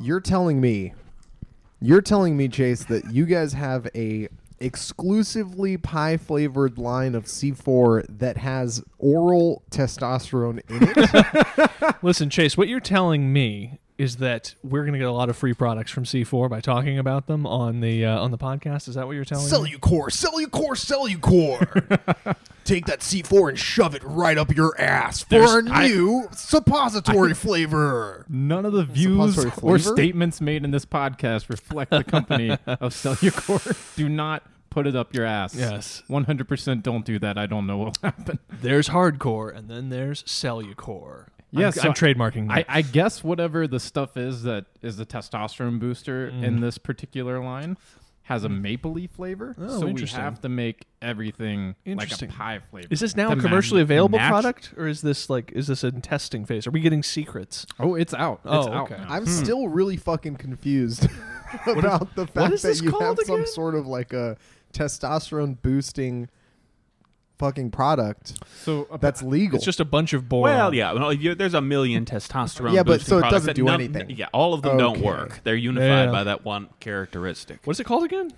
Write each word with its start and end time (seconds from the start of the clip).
You're 0.00 0.20
telling 0.20 0.60
me, 0.60 0.94
you're 1.80 2.02
telling 2.02 2.36
me, 2.36 2.48
Chase, 2.48 2.84
that 2.84 3.12
you 3.12 3.26
guys 3.26 3.52
have 3.54 3.88
a 3.94 4.28
exclusively 4.58 5.76
pie 5.76 6.16
flavored 6.16 6.78
line 6.78 7.14
of 7.14 7.24
C4 7.24 8.06
that 8.18 8.38
has 8.38 8.82
oral 8.98 9.62
testosterone 9.70 10.60
in 10.70 10.88
it. 10.96 11.96
Listen, 12.02 12.30
Chase, 12.30 12.56
what 12.56 12.68
you're 12.68 12.80
telling 12.80 13.32
me 13.32 13.78
is 13.98 14.16
that 14.16 14.54
we're 14.62 14.82
going 14.82 14.92
to 14.92 14.98
get 14.98 15.08
a 15.08 15.12
lot 15.12 15.30
of 15.30 15.36
free 15.36 15.54
products 15.54 15.90
from 15.90 16.04
C4 16.04 16.50
by 16.50 16.60
talking 16.60 16.98
about 16.98 17.26
them 17.26 17.46
on 17.46 17.80
the 17.80 18.04
uh, 18.04 18.20
on 18.20 18.30
the 18.30 18.38
podcast. 18.38 18.88
Is 18.88 18.94
that 18.96 19.06
what 19.06 19.12
you're 19.14 19.24
telling 19.24 19.46
me? 19.46 19.50
Cellucor, 19.50 20.10
Cellucor, 20.10 21.18
Cellucor. 21.20 22.36
Take 22.64 22.86
that 22.86 23.00
C4 23.00 23.50
and 23.50 23.58
shove 23.58 23.94
it 23.94 24.02
right 24.04 24.36
up 24.36 24.54
your 24.54 24.78
ass 24.80 25.22
for 25.22 25.28
There's- 25.30 25.54
a 25.54 25.62
I- 25.72 25.86
new 25.86 26.28
suppository 26.32 27.32
flavor. 27.34 28.26
None 28.28 28.66
of 28.66 28.72
the 28.72 28.84
views 28.84 29.34
Suppository 29.36 29.74
or 29.74 29.78
flavor? 29.78 29.96
statements 29.96 30.40
made 30.40 30.64
in 30.64 30.72
this 30.72 30.84
podcast 30.84 31.48
reflect 31.48 31.90
the 31.90 32.04
company 32.04 32.50
of 32.66 32.92
Cellucor. 32.92 33.96
Do 33.96 34.08
not 34.08 34.42
put 34.68 34.86
it 34.86 34.94
up 34.96 35.14
your 35.14 35.24
ass. 35.24 35.54
Yes. 35.54 36.02
100% 36.10 36.82
don't 36.82 37.04
do 37.06 37.18
that. 37.20 37.38
I 37.38 37.46
don't 37.46 37.66
know 37.66 37.78
what 37.78 37.86
will 38.02 38.10
happen. 38.10 38.38
There's 38.50 38.88
hardcore, 38.90 39.56
and 39.56 39.70
then 39.70 39.88
there's 39.88 40.22
Cellucor. 40.24 41.26
Yeah, 41.60 41.66
I'm, 41.66 41.72
so 41.72 41.88
I'm 41.88 41.94
trademarking. 41.94 42.50
I, 42.50 42.64
I 42.68 42.82
guess 42.82 43.22
whatever 43.24 43.66
the 43.66 43.80
stuff 43.80 44.16
is 44.16 44.42
that 44.44 44.66
is 44.82 44.96
the 44.96 45.06
testosterone 45.06 45.78
booster 45.80 46.30
Mm. 46.30 46.42
in 46.44 46.60
this 46.60 46.78
particular 46.78 47.38
line 47.42 47.76
has 48.24 48.42
a 48.42 48.48
maple 48.48 48.90
leaf 48.92 49.12
flavor. 49.12 49.54
Oh, 49.56 49.78
so 49.80 49.84
we 49.84 49.90
interesting. 49.92 50.20
have 50.20 50.40
to 50.40 50.48
make 50.48 50.86
everything 51.00 51.76
like 51.86 52.10
a 52.10 52.26
pie 52.26 52.58
flavor. 52.70 52.88
is 52.90 52.98
this 52.98 53.14
now 53.14 53.28
to 53.32 53.38
a 53.38 53.40
commercially 53.40 53.80
match- 53.82 53.84
available 53.86 54.18
match- 54.18 54.28
product, 54.30 54.74
or 54.76 54.88
is 54.88 55.00
this 55.00 55.30
like 55.30 55.52
is 55.52 55.68
this 55.68 55.84
in 55.84 56.00
testing 56.00 56.44
phase? 56.44 56.66
Are 56.66 56.72
we 56.72 56.80
getting 56.80 57.04
secrets? 57.04 57.66
Oh, 57.78 57.94
it's 57.94 58.12
out. 58.12 58.40
It's 58.44 58.52
Oh, 58.52 58.72
okay. 58.82 58.96
now. 58.96 59.06
I'm 59.08 59.26
still 59.26 59.68
really 59.68 59.96
fucking 59.96 60.36
confused 60.38 61.06
about 61.66 62.16
the 62.16 62.26
fact 62.26 62.62
that 62.62 62.80
you 62.82 62.90
called 62.90 63.18
have 63.18 63.26
some 63.26 63.46
sort 63.46 63.76
of 63.76 63.86
like 63.86 64.12
a 64.12 64.36
testosterone 64.72 65.56
boosting 65.62 66.28
fucking 67.38 67.70
product 67.70 68.32
so 68.62 68.86
uh, 68.90 68.96
that's 68.96 69.22
legal. 69.22 69.56
It's 69.56 69.64
just 69.64 69.78
a 69.80 69.84
bunch 69.84 70.12
of 70.14 70.28
boron. 70.28 70.54
Well, 70.54 70.74
yeah, 70.74 70.92
well, 70.92 71.12
you, 71.12 71.34
there's 71.34 71.52
a 71.54 71.60
million 71.60 72.04
testosterone. 72.06 72.72
Yeah, 72.74 72.82
but 72.82 73.00
so 73.02 73.18
it 73.18 73.30
doesn't 73.30 73.54
do 73.54 73.64
none- 73.64 73.80
anything. 73.80 74.10
Yeah, 74.10 74.28
all 74.32 74.54
of 74.54 74.62
them 74.62 74.76
don't 74.78 75.00
work. 75.00 75.40
They're 75.44 75.54
unified 75.54 76.06
Yeah. 76.06 76.10
by 76.10 76.24
that 76.24 76.44
one 76.44 76.68
characteristic. 76.80 77.60
What 77.64 77.76
is 77.76 77.80
it 77.80 77.84
called 77.84 78.04
again? 78.04 78.30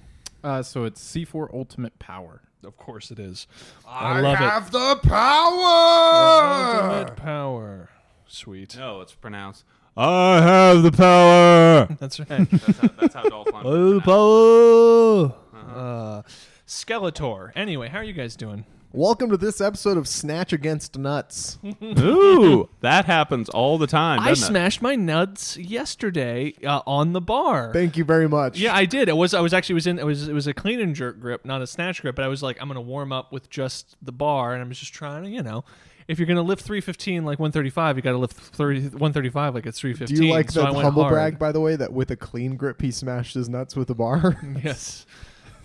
uh, 0.44 0.62
so 0.62 0.84
it's 0.84 1.00
C4 1.02 1.52
Ultimate 1.54 1.98
Power. 1.98 2.42
Of 2.64 2.76
course 2.76 3.10
it 3.12 3.18
is. 3.20 3.46
I, 3.86 4.20
love 4.20 4.66
it. 4.66 4.72
the 4.72 4.96
power. 5.08 6.90
Ultimate 6.98 7.16
power. 7.16 7.88
Sweet. 8.26 8.76
No, 8.76 9.00
it's 9.00 9.14
pronounced. 9.14 9.64
I 9.96 10.40
have 10.40 10.82
the 10.82 10.92
power. 10.92 11.86
That's 12.00 12.18
right. 12.20 12.28
That's 12.50 12.78
how, 12.78 12.88
that's 13.00 13.14
how 13.14 13.22
Dolph 13.22 13.48
Lundgren 13.48 14.02
Oh, 14.06 15.34
pronounced 15.50 15.64
it. 15.64 15.72
power. 15.72 16.18
Uh, 16.18 16.22
Skeletor. 16.66 17.50
Anyway, 17.56 17.88
how 17.88 17.98
are 17.98 18.04
you 18.04 18.12
guys 18.12 18.36
doing? 18.36 18.64
Welcome 18.92 19.28
to 19.30 19.36
this 19.36 19.60
episode 19.60 19.98
of 19.98 20.08
Snatch 20.08 20.54
Against 20.54 20.96
Nuts. 20.96 21.58
Ooh, 21.82 22.70
that 22.80 23.04
happens 23.04 23.50
all 23.50 23.76
the 23.76 23.86
time. 23.86 24.20
I 24.20 24.28
doesn't 24.30 24.46
it? 24.46 24.48
smashed 24.48 24.80
my 24.80 24.96
nuts 24.96 25.58
yesterday 25.58 26.54
uh, 26.64 26.80
on 26.86 27.12
the 27.12 27.20
bar. 27.20 27.70
Thank 27.74 27.98
you 27.98 28.04
very 28.04 28.26
much. 28.30 28.58
Yeah, 28.58 28.74
I 28.74 28.86
did. 28.86 29.10
It 29.10 29.16
was 29.16 29.34
I 29.34 29.40
was 29.40 29.52
actually 29.52 29.74
was 29.74 29.86
in 29.86 29.98
it 29.98 30.06
was 30.06 30.26
it 30.26 30.32
was 30.32 30.46
a 30.46 30.54
clean 30.54 30.80
and 30.80 30.94
jerk 30.94 31.20
grip, 31.20 31.44
not 31.44 31.60
a 31.60 31.66
snatch 31.66 32.00
grip, 32.00 32.16
but 32.16 32.24
I 32.24 32.28
was 32.28 32.42
like 32.42 32.56
I'm 32.62 32.68
going 32.68 32.76
to 32.76 32.80
warm 32.80 33.12
up 33.12 33.30
with 33.30 33.50
just 33.50 33.94
the 34.00 34.12
bar 34.12 34.54
and 34.54 34.62
I'm 34.62 34.70
just 34.70 34.94
trying 34.94 35.24
to, 35.24 35.28
you 35.28 35.42
know, 35.42 35.64
if 36.08 36.18
you're 36.18 36.26
going 36.26 36.36
to 36.36 36.42
lift 36.42 36.62
315 36.62 37.26
like 37.26 37.38
135, 37.38 37.96
you 37.96 38.02
got 38.02 38.12
to 38.12 38.18
lift 38.18 38.36
30, 38.36 38.80
135 38.80 39.54
like 39.54 39.66
it's 39.66 39.78
315. 39.78 40.16
Do 40.16 40.26
you 40.26 40.32
like 40.32 40.50
so 40.50 40.62
the 40.62 40.68
I 40.68 40.70
went 40.70 40.84
humble 40.84 41.02
hard. 41.02 41.12
brag, 41.12 41.38
by 41.38 41.52
the 41.52 41.60
way, 41.60 41.76
that 41.76 41.92
with 41.92 42.10
a 42.10 42.16
clean 42.16 42.56
grip 42.56 42.80
he 42.80 42.90
smashed 42.90 43.34
his 43.34 43.50
nuts 43.50 43.76
with 43.76 43.90
a 43.90 43.94
bar? 43.94 44.40
Yes. 44.64 45.04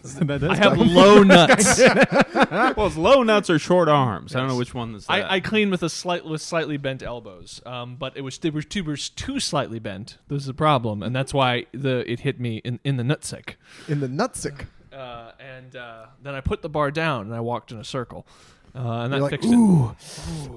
That 0.20 0.44
is 0.44 0.50
I 0.50 0.56
have 0.56 0.78
low 0.78 1.24
nuts. 1.24 1.80
well, 2.78 2.88
it's 2.88 2.98
low 2.98 3.24
nuts 3.24 3.50
or 3.50 3.58
short 3.58 3.88
arms. 3.88 4.36
I 4.36 4.40
don't 4.40 4.50
know 4.50 4.58
which 4.58 4.74
one 4.74 4.96
is 4.96 5.06
that. 5.08 5.14
I, 5.14 5.36
I 5.36 5.40
clean 5.40 5.70
with 5.70 5.82
a 5.82 5.90
slight 5.90 6.26
with 6.26 6.42
slightly 6.42 6.76
bent 6.76 7.02
elbows, 7.02 7.62
um, 7.66 7.96
but 7.96 8.18
it 8.18 8.22
was 8.22 8.38
they 8.38 8.50
were 8.50 8.62
too, 8.62 8.84
were 8.84 8.98
too 8.98 9.40
slightly 9.40 9.80
bent. 9.80 10.18
This 10.28 10.44
is 10.44 10.50
a 10.50 10.54
problem, 10.54 11.04
and 11.04 11.16
that's 11.16 11.34
why 11.34 11.68
the 11.72 12.10
it 12.12 12.20
hit 12.22 12.38
me 12.38 12.58
in, 12.66 12.82
in 12.84 12.98
the 12.98 13.04
nutsack. 13.04 13.56
In 13.88 14.02
the 14.02 14.08
nutsick. 14.08 14.66
Uh, 14.92 15.32
and 15.40 15.76
uh, 15.76 16.06
then 16.22 16.36
I 16.36 16.42
put 16.42 16.62
the 16.62 16.70
bar 16.70 16.92
down 16.92 17.26
and 17.26 17.34
I 17.34 17.40
walked 17.40 17.72
in 17.72 17.80
a 17.80 17.84
circle, 17.84 18.28
uh, 18.76 18.80
and 19.04 19.14
that 19.14 19.18
You're 19.18 19.22
like, 19.24 19.32
fixed 19.32 19.50
it. 19.50 19.56
ooh. 19.56 19.96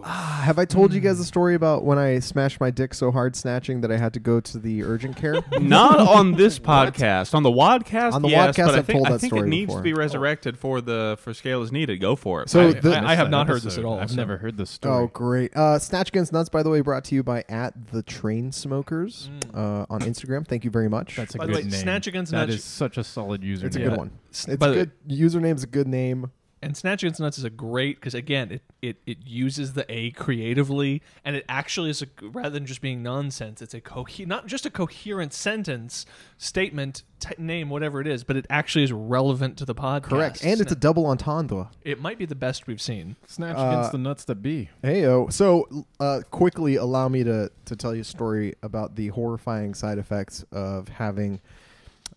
Ah, 0.04 0.40
have 0.44 0.58
I 0.58 0.64
told 0.64 0.94
you 0.94 1.00
guys 1.00 1.20
a 1.20 1.24
story 1.24 1.54
about 1.54 1.84
when 1.84 1.98
I 1.98 2.18
smashed 2.20 2.60
my 2.60 2.70
dick 2.70 2.94
so 2.94 3.10
hard 3.10 3.36
snatching 3.36 3.82
that 3.82 3.92
I 3.92 3.98
had 3.98 4.14
to 4.14 4.20
go 4.20 4.40
to 4.40 4.58
the 4.58 4.82
urgent 4.84 5.16
care? 5.16 5.34
Not 5.60 6.00
on 6.00 6.32
this 6.32 6.58
podcast. 6.60 7.34
On 7.34 7.42
the 7.42 7.50
Wadcast, 7.50 8.12
On 8.14 8.22
the 8.22 8.28
yes, 8.28 8.56
Wadcast, 8.56 8.66
but 8.66 8.74
I 8.74 8.78
I've 8.78 8.86
think, 8.86 8.96
told 8.96 9.06
I 9.08 9.10
that 9.12 9.18
think 9.18 9.32
story 9.34 9.46
it 9.46 9.50
needs 9.50 9.66
before. 9.66 9.80
to 9.80 9.82
be 9.84 9.92
resurrected 9.92 10.58
for 10.58 10.80
the 10.80 11.18
for 11.20 11.34
scale 11.34 11.62
is 11.62 11.70
needed. 11.72 11.98
Go 12.00 12.16
for 12.16 12.42
it. 12.42 12.48
So 12.48 12.68
I, 12.68 12.72
the- 12.72 12.96
I, 12.96 13.12
I 13.12 13.14
have 13.16 13.28
not 13.28 13.46
that 13.46 13.52
heard 13.52 13.62
this 13.62 13.76
at 13.76 13.84
all. 13.84 13.98
I've 14.00 14.10
so- 14.10 14.16
never 14.16 14.38
heard 14.38 14.56
this 14.56 14.70
story. 14.70 14.94
Oh, 15.04 15.06
great. 15.08 15.54
Uh, 15.54 15.78
Snatch 15.78 16.08
Against 16.08 16.32
Nuts, 16.32 16.48
by 16.48 16.62
the 16.62 16.70
way, 16.70 16.80
brought 16.80 17.04
to 17.04 17.14
you 17.14 17.22
by 17.22 17.44
at 17.48 17.74
the 17.92 18.02
Train 18.02 18.50
Smokers 18.52 19.28
uh, 19.52 19.84
on 19.90 20.00
Instagram. 20.00 20.46
Thank 20.46 20.64
you 20.64 20.70
very 20.70 20.88
much. 20.88 21.16
That's 21.16 21.34
a 21.34 21.38
By 21.38 21.46
the 21.46 21.52
good 21.52 21.64
way, 21.64 21.70
name. 21.70 21.80
Snatch 21.80 22.06
Against 22.06 22.32
That 22.32 22.48
Nuts- 22.48 22.54
is 22.60 22.64
such 22.64 22.96
a 22.96 23.04
solid 23.04 23.42
username. 23.42 23.64
it's 23.64 23.76
a 23.76 23.80
Yeah. 23.80 23.88
good 23.90 23.98
one. 23.98 24.10
S- 24.30 24.48
It's 24.48 24.56
by 24.58 24.68
a 24.68 24.70
the- 24.70 24.74
good 24.76 24.90
username's 25.06 25.62
a 25.64 25.66
good 25.66 25.86
name. 25.88 26.30
And 26.66 26.76
Snatch 26.76 27.02
Against 27.04 27.20
Nuts 27.20 27.38
is 27.38 27.44
a 27.44 27.50
great 27.50 27.96
because 28.00 28.14
again, 28.14 28.50
it, 28.50 28.62
it 28.82 28.96
it 29.06 29.18
uses 29.24 29.74
the 29.74 29.86
A 29.88 30.10
creatively, 30.10 31.00
and 31.24 31.36
it 31.36 31.44
actually 31.48 31.90
is 31.90 32.02
a 32.02 32.06
rather 32.20 32.50
than 32.50 32.66
just 32.66 32.80
being 32.80 33.02
nonsense. 33.02 33.62
It's 33.62 33.72
a 33.72 33.80
co- 33.80 34.04
not 34.26 34.46
just 34.46 34.66
a 34.66 34.70
coherent 34.70 35.32
sentence, 35.32 36.04
statement, 36.38 37.04
t- 37.20 37.34
name, 37.38 37.70
whatever 37.70 38.00
it 38.00 38.06
is, 38.08 38.24
but 38.24 38.36
it 38.36 38.46
actually 38.50 38.84
is 38.84 38.92
relevant 38.92 39.56
to 39.58 39.64
the 39.64 39.74
podcast. 39.74 40.02
Correct. 40.02 40.44
And 40.44 40.60
it's 40.60 40.72
a 40.72 40.76
double 40.76 41.06
entendre. 41.06 41.70
it 41.84 42.00
might 42.00 42.18
be 42.18 42.26
the 42.26 42.34
best 42.34 42.66
we've 42.66 42.82
seen. 42.82 43.16
Snatch 43.26 43.56
Uh, 43.56 43.68
against 43.68 43.92
the 43.92 43.98
nuts 43.98 44.24
that 44.24 44.42
be. 44.42 44.68
Heyo. 44.82 45.32
So, 45.32 45.86
uh, 46.00 46.20
quickly 46.30 46.76
allow 46.76 47.08
me 47.08 47.22
to, 47.24 47.50
to 47.66 47.76
tell 47.76 47.94
you 47.94 48.00
a 48.00 48.04
story 48.04 48.54
about 48.62 48.96
the 48.96 49.08
horrifying 49.08 49.72
side 49.74 49.98
effects 49.98 50.44
of 50.50 50.88
having 50.88 51.40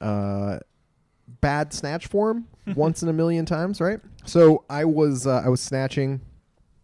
uh, 0.02 0.60
bad 1.42 1.74
snatch 1.74 2.08
form 2.08 2.48
once 2.76 3.04
in 3.04 3.10
a 3.10 3.14
million 3.14 3.46
times. 3.46 3.80
Right. 3.82 4.00
So 4.26 4.64
I 4.70 4.86
was 4.86 5.28
uh, 5.28 5.42
I 5.46 5.50
was 5.50 5.62
snatching. 5.62 6.22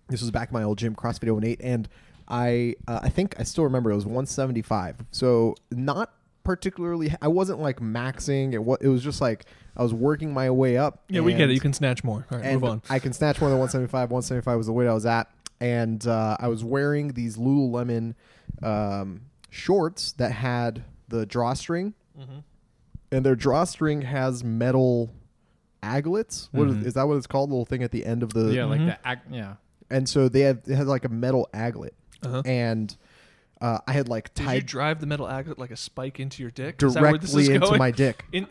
This 0.08 0.22
was 0.22 0.32
back 0.32 0.50
in 0.50 0.54
my 0.54 0.64
old 0.64 0.78
gym, 0.78 0.96
CrossFit 0.96 1.44
08, 1.44 1.60
and 1.64 1.88
I 2.28 2.76
uh, 2.88 3.00
I 3.04 3.10
think 3.10 3.36
I 3.40 3.44
still 3.44 3.64
remember 3.64 3.92
it 3.92 3.96
was 3.96 4.06
175. 4.06 4.98
So 5.12 5.56
not 5.72 6.14
particularly. 6.44 7.12
I 7.22 7.28
wasn't 7.28 7.60
like 7.60 7.80
maxing. 7.80 8.54
It 8.54 8.64
was 8.64 8.78
it 8.82 8.88
was 8.88 9.04
just 9.04 9.20
like 9.22 9.46
I 9.76 9.84
was 9.84 9.94
working 9.94 10.34
my 10.34 10.50
way 10.52 10.78
up. 10.78 11.04
Yeah, 11.10 11.22
we 11.22 11.34
get 11.34 11.50
it. 11.50 11.54
You 11.54 11.60
can 11.60 11.74
snatch 11.74 12.04
more. 12.04 12.26
All 12.32 12.38
right, 12.38 12.46
and 12.46 12.62
move 12.62 12.70
on. 12.70 12.82
I 12.90 13.00
can 13.00 13.14
snatch 13.14 13.42
more 13.42 13.50
than 13.50 13.60
175. 13.60 14.12
175 14.12 14.58
was 14.58 14.68
the 14.68 14.74
weight 14.74 14.88
I 14.88 14.94
was 14.94 15.06
at, 15.06 15.30
and 15.60 16.06
uh, 16.08 16.38
I 16.40 16.48
was 16.48 16.64
wearing 16.64 17.10
these 17.10 17.38
Lululemon 17.38 18.14
um, 18.64 19.22
shorts 19.50 20.14
that 20.14 20.32
had 20.32 20.84
the 21.08 21.26
drawstring, 21.26 21.94
Mm-hmm. 22.20 22.40
And 23.12 23.26
their 23.26 23.36
drawstring 23.36 24.02
has 24.04 24.44
metal 24.44 25.12
aglets. 25.84 26.50
What 26.52 26.68
is 26.70 26.76
Mhm. 26.76 26.86
is 26.86 26.94
that? 26.96 27.08
What 27.08 27.18
it's 27.18 27.28
called? 27.28 27.50
The 27.50 27.54
little 27.54 27.66
thing 27.66 27.84
at 27.84 27.92
the 27.92 28.06
end 28.06 28.24
of 28.24 28.34
the 28.34 28.54
yeah, 28.54 28.66
like 28.66 28.82
Mhm. 28.82 28.88
the 28.88 29.08
act. 29.08 29.32
Yeah. 29.32 29.56
And 29.90 30.10
so 30.10 30.28
they 30.30 30.42
had 30.42 30.62
it 30.66 30.76
had 30.76 30.88
like 30.88 31.06
a 31.06 31.10
metal 31.10 31.48
aglet, 31.54 31.92
Uh-huh. 32.24 32.42
and 32.46 32.96
uh, 33.62 33.80
I 33.88 33.94
had 33.94 34.10
like 34.10 34.34
Did 34.34 34.42
you 34.42 34.48
tied 34.48 34.66
drive 34.66 35.00
the 35.00 35.06
metal 35.06 35.28
aglet 35.28 35.58
like 35.60 35.72
a 35.72 35.78
spike 35.78 36.20
into 36.20 36.42
your 36.42 36.52
dick? 36.52 36.82
Is 36.82 36.94
that 36.96 37.02
where 37.04 37.12
this 37.18 37.32
directly 37.32 37.44
is 37.44 37.50
into 37.50 37.68
going? 37.68 37.80
my 37.80 37.92
dick. 37.92 38.26
In- 38.32 38.48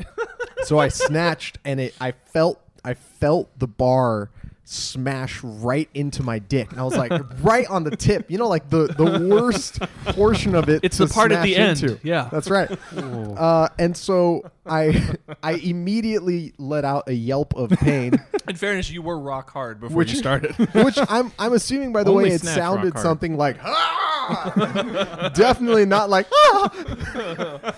so 0.62 0.78
I 0.78 0.88
snatched 0.88 1.58
and 1.64 1.80
it 1.80 1.94
I 2.00 2.12
felt 2.12 2.60
I 2.84 2.94
felt 2.94 3.58
the 3.58 3.66
bar 3.66 4.30
smash 4.66 5.40
right 5.42 5.88
into 5.94 6.22
my 6.22 6.38
dick. 6.38 6.70
And 6.72 6.80
I 6.80 6.84
was 6.84 6.96
like 6.96 7.12
right 7.42 7.66
on 7.68 7.84
the 7.84 7.94
tip. 7.96 8.30
You 8.30 8.38
know 8.38 8.48
like 8.48 8.70
the 8.70 8.86
the 8.86 9.28
worst 9.28 9.78
portion 10.06 10.54
of 10.54 10.68
it 10.68 10.80
It's 10.82 10.96
to 10.96 11.06
the 11.06 11.12
part 11.12 11.32
at 11.32 11.42
the 11.42 11.56
end. 11.56 11.82
into. 11.82 11.98
Yeah. 12.02 12.28
That's 12.32 12.50
right. 12.50 12.70
Uh, 13.34 13.68
and 13.78 13.96
so 13.96 14.48
I 14.64 15.14
I 15.42 15.52
immediately 15.54 16.52
let 16.58 16.84
out 16.84 17.08
a 17.08 17.12
yelp 17.14 17.54
of 17.56 17.70
pain, 17.70 18.14
In 18.48 18.54
fairness, 18.56 18.90
you 18.90 19.02
were 19.02 19.18
rock 19.18 19.50
hard 19.50 19.80
before 19.80 19.96
Which- 19.96 20.12
you 20.12 20.18
started. 20.18 20.54
which 20.72 20.98
I'm 21.08 21.32
I'm 21.38 21.52
assuming 21.52 21.92
by 21.92 22.04
the 22.04 22.10
Only 22.12 22.24
way 22.24 22.30
it 22.36 22.40
sounded 22.42 22.96
something 22.98 23.36
like 23.36 23.58
ah! 23.62 25.30
definitely 25.34 25.84
not 25.84 26.10
like 26.10 26.26
ah! 26.32 27.74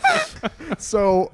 so 0.78 1.32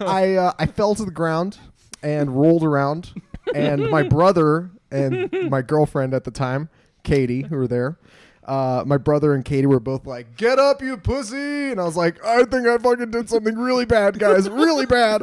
I 0.00 0.34
uh, 0.34 0.52
I 0.58 0.66
fell 0.66 0.94
to 0.94 1.04
the 1.04 1.10
ground 1.10 1.58
and 2.02 2.30
rolled 2.34 2.64
around 2.64 3.12
and 3.54 3.90
my 3.90 4.02
brother 4.02 4.70
and 4.90 5.50
my 5.50 5.62
girlfriend 5.62 6.14
at 6.14 6.24
the 6.24 6.30
time 6.30 6.68
Katie 7.02 7.42
who 7.42 7.56
were 7.56 7.68
there 7.68 7.98
uh, 8.44 8.82
my 8.86 8.96
brother 8.96 9.34
and 9.34 9.44
Katie 9.44 9.66
were 9.66 9.78
both 9.78 10.06
like, 10.06 10.38
"Get 10.38 10.58
up, 10.58 10.80
you 10.80 10.96
pussy!" 10.96 11.70
And 11.70 11.78
I 11.78 11.84
was 11.84 11.98
like, 11.98 12.24
"I 12.24 12.44
think 12.44 12.66
I 12.66 12.78
fucking 12.78 13.10
did 13.10 13.28
something 13.28 13.58
really 13.58 13.84
bad, 13.84 14.18
guys, 14.18 14.48
really 14.48 14.86
bad." 14.86 15.20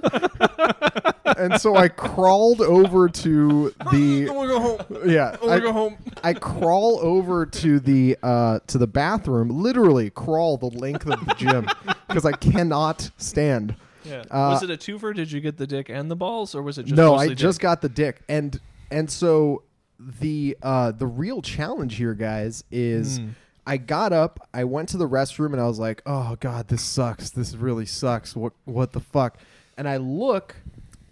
and 1.37 1.59
so 1.59 1.75
I 1.75 1.87
crawled 1.87 2.61
over 2.61 3.09
to 3.09 3.73
the 3.91 4.29
wanna 4.31 4.47
go 4.49 4.59
home. 4.59 5.09
yeah. 5.09 5.35
I 5.41 5.45
wanna 5.45 5.53
I- 5.55 5.59
go 5.59 5.73
home. 5.73 5.97
I 6.23 6.33
crawl 6.33 6.99
over 7.01 7.47
to 7.47 7.79
the 7.79 8.15
uh, 8.21 8.59
to 8.67 8.77
the 8.77 8.85
bathroom, 8.87 9.49
literally 9.49 10.11
crawl 10.11 10.57
the 10.57 10.67
length 10.67 11.07
of 11.07 11.25
the 11.25 11.33
gym 11.33 11.67
because 12.07 12.25
I 12.25 12.31
cannot 12.33 13.09
stand. 13.17 13.75
Yeah. 14.03 14.19
Uh, 14.29 14.53
was 14.53 14.61
it 14.61 14.69
a 14.69 14.77
twofer? 14.77 15.15
Did 15.15 15.31
you 15.31 15.41
get 15.41 15.57
the 15.57 15.65
dick 15.65 15.89
and 15.89 16.11
the 16.11 16.15
balls, 16.15 16.53
or 16.53 16.61
was 16.61 16.77
it 16.77 16.83
just 16.83 16.95
no, 16.95 17.13
mostly 17.13 17.25
I 17.25 17.29
dick? 17.29 17.37
just 17.39 17.59
got 17.59 17.81
the 17.81 17.89
dick, 17.89 18.21
and 18.29 18.59
and 18.91 19.09
so 19.09 19.63
the 19.99 20.57
uh, 20.61 20.91
the 20.91 21.07
real 21.07 21.41
challenge 21.41 21.95
here, 21.95 22.13
guys, 22.13 22.63
is 22.71 23.19
Hmm. 23.19 23.29
I 23.67 23.77
got 23.77 24.13
up, 24.13 24.47
I 24.53 24.63
went 24.65 24.89
to 24.89 24.97
the 24.97 25.07
restroom, 25.09 25.51
and 25.53 25.59
I 25.59 25.65
was 25.65 25.79
like, 25.79 26.01
oh 26.05 26.35
god, 26.39 26.67
this 26.67 26.83
sucks. 26.83 27.29
This 27.31 27.55
really 27.55 27.85
sucks. 27.85 28.35
What 28.35 28.53
what 28.65 28.91
the 28.93 28.99
fuck? 28.99 29.37
And 29.77 29.87
I 29.89 29.97
look, 29.97 30.55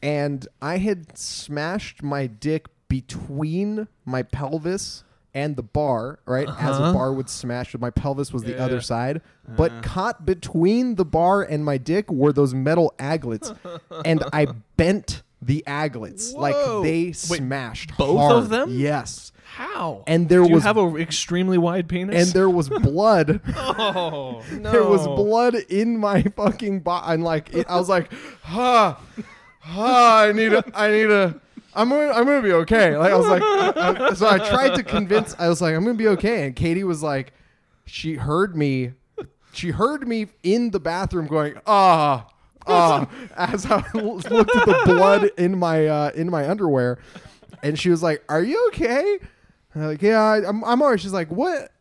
and 0.01 0.47
I 0.61 0.77
had 0.77 1.17
smashed 1.17 2.03
my 2.03 2.27
dick 2.27 2.67
between 2.87 3.87
my 4.05 4.21
pelvis 4.23 5.03
and 5.33 5.55
the 5.55 5.63
bar, 5.63 6.19
right? 6.27 6.47
As 6.59 6.77
a 6.77 6.83
Uh-huh. 6.83 6.93
bar 6.93 7.11
would 7.13 7.27
smash, 7.27 7.75
my 7.79 7.89
pelvis 7.89 8.31
was 8.31 8.43
the 8.43 8.51
Yeah. 8.51 8.65
other 8.65 8.81
side. 8.81 9.21
But 9.57 9.81
caught 9.81 10.25
between 10.25 10.93
the 10.95 11.05
bar 11.05 11.41
and 11.41 11.65
my 11.65 11.77
dick 11.79 12.11
were 12.11 12.31
those 12.31 12.53
metal 12.53 12.93
aglets, 12.99 13.51
and 14.05 14.23
I 14.31 14.45
bent 14.77 15.23
the 15.45 15.63
aglets 15.67 16.33
like 16.33 16.55
they 16.83 17.11
smashed 17.11 17.97
both 17.97 18.17
hard. 18.19 18.35
of 18.43 18.49
them? 18.49 18.69
Yes, 18.71 19.31
How? 19.43 20.03
and 20.07 20.29
there 20.29 20.41
Do 20.43 20.49
you 20.49 20.55
was 20.55 20.63
have 20.63 20.77
an 20.77 20.97
extremely 20.97 21.57
wide 21.57 21.87
penis? 21.87 22.15
and 22.25 22.33
there 22.33 22.49
was 22.49 22.69
blood. 22.69 23.41
oh 23.55 24.43
no! 24.51 24.71
There 24.71 24.83
was 24.83 25.05
blood 25.07 25.55
in 25.69 25.97
my 25.97 26.23
fucking 26.23 26.79
body. 26.81 27.13
And 27.13 27.23
like, 27.23 27.53
it, 27.53 27.65
I 27.69 27.77
was 27.77 27.89
like, 27.89 28.11
huh, 28.41 28.95
huh. 29.59 29.81
I 29.81 30.31
need 30.33 30.53
a, 30.53 30.63
I 30.73 30.91
need 30.91 31.09
a, 31.09 31.39
I'm 31.75 31.89
gonna, 31.89 32.11
I'm 32.11 32.25
gonna 32.25 32.41
be 32.41 32.53
okay. 32.53 32.95
Like, 32.97 33.11
I 33.11 33.15
was 33.15 33.27
like, 33.27 33.41
I- 33.43 34.07
I- 34.09 34.13
so 34.13 34.27
I 34.27 34.37
tried 34.37 34.75
to 34.75 34.83
convince, 34.83 35.35
I 35.39 35.49
was 35.49 35.61
like, 35.61 35.75
I'm 35.75 35.83
gonna 35.83 35.97
be 35.97 36.07
okay. 36.09 36.45
And 36.45 36.55
Katie 36.55 36.83
was 36.83 37.01
like, 37.03 37.33
she 37.85 38.15
heard 38.15 38.55
me, 38.55 38.93
she 39.53 39.71
heard 39.71 40.07
me 40.07 40.27
in 40.43 40.71
the 40.71 40.79
bathroom 40.79 41.27
going, 41.27 41.55
ah, 41.67 42.27
ah, 42.67 43.07
as 43.37 43.65
I 43.65 43.83
looked 43.93 44.25
at 44.31 44.65
the 44.65 44.81
blood 44.85 45.29
in 45.37 45.57
my, 45.57 45.87
uh, 45.87 46.11
in 46.15 46.29
my 46.29 46.49
underwear. 46.49 46.99
And 47.61 47.79
she 47.79 47.89
was 47.89 48.03
like, 48.03 48.23
are 48.29 48.43
you 48.43 48.67
okay? 48.69 49.19
And 49.73 49.83
I'm 49.83 49.89
like, 49.89 50.01
yeah, 50.01 50.21
I, 50.21 50.47
I'm, 50.47 50.63
I'm 50.63 50.81
alright. 50.81 50.99
She's 50.99 51.13
like, 51.13 51.29
what? 51.31 51.71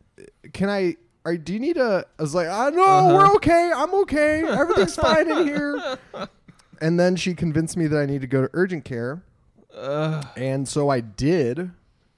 Can 0.53 0.69
I? 0.69 0.95
Are, 1.25 1.37
do 1.37 1.53
you 1.53 1.59
need 1.59 1.77
a? 1.77 2.05
I 2.19 2.21
was 2.21 2.35
like, 2.35 2.47
I 2.47 2.69
know 2.69 2.83
Uh-huh. 2.83 3.13
we're 3.15 3.35
okay. 3.35 3.71
I'm 3.73 3.93
okay. 4.01 4.43
Everything's 4.43 4.95
fine 4.95 5.29
in 5.31 5.47
here. 5.47 5.97
And 6.81 6.99
then 6.99 7.15
she 7.15 7.33
convinced 7.33 7.77
me 7.77 7.87
that 7.87 7.97
I 7.97 8.05
need 8.05 8.19
to 8.21 8.27
go 8.27 8.41
to 8.41 8.49
urgent 8.51 8.83
care, 8.83 9.23
Ugh. 9.73 10.25
and 10.35 10.67
so 10.67 10.89
I 10.89 10.99
did. 10.99 11.71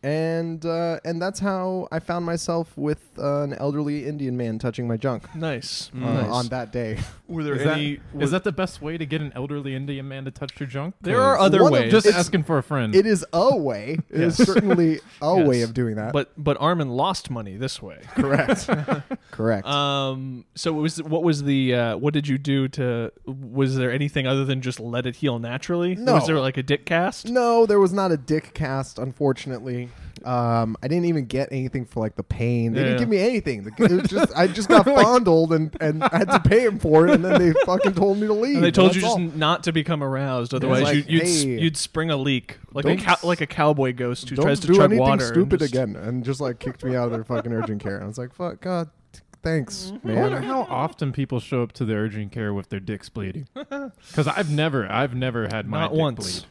And 0.06 0.64
uh, 0.66 1.00
and 1.04 1.20
that's 1.20 1.40
how 1.40 1.88
I 1.92 1.98
found 1.98 2.26
myself 2.26 2.72
with 2.78 3.00
uh, 3.18 3.42
an 3.42 3.54
elderly 3.54 4.06
Indian 4.06 4.38
man 4.38 4.60
touching 4.60 4.88
my 4.88 4.98
junk 4.98 5.24
nice. 5.36 5.90
uh, 5.96 5.98
nice. 6.00 6.30
on 6.30 6.48
that 6.50 6.72
day. 6.72 7.00
Were 7.28 7.44
there 7.44 7.56
Is 7.56 7.64
that, 7.64 7.78
any? 7.78 8.00
is 8.20 8.30
that 8.30 8.44
the 8.44 8.52
best 8.52 8.84
way 8.84 9.00
to 9.00 9.06
get 9.08 9.20
an 9.22 9.32
elderly 9.36 9.74
Indian 9.74 10.08
man 10.08 10.26
to 10.26 10.32
touch 10.32 10.60
your 10.60 10.68
junk? 10.68 10.94
There 11.02 11.20
are 11.20 11.40
other 11.40 11.64
one 11.64 11.74
of- 11.74 11.80
ways. 11.80 11.92
Just 11.92 12.06
It's- 12.06 12.20
asking 12.20 12.44
for 12.44 12.60
a 12.60 12.64
friend. 12.64 12.94
It 12.96 13.08
is 13.08 13.26
a 13.34 13.58
way. 13.58 13.98
It 14.12 14.22
is 14.22 14.38
Yes. 14.40 14.48
certainly 14.48 15.00
a 15.24 15.42
way 15.44 15.60
Yes. 15.62 15.70
of 15.70 15.74
doing 15.74 15.96
that. 15.96 16.14
but 16.14 16.32
but 16.38 16.56
Armin 16.60 16.90
lost 16.90 17.32
money 17.32 17.58
this 17.58 17.82
way. 17.82 17.98
correct. 18.16 18.70
correct. 19.32 19.66
Um. 19.68 20.46
So 20.54 20.78
it 20.78 20.82
was 20.82 21.02
what 21.02 21.24
was 21.24 21.44
the 21.44 21.74
uh, 21.74 21.98
what 21.98 22.14
did 22.14 22.28
you 22.28 22.38
do 22.38 22.68
to? 22.70 23.12
Was 23.26 23.76
there 23.76 23.92
anything 23.92 24.28
other 24.28 24.46
than 24.46 24.62
just 24.62 24.80
let 24.80 25.08
it 25.08 25.16
heal 25.16 25.40
naturally? 25.40 25.96
No. 25.96 26.14
Was 26.14 26.28
there 26.28 26.40
like 26.40 26.58
a 26.58 26.64
dick 26.64 26.86
cast? 26.86 27.28
No, 27.28 27.66
there 27.66 27.80
was 27.80 27.92
not 27.92 28.12
a 28.12 28.18
dick 28.18 28.54
cast, 28.54 29.00
unfortunately. 29.00 29.90
Um, 30.24 30.76
I 30.82 30.88
didn't 30.88 31.06
even 31.06 31.26
get 31.26 31.50
anything 31.52 31.86
for 31.86 32.00
like 32.00 32.16
the 32.16 32.24
pain. 32.24 32.74
They 32.74 32.80
Yeah. 32.80 32.86
didn't 32.88 33.00
give 33.00 33.10
me 33.10 33.18
anything. 33.20 33.72
It 33.78 33.92
was 33.92 34.10
just 34.10 34.34
I 34.36 34.48
just 34.48 34.68
got 34.76 34.86
fondled 34.86 35.54
and, 35.54 35.76
and 35.82 36.04
I 36.04 36.18
had 36.18 36.30
to 36.32 36.40
pay 36.40 36.66
him 36.66 36.80
for 36.80 37.06
it, 37.08 37.12
and 37.14 37.24
then 37.24 37.40
they 37.40 37.54
fucking 37.66 37.94
told 37.94 38.18
me 38.20 38.26
to 38.28 38.34
leave. 38.34 38.56
And 38.56 38.64
they 38.64 38.72
told 38.72 38.88
That's 38.90 38.96
you 38.96 39.02
just 39.02 39.14
all. 39.14 39.20
not 39.20 39.64
to 39.66 39.72
become 39.72 40.02
aroused, 40.02 40.54
otherwise 40.54 40.84
like, 40.84 40.96
you'd 40.96 41.10
you'd, 41.10 41.22
s- 41.24 41.44
hey, 41.44 41.60
you'd 41.60 41.78
spring 41.78 42.10
a 42.10 42.18
leak 42.18 42.58
like 42.74 42.86
a 42.86 42.88
don't 42.90 42.98
cow, 43.02 43.16
like 43.24 43.42
a 43.42 43.48
cowboy 43.48 43.94
ghost 43.94 44.30
who 44.30 44.36
don't 44.36 44.46
tries 44.46 44.60
to 44.62 44.68
do 44.68 44.74
chug 44.76 44.86
anything 44.86 45.00
water. 45.00 45.24
and 45.26 45.34
stupid 45.34 45.60
just- 45.60 45.74
again, 45.74 45.96
and 45.96 46.24
just 46.24 46.40
like 46.42 46.60
kicked 46.60 46.84
me 46.84 46.96
out 46.96 47.06
of 47.06 47.12
their 47.12 47.24
fucking 47.24 47.52
urgent 47.54 47.84
care. 47.84 47.96
And 47.96 48.06
I 48.06 48.08
was 48.08 48.18
like, 48.18 48.34
fuck, 48.34 48.62
God, 48.62 48.90
t- 49.14 49.20
thanks, 49.44 49.92
Mm-hmm. 49.94 50.10
I 50.10 50.14
wonder 50.22 50.40
man. 50.40 50.50
how 50.50 50.62
often 50.70 51.12
people 51.12 51.40
show 51.40 51.62
up 51.62 51.72
to 51.74 51.86
the 51.86 51.94
urgent 51.94 52.32
care 52.32 52.54
with 52.54 52.70
their 52.70 52.80
dicks 52.80 53.10
bleeding. 53.10 53.48
Because 54.08 54.28
I've 54.28 54.50
never, 54.50 54.90
I've 54.92 55.14
never 55.14 55.48
had 55.52 55.68
my 55.68 55.82
Not 55.82 55.92
dick 55.92 56.00
once. 56.00 56.40
bleed. 56.40 56.46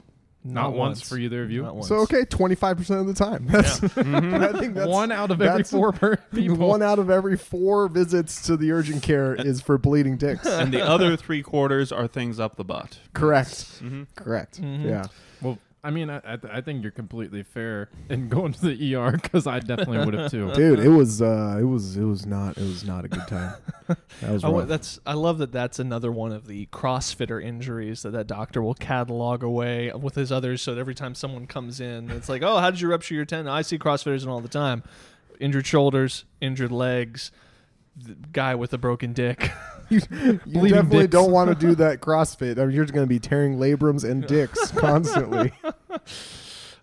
Not, 0.46 0.74
once 0.74 1.00
for 1.00 1.16
either 1.16 1.42
of 1.42 1.50
you. 1.50 1.62
Not 1.62 1.74
once. 1.74 1.88
So 1.88 1.96
okay, 2.00 2.24
twenty 2.26 2.54
five 2.54 2.76
percent 2.76 3.00
of 3.00 3.06
the 3.06 3.14
time. 3.14 3.46
That's, 3.48 3.82
I 3.96 4.52
think 4.58 4.74
that's 4.74 4.86
one 4.88 5.10
out 5.10 5.30
of 5.30 5.40
every 5.40 5.46
that's- 5.46 5.70
four 5.70 5.92
per 5.92 6.16
people. 6.34 6.68
One 6.68 6.82
out 6.82 6.98
of 6.98 7.08
every 7.08 7.36
four 7.38 7.88
visits 7.88 8.42
to 8.46 8.56
the 8.58 8.72
urgent 8.72 9.02
care 9.02 9.34
is 9.34 9.62
for 9.62 9.78
bleeding 9.78 10.16
dicks. 10.18 10.46
and 10.46 10.72
the 10.72 10.86
other 10.86 11.16
three 11.16 11.42
quarters 11.42 11.92
are 11.92 12.06
things 12.06 12.38
up 12.38 12.56
the 12.56 12.64
butt. 12.64 12.98
Correct. 13.14 13.78
hmm 13.78 14.02
Correct. 14.16 14.60
Mhm. 14.60 14.84
Yeah. 14.84 15.04
Well, 15.84 15.90
I 15.90 15.94
mean, 15.94 16.10
I, 16.10 16.18
I, 16.18 16.38
I 16.50 16.60
think 16.60 16.82
you're 16.82 16.92
completely 16.92 17.42
fair 17.42 17.90
in 18.08 18.28
going 18.30 18.52
to 18.52 18.60
the 18.60 18.94
ER 18.94 19.12
because 19.12 19.46
I 19.46 19.60
definitely 19.60 19.98
would 19.98 20.14
have 20.14 20.30
too. 20.30 20.52
dude 20.54 20.80
it 20.80 20.88
was 20.88 21.20
uh 21.22 21.56
it 21.60 21.64
was 21.64 21.96
it 21.96 22.04
was 22.04 22.26
not 22.26 22.56
it 22.56 22.62
was 22.62 22.84
not 22.84 23.04
a 23.04 23.08
good 23.08 23.26
time 23.28 23.54
that 23.88 24.30
was 24.30 24.44
I, 24.44 24.50
rough. 24.50 24.68
that's 24.68 24.98
I 25.06 25.14
love 25.14 25.38
that 25.38 25.52
that's 25.52 25.78
another 25.78 26.10
one 26.10 26.32
of 26.32 26.46
the 26.46 26.66
CrossFitter 26.66 27.42
injuries 27.42 28.02
that 28.02 28.12
that 28.12 28.26
doctor 28.26 28.62
will 28.62 28.74
catalog 28.74 29.42
away 29.42 29.92
with 29.92 30.14
his 30.14 30.32
others. 30.32 30.62
So 30.62 30.74
that 30.74 30.80
every 30.80 30.94
time 30.94 31.14
someone 31.14 31.46
comes 31.46 31.80
in, 31.80 32.10
it's 32.10 32.28
like, 32.28 32.42
oh, 32.42 32.58
how 32.58 32.70
did 32.70 32.80
you 32.80 32.88
rupture 32.88 33.14
your 33.14 33.24
tendon? 33.24 33.52
I 33.52 33.62
see 33.62 33.78
CrossFitters 33.78 34.22
in 34.22 34.28
all 34.28 34.40
the 34.40 34.48
time. 34.48 34.82
Injured 35.40 35.66
shoulders, 35.66 36.24
injured 36.40 36.72
legs, 36.72 37.30
the 37.32 37.43
guy 38.32 38.54
with 38.54 38.72
a 38.72 38.78
broken 38.78 39.12
dick. 39.12 39.50
you 39.90 40.00
bleeding 40.00 40.38
definitely 40.70 41.00
dicks. 41.00 41.12
don't 41.12 41.30
want 41.30 41.48
to 41.50 41.54
do 41.54 41.74
that 41.74 42.00
crossfit 42.00 42.58
I 42.58 42.64
mean, 42.64 42.74
you're 42.74 42.84
just 42.84 42.94
going 42.94 43.04
to 43.06 43.08
be 43.08 43.18
tearing 43.18 43.58
labrums 43.58 44.02
and 44.08 44.26
dicks 44.26 44.70
constantly 44.72 45.52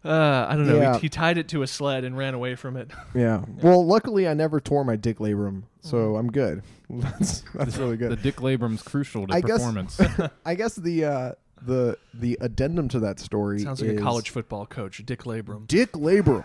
Uh, 0.03 0.47
I 0.49 0.55
don't 0.55 0.65
know. 0.67 0.77
Yeah. 0.77 0.93
He, 0.95 1.01
he 1.01 1.09
tied 1.09 1.37
it 1.37 1.47
to 1.49 1.61
a 1.61 1.67
sled 1.67 2.03
and 2.05 2.17
ran 2.17 2.33
away 2.33 2.55
from 2.55 2.75
it. 2.77 2.89
yeah 3.13 3.43
well 3.61 3.85
luckily 3.85 4.27
i 4.27 4.33
never 4.33 4.59
tore 4.59 4.83
my 4.83 4.95
dick 4.95 5.17
labrum 5.19 5.63
so 5.81 6.15
i'm 6.15 6.31
good 6.31 6.63
that's 6.89 7.43
that's 7.55 7.77
really 7.77 7.97
good. 7.97 8.11
The 8.11 8.15
dick 8.15 8.37
labrum's 8.37 8.81
crucial 8.81 9.27
to 9.27 9.33
I 9.33 9.41
guess- 9.41 9.57
performance. 9.59 9.99
i 10.45 10.55
guess 10.55 10.75
the 10.75 11.05
uh 11.05 11.31
the 11.65 11.97
the 12.13 12.37
addendum 12.41 12.87
to 12.89 12.99
that 12.99 13.19
story 13.19 13.59
Sounds 13.59 13.81
like 13.81 13.91
is 13.91 13.99
a 13.99 14.03
college 14.03 14.29
football 14.31 14.65
coach, 14.65 15.01
Dick 15.05 15.23
Labrum. 15.23 15.67
dick 15.67 15.91
labrum 15.93 16.43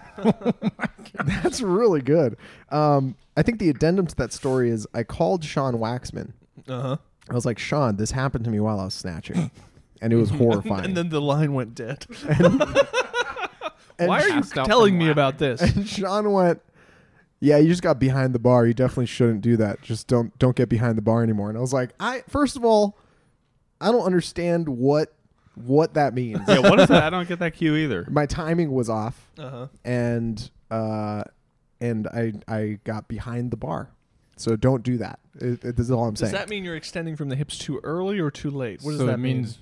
that's 1.42 1.60
really 1.62 2.00
good 2.02 2.36
um 2.70 3.14
i 3.36 3.42
think 3.42 3.58
the 3.58 3.70
addendum 3.70 4.06
to 4.06 4.14
that 4.16 4.32
story 4.32 4.70
is 4.70 4.86
i 4.94 5.02
called 5.02 5.42
sean 5.44 5.74
waxman 5.74 6.32
Uh 6.68 6.80
huh. 6.82 6.96
I 7.28 7.34
was 7.34 7.44
like, 7.44 7.58
Sean, 7.58 7.96
this 7.96 8.12
happened 8.12 8.44
to 8.44 8.52
me 8.52 8.60
while 8.60 8.78
I 8.78 8.84
was 8.84 8.94
snatching. 8.94 9.50
And 10.00 10.12
it 10.12 10.16
was 10.16 10.30
horrifying. 10.40 10.84
And 10.84 10.96
then 10.96 11.08
the 11.08 11.20
line 11.20 11.54
went 11.54 11.74
dead. 11.74 12.06
And 13.98 14.08
Why 14.08 14.20
are 14.22 14.28
you 14.28 14.34
passed 14.34 14.58
out 14.58 14.66
telling 14.66 14.92
from 14.92 14.98
me 14.98 15.08
about 15.10 15.38
this? 15.38 15.60
And 15.62 15.88
Sean 15.88 16.30
went, 16.30 16.60
"Yeah, 17.40 17.56
you 17.56 17.68
just 17.68 17.82
got 17.82 17.98
behind 17.98 18.34
the 18.34 18.38
bar. 18.38 18.66
You 18.66 18.74
definitely 18.74 19.06
shouldn't 19.06 19.40
do 19.40 19.56
that. 19.56 19.80
Just 19.80 20.06
don't 20.06 20.38
don't 20.38 20.54
get 20.54 20.68
behind 20.68 20.98
the 20.98 21.02
bar 21.02 21.22
anymore." 21.22 21.48
And 21.48 21.56
I 21.56 21.62
was 21.62 21.72
like, 21.72 21.94
"I 21.98 22.22
first 22.28 22.56
of 22.56 22.64
all, 22.64 22.98
I 23.80 23.90
don't 23.92 24.04
understand 24.04 24.68
what 24.68 25.12
what 25.54 25.94
that 25.94 26.14
means. 26.14 26.40
Yeah, 26.48 26.58
what 26.60 26.78
is 26.80 26.88
that? 26.88 27.02
I 27.02 27.10
don't 27.10 27.26
get 27.28 27.38
that 27.38 27.54
cue 27.54 27.74
either. 27.76 28.06
My 28.10 28.26
timing 28.26 28.72
was 28.72 28.88
off, 28.90 29.30
Uh 29.38 29.50
huh. 29.50 29.66
and 29.84 30.50
uh, 30.70 31.22
and 31.80 32.06
I 32.08 32.32
I 32.48 32.78
got 32.84 33.08
behind 33.08 33.50
the 33.50 33.56
bar. 33.56 33.90
So 34.38 34.54
don't 34.54 34.82
do 34.82 34.98
that. 34.98 35.18
It, 35.40 35.64
it, 35.64 35.76
this 35.76 35.86
is 35.86 35.90
all 35.90 36.04
I'm 36.04 36.12
Does 36.14 36.20
saying. 36.20 36.32
that 36.34 36.50
mean 36.50 36.62
you're 36.64 36.76
extending 36.76 37.16
from 37.16 37.30
the 37.30 37.36
hips 37.36 37.56
too 37.56 37.80
early 37.82 38.18
or 38.18 38.30
too 38.30 38.50
late? 38.50 38.82
What 38.82 38.90
does 38.92 39.00
so 39.00 39.06
that 39.06 39.14
it 39.14 39.16
mean? 39.18 39.36
means 39.38 39.58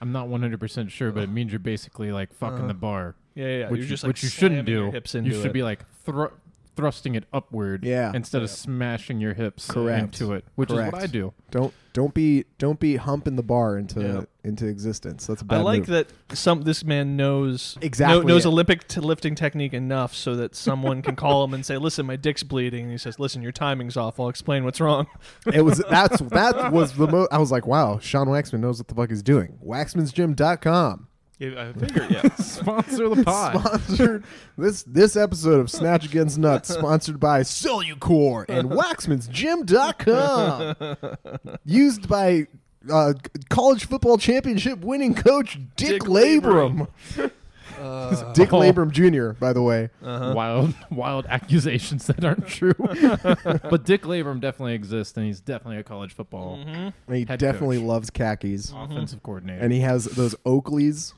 I'm 0.00 0.12
not 0.12 0.28
100% 0.28 0.90
sure, 0.90 1.10
but 1.10 1.24
it 1.24 1.28
means 1.30 1.50
you're 1.50 1.58
basically 1.58 2.12
like 2.12 2.32
fucking 2.34 2.58
Uh-huh. 2.58 2.66
the 2.68 2.74
bar, 2.74 3.16
Yeah, 3.34 3.44
yeah. 3.46 3.58
yeah. 3.58 3.70
which, 3.70 3.78
you're 3.78 3.84
you- 3.84 3.88
just 3.88 4.04
like 4.04 4.08
which 4.08 4.22
you 4.22 4.28
shouldn't 4.28 4.66
slamming 4.66 4.72
your 4.72 4.86
do. 4.90 4.92
Hips 4.92 5.14
You 5.14 5.32
should 5.32 5.46
it. 5.46 5.52
be 5.52 5.62
like 5.64 5.84
thr- 6.04 6.26
thrusting 6.76 7.14
it 7.14 7.24
upward 7.32 7.84
Yeah. 7.84 8.12
instead 8.14 8.42
of 8.42 8.50
smashing 8.50 9.20
your 9.20 9.34
hips 9.34 9.70
Correct. 9.70 10.02
into 10.20 10.32
it, 10.34 10.44
which 10.54 10.70
is 10.70 10.76
Correct. 10.76 10.92
what 10.92 11.02
I 11.02 11.06
do. 11.06 11.32
don't 11.50 11.72
don't 11.92 12.12
be 12.12 12.44
don't 12.58 12.80
be 12.80 12.96
humping 12.96 13.36
the 13.36 13.42
bar 13.44 13.78
into 13.78 14.00
Yeah. 14.00 14.20
into 14.42 14.66
existence. 14.66 15.26
That's 15.28 15.42
a 15.42 15.44
bad 15.44 15.60
I 15.60 15.62
like 15.62 15.78
move. 15.80 15.86
that 15.88 16.12
some 16.36 16.62
this 16.62 16.84
man 16.84 17.16
knows 17.16 17.78
Exactly 17.80 18.20
kno- 18.22 18.26
knows 18.26 18.44
it. 18.44 18.48
Olympic 18.48 18.88
t- 18.88 19.00
lifting 19.00 19.34
technique 19.36 19.72
enough 19.72 20.14
so 20.14 20.34
that 20.36 20.56
someone 20.56 21.02
can 21.02 21.14
call 21.14 21.44
him 21.44 21.54
and 21.54 21.64
say, 21.64 21.76
"Listen, 21.78 22.04
my 22.06 22.16
dick's 22.16 22.42
bleeding." 22.42 22.82
And 22.84 22.90
he 22.92 22.98
says, 22.98 23.20
"Listen, 23.20 23.42
your 23.42 23.52
timing's 23.52 23.96
off. 23.96 24.18
I'll 24.18 24.28
explain 24.28 24.64
what's 24.64 24.80
wrong." 24.80 25.06
it 25.52 25.62
was 25.62 25.78
that's 25.90 26.18
that 26.30 26.72
was 26.72 26.94
the 26.94 27.06
most 27.06 27.28
I 27.32 27.38
was 27.38 27.52
like, 27.52 27.66
wow, 27.66 27.98
Sean 28.00 28.26
Waxman 28.26 28.58
knows 28.60 28.78
what 28.78 28.88
the 28.88 28.94
fuck 28.96 29.10
he's 29.10 29.22
doing. 29.22 29.58
Waxmansgym.com. 29.64 31.06
Yeah, 31.38 31.68
I 31.68 31.72
figured. 31.78 32.10
Yeah. 32.10 32.34
Sponsor 32.36 33.08
the 33.08 33.24
pod. 33.24 33.60
Sponsored 33.60 34.24
this 34.56 34.82
this 34.84 35.16
episode 35.16 35.58
of 35.60 35.68
Snatch 35.70 36.06
Against 36.06 36.38
Nuts 36.38 36.72
sponsored 36.72 37.18
by 37.18 37.40
Cellucor 37.40 38.44
and 38.48 38.70
Waxman'sGym.com. 38.70 41.56
Used 41.64 42.08
by 42.08 42.46
uh, 42.90 43.14
college 43.48 43.86
football 43.86 44.18
championship 44.18 44.80
winning 44.80 45.14
coach 45.14 45.58
Dick, 45.76 45.88
Dick 45.88 46.02
Labrum. 46.02 46.86
It's 47.16 48.22
Dick 48.38 48.52
Oh. 48.52 48.60
Labrum 48.60 48.90
Jr. 48.92 49.32
By 49.38 49.52
the 49.52 49.62
way, 49.62 49.90
Wild, 50.00 50.74
wild 50.90 51.26
accusations 51.28 52.06
that 52.06 52.24
aren't 52.24 52.46
true. 52.46 52.74
but 52.78 53.84
Dick 53.84 54.02
Labrum 54.02 54.40
definitely 54.40 54.74
exists, 54.74 55.16
and 55.16 55.26
he's 55.26 55.40
definitely 55.40 55.78
a 55.78 55.82
college 55.82 56.14
football 56.14 56.60
And 56.64 56.92
he 57.08 57.24
Head 57.24 57.40
definitely 57.40 57.78
coach. 57.78 57.86
loves 57.86 58.10
khakis, 58.10 58.72
offensive 58.74 59.22
coordinator. 59.24 59.60
and 59.60 59.72
he 59.72 59.80
has 59.80 60.04
those 60.04 60.36
Oakleys 60.46 61.14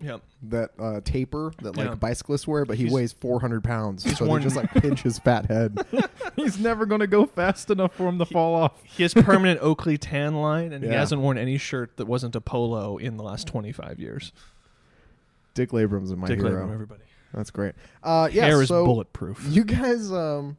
Yep. 0.00 0.22
that 0.44 0.70
uh, 0.78 1.00
taper 1.04 1.52
that 1.62 1.76
like 1.76 1.88
Yeah. 1.88 1.94
bicyclists 1.96 2.46
wear, 2.46 2.64
but 2.64 2.76
he 2.76 2.84
He's- 2.84 2.94
weighs 2.94 3.12
400 3.14 3.64
pounds, 3.64 4.04
so 4.16 4.26
they 4.26 4.42
just 4.42 4.54
like 4.56 4.70
pinch 4.72 5.02
his 5.02 5.18
fat 5.18 5.46
head. 5.46 5.84
he's 6.36 6.58
never 6.58 6.86
going 6.86 7.00
to 7.00 7.06
go 7.08 7.26
fast 7.26 7.68
enough 7.70 7.94
for 7.94 8.06
him 8.08 8.18
to 8.18 8.24
fall 8.24 8.54
off. 8.54 8.80
He 8.84 9.02
has 9.02 9.12
permanent 9.12 9.60
Oakley 9.60 9.98
tan 9.98 10.36
line, 10.36 10.72
and 10.72 10.84
he 10.84 10.90
Yeah. 10.90 11.00
hasn't 11.00 11.20
worn 11.20 11.36
any 11.36 11.58
shirt 11.58 11.96
that 11.96 12.06
wasn't 12.06 12.36
a 12.36 12.40
polo 12.40 12.96
in 12.96 13.16
the 13.16 13.24
last 13.24 13.48
25 13.48 13.98
years. 13.98 14.32
Dick 15.54 15.70
Labrum's 15.70 16.14
my 16.14 16.28
Dick 16.28 16.38
hero. 16.38 16.50
Labrum, 16.66 16.72
everybody. 16.72 17.02
That's 17.34 17.50
great. 17.50 17.74
Uh, 18.02 18.28
yeah, 18.32 18.44
Hair 18.46 18.62
is 18.62 18.68
so 18.68 18.84
bulletproof. 18.86 19.44
you 19.48 19.64
guys, 19.64 20.10
um, 20.12 20.56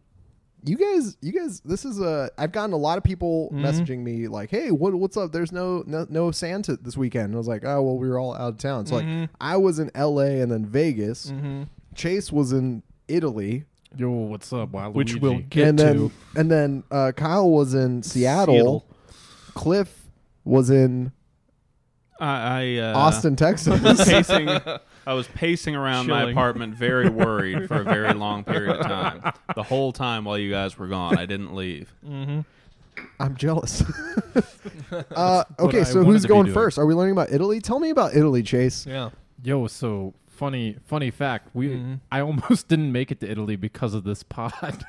you 0.65 0.77
guys, 0.77 1.17
you 1.21 1.31
guys. 1.31 1.61
This 1.61 1.85
is 1.85 1.99
a. 1.99 2.29
I've 2.37 2.51
gotten 2.51 2.73
a 2.73 2.77
lot 2.77 2.97
of 2.97 3.03
people 3.03 3.49
Mhm. 3.53 3.61
messaging 3.61 3.99
me 3.99 4.27
like, 4.27 4.49
"Hey, 4.49 4.71
what, 4.71 4.93
what's 4.95 5.15
up? 5.17 5.31
There's 5.31 5.51
no, 5.51 5.83
no 5.87 6.05
no 6.09 6.31
Santa 6.31 6.75
this 6.77 6.97
weekend." 6.97 7.25
And 7.25 7.35
I 7.35 7.37
was 7.37 7.47
like, 7.47 7.63
"Oh, 7.65 7.81
well, 7.81 7.97
we 7.97 8.07
were 8.09 8.19
all 8.19 8.33
out 8.35 8.49
of 8.53 8.57
town." 8.57 8.85
So 8.85 8.95
Mhm. 9.01 9.21
like, 9.21 9.29
I 9.39 9.57
was 9.57 9.79
in 9.79 9.89
L.A. 9.95 10.41
and 10.41 10.51
then 10.51 10.65
Vegas. 10.65 11.29
hmm 11.29 11.63
Chase 11.95 12.31
was 12.31 12.51
in 12.53 12.83
Italy, 13.07 13.65
Yo, 13.97 14.09
what's 14.09 14.53
up, 14.53 14.69
Wild 14.71 14.93
Which 14.95 15.15
we'll 15.15 15.39
get 15.49 15.67
and 15.67 15.77
to. 15.79 15.83
then 15.83 16.11
and 16.35 16.51
then 16.51 16.83
uh, 16.91 17.11
Kyle 17.13 17.49
was 17.49 17.73
in 17.73 18.03
Seattle. 18.03 18.85
Cliff 19.55 20.05
was 20.45 20.69
in 20.69 21.11
I, 22.19 22.27
I 22.27 22.77
uh, 22.77 22.97
Austin, 22.97 23.35
Texas. 23.35 23.79
pacing. 24.05 24.47
I 25.07 25.13
was 25.13 25.27
pacing 25.27 25.75
around 25.75 26.07
my 26.07 26.29
apartment, 26.31 26.75
very 26.75 27.09
worried 27.23 27.67
for 27.67 27.81
a 27.81 27.83
very 27.83 28.13
long 28.13 28.43
period 28.43 28.77
of 28.77 28.85
time. 28.85 29.33
The 29.55 29.63
whole 29.63 29.91
time 29.91 30.25
while 30.25 30.37
you 30.37 30.51
guys 30.51 30.77
were 30.77 30.87
gone, 30.87 31.17
I 31.17 31.25
didn't 31.25 31.55
leave. 31.55 31.93
hmm 32.05 32.41
I'm 33.19 33.35
jealous. 33.37 33.81
uh, 35.15 35.43
okay, 35.59 35.83
so 35.85 36.03
who's 36.03 36.25
going 36.25 36.51
first? 36.53 36.77
Are 36.77 36.85
we 36.85 36.93
learning 36.93 37.13
about 37.13 37.31
Italy? 37.31 37.61
Tell 37.61 37.79
me 37.79 37.89
about 37.91 38.13
Italy, 38.15 38.43
Chase. 38.43 38.85
Yeah. 38.85 39.11
Yo, 39.41 39.67
so 39.67 40.13
funny, 40.27 40.75
funny 40.85 41.09
fact. 41.11 41.49
We 41.53 41.69
Mhm. 41.69 41.99
I 42.11 42.19
almost 42.21 42.67
didn't 42.67 42.91
make 42.91 43.09
it 43.11 43.19
to 43.21 43.29
Italy 43.31 43.55
because 43.55 43.93
of 43.93 44.03
this 44.03 44.23
pod. 44.23 44.85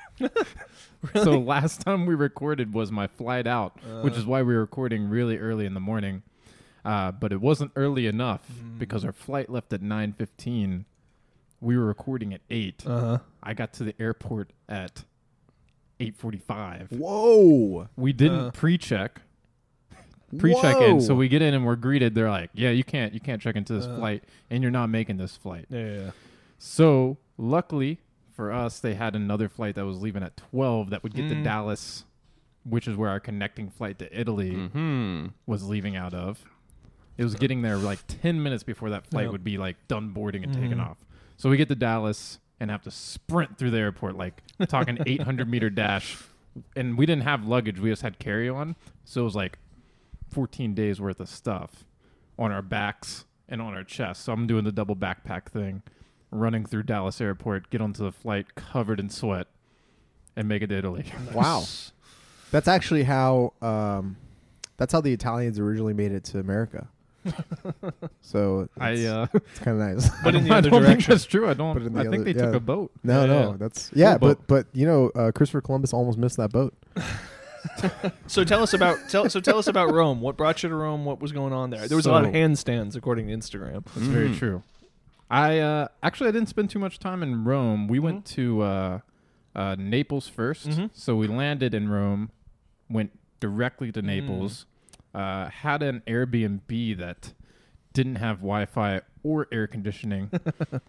So 1.23 1.39
last 1.39 1.81
time 1.83 2.05
we 2.05 2.15
recorded 2.15 2.75
was 2.75 2.91
my 2.93 3.07
flight 3.07 3.47
out, 3.47 3.79
which 4.03 4.17
is 4.17 4.27
why 4.27 4.43
we 4.43 4.55
were 4.55 4.61
recording 4.61 5.09
really 5.09 5.39
early 5.39 5.65
in 5.65 5.75
the 5.75 5.81
morning. 5.81 6.23
Uh, 6.85 7.13
but 7.13 7.33
it 7.33 7.41
wasn't 7.41 7.71
early 7.77 8.07
enough 8.07 8.47
because 8.79 9.05
our 9.05 9.13
flight 9.13 9.51
left 9.51 9.73
at 9.73 9.83
nine 9.83 10.13
fifteen. 10.13 10.85
We 11.61 11.77
were 11.77 11.85
recording 11.85 12.33
at 12.33 12.41
eight. 12.49 12.85
Uh 12.87 13.01
huh. 13.01 13.19
I 13.43 13.53
got 13.55 13.73
to 13.75 13.85
the 13.85 13.95
airport 14.01 14.51
at 14.69 15.05
eight 16.01 16.17
forty 16.17 16.39
five. 16.39 16.91
Whoa. 16.91 17.89
We 17.97 18.13
didn't 18.15 18.41
Uh. 18.41 18.51
pre-check. 18.53 19.21
Pre-check 20.39 20.77
in, 20.81 21.01
so 21.01 21.15
we 21.17 21.27
get 21.29 21.43
in 21.43 21.55
and 21.55 21.67
we're 21.67 21.75
greeted. 21.77 22.15
They're 22.15 22.31
like, 22.31 22.51
"Yeah, 22.55 22.71
you 22.71 22.85
can't, 22.85 23.13
you 23.13 23.19
can't 23.21 23.43
check 23.43 23.57
into 23.57 23.73
this 23.73 23.87
Uh. 23.87 23.97
flight, 23.97 24.23
and 24.49 24.63
you're 24.63 24.71
not 24.71 24.89
making 24.89 25.17
this 25.17 25.37
flight." 25.37 25.67
Yeah, 25.69 25.79
yeah, 25.85 26.01
yeah. 26.05 26.11
So 26.57 27.19
luckily 27.37 27.99
for 28.31 28.53
us, 28.53 28.79
they 28.79 28.95
had 28.95 29.17
another 29.17 29.49
flight 29.49 29.75
that 29.75 29.85
was 29.85 30.01
leaving 30.01 30.23
at 30.23 30.37
twelve 30.37 30.91
that 30.91 31.03
would 31.03 31.15
get 31.15 31.29
to 31.31 31.35
Mm. 31.35 31.43
Dallas, 31.45 32.05
which 32.65 32.87
is 32.87 32.97
where 32.97 33.11
our 33.11 33.19
connecting 33.19 33.69
flight 33.71 33.99
to 33.99 34.19
Italy 34.21 34.55
Hmm. 34.55 35.27
was 35.47 35.69
leaving 35.69 35.97
out 35.97 36.15
of. 36.15 36.45
It 37.21 37.25
was 37.25 37.35
getting 37.35 37.61
there 37.61 37.77
like 37.77 37.99
ten 38.09 38.43
minutes 38.43 38.63
before 38.63 38.89
that 38.91 39.07
flight 39.07 39.25
Yep. 39.25 39.33
would 39.33 39.45
be 39.45 39.59
like 39.59 39.77
done 39.89 40.09
boarding 40.09 40.43
and 40.43 40.55
taking 40.55 40.79
Mhm. 40.79 40.89
off. 40.91 40.97
So 41.37 41.51
we 41.51 41.59
get 41.59 41.69
to 41.69 41.75
Dallas 41.75 42.39
and 42.59 42.71
have 42.71 42.81
to 42.83 42.91
sprint 42.91 43.59
through 43.59 43.73
the 43.73 43.79
airport, 43.79 44.17
like 44.17 44.43
talking 44.69 44.97
eight 45.07 45.23
hundred 45.23 45.49
meter 45.51 45.69
dash. 45.69 46.17
And 46.75 46.97
we 46.97 47.05
didn't 47.05 47.25
have 47.25 47.45
luggage; 47.47 47.79
we 47.79 47.91
just 47.91 48.01
had 48.03 48.19
carry 48.19 48.49
on. 48.49 48.75
So 49.05 49.21
it 49.21 49.25
was 49.25 49.37
like 49.37 49.59
fourteen 50.31 50.75
days 50.75 50.99
worth 50.99 51.21
of 51.21 51.29
stuff 51.29 51.85
on 52.39 52.51
our 52.53 52.63
backs 52.63 53.27
and 53.49 53.61
on 53.61 53.75
our 53.75 53.85
chests. 53.85 54.25
So 54.25 54.33
I'm 54.33 54.47
doing 54.47 54.65
the 54.65 54.73
double 54.73 54.97
backpack 54.97 55.47
thing, 55.51 55.83
running 56.31 56.65
through 56.65 56.85
Dallas 56.85 57.21
airport, 57.21 57.69
get 57.69 57.83
onto 57.83 58.03
the 58.03 58.13
flight 58.13 58.55
covered 58.55 58.99
in 58.99 59.11
sweat, 59.11 59.47
and 60.37 60.49
make 60.49 60.63
it 60.63 60.69
to 60.69 60.77
Italy. 60.79 61.05
Wow. 61.35 61.65
That's 62.51 62.67
actually 62.67 63.03
how 63.05 63.53
um, 63.61 64.17
that's 64.79 64.93
how 64.95 65.03
the 65.03 65.13
Italians 65.13 65.59
originally 65.59 65.93
made 65.95 66.13
it 66.13 66.25
to 66.25 66.39
America. 66.41 66.89
so 68.21 68.69
I 68.79 68.91
it's, 68.93 69.07
uh, 69.07 69.27
it's 69.35 69.59
kind 69.61 69.81
of 69.81 69.89
nice. 70.03 70.11
But 70.25 70.35
in 70.35 70.45
the 70.45 70.55
I 70.55 70.59
other 70.59 70.71
don't 70.71 70.85
think 70.85 71.05
that's 71.07 71.25
true. 71.25 71.49
I 71.49 71.55
don't. 71.55 71.75
But 71.75 71.83
in 71.87 71.93
the 71.95 72.01
I 72.01 72.03
think 72.05 72.15
other- 72.23 72.25
they 72.25 72.33
took 72.33 72.55
a 72.55 72.61
boat. 72.61 72.91
no, 73.03 73.21
Yeah, 73.21 73.27
no, 73.27 73.51
yeah. 73.51 73.57
that's 73.59 73.91
yeah, 73.95 74.19
Cool 74.19 74.29
but 74.29 74.47
but 74.47 74.67
you 74.73 74.87
know, 74.87 75.11
uh, 75.15 75.31
Christopher 75.33 75.61
Columbus 75.61 75.93
almost 75.93 76.19
missed 76.19 76.37
that 76.39 76.51
boat. 76.53 76.75
So 78.27 78.43
tell 78.45 78.63
us 78.63 78.73
about 78.73 78.97
tell 79.11 79.29
so 79.29 79.39
tell 79.41 79.59
us 79.59 79.67
about 79.67 79.93
Rome. 79.93 80.21
What 80.21 80.37
brought 80.37 80.63
you 80.63 80.69
to 80.71 80.75
Rome? 80.75 81.05
What 81.05 81.21
was 81.21 81.31
going 81.33 81.53
on 81.53 81.71
there? 81.71 81.87
There 81.89 81.97
was 81.97 82.07
a 82.07 82.11
lot 82.13 82.25
of 82.25 82.33
handstands 82.33 82.97
according 82.97 83.29
to 83.29 83.35
Instagram. 83.37 83.85
That's 83.95 84.07
very 84.07 84.31
Mhm. 84.31 84.39
true. 84.39 84.63
I 85.31 85.59
uh, 85.59 85.89
actually 86.03 86.29
I 86.29 86.33
didn't 86.33 86.49
spend 86.49 86.71
too 86.71 86.79
much 86.79 86.99
time 86.99 87.23
in 87.23 87.45
Rome. 87.45 87.87
We 87.87 87.99
went 87.99 88.25
to 88.37 88.63
uh, 88.63 88.99
uh, 89.55 89.77
Naples 89.79 90.27
1st 90.35 90.69
Mhm. 90.69 90.91
so 90.95 91.17
we 91.17 91.27
landed 91.27 91.75
in 91.75 91.89
Rome, 91.91 92.31
went 92.89 93.11
directly 93.41 93.93
to 93.93 94.01
Naples, 94.01 94.65
uh, 95.15 95.49
had 95.49 95.83
an 95.83 96.03
Airbnb 96.07 96.99
that 96.99 97.33
didn't 97.93 98.17
have 98.17 98.39
Wi-Fi 98.39 99.01
or 99.23 99.49
air 99.53 99.67
conditioning 99.67 100.31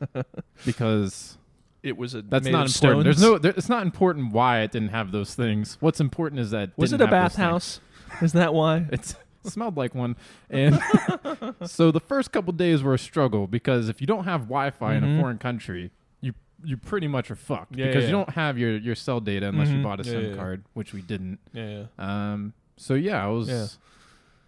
because 0.66 1.38
It 1.84 1.98
was 1.98 2.14
a 2.14 2.22
that's 2.22 2.46
made 2.46 2.52
not 2.52 2.68
of 2.68 2.76
important. 2.76 3.04
There's 3.06 3.22
no, 3.22 3.38
there, 3.38 3.54
it's 3.58 3.70
not 3.70 3.84
important 3.84 4.32
why 4.34 4.62
it 4.62 4.72
didn't 4.72 4.90
have 4.90 5.12
those 5.12 5.34
things. 5.36 5.78
What's 5.80 6.00
important 6.00 6.40
is 6.40 6.52
that 6.52 6.72
Was 6.78 6.94
it 6.94 6.98
didn't 6.98 7.12
a 7.12 7.16
have 7.16 7.32
those 7.32 7.36
things. 7.36 7.38
bathhouse? 7.38 8.22
Is 8.22 8.34
that 8.34 8.54
why? 8.54 8.86
It's 8.92 9.16
smelled 9.44 9.76
like 9.76 9.96
one. 9.96 10.16
And 10.52 10.80
so 11.66 11.90
the 11.92 12.00
first 12.00 12.32
couple 12.32 12.54
days 12.54 12.84
were 12.84 12.94
a 12.94 13.00
struggle 13.00 13.48
because 13.48 13.90
if 13.90 14.00
you 14.00 14.06
don't 14.08 14.26
have 14.26 14.42
Wi-Fi 14.42 14.94
in 14.96 15.04
Mhm. 15.04 15.18
a 15.18 15.22
foreign 15.22 15.38
country, 15.40 15.90
you 16.22 16.34
you 16.64 16.78
pretty 16.78 17.08
much 17.08 17.32
are 17.32 17.36
fucked 17.36 17.76
Yeah, 17.76 17.88
because 17.88 18.04
yeah, 18.04 18.10
you 18.10 18.12
don't 18.12 18.30
have 18.30 18.60
your 18.60 18.78
your 18.78 18.94
cell 18.94 19.20
data 19.20 19.48
unless 19.48 19.70
Mhm. 19.70 19.78
you 19.78 19.84
bought 19.84 20.00
a 20.00 20.04
Yeah, 20.04 20.12
SIM 20.12 20.22
yeah, 20.22 20.30
yeah. 20.30 20.36
card, 20.36 20.64
which 20.76 20.94
we 20.94 21.02
didn't. 21.02 21.40
Yeah, 21.54 21.86
yeah. 21.98 22.32
Um, 22.34 22.54
so 22.78 22.94
yeah, 22.94 23.24
I 23.26 23.30
was 23.30 23.50
Yeah. 23.50 23.66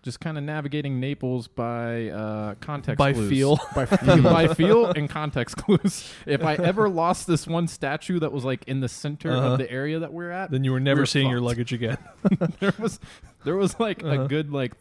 Just 0.04 0.20
kind 0.20 0.38
of 0.38 0.44
navigating 0.44 1.00
Naples 1.00 1.48
by 1.48 2.10
uh, 2.10 2.56
context 2.62 2.98
By 3.00 3.14
clues. 3.14 3.30
feel. 3.30 3.60
By 3.76 3.86
feel 3.86 4.22
by 4.22 4.48
feel 4.54 4.86
and 4.92 5.10
context 5.10 5.58
clues. 5.58 6.14
If 6.28 6.44
I 6.44 6.56
ever 6.56 6.90
lost 6.90 7.26
this 7.26 7.48
one 7.48 7.68
statue 7.68 8.20
that 8.20 8.32
was 8.32 8.44
like 8.44 8.66
in 8.68 8.82
the 8.82 8.90
center 8.90 9.32
Uh-huh. 9.32 9.54
of 9.54 9.58
the 9.60 9.72
area 9.72 10.00
that 10.00 10.12
we're 10.14 10.30
at, 10.30 10.52
Then 10.52 10.64
you 10.66 10.74
were 10.74 10.80
never 10.82 11.02
We're 11.02 11.06
seeing 11.06 11.30
your 11.30 11.42
luggage 11.42 11.72
again. 11.74 11.98
there 12.60 12.74
was 12.78 13.00
there 13.46 13.56
was 13.56 13.80
like 13.80 14.04
Uh-huh. 14.04 14.24
a 14.24 14.28
good 14.28 14.52
like 14.52 14.74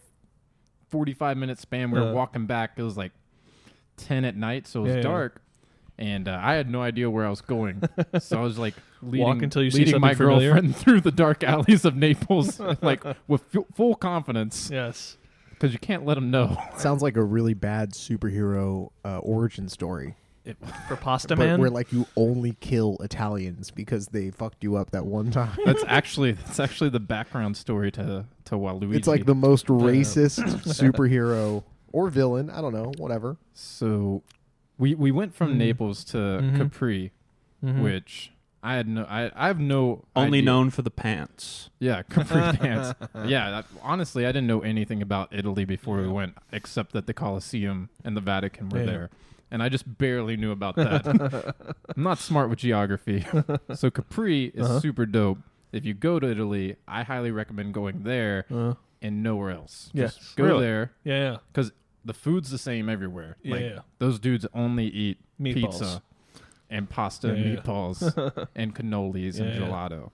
45 0.91 1.37
minute 1.37 1.59
span 1.59 1.91
we 1.91 2.01
were 2.01 2.09
Uh. 2.09 2.13
walking 2.13 2.47
back 2.47 2.73
it 2.77 2.83
was 2.83 2.97
like 2.97 3.13
10 3.99 4.25
at 4.25 4.37
night 4.37 4.67
so 4.67 4.81
it 4.81 4.83
was 4.83 4.91
Yeah, 4.91 4.97
yeah. 4.97 5.03
Dark 6.03 6.09
and 6.09 6.29
uh, 6.29 6.41
i 6.43 6.55
had 6.55 6.71
no 6.71 6.83
idea 6.83 7.09
where 7.09 7.27
i 7.27 7.31
was 7.31 7.41
going 7.41 7.83
so 8.19 8.39
i 8.39 8.43
was 8.43 8.59
like 8.59 8.75
leading, 9.03 9.27
Walk 9.27 9.43
until 9.43 9.63
you 9.63 9.71
see 9.71 9.85
my 9.85 9.91
something 9.91 10.15
familiar. 10.17 10.53
girlfriend 10.53 10.77
through 10.83 11.01
the 11.01 11.13
dark 11.13 11.43
alleys 11.45 11.85
of 11.85 11.97
naples 11.97 12.61
like 12.83 13.05
with 13.29 13.43
fu- 13.43 13.67
full 13.75 13.95
confidence 13.95 14.71
yes. 14.73 15.17
because 15.51 15.73
you 15.73 15.79
can't 15.79 16.05
let 16.05 16.15
them 16.15 16.31
know 16.31 16.57
sounds 16.77 17.03
like 17.03 17.17
a 17.17 17.23
really 17.23 17.55
bad 17.55 17.93
superhero 17.93 18.91
uh, 19.05 19.19
origin 19.19 19.69
story. 19.69 20.17
For 20.89 20.97
Pasta 20.97 21.37
Man. 21.37 21.61
where 21.61 21.71
like 21.71 21.93
you 21.93 22.05
only 22.17 22.57
kill 22.59 22.97
Italians 22.99 23.71
because 23.71 24.09
they 24.09 24.33
fucked 24.33 24.65
you 24.65 24.75
up 24.75 24.91
that 24.91 25.07
one 25.07 25.31
time. 25.31 25.57
that's 25.65 25.85
actually 25.87 26.33
that's 26.33 26.59
actually 26.59 26.91
the 26.91 26.99
background 26.99 27.57
story 27.57 27.93
to 27.93 28.25
to 28.47 28.57
Waluigi. 28.57 28.97
it's 28.97 29.07
like 29.07 29.25
the 29.25 29.37
most 29.37 29.67
racist 29.69 30.43
superhero 30.65 31.63
or 31.93 32.11
villain. 32.11 32.51
I 32.51 32.61
don't 32.61 32.73
know, 32.73 32.93
whatever. 32.99 33.37
so 33.55 34.25
we 34.83 34.95
we 34.95 35.11
went 35.21 35.33
from 35.35 35.49
Mhm. 35.55 35.57
naples 35.67 36.05
to 36.13 36.19
Mhm. 36.19 36.57
capri 36.59 37.13
Mhm. 37.65 37.83
which 37.83 38.33
I 38.65 38.75
had 38.79 38.87
no, 38.87 39.03
I, 39.19 39.21
I 39.35 39.47
have 39.49 39.59
no 39.59 40.05
Only 40.15 40.39
idea. 40.39 40.47
known 40.51 40.71
for 40.71 40.83
the 40.83 40.91
pants. 41.05 41.71
Yeah, 41.81 42.03
Capri 42.15 42.41
pants. 42.59 42.95
Yeah, 43.35 43.51
that, 43.51 43.65
honestly, 43.83 44.23
I 44.25 44.31
didn't 44.31 44.47
know 44.47 44.61
anything 44.61 45.03
about 45.03 45.27
Italy 45.33 45.65
before 45.65 45.97
we 46.01 46.07
went, 46.07 46.35
except 46.53 46.93
that 46.93 47.07
the 47.09 47.15
Colosseum 47.15 47.89
and 48.05 48.17
the 48.17 48.21
Vatican 48.21 48.69
were 48.69 48.79
Yeah. 48.81 48.87
there, 48.93 49.11
and 49.51 49.65
I 49.65 49.69
just 49.69 49.99
barely 49.99 50.37
knew 50.37 50.53
about 50.53 50.77
that. 50.77 51.03
I'm 51.97 52.03
not 52.05 52.19
smart 52.19 52.51
with 52.51 52.61
geography, 52.61 53.27
so 53.75 53.91
Capri 53.91 54.53
is 54.55 54.67
Uh-huh. 54.67 54.81
super 54.81 55.07
dope. 55.07 55.39
If 55.73 55.85
you 55.85 55.95
go 55.95 56.21
to 56.21 56.31
Italy, 56.31 56.77
I 56.87 57.03
highly 57.03 57.33
recommend 57.33 57.75
going 57.75 58.05
there 58.05 58.45
Uh, 58.49 58.75
and 59.01 59.23
nowhere 59.25 59.51
else. 59.51 59.91
Yes. 59.93 60.17
Just 60.17 60.37
go 60.37 60.45
Really? 60.45 60.65
there 60.67 60.93
yeah, 61.03 61.19
yeah. 61.33 61.37
because 61.53 61.73
the 62.05 62.15
food's 62.15 62.51
the 62.51 62.59
same 62.59 62.89
everywhere. 62.89 63.37
Like 63.45 63.61
Yeah. 63.63 63.79
those 63.99 64.19
dudes 64.19 64.47
only 64.55 64.87
eat 64.87 65.19
Meatballs. 65.41 65.55
pizza 65.55 66.03
and 66.71 66.89
pasta 66.89 67.29
and 67.31 67.39
Yeah, 67.39 67.51
yeah. 67.53 67.57
meatballs 67.61 68.49
and 68.57 68.75
cannolis 68.75 69.39
and 69.39 69.49
Yeah, 69.55 69.61
yeah. 69.61 69.67
gelato. 69.69 70.11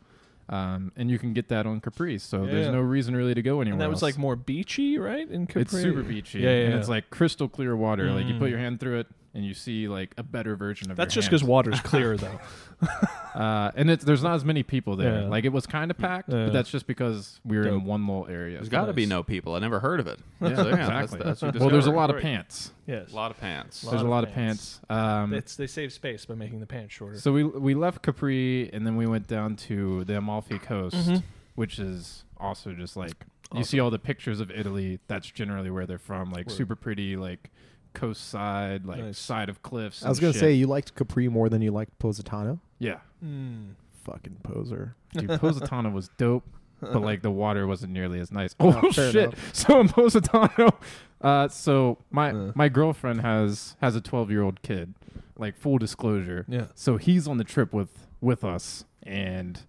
Um, 0.50 0.92
and 0.96 1.10
you 1.10 1.18
can 1.18 1.34
get 1.34 1.48
that 1.48 1.66
on 1.66 1.78
Caprice, 1.80 2.22
so 2.22 2.46
there's 2.46 2.68
no 2.72 2.80
reason 2.80 3.14
really 3.14 3.34
to 3.34 3.42
go 3.42 3.60
anywhere. 3.60 3.74
And 3.74 3.80
that 3.82 3.90
was 3.90 3.96
else. 3.96 4.02
like 4.14 4.18
more 4.18 4.34
beachy, 4.34 4.96
right? 4.98 5.30
In 5.30 5.46
Capri. 5.46 5.60
It's 5.62 5.72
super 5.72 6.02
beachy. 6.02 6.40
Yeah, 6.40 6.48
yeah, 6.50 6.64
And 6.68 6.74
it's 6.74 6.88
like 6.88 7.10
crystal 7.10 7.48
clear 7.50 7.76
water. 7.76 8.10
Like 8.10 8.26
you 8.26 8.32
Mm. 8.34 8.38
put 8.38 8.48
your 8.48 8.58
hand 8.58 8.80
through 8.80 9.00
it 9.00 9.06
and 9.34 9.44
you 9.44 9.54
see 9.54 9.88
like 9.88 10.14
a 10.16 10.22
better 10.22 10.56
version 10.56 10.90
of 10.90 10.96
That's 10.96 11.14
your 11.14 11.20
just 11.22 11.28
because 11.30 11.44
water's 11.44 11.80
clear, 11.80 12.16
though. 12.16 12.40
Uh, 13.34 13.70
and 13.76 13.90
it's 13.90 14.04
there's 14.04 14.22
not 14.22 14.34
as 14.34 14.44
many 14.44 14.62
people 14.64 14.96
there. 14.96 15.22
Yeah. 15.22 15.28
Like 15.28 15.44
it 15.44 15.50
was 15.50 15.66
kind 15.66 15.90
of 15.90 15.98
packed, 15.98 16.28
Yeah. 16.28 16.46
but 16.46 16.52
that's 16.52 16.70
just 16.70 16.86
because 16.88 17.40
we 17.44 17.56
were 17.56 17.64
Dope. 17.64 17.72
in 17.74 17.84
one 17.84 18.06
little 18.06 18.26
area. 18.28 18.56
There's 18.56 18.68
got 18.68 18.86
to 18.86 18.92
be 18.92 19.06
no 19.06 19.22
people. 19.22 19.54
I 19.54 19.58
never 19.60 19.78
heard 19.80 20.00
of 20.00 20.06
it. 20.08 20.18
Yeah, 20.40 20.48
So, 20.56 20.68
yeah, 20.68 20.76
that's- 20.76 20.88
exactly. 21.12 21.18
that's 21.24 21.42
your 21.42 21.50
well, 21.52 21.60
there's 21.70 21.86
a 21.86 21.90
discovery. 21.90 21.96
lot 21.96 22.10
of 22.10 22.14
Great. 22.14 22.22
pants. 22.22 22.72
yes. 22.86 23.12
A 23.12 23.14
lot 23.16 23.30
of 23.30 23.38
pants. 23.40 23.84
Lot 23.84 23.90
There's 23.90 24.02
a 24.02 24.04
of 24.04 24.10
lot 24.10 24.24
of 24.24 24.32
pants. 24.32 24.80
pants. 24.88 25.06
Um, 25.06 25.34
It's, 25.34 25.54
they 25.56 25.66
save 25.68 25.92
space 25.92 26.24
by 26.24 26.34
making 26.34 26.58
the 26.60 26.66
pants 26.66 26.94
shorter. 26.94 27.18
so 27.18 27.32
we 27.32 27.44
we 27.44 27.74
left 27.74 28.02
Capri 28.02 28.70
and 28.72 28.84
then 28.86 28.96
we 28.96 29.06
went 29.06 29.26
down 29.28 29.54
to 29.56 30.04
the 30.04 30.16
Amalfi 30.18 30.58
Coast, 30.58 30.96
Mhm. 30.96 31.22
which 31.54 31.78
is 31.78 32.24
also 32.38 32.72
just 32.72 32.96
like 32.96 33.24
you 33.54 33.62
see 33.64 33.78
all 33.80 33.90
the 33.90 33.98
pictures 33.98 34.40
of 34.40 34.50
Italy. 34.50 34.98
That's 35.06 35.30
generally 35.30 35.70
where 35.70 35.86
they're 35.86 35.98
from. 35.98 36.30
Like 36.30 36.46
Word. 36.46 36.56
super 36.56 36.74
pretty, 36.76 37.16
like 37.16 37.50
coast 37.92 38.28
side, 38.28 38.84
like 38.86 39.00
Nice. 39.00 39.18
side 39.18 39.48
of 39.48 39.62
cliffs. 39.62 40.04
I 40.04 40.08
was 40.08 40.18
and 40.18 40.22
gonna 40.22 40.32
shit. 40.34 40.40
say 40.40 40.52
you 40.52 40.66
liked 40.66 40.94
Capri 40.94 41.28
more 41.28 41.48
than 41.48 41.62
you 41.62 41.70
liked 41.70 41.98
Positano. 41.98 42.60
yeah, 42.78 42.98
Mm. 43.24 43.74
Fucking 44.04 44.36
poser. 44.42 44.94
dude, 45.12 45.28
Positano 45.40 45.90
was 45.90 46.08
dope. 46.16 46.44
But 46.80 47.02
like 47.02 47.22
the 47.22 47.30
water 47.32 47.66
wasn't 47.66 47.92
nearly 47.92 48.20
as 48.20 48.30
nice. 48.30 48.54
Oh, 48.60 48.80
Oh, 48.82 48.92
fair 48.92 49.10
shit! 49.10 49.24
enough. 49.24 49.54
So 49.54 49.80
in 49.80 49.88
Positano, 49.88 50.78
uh, 51.20 51.48
so 51.48 51.98
my 52.10 52.30
Uh. 52.30 52.52
my 52.54 52.68
girlfriend 52.68 53.20
has 53.22 53.76
has 53.80 53.96
a 53.96 54.00
12 54.00 54.30
year 54.30 54.42
old 54.42 54.62
kid. 54.62 54.94
Like 55.36 55.56
full 55.56 55.78
disclosure, 55.78 56.44
Yeah. 56.48 56.66
So 56.74 56.96
he's 56.96 57.26
on 57.28 57.38
the 57.38 57.44
trip 57.44 57.72
with 57.72 58.06
with 58.20 58.44
us, 58.44 58.84
and 59.02 59.60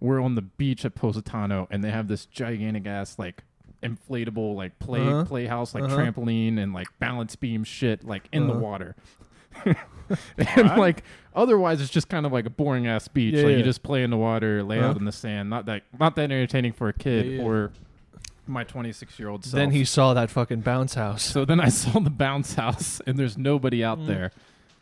we're 0.00 0.20
on 0.20 0.34
the 0.36 0.42
beach 0.42 0.84
at 0.84 0.94
Positano, 0.96 1.66
and 1.70 1.82
they 1.84 1.90
have 1.90 2.06
this 2.08 2.24
gigantic 2.26 2.86
ass 2.86 3.18
like 3.18 3.44
inflatable 3.82 4.54
like 4.56 4.78
play 4.78 5.00
Uh-huh. 5.00 5.24
playhouse 5.24 5.74
like 5.74 5.84
Uh-huh. 5.84 5.96
trampoline 5.96 6.58
and 6.58 6.72
like 6.72 6.88
balance 6.98 7.36
beam 7.36 7.64
shit 7.64 8.04
like 8.04 8.28
in 8.32 8.46
the 8.46 8.52
Uh-huh. 8.54 8.60
water. 8.62 8.96
and 10.38 10.68
like 10.78 11.02
otherwise 11.34 11.80
it's 11.80 11.90
just 11.90 12.08
kind 12.08 12.24
of 12.26 12.32
like 12.32 12.46
a 12.46 12.50
boring 12.50 12.86
ass 12.86 13.08
beach. 13.08 13.34
Yeah, 13.34 13.42
like 13.42 13.50
yeah. 13.52 13.56
you 13.58 13.62
just 13.62 13.82
play 13.82 14.02
in 14.02 14.10
the 14.10 14.16
water, 14.16 14.62
lay 14.62 14.78
Uh-huh. 14.78 14.88
out 14.90 14.96
in 14.96 15.04
the 15.04 15.12
sand. 15.12 15.50
Not 15.50 15.66
that 15.66 15.82
not 15.98 16.16
that 16.16 16.24
entertaining 16.24 16.72
for 16.72 16.88
a 16.88 16.92
kid 16.92 17.26
yeah. 17.38 17.42
or 17.42 17.72
my 18.46 18.64
26 18.64 19.18
year 19.18 19.28
old 19.28 19.44
self. 19.44 19.54
Then 19.58 19.70
he 19.72 19.84
saw 19.84 20.14
that 20.14 20.30
fucking 20.30 20.60
bounce 20.62 20.94
house. 20.94 21.22
So 21.22 21.44
then 21.44 21.60
I 21.60 21.68
saw 21.82 21.98
the 22.00 22.08
bounce 22.10 22.54
house, 22.54 23.00
and 23.06 23.18
there's 23.18 23.36
nobody 23.36 23.84
out 23.84 23.98
Mm. 23.98 24.06
there, 24.06 24.32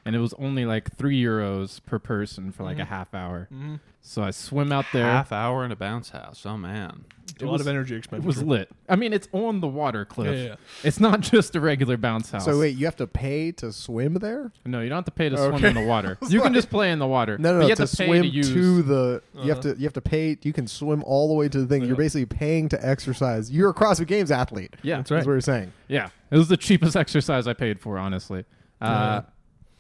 and 0.07 0.17
it 0.17 0.21
was 0.21 0.33
only 0.39 0.65
like 0.65 0.97
three 0.97 1.21
euros 1.21 1.81
per 1.85 1.99
person 1.99 2.53
for 2.53 2.63
like 2.65 2.79
a 2.79 2.83
Mhm. 2.83 2.87
half 2.89 3.13
hour. 3.15 3.49
Mhm. 3.53 3.81
So 4.01 4.23
I 4.23 4.31
swim 4.31 4.71
out 4.71 4.85
there. 4.93 5.05
Half 5.05 5.33
hour 5.33 5.65
in 5.65 5.73
a 5.73 5.77
bounce 5.77 6.11
house. 6.11 6.45
Oh 6.47 6.57
man. 6.57 7.05
A 7.41 7.43
It 7.43 7.47
lot 7.47 7.53
was- 7.55 7.61
of 7.63 7.67
energy 7.67 7.97
It 7.97 8.23
was 8.23 8.41
lit. 8.43 8.71
I 8.89 8.95
mean, 8.95 9.13
it's 9.13 9.27
on 9.33 9.61
the 9.61 9.67
water 9.67 10.05
cliff. 10.05 10.35
Yeah, 10.39 10.45
yeah. 10.51 10.55
It's 10.85 11.01
not 11.01 11.21
just 11.23 11.57
a 11.57 11.61
regular 11.61 11.97
bounce 11.97 12.31
house. 12.31 12.45
So 12.45 12.61
wait, 12.61 12.77
you 12.77 12.85
have 12.87 12.95
to 12.97 13.07
pay 13.09 13.51
to 13.53 13.73
swim 13.73 14.15
there? 14.15 14.53
no, 14.65 14.81
you 14.81 14.89
don't 14.89 14.99
have 14.99 15.05
to 15.07 15.11
pay 15.11 15.29
to 15.29 15.37
swim 15.37 15.65
in 15.65 15.75
the 15.75 15.85
water. 15.85 16.17
was 16.21 16.33
You 16.33 16.41
can 16.41 16.55
just 16.55 16.71
play 16.71 16.93
in 16.93 17.01
the 17.01 17.07
water. 17.07 17.37
No, 17.37 17.53
no, 17.53 17.59
no 17.59 17.63
you 17.67 17.75
have 17.75 17.79
to, 17.91 17.97
pay 17.97 18.07
swim 18.07 18.23
to 18.23 18.29
use. 18.29 18.49
the. 18.87 19.23
You 19.35 19.49
have 19.51 19.59
Uh-huh. 19.59 19.75
to. 19.75 19.77
You 19.77 19.85
have 19.85 19.93
to 19.95 20.01
pay. 20.01 20.39
You 20.41 20.53
can 20.53 20.69
swim 20.69 21.03
all 21.03 21.27
the 21.27 21.35
way 21.35 21.49
to 21.49 21.59
the 21.59 21.67
thing. 21.67 21.83
Yeah. 21.83 21.89
You're 21.89 21.97
basically 21.97 22.27
paying 22.27 22.69
to 22.69 22.87
exercise. 22.87 23.51
You're 23.51 23.71
a 23.71 23.75
CrossFit 23.75 24.07
Games 24.07 24.31
athlete. 24.31 24.77
yeah, 24.83 24.97
That's 24.99 25.11
That's 25.11 25.19
right. 25.23 25.27
what 25.27 25.33
you're 25.33 25.41
saying. 25.41 25.73
yeah. 25.89 26.11
It 26.31 26.39
was 26.39 26.47
the 26.49 26.57
cheapest 26.57 26.95
exercise 27.05 27.49
I 27.49 27.55
paid 27.55 27.81
for, 27.81 27.99
honestly. 27.99 28.45
Uh, 28.81 28.87
Yeah. 28.87 29.23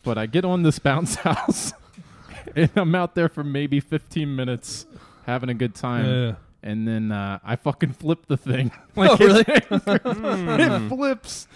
But 0.07 0.17
I 0.19 0.25
get 0.27 0.45
on 0.47 0.63
this 0.63 0.79
bounce 0.89 1.17
house, 1.17 1.73
and 2.55 2.71
I'm 2.77 2.95
out 2.95 3.15
there 3.15 3.29
for 3.29 3.45
maybe 3.45 3.81
15 3.81 4.35
minutes, 4.35 4.87
having 5.27 5.49
a 5.51 5.55
good 5.55 5.75
time. 5.75 6.07
Yeah. 6.07 6.35
and 6.63 6.87
then 6.89 7.11
uh, 7.13 7.41
I 7.45 7.57
fucking 7.57 7.93
flip 7.93 8.27
the 8.27 8.37
thing. 8.37 8.71
like 8.97 9.11
Oh, 9.11 9.17
really? 9.19 9.45
it 9.51 10.89
flips. 10.89 11.49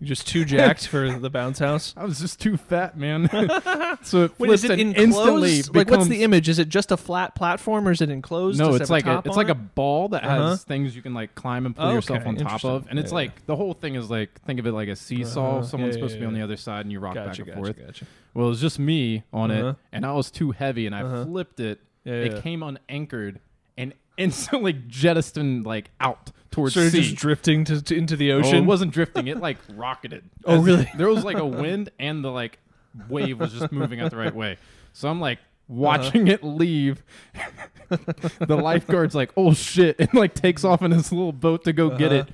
You're 0.00 0.08
just 0.08 0.26
too 0.26 0.44
jacked 0.44 0.88
for 0.88 1.08
the 1.10 1.30
bounce 1.30 1.60
house. 1.60 1.94
I 1.96 2.04
was 2.04 2.18
just 2.18 2.40
too 2.40 2.56
fat, 2.56 2.98
man. 2.98 3.28
so 4.02 4.24
it 4.24 4.32
Wait, 4.38 4.48
flips 4.48 4.64
is 4.64 4.70
it 4.70 4.70
and 4.80 4.96
enclosed? 4.96 4.98
instantly 4.98 5.62
like, 5.80 5.90
what's 5.90 6.08
the 6.08 6.22
image? 6.24 6.48
Is 6.48 6.58
it 6.58 6.68
just 6.68 6.90
a 6.92 6.96
flat 6.96 7.34
platform, 7.34 7.86
or 7.88 7.92
is 7.92 8.00
it 8.00 8.10
enclosed? 8.10 8.58
No, 8.58 8.66
Does 8.72 8.76
it's 8.76 8.80
have 8.82 8.90
like 8.90 9.06
a, 9.06 9.22
it's 9.24 9.36
like 9.36 9.48
a 9.48 9.54
ball 9.54 10.08
that 10.08 10.24
has 10.24 10.40
Uh-huh. 10.40 10.56
things 10.56 10.94
you 10.96 11.00
can 11.02 11.14
like 11.14 11.34
climb 11.36 11.64
and 11.64 11.74
pull 11.74 11.86
Okay, 11.86 11.94
yourself 11.94 12.26
on 12.26 12.36
top 12.36 12.64
of, 12.64 12.86
and 12.90 12.98
it's 12.98 13.12
Yeah, 13.12 13.16
like 13.16 13.46
the 13.46 13.56
whole 13.56 13.72
thing 13.72 13.94
is 13.94 14.10
like 14.10 14.40
think 14.42 14.58
of 14.58 14.66
it 14.66 14.72
like 14.72 14.88
a 14.88 14.96
seesaw. 14.96 15.58
Uh-huh. 15.58 15.62
Someone's 15.66 15.94
Yeah, 15.94 16.00
supposed 16.00 16.12
yeah, 16.14 16.18
to 16.18 16.20
be 16.22 16.26
on 16.26 16.34
the 16.34 16.42
other 16.42 16.56
side, 16.56 16.80
and 16.84 16.92
you 16.92 17.00
rock 17.00 17.14
Gotcha, 17.14 17.28
back 17.30 17.38
and 17.38 17.46
gotcha, 17.46 17.56
forth. 17.58 17.86
gotcha. 17.86 18.06
Well, 18.34 18.46
it 18.46 18.50
was 18.50 18.60
just 18.60 18.78
me 18.78 19.22
on 19.32 19.50
Uh-huh. 19.50 19.68
it, 19.70 19.76
and 19.92 20.04
I 20.04 20.12
was 20.12 20.30
too 20.30 20.50
heavy, 20.50 20.86
and 20.86 20.94
I 20.94 21.02
Uh-huh. 21.02 21.24
flipped 21.24 21.60
it. 21.60 21.80
Yeah, 22.04 22.12
it 22.14 22.32
yeah. 22.34 22.40
came 22.40 22.62
unanchored 22.62 23.40
and 23.78 23.94
instantly 24.18 24.72
jettisoned 24.72 25.64
like 25.66 25.90
out 26.00 26.30
towards 26.54 26.74
Sort 26.74 26.86
of 26.86 26.92
sea. 26.92 27.00
just 27.02 27.16
drifting 27.16 27.64
to, 27.64 27.82
to- 27.82 27.96
into 27.96 28.16
the 28.16 28.32
Oh, 28.32 28.38
ocean. 28.38 28.54
it 28.56 28.60
wasn't 28.64 28.92
drifting. 28.92 29.26
It 29.26 29.38
like 29.40 29.58
rocketed. 29.74 30.24
Oh, 30.44 30.58
As- 30.58 30.64
really? 30.64 30.90
There 30.96 31.08
was 31.08 31.24
like 31.24 31.36
a 31.38 31.46
wind 31.46 31.90
and 31.98 32.24
the 32.24 32.30
like 32.30 32.58
wave 33.08 33.40
was 33.40 33.52
just 33.52 33.72
moving 33.72 34.00
out 34.00 34.10
the 34.10 34.16
right 34.16 34.34
way. 34.34 34.56
So 34.92 35.08
I'm 35.08 35.20
like 35.20 35.38
watching 35.68 36.28
it 36.28 36.44
leave. 36.44 37.02
the 37.88 38.56
lifeguard's 38.56 39.14
like, 39.14 39.32
"Oh 39.36 39.52
shit!" 39.54 39.96
and 39.98 40.12
like 40.14 40.34
takes 40.34 40.64
off 40.64 40.82
in 40.82 40.90
his 40.90 41.10
little 41.12 41.32
boat 41.32 41.64
to 41.64 41.72
go 41.72 41.90
get 41.90 42.12
Uh-huh. 42.12 42.22
it. 42.22 42.28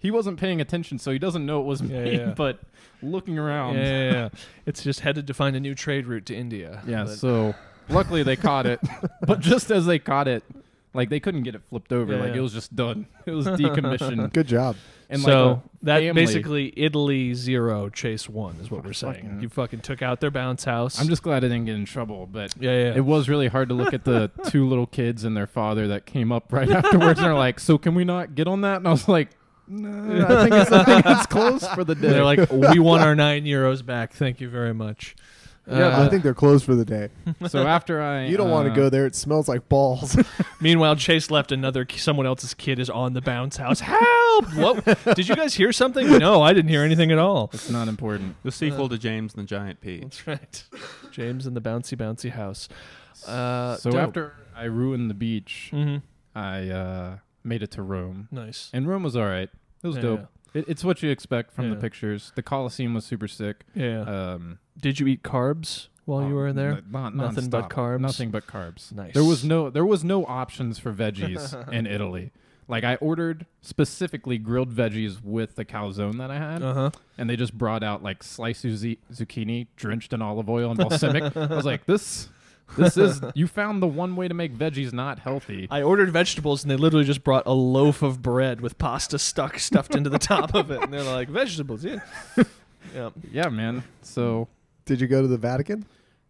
He 0.00 0.10
wasn't 0.12 0.38
paying 0.38 0.60
attention, 0.60 0.98
so 0.98 1.10
he 1.10 1.18
doesn't 1.18 1.44
know 1.44 1.60
it 1.60 1.64
was 1.64 1.82
Yeah, 1.82 2.04
me. 2.04 2.16
yeah. 2.18 2.30
But 2.36 2.60
looking 3.02 3.36
around, 3.38 3.74
yeah, 3.76 3.82
yeah, 3.84 4.12
yeah. 4.12 4.28
It's 4.64 4.82
just 4.82 5.00
headed 5.00 5.26
to 5.26 5.34
find 5.34 5.56
a 5.56 5.60
new 5.60 5.74
trade 5.74 6.06
route 6.06 6.26
to 6.26 6.36
India. 6.36 6.82
Yeah, 6.86 7.04
But- 7.04 7.16
so 7.16 7.54
luckily 7.88 8.22
they 8.22 8.36
caught 8.36 8.64
it. 8.66 8.80
but 9.26 9.40
just 9.40 9.70
as 9.72 9.86
they 9.86 9.98
caught 9.98 10.28
it, 10.28 10.44
like 10.94 11.10
they 11.10 11.20
couldn't 11.20 11.42
get 11.42 11.54
it 11.54 11.62
flipped 11.68 11.92
over. 11.92 12.14
Yeah, 12.14 12.20
like 12.20 12.30
yeah. 12.30 12.38
it 12.38 12.40
was 12.40 12.52
just 12.52 12.74
done. 12.74 13.06
It 13.26 13.32
was 13.32 13.46
decommissioned. 13.46 14.32
Good 14.32 14.46
job. 14.46 14.76
and 15.10 15.20
so 15.20 15.46
like 15.48 15.60
that 15.82 15.98
family- 16.00 16.12
basically 16.12 16.72
Italy 16.76 17.34
zero, 17.34 17.90
Chase 17.90 18.26
one 18.28 18.56
is 18.62 18.70
what 18.70 18.84
we're 18.84 18.94
saying. 18.94 19.14
Fucking- 19.14 19.40
You 19.42 19.48
fucking 19.50 19.80
took 19.80 20.00
out 20.00 20.20
their 20.20 20.30
bounce 20.30 20.64
house. 20.64 20.98
I'm 20.98 21.08
just 21.08 21.22
glad 21.22 21.44
I 21.44 21.48
didn't 21.48 21.66
get 21.66 21.74
in 21.74 21.84
trouble, 21.84 22.26
but 22.26 22.54
yeah, 22.58 22.70
yeah. 22.70 22.94
it 22.96 23.04
was 23.04 23.28
really 23.28 23.48
hard 23.48 23.68
to 23.68 23.74
look 23.74 23.92
at 23.92 24.04
the 24.04 24.30
two 24.46 24.66
little 24.66 24.86
kids 24.86 25.24
and 25.24 25.36
their 25.36 25.46
father 25.46 25.88
that 25.88 26.06
came 26.06 26.32
up 26.32 26.52
right 26.52 26.70
afterwards 26.70 27.18
and 27.20 27.28
are 27.28 27.34
like, 27.34 27.60
"So 27.60 27.76
can 27.76 27.94
we 27.94 28.04
not 28.04 28.34
get 28.34 28.46
on 28.48 28.62
that?" 28.62 28.78
And 28.78 28.88
I 28.88 28.90
was 28.90 29.08
like, 29.08 29.28
"No, 29.68 30.24
I 30.24 30.42
think 30.42 30.54
it's, 30.54 30.72
I 30.72 30.84
think 30.84 31.04
it's 31.06 31.26
closed 31.26 31.68
for 31.72 31.84
the 31.84 31.94
day." 31.94 32.08
They're 32.08 32.24
like, 32.24 32.50
we 32.50 32.78
want 32.78 33.02
our 33.02 33.14
nine 33.14 33.44
euros 33.44 33.84
back. 33.84 34.14
Thank 34.14 34.40
you 34.40 34.48
very 34.48 34.72
much. 34.72 35.14
Yeah, 35.70 35.98
Uh, 35.98 36.06
I 36.06 36.08
think 36.08 36.22
they're 36.22 36.34
closed 36.34 36.64
for 36.64 36.74
the 36.74 36.84
day. 36.84 37.08
so 37.48 37.66
after 37.66 38.00
I, 38.00 38.26
You 38.26 38.36
don't 38.36 38.50
want 38.50 38.66
to 38.66 38.72
uh, 38.72 38.76
go 38.76 38.88
there. 38.88 39.04
It 39.06 39.14
smells 39.14 39.48
like 39.48 39.68
balls. 39.68 40.16
Meanwhile, 40.60 40.96
Chase 40.96 41.30
left 41.30 41.52
another 41.52 41.86
someone 41.96 42.26
else's 42.26 42.54
kid 42.54 42.78
is 42.78 42.88
on 42.88 43.12
the 43.12 43.20
bounce 43.20 43.58
house. 43.58 43.80
Help! 43.80 44.54
What? 44.54 45.14
Did 45.16 45.28
you 45.28 45.36
guys 45.36 45.54
hear 45.54 45.72
something? 45.72 46.06
No, 46.18 46.42
I 46.42 46.52
didn't 46.52 46.70
hear 46.70 46.82
anything 46.82 47.12
at 47.12 47.18
all. 47.18 47.50
It's 47.52 47.70
not 47.70 47.86
important. 47.88 48.36
The 48.42 48.50
sequel 48.52 48.88
to 48.88 48.98
James 48.98 49.34
and 49.34 49.44
the 49.44 49.46
Giant 49.46 49.80
Peach. 49.80 50.24
That's 50.24 50.26
right. 50.26 50.64
James 51.12 51.46
in 51.46 51.54
the 51.54 51.60
bouncy 51.60 51.96
bouncy 51.96 52.30
house. 52.30 52.68
Uh, 53.26 53.76
so 53.76 53.90
dope. 53.90 54.00
after 54.00 54.32
I 54.56 54.64
ruined 54.64 55.10
the 55.10 55.14
beach, 55.14 55.70
Mhm. 55.72 56.02
I 56.34 56.68
uh, 56.70 57.16
made 57.44 57.62
it 57.62 57.70
to 57.72 57.82
Rome, 57.82 58.28
nice. 58.30 58.70
and 58.72 58.88
Rome 58.88 59.02
was 59.02 59.16
all 59.16 59.26
right. 59.26 59.48
It 59.82 59.86
was 59.86 59.96
Yeah, 59.96 60.02
dope. 60.02 60.26
It, 60.54 60.64
it's 60.68 60.84
what 60.84 61.02
you 61.02 61.10
expect 61.10 61.52
from 61.52 61.70
the 61.70 61.76
pictures. 61.76 62.32
The 62.34 62.42
Colosseum 62.42 62.94
was 62.94 63.04
super 63.04 63.28
sick. 63.28 63.64
Yeah. 63.74 64.00
Um, 64.02 64.58
Did 64.80 64.98
you 65.00 65.06
eat 65.06 65.22
carbs 65.22 65.88
while 66.04 66.26
you 66.26 66.34
were 66.34 66.52
there? 66.52 66.80
Not, 66.90 67.14
Nothing 67.14 67.50
but 67.50 67.68
carbs? 67.70 68.00
Nothing 68.00 68.30
but 68.30 68.46
carbs. 68.46 68.92
Nice. 68.92 69.14
There 69.14 69.24
was 69.24 69.44
no 69.44 69.70
there 69.70 69.84
was 69.86 70.04
no 70.04 70.24
options 70.26 70.78
for 70.78 70.92
veggies 70.92 71.52
in 71.72 71.86
Italy. 71.86 72.32
Like 72.70 72.84
I 72.84 72.96
ordered 72.96 73.46
specifically 73.62 74.36
grilled 74.36 74.70
veggies 74.74 75.22
with 75.22 75.54
the 75.56 75.64
calzone 75.64 76.18
that 76.18 76.30
I 76.30 76.36
had, 76.38 76.62
Uh 76.62 76.74
huh. 76.74 76.90
and 77.16 77.28
they 77.30 77.36
just 77.36 77.56
brought 77.56 77.82
out 77.82 78.02
like 78.02 78.22
sliced 78.22 78.64
zucchini 78.64 79.68
drenched 79.76 80.12
in 80.12 80.20
olive 80.20 80.50
oil 80.50 80.70
and 80.70 80.78
balsamic. 80.78 81.34
I 81.36 81.46
was 81.46 81.64
like, 81.64 81.86
this 81.86 82.28
this 82.76 82.96
is 82.96 83.20
you 83.34 83.46
found 83.46 83.82
the 83.82 83.86
one 83.86 84.16
way 84.16 84.28
to 84.28 84.34
make 84.34 84.54
veggies 84.54 84.92
not 84.92 85.20
healthy. 85.20 85.66
I 85.70 85.82
ordered 85.82 86.10
vegetables 86.10 86.62
and 86.64 86.70
they 86.70 86.76
literally 86.76 87.04
just 87.04 87.24
brought 87.24 87.44
a 87.46 87.52
loaf 87.52 88.02
of 88.02 88.22
bread 88.22 88.60
with 88.60 88.78
pasta 88.78 89.18
stuck 89.18 89.58
stuffed 89.58 89.94
into 89.94 90.10
the 90.10 90.18
top 90.18 90.54
of 90.54 90.70
it, 90.70 90.82
and 90.82 90.92
they're 90.92 91.02
like 91.02 91.28
vegetables. 91.28 91.84
Yeah. 91.84 92.00
yeah. 92.94 93.10
yeah, 93.30 93.48
man. 93.48 93.84
So 94.02 94.48
Did 94.84 95.00
you 95.00 95.06
go 95.06 95.22
to 95.22 95.28
the 95.28 95.38
Vatican? 95.38 95.86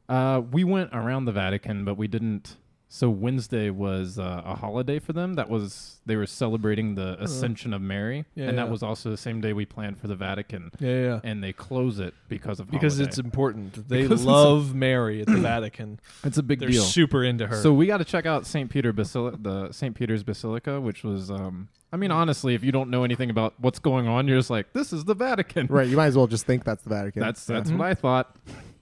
Uh, 0.09 0.41
we 0.51 0.65
went 0.65 0.91
around 0.93 1.27
the 1.27 1.33
Vatican, 1.33 1.85
but 1.85 1.97
we 1.97 2.09
didn't. 2.09 2.57
So 2.91 3.11
Wednesday 3.11 3.69
was 3.69 4.19
uh, 4.19 4.41
a 4.47 4.55
holiday 4.55 4.99
for 4.99 5.13
them. 5.13 5.35
That 5.35 5.51
was 5.51 6.01
they 6.07 6.17
were 6.17 6.25
celebrating 6.27 6.95
the 6.95 7.23
Ascension 7.23 7.75
of 7.75 7.83
Mary, 7.83 8.25
Yeah, 8.35 8.47
and 8.49 8.57
that 8.57 8.71
was 8.71 8.83
also 8.83 9.11
the 9.11 9.19
same 9.19 9.43
day 9.43 9.53
we 9.53 9.67
planned 9.67 9.99
for 9.99 10.07
the 10.07 10.17
Vatican. 10.17 10.71
Yeah. 10.81 10.89
Yeah. 11.03 11.21
And 11.23 11.45
they 11.45 11.53
close 11.53 11.99
it 11.99 12.15
because 12.29 12.61
of 12.61 12.71
Because 12.71 12.95
holiday. 12.95 13.09
it's 13.11 13.19
important. 13.19 13.75
They 13.89 14.03
Because 14.03 14.23
it's 14.23 14.27
a- 14.27 14.33
love 14.33 14.75
Mary 14.75 15.21
at 15.21 15.27
the 15.27 15.37
Vatican. 15.53 16.01
it's 16.25 16.39
a 16.39 16.43
big 16.43 16.61
They're 16.61 16.71
deal. 16.71 16.83
super 16.83 17.23
into 17.23 17.47
her. 17.47 17.57
So 17.57 17.75
we 17.75 17.87
got 17.87 17.99
to 17.99 18.05
check 18.07 18.25
out 18.25 18.47
St. 18.47 18.71
Peter 18.71 18.93
Basili- 18.95 19.37
the 19.43 19.71
St. 19.71 19.95
Peter's 19.95 20.23
Basilica, 20.23 20.81
which 20.81 21.05
was 21.05 21.31
um, 21.31 21.69
I 21.93 21.97
mean, 21.99 22.11
honestly, 22.11 22.55
if 22.55 22.65
you 22.65 22.73
don't 22.73 22.89
know 22.91 23.05
anything 23.05 23.29
about 23.29 23.53
what's 23.59 23.79
going 23.79 24.09
on, 24.09 24.29
you're 24.29 24.39
just 24.39 24.51
like, 24.51 24.73
this 24.73 24.93
is 24.95 25.05
the 25.05 25.15
Vatican. 25.15 25.67
Right. 25.69 25.89
You 25.89 25.97
might 25.99 26.07
as 26.07 26.17
well 26.17 26.27
just 26.37 26.47
think 26.47 26.65
that's 26.65 26.83
the 26.85 26.91
Vatican. 26.91 27.21
That's 27.21 27.47
Yeah. 27.49 27.57
that's 27.57 27.71
what 27.71 27.83
I 27.83 27.93
thought. 27.95 28.35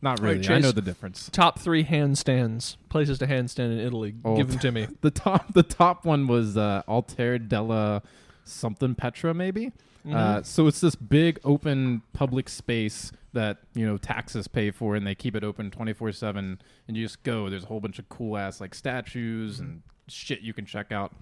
Not 0.03 0.21
All 0.21 0.27
right, 0.27 0.37
really. 0.37 0.55
I 0.55 0.59
know 0.59 0.73
the 0.73 0.83
difference. 0.83 1.31
Top 1.33 1.59
three 1.59 1.85
handstands, 1.85 2.77
places 2.89 3.19
to 3.19 3.27
handstand 3.27 3.73
in 3.73 3.81
Italy. 3.81 4.15
Oh. 4.25 4.37
Give 4.37 4.49
them 4.49 4.59
to 4.59 4.73
me. 4.73 4.89
The 5.01 5.11
top 5.11 5.53
the 5.55 5.63
top 5.63 6.05
one 6.05 6.27
was 6.27 6.57
uh, 6.57 6.83
Alter 6.87 7.39
della 7.39 8.03
something 8.45 8.95
Petra 8.95 9.35
maybe. 9.35 9.73
Mm-hmm. 10.07 10.15
Uh, 10.15 10.43
so 10.43 10.67
it's 10.67 10.81
this 10.81 10.95
big 10.95 11.41
open 11.45 12.03
public 12.13 12.49
space 12.49 13.11
that 13.33 13.59
you 13.75 13.87
know 13.87 13.97
taxes 13.97 14.49
pay 14.49 14.71
for, 14.71 14.95
and 14.95 15.07
they 15.07 15.15
keep 15.15 15.35
it 15.35 15.45
open 15.45 15.71
twenty 15.71 15.93
four 15.93 16.13
seven. 16.13 16.61
And 16.87 16.97
you 16.97 17.05
just 17.05 17.23
go. 17.23 17.49
There's 17.51 17.65
a 17.65 17.67
whole 17.67 17.81
bunch 17.81 17.99
of 17.99 18.09
cool 18.09 18.37
ass 18.37 18.61
like 18.61 18.75
statues 18.75 19.61
and 19.61 19.83
shit 20.09 20.41
you 20.41 20.53
can 20.53 20.67
check 20.67 20.93
out. 20.93 21.13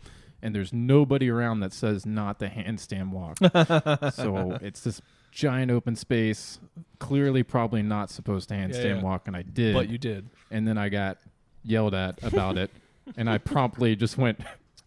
And 0.42 0.54
there's 0.54 0.74
nobody 0.74 1.30
around 1.30 1.60
that 1.60 1.72
says 1.72 2.04
not 2.04 2.38
the 2.38 2.48
handstand 2.48 3.10
walk. 3.10 3.38
so 4.14 4.58
it's 4.60 4.80
this 4.80 5.00
giant 5.34 5.70
open 5.70 5.96
space. 5.96 6.60
Clearly, 6.98 7.42
probably 7.42 7.82
not 7.82 8.08
supposed 8.08 8.48
to 8.48 8.54
handstand 8.54 8.96
yeah. 8.96 9.02
walk, 9.02 9.26
and 9.26 9.36
I 9.36 9.42
did 9.42 9.74
But 9.74 9.90
you 9.90 9.98
did. 9.98 10.30
and 10.50 10.66
then 10.66 10.78
I 10.78 10.88
got 10.88 11.18
yelled 11.62 11.94
at 11.94 12.22
about 12.22 12.56
it, 12.56 12.70
and 13.16 13.28
I 13.28 13.38
promptly 13.38 13.96
just 13.96 14.16
went, 14.16 14.40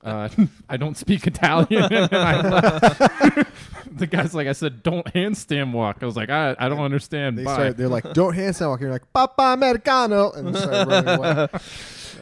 uh, 0.04 0.30
"I 0.68 0.78
don't 0.78 0.98
speak 0.98 1.28
Italian." 1.28 1.84
I 2.12 3.46
the 3.92 4.08
guy's 4.08 4.34
like, 4.34 4.48
"I 4.48 4.54
said, 4.54 4.82
don't 4.82 5.06
handstand 5.14 5.74
walk." 5.74 5.98
I 6.02 6.06
was 6.06 6.16
like, 6.16 6.30
"I, 6.30 6.56
I 6.58 6.70
don't 6.70 6.80
understand." 6.80 7.38
They 7.38 7.44
Bye." 7.44 7.54
start, 7.54 7.78
they're 7.78 7.90
like, 7.90 8.14
don't 8.14 8.36
handstand 8.36 8.70
walk. 8.70 8.82
You're 8.82 8.92
like, 8.92 9.14
Papa 9.14 9.44
Americano. 9.44 10.32
And 10.32 10.56
they 10.56 10.60
start 10.60 10.88
running 10.88 11.20
away. 11.20 11.48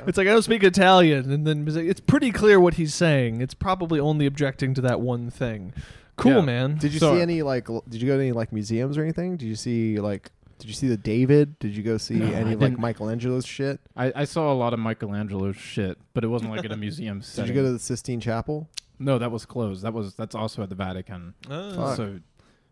It's 0.08 0.18
like 0.18 0.28
I 0.28 0.32
don't 0.32 0.44
speak 0.44 0.64
Italian, 0.64 1.32
and 1.32 1.48
then 1.48 1.66
it's 1.68 2.02
pretty 2.02 2.32
clear 2.32 2.60
what 2.60 2.76
he's 2.76 2.94
saying. 2.94 3.42
It's 3.42 3.54
probably 3.54 4.00
only 4.00 4.26
objecting 4.26 4.74
to 4.76 4.82
that 4.82 5.00
one 5.00 5.30
thing. 5.30 5.74
Cool, 6.18 6.32
Yeah. 6.34 6.42
man. 6.42 6.78
Did 6.78 6.94
you 6.94 7.00
So- 7.00 7.16
see 7.16 7.22
any 7.22 7.42
like? 7.42 7.70
l- 7.70 7.84
Did 7.90 8.02
you 8.02 8.08
go 8.08 8.16
to 8.18 8.24
any 8.24 8.32
like 8.32 8.52
museums 8.54 8.98
or 8.98 9.04
anything? 9.04 9.38
Did 9.38 9.48
you 9.48 9.56
see 9.56 10.00
like? 10.00 10.32
Did 10.60 10.68
you 10.68 10.74
see 10.74 10.88
the 10.88 10.96
David? 10.98 11.60
Did 11.60 11.76
you 11.76 11.84
go 11.84 11.98
see 11.98 12.14
No, 12.16 12.28
any 12.28 12.52
like 12.52 12.60
didn't. 12.60 12.80
Michelangelo's 12.80 13.46
shit? 13.46 13.82
I, 13.98 14.14
I 14.16 14.24
saw 14.24 14.54
a 14.54 14.56
lot 14.56 14.74
of 14.74 14.80
Michelangelo's 14.80 15.58
shit, 15.58 15.98
but 16.14 16.24
it 16.24 16.28
wasn't 16.28 16.52
like 16.52 16.64
at 16.64 16.72
a 16.72 16.78
museum 16.78 17.22
Did 17.36 17.48
you 17.50 17.54
go 17.54 17.64
to 17.64 17.74
the 17.74 17.80
Sistine 17.80 18.22
Chapel? 18.22 18.70
no, 18.98 19.18
that 19.20 19.30
was 19.32 19.46
closed. 19.46 19.84
That 19.84 19.94
was 19.94 20.16
that's 20.16 20.34
also 20.36 20.64
at 20.64 20.70
the 20.70 20.76
Vatican. 20.76 21.34
Oh. 21.50 21.76
Fuck. 21.76 21.98
So 21.98 22.20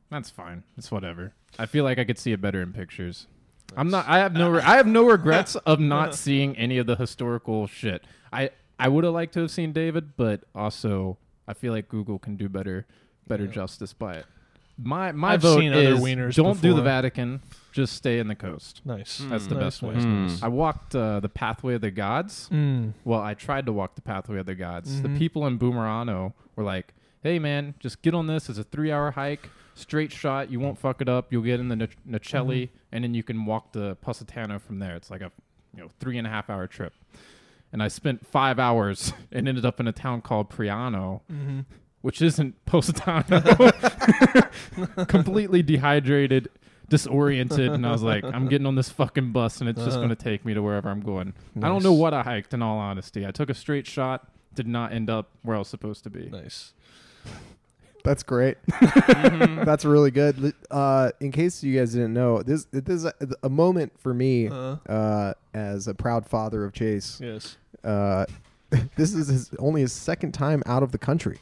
that's 0.10 0.30
fine. 0.30 0.64
It's 0.78 0.90
whatever. 0.92 1.34
I 1.60 1.66
feel 1.66 1.84
like 1.84 2.00
I 2.00 2.06
could 2.06 2.18
see 2.18 2.32
it 2.32 2.40
better 2.40 2.62
in 2.62 2.72
pictures. 2.72 3.28
I'm 3.76 3.90
not. 3.90 4.08
I 4.08 4.20
have 4.20 4.34
no. 4.34 4.50
Re- 4.52 4.62
I 4.62 4.78
have 4.78 4.88
no 4.88 5.06
regrets 5.06 5.56
of 5.58 5.82
not 5.82 6.16
seeing 6.26 6.56
any 6.58 6.78
of 6.78 6.88
the 6.88 6.96
historical 6.96 7.68
shit. 7.68 8.06
I 8.32 8.52
I 8.80 8.88
would 8.88 9.04
have 9.04 9.14
liked 9.14 9.34
to 9.34 9.42
have 9.42 9.52
seen 9.52 9.74
David, 9.74 10.16
but 10.16 10.46
also 10.56 11.18
I 11.50 11.54
feel 11.54 11.74
like 11.74 11.90
Google 11.90 12.18
can 12.20 12.38
do 12.38 12.48
better 12.48 12.86
better 13.28 13.46
Yeah. 13.46 13.52
justice 13.52 13.94
by 13.94 14.16
it. 14.16 14.26
My 14.78 15.12
my 15.12 15.34
I've 15.34 15.42
vote 15.42 15.60
seen 15.60 15.72
other 15.74 15.94
is 15.94 16.00
wieners 16.00 16.36
don't 16.36 16.60
do 16.62 16.74
the. 16.74 16.82
Vatican. 16.82 17.42
Just 17.72 17.94
stay 17.96 18.20
in 18.20 18.28
the 18.28 18.36
coast. 18.36 18.82
Nice. 18.86 19.18
That's 19.30 19.48
the 19.48 19.56
Nice, 19.56 19.64
best 19.64 19.82
way. 19.84 19.94
nice, 19.96 20.04
Mm. 20.04 20.22
nice. 20.28 20.44
I 20.44 20.48
walked 20.48 20.96
uh, 20.96 21.20
the 21.20 21.30
pathway 21.30 21.74
of 21.76 21.82
the 21.82 21.90
gods. 21.92 22.50
Mm. 22.52 22.94
Well, 23.04 23.20
I 23.22 23.34
tried 23.34 23.66
to 23.66 23.74
walk 23.74 23.96
the 23.96 24.02
pathway 24.02 24.38
of 24.40 24.46
the 24.46 24.54
gods. 24.56 25.02
The 25.02 25.08
Mhm. 25.10 25.18
people 25.18 25.48
in 25.48 25.58
Bomerano 25.58 26.34
were 26.56 26.64
like, 26.64 26.94
"Hey, 27.24 27.40
man, 27.40 27.74
just 27.80 28.02
get 28.04 28.14
on 28.14 28.28
this. 28.28 28.48
It's 28.50 28.60
a 28.60 28.64
three-hour 28.64 29.12
hike, 29.12 29.50
straight 29.76 30.12
shot. 30.12 30.52
You 30.52 30.60
won't 30.60 30.78
fuck 30.78 31.02
it 31.02 31.10
up. 31.10 31.32
You'll 31.32 31.42
get 31.44 31.60
in 31.60 31.70
the 31.70 31.76
Nach- 31.76 31.98
Nacelli, 32.06 32.70
and 32.92 33.04
then 33.04 33.14
you 33.16 33.24
can 33.24 33.46
walk 33.46 33.72
to 33.74 33.96
Positano 34.02 34.60
from 34.60 34.78
there. 34.80 34.96
It's 34.96 35.10
like 35.12 35.22
a 35.22 35.32
you 35.76 35.82
know 35.82 35.90
three 36.00 36.18
and 36.18 36.26
a 36.28 36.30
half 36.30 36.50
hour 36.50 36.68
trip." 36.68 36.94
And 37.72 37.82
I 37.82 37.88
spent 37.88 38.28
five 38.28 38.60
hours 38.60 39.14
and 39.32 39.48
ended 39.48 39.66
up 39.66 39.80
in 39.80 39.88
a 39.88 39.92
town 39.92 40.22
called 40.22 40.50
Praiano, 40.52 41.22
hmm 41.30 41.62
which 42.04 42.22
isn't 42.22 42.54
Positano. 42.66 43.42
Completely 45.08 45.64
dehydrated, 45.64 46.50
disoriented, 46.90 47.72
and 47.72 47.86
I 47.86 47.92
was 47.92 48.04
like, 48.04 48.24
"I'm 48.24 48.48
getting 48.48 48.68
on 48.68 48.76
this 48.76 48.90
fucking 48.90 49.32
bus, 49.32 49.60
and 49.62 49.70
it's 49.70 49.80
just 49.80 49.92
Uh-huh. 49.98 49.98
going 50.06 50.10
to 50.10 50.16
take 50.16 50.46
me 50.46 50.54
to 50.54 50.62
wherever 50.62 50.90
I'm 50.90 51.02
going." 51.02 51.34
I 51.58 51.62
don't 51.62 51.74
Nice. 51.76 51.84
know 51.84 51.94
what 51.94 52.14
I 52.14 52.22
hiked. 52.24 52.54
In 52.54 52.62
all 52.62 52.78
honesty, 52.78 53.26
I 53.26 53.32
took 53.32 53.50
a 53.50 53.54
straight 53.54 53.88
shot, 53.88 54.28
did 54.54 54.68
not 54.68 54.92
end 54.94 55.10
up 55.10 55.30
where 55.42 55.56
I 55.56 55.60
was 55.60 55.68
supposed 55.68 56.04
to 56.04 56.10
be. 56.10 56.30
Nice. 56.30 56.74
That's 58.04 58.22
great. 58.24 58.58
Mm-hmm. 58.68 59.64
That's 59.64 59.86
really 59.86 60.12
good. 60.12 60.38
Li- 60.40 60.54
Uh, 60.70 61.12
in 61.22 61.32
case 61.32 61.64
you 61.64 61.78
guys 61.80 61.94
didn't 61.94 62.14
know, 62.14 62.44
this 62.44 62.66
this 62.66 62.84
is 62.90 63.06
a, 63.06 63.14
a 63.44 63.50
moment 63.50 63.94
for 64.00 64.14
me 64.14 64.48
Uh, 64.50 64.76
uh, 64.90 65.34
as 65.54 65.88
a 65.88 65.94
proud 65.94 66.26
father 66.28 66.66
of 66.66 66.74
Chase. 66.74 67.20
yes. 67.24 67.58
Uh, 67.84 68.26
this 68.98 69.14
is 69.14 69.28
his, 69.28 69.52
only 69.60 69.82
his 69.82 69.94
second 69.94 70.34
time 70.34 70.62
out 70.66 70.84
of 70.84 70.92
the 70.92 70.98
country. 70.98 71.40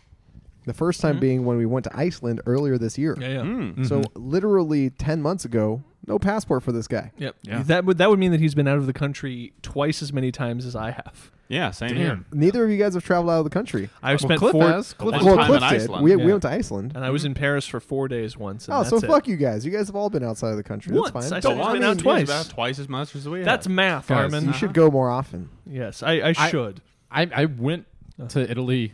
The 0.71 0.77
first 0.77 1.01
time 1.01 1.17
Mhm. 1.17 1.21
being 1.21 1.45
when 1.45 1.57
we 1.57 1.65
went 1.65 1.83
to 1.83 1.91
Iceland 1.97 2.39
earlier 2.45 2.77
this 2.77 2.97
year. 2.97 3.17
Yeah, 3.19 3.27
yeah. 3.27 3.41
Mm. 3.41 3.85
So 3.85 3.99
Mhm. 4.01 4.05
literally 4.15 4.89
ten 4.91 5.21
months 5.21 5.43
ago, 5.45 5.83
no 6.07 6.17
passport 6.17 6.63
for 6.63 6.71
this 6.71 6.87
guy. 6.87 7.11
Yep. 7.17 7.35
Yeah. 7.43 7.63
That 7.63 7.85
would 7.85 7.97
that 7.97 8.09
would 8.09 8.19
mean 8.19 8.31
that 8.31 8.39
he's 8.39 8.55
been 8.55 8.67
out 8.67 8.77
of 8.77 8.85
the 8.85 8.93
country 8.93 9.53
twice 9.61 10.01
as 10.01 10.13
many 10.13 10.31
times 10.31 10.65
as 10.65 10.75
I 10.75 10.91
have. 10.91 11.29
Yeah, 11.49 11.71
same 11.71 11.89
Damn. 11.89 11.97
here. 11.97 12.19
Neither 12.31 12.63
of 12.63 12.71
you 12.71 12.77
guys 12.77 12.93
have 12.93 13.03
traveled 13.03 13.29
out 13.29 13.39
of 13.39 13.43
the 13.43 13.49
country. 13.49 13.89
I've 14.01 14.21
Well, 14.21 14.29
spent 14.29 14.39
Cliff 14.39 14.51
four, 14.53 14.69
has. 14.69 14.93
Cliff 14.93 15.15
has. 15.15 15.23
well, 15.25 15.35
time 15.35 15.45
Cliff 15.47 15.57
in. 15.57 15.63
Iceland. 15.63 16.03
We, 16.05 16.11
Yeah. 16.11 16.15
we 16.15 16.25
went 16.31 16.41
to 16.43 16.49
Iceland. 16.49 16.93
and 16.95 17.03
I 17.03 17.09
was 17.09 17.25
in 17.25 17.33
Paris 17.33 17.67
for 17.67 17.81
four 17.81 18.07
days 18.07 18.37
once. 18.37 18.69
And 18.69 18.75
Oh, 18.77 18.83
so 18.83 18.91
that's 18.91 19.03
it. 19.03 19.07
fuck 19.07 19.27
you 19.27 19.35
guys. 19.35 19.65
You 19.65 19.71
guys 19.71 19.87
have 19.87 19.95
all 19.97 20.09
been 20.09 20.23
outside 20.23 20.51
of 20.51 20.55
the 20.57 20.63
country. 20.63 20.95
Once. 20.95 21.11
That's 21.11 21.25
I 21.25 21.29
fine. 21.29 21.41
said 21.41 21.41
Don't- 21.49 21.57
he's 21.57 21.65
I 21.67 21.71
been 21.73 21.81
mean, 21.81 21.89
out 21.89 21.97
twice. 21.99 22.29
About 22.29 22.49
twice 22.49 22.79
as 22.79 22.87
much 22.87 23.13
as 23.17 23.27
we 23.27 23.39
have. 23.39 23.45
That's 23.45 23.67
math, 23.67 24.07
Guys, 24.07 24.17
Armin. 24.23 24.43
You 24.45 24.49
Uh-huh. 24.51 24.59
should 24.59 24.73
go 24.73 24.89
more 24.89 25.09
often. 25.09 25.49
Yes, 25.69 26.01
I, 26.01 26.13
I 26.19 26.33
I- 26.37 26.49
should. 26.49 26.81
I, 27.11 27.29
I 27.35 27.45
went 27.45 27.85
to 28.29 28.49
Italy 28.49 28.93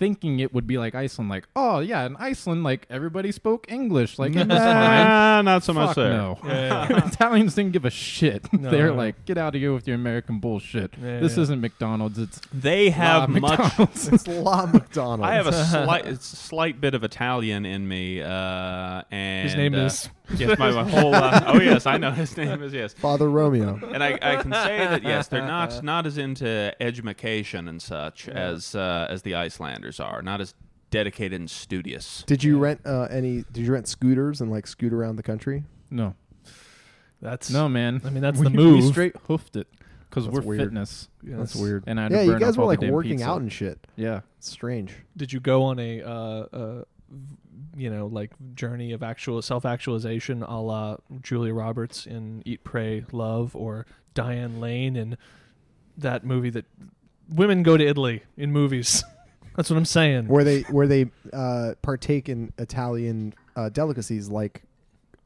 thinking 0.00 0.40
it 0.40 0.52
would 0.54 0.66
be 0.66 0.78
like 0.78 0.94
Iceland, 0.94 1.28
like, 1.30 1.46
oh 1.54 1.78
yeah, 1.80 2.06
in 2.06 2.16
Iceland, 2.16 2.64
like 2.64 2.86
everybody 2.88 3.30
spoke 3.30 3.70
English, 3.70 4.18
like 4.18 4.34
it 4.34 4.38
was 4.48 4.58
fine. 4.58 5.06
Nah, 5.06 5.42
not 5.42 5.62
so 5.62 5.74
much 5.74 5.88
Fuck 5.88 5.96
there. 5.96 6.12
no. 6.14 6.38
Yeah, 6.44 6.88
yeah, 6.90 7.06
Italians 7.12 7.54
didn't 7.54 7.72
give 7.72 7.84
a 7.84 7.90
shit. 7.90 8.50
No, 8.52 8.70
They're 8.70 8.88
no. 8.88 8.94
like, 8.94 9.24
get 9.26 9.36
out 9.38 9.54
of 9.54 9.60
here 9.60 9.74
with 9.74 9.86
your 9.86 9.96
American 9.96 10.38
bullshit. 10.40 10.94
Yeah, 11.00 11.20
this 11.20 11.36
yeah. 11.36 11.42
isn't 11.42 11.60
McDonald's. 11.60 12.18
It's 12.18 12.40
They 12.52 12.88
have 12.90 13.30
La 13.30 13.38
much. 13.40 13.58
McDonald's. 13.58 14.08
It's 14.08 14.26
La 14.26 14.66
McDonald's. 14.66 15.22
I 15.30 15.34
have 15.34 15.46
a 15.46 15.52
slight, 15.52 16.06
it's 16.06 16.32
a 16.32 16.36
slight 16.36 16.80
bit 16.80 16.94
of 16.94 17.04
Italian 17.04 17.66
in 17.66 17.86
me, 17.86 18.22
uh, 18.22 19.02
and 19.10 19.48
His 19.48 19.54
name 19.56 19.74
uh, 19.74 19.84
is. 19.84 20.08
Yes, 20.36 20.58
my, 20.58 20.70
my 20.70 20.88
whole. 20.88 21.14
Uh, 21.14 21.42
oh 21.46 21.60
yes, 21.60 21.86
I 21.86 21.96
know 21.98 22.10
his 22.10 22.36
name 22.36 22.62
is 22.62 22.72
yes, 22.72 22.92
Father 22.92 23.28
Romeo. 23.28 23.78
and 23.92 24.02
I, 24.02 24.18
I 24.22 24.36
can 24.42 24.52
say 24.52 24.78
that 24.78 25.02
yes, 25.02 25.28
they're 25.28 25.46
not 25.46 25.82
not 25.84 26.06
as 26.06 26.18
into 26.18 26.74
education 26.80 27.68
and 27.68 27.80
such 27.80 28.28
as 28.28 28.74
uh, 28.74 29.06
as 29.10 29.22
the 29.22 29.34
Icelanders 29.34 30.00
are, 30.00 30.22
not 30.22 30.40
as 30.40 30.54
dedicated 30.90 31.38
and 31.40 31.50
studious. 31.50 32.24
Did 32.26 32.42
you 32.44 32.58
rent 32.58 32.80
uh, 32.84 33.02
any? 33.10 33.44
Did 33.52 33.64
you 33.66 33.72
rent 33.72 33.88
scooters 33.88 34.40
and 34.40 34.50
like 34.50 34.66
scoot 34.66 34.92
around 34.92 35.16
the 35.16 35.22
country? 35.22 35.64
no, 35.90 36.14
That's 37.20 37.50
no, 37.50 37.68
man. 37.68 38.00
I 38.04 38.10
mean, 38.10 38.22
that's 38.22 38.38
we, 38.38 38.44
the 38.44 38.50
move. 38.50 38.82
We 38.84 38.90
straight 38.90 39.16
hoofed 39.26 39.56
it 39.56 39.66
because 40.08 40.24
That's 40.26 40.38
we're 40.38 40.42
weird. 40.42 40.60
fitness, 40.62 41.08
Yes. 41.22 41.38
That's 41.38 41.56
weird. 41.56 41.84
and 41.86 42.00
I 42.00 42.04
had 42.04 42.12
Yeah, 42.12 42.22
you 42.22 42.38
guys 42.38 42.56
were 42.56 42.64
like 42.64 42.80
working 42.80 43.12
pizza. 43.12 43.28
out 43.28 43.40
and 43.42 43.52
shit. 43.52 43.86
yeah. 43.96 44.20
It's 44.38 44.50
strange. 44.50 44.92
Did 45.16 45.32
you 45.32 45.38
go 45.40 45.62
on 45.64 45.78
a, 45.78 46.02
uh, 46.02 46.10
uh, 46.10 46.84
you 47.76 47.90
know, 47.90 48.06
like 48.06 48.32
journey 48.54 48.92
of 48.92 49.02
actual 49.02 49.40
self-actualization, 49.42 50.42
a 50.42 50.60
la 50.60 50.96
Julia 51.22 51.54
Roberts 51.54 52.06
in 52.06 52.42
Eat, 52.44 52.64
Pray, 52.64 53.04
Love, 53.12 53.54
or 53.56 53.86
Diane 54.14 54.60
Lane 54.60 54.96
in 54.96 55.16
that 55.96 56.24
movie 56.24 56.50
that 56.50 56.64
women 57.28 57.62
go 57.62 57.76
to 57.76 57.86
Italy 57.86 58.22
in 58.36 58.52
movies? 58.52 59.04
That's 59.56 59.68
what 59.70 59.76
I'm 59.76 59.84
saying. 59.84 60.28
Where 60.28 60.44
they 60.44 60.62
where 60.62 60.86
they 60.86 61.10
uh, 61.32 61.74
partake 61.82 62.28
in 62.28 62.52
Italian 62.58 63.34
uh, 63.56 63.68
delicacies 63.68 64.28
like 64.28 64.62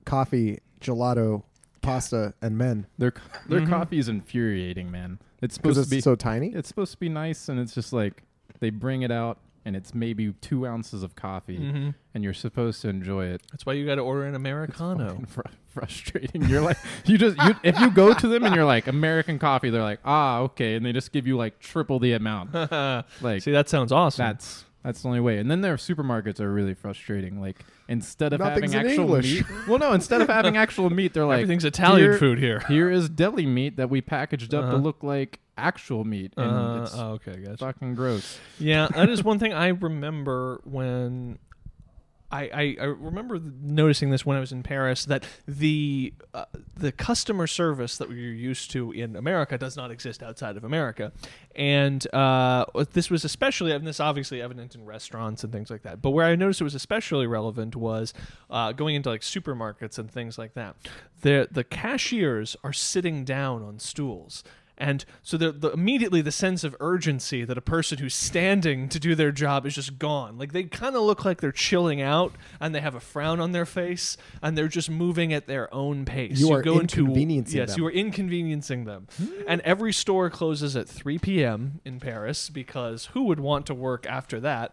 coffee, 0.05 0.61
gelato, 0.81 1.43
pasta, 1.83 2.35
and 2.43 2.57
men 2.59 2.87
Their 2.99 3.13
their 3.49 3.61
Mhm. 3.61 3.69
coffee 3.69 3.99
is 3.99 4.09
infuriating, 4.09 4.91
man. 4.91 5.19
It's 5.43 5.55
supposed 5.55 5.79
it's 5.79 5.89
to 5.91 5.95
be 5.97 6.01
so 6.01 6.15
tiny. 6.15 6.49
it's 6.49 6.69
supposed 6.69 6.93
to 6.93 6.99
be 6.99 7.09
nice, 7.11 7.49
and 7.51 7.61
it's 7.61 7.75
just 7.75 7.93
like 7.93 8.23
they 8.61 8.71
bring 8.71 9.03
it 9.03 9.11
out, 9.11 9.39
and 9.65 9.75
it's 9.77 9.95
maybe 9.95 10.33
two 10.41 10.67
ounces 10.67 11.03
of 11.03 11.15
coffee, 11.17 11.57
hmm 11.57 11.91
and 12.15 12.23
you're 12.23 12.33
supposed 12.35 12.81
to 12.83 12.89
enjoy 12.89 13.27
it. 13.27 13.43
That's 13.51 13.67
why 13.67 13.73
you 13.73 13.85
got 13.87 13.97
to 13.97 14.03
order 14.03 14.25
an 14.25 14.35
Americano. 14.37 15.09
fucking 15.09 15.27
fr- 15.27 15.41
frustrating. 15.67 16.45
You're 16.49 16.61
like, 16.61 16.77
you 17.07 17.19
just 17.19 17.37
you, 17.39 17.55
if 17.65 17.79
you 17.81 17.91
go 17.91 18.15
to 18.15 18.29
them 18.29 18.45
and 18.45 18.55
you're 18.55 18.65
like 18.65 18.87
American 18.87 19.39
coffee, 19.41 19.71
they're 19.71 19.83
like, 19.83 19.99
ah, 20.05 20.39
okay, 20.41 20.75
and 20.77 20.87
they 20.87 20.93
just 20.93 21.11
give 21.13 21.27
you 21.27 21.37
like 21.37 21.59
triple 21.59 21.99
the 21.99 22.13
amount. 22.13 22.53
Like 23.21 23.43
See, 23.43 23.51
that 23.53 23.69
sounds 23.69 23.91
awesome. 23.93 24.25
that's 24.27 24.65
that's 24.85 25.01
the 25.03 25.09
only 25.09 25.21
way. 25.21 25.39
And 25.39 25.51
then 25.51 25.63
their 25.63 25.77
supermarkets 25.77 26.41
are 26.41 26.53
really 26.53 26.75
frustrating. 26.75 27.41
Like 27.41 27.57
instead 27.89 28.33
of 28.33 28.41
Nothing's 28.41 28.73
having 28.75 28.91
actual 28.91 29.05
English. 29.07 29.35
meat, 29.39 29.45
well, 29.69 29.79
no, 29.79 29.93
instead 29.93 30.21
of 30.21 30.29
having 30.29 30.57
actual 30.57 30.91
meat, 30.91 31.15
they're 31.15 31.25
like, 31.25 31.41
Everything's 31.43 31.65
Italian 31.65 32.19
food 32.19 32.39
here. 32.39 32.61
here 32.69 32.91
is 32.91 33.09
deli 33.09 33.47
meat 33.47 33.77
that 33.79 33.89
we 33.91 34.01
packaged 34.03 34.55
up 34.55 34.65
Uh-huh. 34.65 34.73
to 34.73 34.79
look 34.79 35.03
like 35.03 35.41
actual 35.57 36.05
meat, 36.05 36.33
and 36.37 36.51
Uh, 36.51 36.83
it's 36.83 36.95
oh, 36.95 37.13
okay, 37.13 37.37
gotcha. 37.37 37.57
fucking 37.59 37.95
gross. 37.95 38.39
Yeah, 38.59 38.89
that 38.95 39.09
is 39.09 39.23
one 39.31 39.39
thing 39.39 39.53
I 39.53 39.69
remember 39.69 40.61
when 40.65 41.39
I, 42.35 42.51
I, 42.53 42.77
I 42.81 42.85
remember 42.87 43.39
noticing 43.63 44.11
this 44.11 44.27
when 44.27 44.37
I 44.37 44.41
was 44.41 44.51
in 44.51 44.65
Paris 44.65 45.05
that 45.05 45.25
the 45.47 46.13
uh, 46.33 46.47
the 46.77 46.91
customer 46.91 47.47
service 47.47 47.97
that 47.99 48.09
we're 48.09 48.33
used 48.33 48.73
to 48.73 48.91
in 48.91 49.15
America 49.15 49.57
does 49.57 49.77
not 49.77 49.93
exist 49.93 50.21
outside 50.21 50.57
of 50.57 50.65
America, 50.65 51.13
and 51.55 52.13
uh, 52.13 52.65
this 52.93 53.09
was 53.09 53.25
especially 53.25 53.71
and 53.71 53.87
this 53.87 54.01
obviously 54.01 54.43
evident 54.43 54.75
in 54.75 54.85
restaurants 54.85 55.45
and 55.45 55.53
things 55.53 55.71
like 55.71 55.83
that. 55.83 56.03
But 56.03 56.11
where 56.11 56.27
I 56.27 56.35
noticed 56.35 56.61
it 56.61 56.65
was 56.65 56.75
especially 56.75 57.29
relevant 57.29 57.77
was 57.77 58.13
uh, 58.51 58.73
going 58.73 58.97
into 58.97 59.11
like 59.11 59.21
supermarkets 59.21 59.97
and 59.97 60.11
things 60.11 60.37
like 60.37 60.55
that. 60.55 60.75
The 61.21 61.47
the 61.49 61.63
cashiers 61.63 62.57
are 62.65 62.73
sitting 62.73 63.25
down 63.25 63.63
on 63.63 63.79
stools. 63.79 64.43
And 64.77 65.05
so 65.23 65.37
the, 65.37 65.53
the 65.53 65.71
immediately 65.71 66.21
the 66.21 66.33
sense 66.33 66.65
of 66.65 66.75
urgency 66.81 67.45
that 67.45 67.57
a 67.57 67.63
person 67.63 67.99
who's 67.99 68.15
standing 68.15 68.89
to 68.89 68.99
do 68.99 69.15
their 69.15 69.31
job 69.31 69.67
is 69.67 69.77
just 69.77 69.99
gone. 69.99 70.37
Like 70.37 70.53
they 70.53 70.65
kind 70.65 70.97
of 70.97 71.03
look 71.03 71.25
like 71.25 71.41
they're 71.41 71.53
chilling 71.53 72.03
out, 72.03 72.35
and 72.61 72.75
they 72.75 72.81
have 72.81 72.95
a 72.95 73.01
frown 73.01 73.41
on 73.41 73.53
their 73.53 73.67
face, 73.67 74.17
and 74.43 74.59
they're 74.59 74.69
just 74.69 74.91
moving 74.91 75.33
at 75.33 75.47
their 75.47 75.73
own 75.73 76.05
pace. 76.05 76.41
You 76.41 76.53
are 76.53 76.63
go 76.63 76.81
into 76.81 77.01
inconveniencing 77.01 77.57
yes, 77.57 77.69
them. 77.69 77.73
Yes, 77.73 77.79
you 77.79 77.87
are 77.87 77.91
inconveniencing 77.91 78.85
them. 78.85 79.07
and 79.47 79.61
every 79.61 79.93
store 79.93 80.29
closes 80.29 80.75
at 80.77 80.89
3 80.89 81.19
p.m. 81.19 81.81
in 81.85 82.01
Paris 82.01 82.51
because 82.51 83.07
who 83.07 83.25
would 83.25 83.39
want 83.41 83.67
to 83.67 83.75
work 83.75 84.07
after 84.07 84.41
that? 84.41 84.73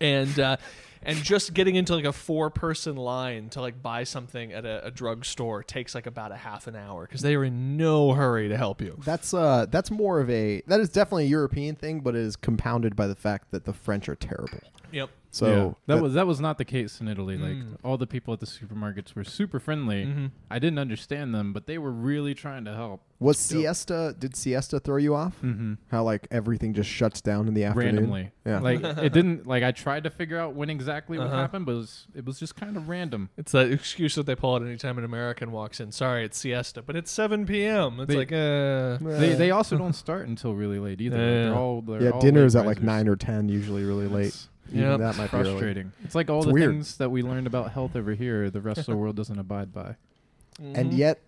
And 0.00 0.38
uh, 0.38 0.58
and 1.02 1.18
just 1.22 1.54
getting 1.54 1.76
into 1.76 1.94
like 1.94 2.04
a 2.04 2.12
four 2.12 2.50
person 2.50 2.96
line 2.96 3.48
to 3.50 3.60
like 3.60 3.82
buy 3.82 4.04
something 4.04 4.52
at 4.52 4.64
a, 4.64 4.86
a 4.86 4.90
drugstore 4.90 5.62
takes 5.62 5.94
like 5.94 6.06
about 6.06 6.32
a 6.32 6.36
half 6.36 6.66
an 6.66 6.76
hour 6.76 7.02
because 7.02 7.22
they 7.22 7.34
are 7.34 7.44
in 7.44 7.76
no 7.76 8.12
hurry 8.12 8.48
to 8.48 8.56
help 8.56 8.80
you. 8.80 8.98
That's 9.04 9.32
uh 9.34 9.66
that's 9.70 9.90
more 9.90 10.20
of 10.20 10.30
a 10.30 10.62
that 10.66 10.80
is 10.80 10.90
definitely 10.90 11.24
a 11.24 11.28
European 11.28 11.76
thing, 11.76 12.00
but 12.00 12.14
it 12.14 12.22
is 12.22 12.36
compounded 12.36 12.96
by 12.96 13.06
the 13.06 13.16
fact 13.16 13.50
that 13.50 13.64
the 13.64 13.72
French 13.72 14.08
are 14.08 14.16
terrible. 14.16 14.60
Yep. 14.92 15.10
So 15.30 15.46
Yeah. 15.46 15.94
that, 15.94 16.02
was 16.02 16.14
that 16.14 16.26
was 16.26 16.40
not 16.40 16.56
the 16.56 16.64
case 16.64 17.02
in 17.02 17.06
Italy. 17.08 17.36
Like 17.36 17.52
Mm. 17.56 17.76
all 17.84 17.98
the 17.98 18.06
people 18.06 18.32
at 18.32 18.40
the 18.40 18.46
supermarkets 18.46 19.14
were 19.14 19.24
super 19.24 19.60
friendly. 19.60 20.06
Mhm. 20.06 20.30
I 20.50 20.58
didn't 20.58 20.78
understand 20.78 21.34
them, 21.34 21.52
but 21.52 21.66
they 21.66 21.76
were 21.76 21.92
really 21.92 22.34
trying 22.34 22.64
to 22.64 22.74
help. 22.74 23.02
was 23.20 23.36
siesta 23.36 24.14
did 24.18 24.36
siesta 24.36 24.78
throw 24.80 24.96
you 24.96 25.12
off? 25.14 25.42
Mm-hmm. 25.42 25.74
How 25.90 26.02
like 26.04 26.28
everything 26.30 26.72
just 26.72 26.88
shuts 26.88 27.20
down 27.20 27.46
in 27.48 27.52
the 27.54 27.64
afternoon? 27.64 27.96
Randomly, 27.96 28.30
Yeah. 28.46 28.60
Like 28.60 28.80
it 28.82 29.12
didn't. 29.12 29.46
Like 29.46 29.62
I 29.64 29.70
tried 29.72 30.04
to 30.04 30.10
figure 30.10 30.38
out 30.38 30.54
when 30.54 30.70
exactly 30.70 31.18
what 31.18 31.26
Uh-huh. 31.26 31.36
happened, 31.36 31.66
but 31.66 31.72
it 31.72 31.78
was, 31.78 32.06
it 32.14 32.24
was 32.24 32.38
just 32.38 32.56
kind 32.56 32.76
of 32.78 32.88
random. 32.88 33.28
It's 33.36 33.52
that 33.52 33.70
excuse 33.70 34.14
that 34.14 34.24
they 34.24 34.34
pull 34.36 34.54
out 34.54 34.62
anytime 34.62 34.96
an 34.96 35.04
American 35.04 35.52
walks 35.52 35.78
in. 35.78 35.92
Sorry, 35.92 36.24
it's 36.24 36.38
siesta, 36.38 36.80
but 36.80 36.96
it's 36.96 37.10
7 37.10 37.44
p.m. 37.44 38.00
It's 38.00 38.08
They- 38.08 38.16
like, 38.16 38.32
uh, 38.32 38.96
They 39.18 39.34
they 39.34 39.50
also 39.50 39.76
don't 39.82 39.94
start 39.94 40.26
until 40.26 40.54
really 40.54 40.78
late 40.78 41.00
either. 41.02 41.16
Like, 41.18 41.26
Yeah. 41.26 41.42
they're 41.44 41.54
all 41.54 41.82
they're 41.82 42.02
yeah, 42.04 42.10
all 42.10 42.20
dinner 42.20 42.46
is 42.46 42.56
at 42.56 42.64
like 42.64 42.82
nine 42.82 43.08
or 43.08 43.16
ten, 43.16 43.48
usually 43.50 43.84
really 43.84 44.06
late. 44.08 44.28
It's 44.28 44.48
Even 44.70 44.80
Yep. 44.90 44.98
that 45.00 45.16
might 45.16 45.30
be 45.30 45.36
early. 45.38 45.50
frustrating. 45.50 45.92
It's 46.04 46.14
like 46.14 46.28
all 46.30 46.38
It's 46.38 46.46
the 46.46 46.52
weird. 46.52 46.70
things 46.72 46.96
that 46.98 47.10
we 47.10 47.22
learned 47.22 47.46
about 47.46 47.72
health 47.72 47.96
over 47.96 48.12
here, 48.14 48.50
the 48.50 48.60
rest 48.60 48.80
of 48.80 48.86
the 48.86 48.96
world 48.96 49.16
doesn't 49.16 49.38
abide 49.38 49.72
by. 49.72 49.96
And 50.60 50.92
mhm. 50.92 50.96
yet 50.98 51.20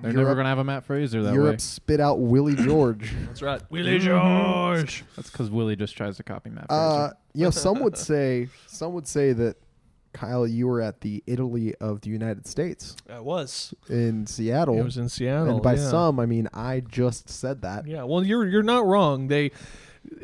They're 0.00 0.12
never 0.12 0.34
gonna 0.34 0.48
have 0.48 0.58
a 0.58 0.64
Matt 0.64 0.84
Fraser 0.84 1.22
that 1.22 1.34
Europe 1.34 1.54
way. 1.54 1.58
spit 1.58 2.00
out 2.00 2.18
Willy 2.20 2.54
Georges. 2.54 3.10
that's 3.26 3.42
right. 3.42 3.62
Willy 3.70 3.98
Georges. 3.98 5.02
That's 5.16 5.30
because 5.30 5.50
Willy 5.50 5.76
just 5.76 5.96
tries 5.96 6.16
to 6.16 6.22
copy 6.22 6.50
Matt 6.50 6.66
uh, 6.70 7.08
Fraser. 7.08 7.16
you 7.34 7.44
know, 7.44 7.50
some 7.50 7.80
would 7.80 7.96
say 8.10 8.48
some 8.66 8.94
would 8.94 9.06
say 9.06 9.32
that 9.32 9.56
Kyle, 10.12 10.46
you 10.46 10.66
were 10.66 10.82
at 10.82 11.00
the 11.00 11.22
Italy 11.26 11.74
of 11.76 12.02
the 12.02 12.10
United 12.10 12.46
States 12.46 12.96
I 13.08 13.20
was. 13.20 13.72
in 13.88 14.26
Seattle. 14.26 14.78
It 14.78 14.84
was 14.84 14.98
in 14.98 15.08
Seattle. 15.08 15.48
and 15.54 15.62
by 15.62 15.74
yeah. 15.74 15.88
some, 15.90 16.20
I 16.20 16.26
mean 16.26 16.48
I 16.52 16.80
just 16.80 17.28
said 17.30 17.62
that. 17.62 17.86
Yeah, 17.86 18.02
well, 18.04 18.22
you're 18.24 18.46
you're 18.46 18.62
not 18.62 18.84
wrong. 18.86 19.28
They, 19.28 19.52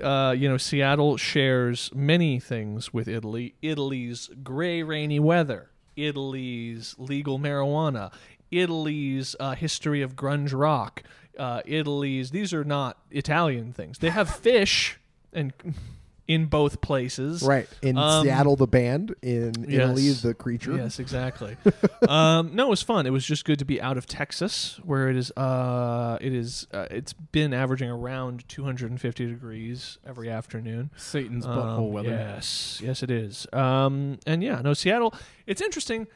uh, 0.02 0.34
you 0.36 0.48
know, 0.48 0.56
Seattle 0.56 1.16
shares 1.16 1.90
many 1.94 2.38
things 2.40 2.92
with 2.92 3.08
Italy. 3.08 3.54
Italy's 3.62 4.30
gray, 4.42 4.82
rainy 4.82 5.20
weather. 5.20 5.70
Italy's 5.96 6.94
legal 6.98 7.38
marijuana. 7.38 8.12
Italy's 8.50 9.36
uh, 9.40 9.54
history 9.54 10.02
of 10.02 10.16
grunge 10.16 10.58
rock. 10.58 11.02
Uh, 11.38 11.62
Italy's 11.64 12.30
these 12.30 12.52
are 12.52 12.64
not 12.64 12.98
Italian 13.10 13.72
things. 13.72 13.98
They 13.98 14.10
have 14.10 14.28
fish 14.28 14.98
and 15.32 15.52
in 16.28 16.44
both 16.44 16.80
places. 16.82 17.42
Right. 17.42 17.66
In 17.82 17.96
Um, 17.96 18.22
Seattle, 18.22 18.54
the 18.54 18.66
band. 18.66 19.14
In 19.22 19.64
Italy, 19.68 20.10
the 20.12 20.34
creature. 20.34 20.76
Yes, 20.76 20.98
exactly. 20.98 21.56
um, 22.08 22.54
no, 22.54 22.66
it 22.66 22.70
was 22.70 22.82
fun. 22.82 23.06
It 23.06 23.10
was 23.10 23.24
just 23.24 23.44
good 23.46 23.58
to 23.60 23.64
be 23.64 23.80
out 23.80 23.96
of 23.96 24.06
Texas, 24.06 24.78
where 24.84 25.08
it 25.08 25.16
is. 25.16 25.30
Uh, 25.32 26.18
it 26.20 26.34
is. 26.34 26.66
Uh, 26.72 26.86
it's 26.90 27.14
been 27.14 27.52
averaging 27.54 27.88
around 27.90 28.46
250 28.48 29.26
degrees 29.26 29.96
every 30.06 30.28
afternoon. 30.30 30.90
Satan's 30.96 31.46
Um, 31.46 31.52
butthole 31.56 31.90
weather. 31.90 32.10
Yes, 32.10 32.80
yes, 32.84 33.02
it 33.02 33.10
is. 33.10 33.46
Um, 33.52 34.18
and 34.26 34.42
yeah, 34.44 34.60
no, 34.60 34.74
Seattle. 34.74 35.14
It's 35.46 35.62
interesting. 35.62 36.06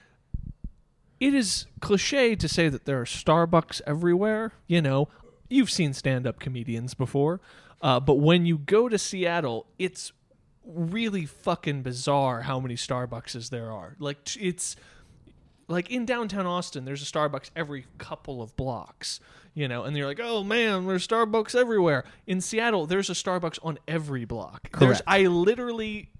It 1.20 1.34
is 1.34 1.66
cliche 1.80 2.34
to 2.34 2.48
say 2.48 2.68
that 2.68 2.84
there 2.84 3.00
are 3.00 3.04
Starbucks 3.04 3.80
everywhere. 3.86 4.52
You 4.66 4.82
know, 4.82 5.08
you've 5.48 5.70
seen 5.70 5.92
stand-up 5.94 6.40
comedians 6.40 6.94
before, 6.94 7.40
uh, 7.82 8.00
but 8.00 8.14
when 8.14 8.46
you 8.46 8.58
go 8.58 8.88
to 8.88 8.98
Seattle, 8.98 9.66
it's 9.78 10.12
really 10.64 11.26
fucking 11.26 11.82
bizarre 11.82 12.42
how 12.42 12.60
many 12.60 12.76
Starbuckses 12.76 13.50
there 13.50 13.72
are. 13.72 13.96
Like 13.98 14.36
it's 14.40 14.76
like 15.68 15.90
in 15.90 16.04
downtown 16.04 16.46
Austin, 16.46 16.84
there's 16.84 17.02
a 17.02 17.04
Starbucks 17.04 17.50
every 17.56 17.86
couple 17.98 18.42
of 18.42 18.54
blocks, 18.56 19.20
you 19.54 19.66
know, 19.68 19.84
and 19.84 19.96
you're 19.96 20.06
like, 20.06 20.20
oh 20.22 20.44
man, 20.44 20.86
there's 20.86 21.06
Starbucks 21.06 21.54
everywhere. 21.54 22.04
In 22.26 22.40
Seattle, 22.40 22.86
there's 22.86 23.10
a 23.10 23.14
Starbucks 23.14 23.58
on 23.62 23.78
every 23.88 24.24
block. 24.24 24.68
There's, 24.78 24.98
Correct. 24.98 25.02
I 25.06 25.26
literally, 25.26 26.10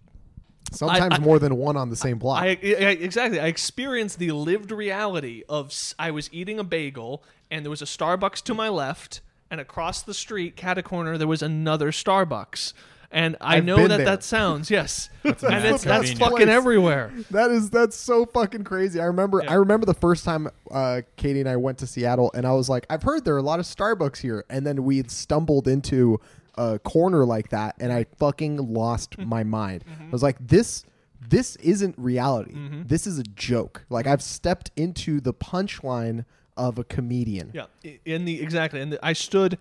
Sometimes 0.72 1.14
I- 1.14 1.18
more 1.18 1.38
than 1.38 1.56
one 1.56 1.76
on 1.76 1.90
the 1.90 1.96
same 1.96 2.18
block. 2.18 2.42
I, 2.42 2.48
I 2.48 2.96
exactly, 2.98 3.38
I 3.38 3.46
experienced 3.46 4.18
the 4.18 4.32
lived 4.32 4.72
reality 4.72 5.42
of 5.48 5.72
I 5.98 6.10
was 6.10 6.30
eating 6.32 6.58
a 6.58 6.64
bagel 6.64 7.22
and 7.50 7.64
there 7.64 7.70
was 7.70 7.82
a 7.82 7.86
Starbucks 7.86 8.42
to 8.44 8.54
my 8.54 8.68
left, 8.70 9.20
and 9.52 9.60
across 9.60 10.02
the 10.02 10.14
street, 10.14 10.56
cat 10.56 10.78
a 10.78 10.82
corner, 10.82 11.18
there 11.18 11.28
was 11.28 11.42
another 11.42 11.90
Starbucks. 11.92 12.72
And 13.10 13.36
I 13.42 13.58
I've 13.58 13.64
know 13.66 13.86
that 13.86 13.98
there. 13.98 14.06
that 14.06 14.24
sounds 14.24 14.70
yes, 14.70 15.10
and 15.24 15.34
it's 15.34 15.42
that's 15.42 15.84
convenient. 15.84 16.18
fucking 16.18 16.48
everywhere. 16.48 17.12
That 17.30 17.50
is 17.50 17.68
that's 17.68 17.94
so 17.94 18.24
fucking 18.24 18.64
crazy. 18.64 18.98
I 18.98 19.04
remember 19.04 19.42
Yeah. 19.44 19.50
I 19.50 19.54
remember 19.56 19.84
the 19.84 19.92
first 19.92 20.24
time 20.24 20.48
uh, 20.70 21.02
Katie 21.16 21.40
and 21.40 21.48
I 21.48 21.56
went 21.56 21.76
to 21.80 21.86
Seattle, 21.86 22.30
and 22.34 22.46
I 22.46 22.52
was 22.52 22.70
like, 22.70 22.86
I've 22.88 23.02
heard 23.02 23.26
there 23.26 23.34
are 23.34 23.38
a 23.38 23.42
lot 23.42 23.60
of 23.60 23.66
Starbucks 23.66 24.16
here, 24.22 24.46
and 24.48 24.66
then 24.66 24.82
we 24.84 25.02
stumbled 25.08 25.68
into 25.68 26.18
a 26.56 26.78
corner 26.78 27.26
like 27.26 27.50
that, 27.50 27.76
and 27.78 27.92
I 27.92 28.06
fucking 28.16 28.72
lost 28.72 29.18
my 29.18 29.44
mind. 29.44 29.84
Mm-hmm. 29.84 30.04
I 30.04 30.10
was 30.10 30.22
like, 30.22 30.38
this 30.40 30.86
this 31.28 31.56
isn't 31.56 31.94
reality. 31.98 32.54
This 32.86 33.06
is 33.06 33.18
a 33.18 33.24
joke. 33.24 33.84
Like 33.90 34.06
I've 34.06 34.22
stepped 34.22 34.70
into 34.74 35.20
the 35.20 35.34
punchline 35.34 36.24
of 36.56 36.78
a 36.78 36.84
comedian. 36.84 37.50
Yeah, 37.52 37.66
in 38.04 38.24
the 38.24 38.40
exactly, 38.40 38.80
and 38.80 38.98
I 39.02 39.12
stood 39.12 39.58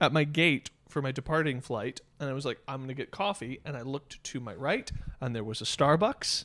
at 0.00 0.12
my 0.12 0.24
gate 0.24 0.70
for 0.88 1.02
my 1.02 1.12
departing 1.12 1.60
flight, 1.60 2.00
and 2.18 2.28
I 2.30 2.32
was 2.32 2.44
like, 2.44 2.58
I'm 2.66 2.80
gonna 2.80 2.94
get 2.94 3.10
coffee, 3.10 3.60
and 3.64 3.76
I 3.76 3.82
looked 3.82 4.22
to 4.24 4.40
my 4.40 4.54
right, 4.54 4.90
and 5.20 5.34
there 5.34 5.44
was 5.44 5.60
a 5.60 5.64
Starbucks, 5.64 6.44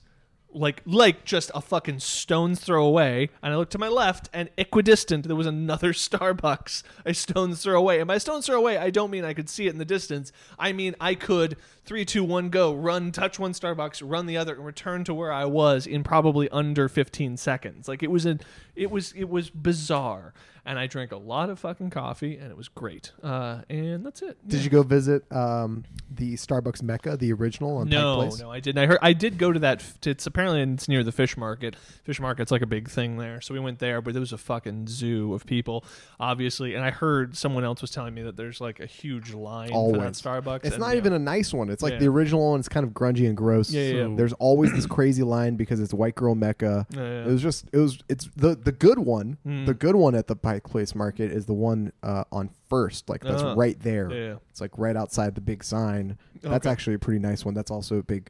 like 0.54 0.82
like 0.86 1.26
just 1.26 1.52
a 1.54 1.62
fucking 1.62 2.00
stone's 2.00 2.60
throw 2.60 2.86
away, 2.86 3.30
and 3.42 3.54
I 3.54 3.58
looked 3.58 3.72
to 3.74 3.78
my 3.78 3.88
left, 3.88 4.30
and 4.34 4.50
equidistant 4.58 5.28
there 5.28 5.36
was 5.36 5.48
another 5.48 5.94
Starbucks, 5.94 6.84
a 7.06 7.14
stone's 7.14 7.64
throw 7.64 7.78
away, 7.78 8.00
and 8.00 8.08
by 8.08 8.18
stone's 8.18 8.46
throw 8.46 8.58
away, 8.58 8.78
I 8.78 8.90
don't 8.90 9.12
mean 9.12 9.26
I 9.26 9.34
could 9.34 9.50
see 9.50 9.68
it 9.68 9.72
in 9.72 9.78
the 9.78 9.86
distance, 9.86 10.32
I 10.58 10.72
mean 10.74 10.96
I 11.00 11.16
could 11.16 11.58
three, 11.86 12.06
two, 12.06 12.24
one, 12.24 12.50
go, 12.50 12.74
run, 12.74 13.12
touch 13.12 13.38
one 13.40 13.52
Starbucks, 13.52 14.02
run 14.06 14.26
the 14.26 14.38
other, 14.38 14.54
and 14.56 14.66
return 14.66 15.04
to 15.04 15.14
where 15.14 15.32
I 15.34 15.46
was 15.46 15.86
in 15.86 16.04
probably 16.04 16.48
under 16.50 16.88
15 16.88 17.36
seconds. 17.38 17.88
Like 17.88 18.02
it 18.04 18.10
was 18.12 18.26
a, 18.26 18.40
it 18.76 18.90
was 18.90 19.12
it 19.14 19.28
was 19.30 19.50
bizarre, 19.50 20.34
and 20.66 20.80
I 20.80 20.88
drank 20.88 21.12
a 21.12 21.18
lot 21.18 21.50
of 21.50 21.60
fucking 21.60 21.90
coffee, 21.90 22.38
and 22.38 22.50
it 22.50 22.56
was 22.56 22.70
great. 22.70 23.12
Uh, 23.22 23.64
and 23.70 24.06
that's 24.06 24.22
it. 24.22 24.38
Did 24.48 24.64
you 24.64 24.70
go 24.70 24.82
visit 24.84 25.30
um, 25.32 25.84
the 26.10 26.36
Starbucks 26.36 26.82
Mecca, 26.82 27.18
the 27.18 27.34
original 27.34 27.78
on 27.78 27.88
Pike 27.88 27.92
No, 27.92 28.16
Place? 28.16 28.40
no, 28.40 28.50
I 28.50 28.62
didn't. 28.62 28.82
I 28.82 28.86
heard 28.88 29.00
I 29.02 29.12
did 29.12 29.38
go 29.38 29.52
to 29.52 29.60
that. 29.60 29.84
It's 30.06 30.26
apparently 30.26 30.43
it's 30.48 30.88
near 30.88 31.04
the 31.04 31.12
fish 31.12 31.38
market. 31.38 31.76
Fish 32.04 32.20
market's 32.20 32.52
like 32.52 32.62
a 32.62 32.66
big 32.68 32.90
thing 32.90 33.18
there, 33.18 33.42
so 33.42 33.54
we 33.54 33.60
went 33.60 33.80
there. 33.80 34.02
But 34.02 34.14
there 34.14 34.20
was 34.20 34.34
a 34.34 34.38
fucking 34.38 34.88
zoo 34.88 35.34
of 35.34 35.46
people, 35.46 35.84
obviously. 36.20 36.76
And 36.76 36.84
I 36.84 36.92
heard 36.92 37.36
someone 37.38 37.64
else 37.64 37.82
was 37.82 37.92
telling 37.92 38.14
me 38.14 38.22
that 38.24 38.36
there's 38.38 38.60
like 38.62 38.80
a 38.80 38.86
huge 38.86 39.34
line 39.34 39.72
Always. 39.72 39.96
for 39.96 40.02
that 40.02 40.14
Starbucks. 40.44 40.66
It's 40.66 40.76
and, 40.76 40.80
not 40.80 40.92
yeah. 40.92 40.98
even 40.98 41.14
a 41.14 41.20
nice 41.20 41.54
one. 41.54 41.70
It's 41.70 41.82
like 41.84 41.94
Yeah. 41.94 42.00
the 42.00 42.08
original 42.08 42.52
one. 42.52 42.60
It's 42.60 42.70
kind 42.70 42.86
of 42.86 42.94
grungy 42.94 43.28
and 43.28 43.38
gross. 43.38 43.72
Yeah, 43.72 43.82
yeah, 43.84 44.08
yeah. 44.08 44.16
There's 44.16 44.34
always 44.34 44.72
this 44.74 44.86
crazy 44.86 45.24
line 45.24 45.56
because 45.56 45.80
it's 45.80 45.94
white 45.94 46.16
girl 46.16 46.36
mecca. 46.36 46.86
It 46.92 47.28
was 47.28 47.42
just 47.42 47.66
it 47.72 47.78
was 47.78 48.00
it's 48.10 48.30
the 48.36 48.56
the 48.56 48.72
good 48.72 49.00
one. 49.00 49.38
Mm. 49.46 49.66
The 49.66 49.74
good 49.74 49.96
one 49.96 50.16
at 50.16 50.28
the 50.28 50.36
Pike 50.36 50.64
Place 50.64 50.96
Market 50.96 51.32
is 51.32 51.46
the 51.46 51.54
one 51.54 51.92
uh, 52.04 52.24
on 52.32 52.50
First. 52.70 53.08
Like 53.10 53.22
that's 53.22 53.44
Ah. 53.44 53.54
right 53.56 53.80
there. 53.80 54.12
Yeah. 54.12 54.36
It's 54.50 54.60
like 54.62 54.72
right 54.78 54.96
outside 54.96 55.36
the 55.36 55.42
big 55.42 55.64
sign. 55.64 56.18
That's 56.42 56.66
Okay. 56.66 56.72
actually 56.72 56.96
a 56.96 57.00
pretty 57.00 57.20
nice 57.20 57.46
one. 57.46 57.54
That's 57.54 57.70
also 57.72 57.98
a 57.98 58.04
big, 58.04 58.30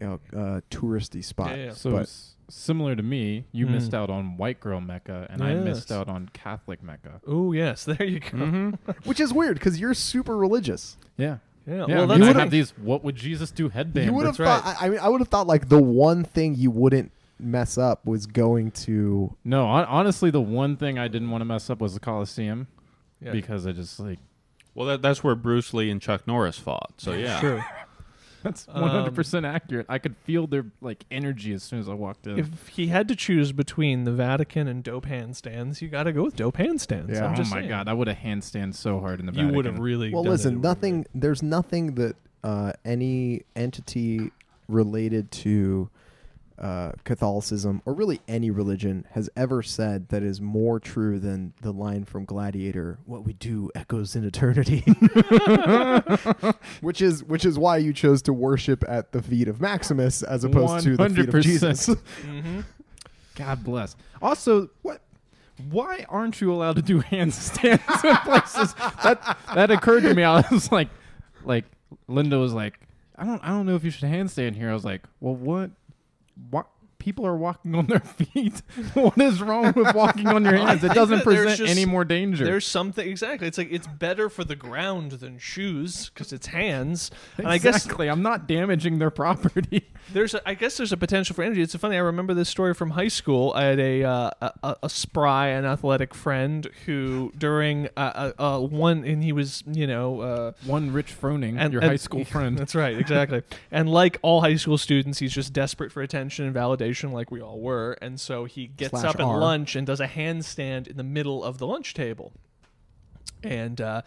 you 0.00 0.06
know, 0.06 0.20
uh, 0.36 0.60
touristy 0.70 1.24
spot. 1.24 1.50
Yeah, 1.56 1.64
yeah. 1.66 1.72
So 1.72 1.92
But- 1.92 2.02
s- 2.02 2.34
similar 2.48 2.94
to 2.96 3.02
me, 3.02 3.44
you 3.52 3.66
Mm. 3.66 3.70
missed 3.70 3.94
out 3.94 4.10
on 4.10 4.36
white 4.36 4.60
girl 4.60 4.80
Mecca, 4.80 5.26
and 5.30 5.42
I 5.42 5.54
missed 5.54 5.90
out 5.90 6.08
on 6.08 6.28
Catholic 6.32 6.82
Mecca. 6.82 7.20
Oh 7.26 7.52
yes, 7.52 7.84
there 7.86 8.04
you 8.04 8.20
go. 8.20 8.28
Mm-hmm. 8.38 8.70
Which 9.08 9.20
is 9.20 9.32
weird 9.32 9.54
because 9.58 9.78
you're 9.80 9.94
super 9.94 10.36
religious. 10.36 10.96
Yeah, 11.16 11.38
Yeah, 11.66 11.86
Yeah, 11.88 11.94
well, 11.94 12.02
I 12.02 12.06
that's 12.06 12.20
mean, 12.20 12.22
I 12.22 12.32
would've- 12.40 12.50
these 12.50 12.70
"What 12.78 13.02
would 13.04 13.16
Jesus 13.16 13.50
do" 13.50 13.68
headbands. 13.70 14.06
you 14.08 14.12
would 14.14 14.26
have 14.26 14.36
that's 14.36 14.62
right. 14.64 14.74
thought. 14.74 14.82
I, 14.82 14.86
I 14.86 14.90
mean, 14.90 14.98
I 14.98 15.08
would 15.08 15.20
have 15.20 15.28
thought 15.28 15.46
like 15.46 15.68
the 15.70 15.80
one 15.82 16.22
thing 16.24 16.54
you 16.56 16.70
wouldn't 16.70 17.10
mess 17.40 17.78
up 17.78 18.04
was 18.06 18.26
going 18.26 18.70
to. 18.72 19.34
No, 19.44 19.66
hon- 19.66 19.86
honestly, 19.86 20.30
the 20.30 20.40
one 20.40 20.76
thing 20.76 20.98
I 20.98 21.08
didn't 21.08 21.30
want 21.30 21.40
to 21.40 21.46
mess 21.46 21.70
up 21.70 21.80
was 21.80 21.94
the 21.94 22.00
Coliseum 22.00 22.66
Yeah. 23.22 23.32
because 23.32 23.66
I 23.66 23.72
just 23.72 23.98
like 23.98 24.18
Well, 24.74 24.86
that, 24.88 25.02
that's 25.02 25.24
where 25.24 25.34
Bruce 25.34 25.72
Lee 25.72 25.90
and 25.90 26.00
Chuck 26.02 26.26
Norris 26.26 26.58
fought. 26.58 26.92
So 26.98 27.12
yeah, 27.12 27.40
true. 27.40 27.62
that's 28.44 28.68
Um, 28.74 28.82
one 28.82 28.90
hundred 28.90 29.14
percent 29.14 29.44
accurate. 29.44 29.86
I 29.88 29.98
could 29.98 30.16
feel 30.18 30.46
their 30.46 30.66
like 30.80 31.04
energy 31.10 31.52
as 31.52 31.62
soon 31.64 31.80
as 31.80 31.88
I 31.88 31.94
walked 31.94 32.26
in. 32.28 32.38
If 32.38 32.68
he 32.68 32.86
had 32.86 33.08
to 33.08 33.16
choose 33.16 33.50
between 33.50 34.04
the 34.04 34.12
Vatican 34.12 34.68
and 34.68 34.84
dope 34.84 35.06
handstands, 35.06 35.80
you 35.80 35.88
got 35.88 36.04
to 36.04 36.12
go 36.12 36.22
with 36.22 36.36
dope 36.36 36.58
handstands. 36.58 37.12
Yeah. 37.12 37.24
I'm 37.26 37.32
oh 37.32 37.36
just 37.36 37.50
my 37.50 37.58
saying. 37.58 37.68
god, 37.70 37.88
I 37.88 37.92
would 37.94 38.06
have 38.06 38.18
handstand 38.18 38.74
so 38.76 39.00
hard 39.00 39.18
in 39.18 39.26
the 39.26 39.32
Vatican. 39.32 39.50
you 39.50 39.56
would 39.56 39.64
have 39.64 39.78
really. 39.80 40.12
Well, 40.12 40.22
done 40.22 40.30
it. 40.30 40.34
It 40.34 40.38
listen, 40.38 40.60
nothing. 40.60 41.06
There's 41.14 41.42
nothing 41.42 41.94
that 41.96 42.16
uh, 42.44 42.72
any 42.84 43.42
entity 43.56 44.30
related 44.68 45.30
to 45.30 45.90
uh, 46.58 46.92
Catholicism 47.04 47.82
or 47.84 47.94
really 47.94 48.20
any 48.28 48.50
religion 48.50 49.06
has 49.12 49.28
ever 49.36 49.62
said 49.62 50.08
that 50.10 50.22
is 50.22 50.40
more 50.40 50.78
true 50.78 51.18
than 51.18 51.52
the 51.62 51.72
line 51.72 52.04
from 52.04 52.24
Gladiator: 52.24 52.98
"What 53.06 53.24
we 53.24 53.32
do 53.32 53.70
echoes 53.74 54.14
in 54.14 54.24
eternity," 54.24 54.80
which 56.80 57.02
is 57.02 57.24
which 57.24 57.44
is 57.44 57.58
why 57.58 57.78
you 57.78 57.92
chose 57.92 58.22
to 58.22 58.32
worship 58.32 58.84
at 58.88 59.12
the 59.12 59.22
feet 59.22 59.48
of 59.48 59.60
Maximus 59.60 60.22
as 60.22 60.44
opposed 60.44 60.84
to 60.84 60.96
the 60.96 61.08
feet 61.10 61.28
of 61.28 61.34
100%. 61.34 61.42
Jesus. 61.42 61.88
Mhm. 62.24 62.64
God 63.34 63.64
bless. 63.64 63.96
Also, 64.22 64.70
what? 64.82 65.00
Why 65.70 66.04
aren't 66.08 66.40
you 66.40 66.52
allowed 66.52 66.76
to 66.76 66.82
do 66.82 67.02
handstands 67.02 68.04
in 68.04 68.16
places? 68.18 68.74
That 69.02 69.36
that 69.54 69.70
occurred 69.70 70.02
to 70.04 70.14
me. 70.14 70.22
I 70.22 70.44
was 70.50 70.70
like, 70.70 70.88
like 71.44 71.64
Linda 72.08 72.38
was 72.38 72.52
like, 72.52 72.78
I 73.16 73.24
don't, 73.24 73.42
I 73.42 73.48
don't 73.48 73.66
know 73.66 73.74
if 73.74 73.84
you 73.84 73.90
should 73.90 74.08
handstand 74.08 74.54
here. 74.56 74.70
I 74.70 74.74
was 74.74 74.84
like, 74.84 75.02
well, 75.20 75.34
what? 75.34 75.70
What? 76.50 76.66
People 77.04 77.26
are 77.26 77.36
walking 77.36 77.74
on 77.74 77.84
their 77.86 78.00
feet. 78.18 78.62
what 78.94 79.18
is 79.20 79.42
wrong 79.42 79.74
with 79.76 79.94
walking 79.94 80.26
on 80.26 80.42
your 80.42 80.56
hands? 80.66 80.82
It 80.82 80.92
doesn't 80.94 81.20
present 81.20 81.58
just- 81.58 81.70
any 81.70 81.84
more 81.84 82.02
danger. 82.04 82.44
There's 82.46 82.66
something 82.66 83.06
exactly. 83.06 83.46
It's 83.46 83.58
like 83.58 83.68
it's 83.70 83.86
better 83.86 84.30
for 84.30 84.42
the 84.42 84.56
ground 84.56 85.12
than 85.12 85.36
shoes 85.38 86.08
because 86.08 86.32
it's 86.32 86.46
hands. 86.46 87.10
And 87.36 87.46
I 87.46 87.58
guess 87.58 87.84
exactly. 87.84 88.08
I'm 88.08 88.22
not 88.22 88.48
damaging 88.48 88.98
their 89.00 89.10
property. 89.10 89.90
there's 90.14 90.32
a, 90.32 90.48
I 90.48 90.54
guess 90.54 90.78
there's 90.78 90.92
a 90.92 90.96
potential 90.96 91.36
for 91.36 91.42
energy. 91.42 91.60
It's 91.60 91.74
funny. 91.76 91.96
I 91.96 92.00
remember 92.00 92.32
this 92.32 92.48
story 92.48 92.72
from 92.72 92.90
high 92.92 93.08
school. 93.08 93.52
I 93.54 93.64
had 93.64 93.80
a 93.80 94.02
uh, 94.04 94.30
a, 94.40 94.76
a- 94.84 94.88
spry 94.88 95.48
and 95.48 95.66
athletic 95.66 96.14
friend 96.14 96.70
who 96.86 97.32
during 97.36 97.88
uh, 97.98 98.32
uh, 98.38 98.42
uh, 98.42 98.60
one 98.60 99.04
and 99.04 99.22
he 99.22 99.32
was 99.32 99.62
you 99.70 99.86
know. 99.86 100.20
Uh, 100.22 100.52
One 100.64 100.90
Rich 100.92 101.12
Froning, 101.20 101.56
and 101.58 101.70
your 101.72 101.82
and- 101.82 101.90
high 101.90 101.96
school 101.96 102.24
friend. 102.24 102.56
That's 102.58 102.74
right, 102.74 102.96
exactly. 102.96 103.42
and 103.70 103.90
like 103.90 104.18
all 104.22 104.40
high 104.40 104.56
school 104.56 104.78
students, 104.78 105.18
he's 105.18 105.34
just 105.34 105.52
desperate 105.52 105.92
for 105.92 106.00
attention 106.00 106.46
and 106.46 106.54
validation, 106.54 106.93
like 107.02 107.30
we 107.30 107.40
all 107.40 107.60
were. 107.60 107.96
And 108.00 108.20
so 108.20 108.44
he 108.44 108.66
gets 108.66 108.90
Slash 108.90 109.04
up 109.04 109.16
at 109.16 109.22
R. 109.22 109.38
lunch 109.38 109.76
and 109.76 109.86
does 109.86 110.00
a 110.00 110.06
handstand 110.06 110.86
in 110.86 110.96
the 110.96 111.02
middle 111.02 111.42
of 111.42 111.58
the 111.58 111.66
lunch 111.66 111.94
table. 111.94 112.32
And 113.42 113.80
uh, 113.80 114.02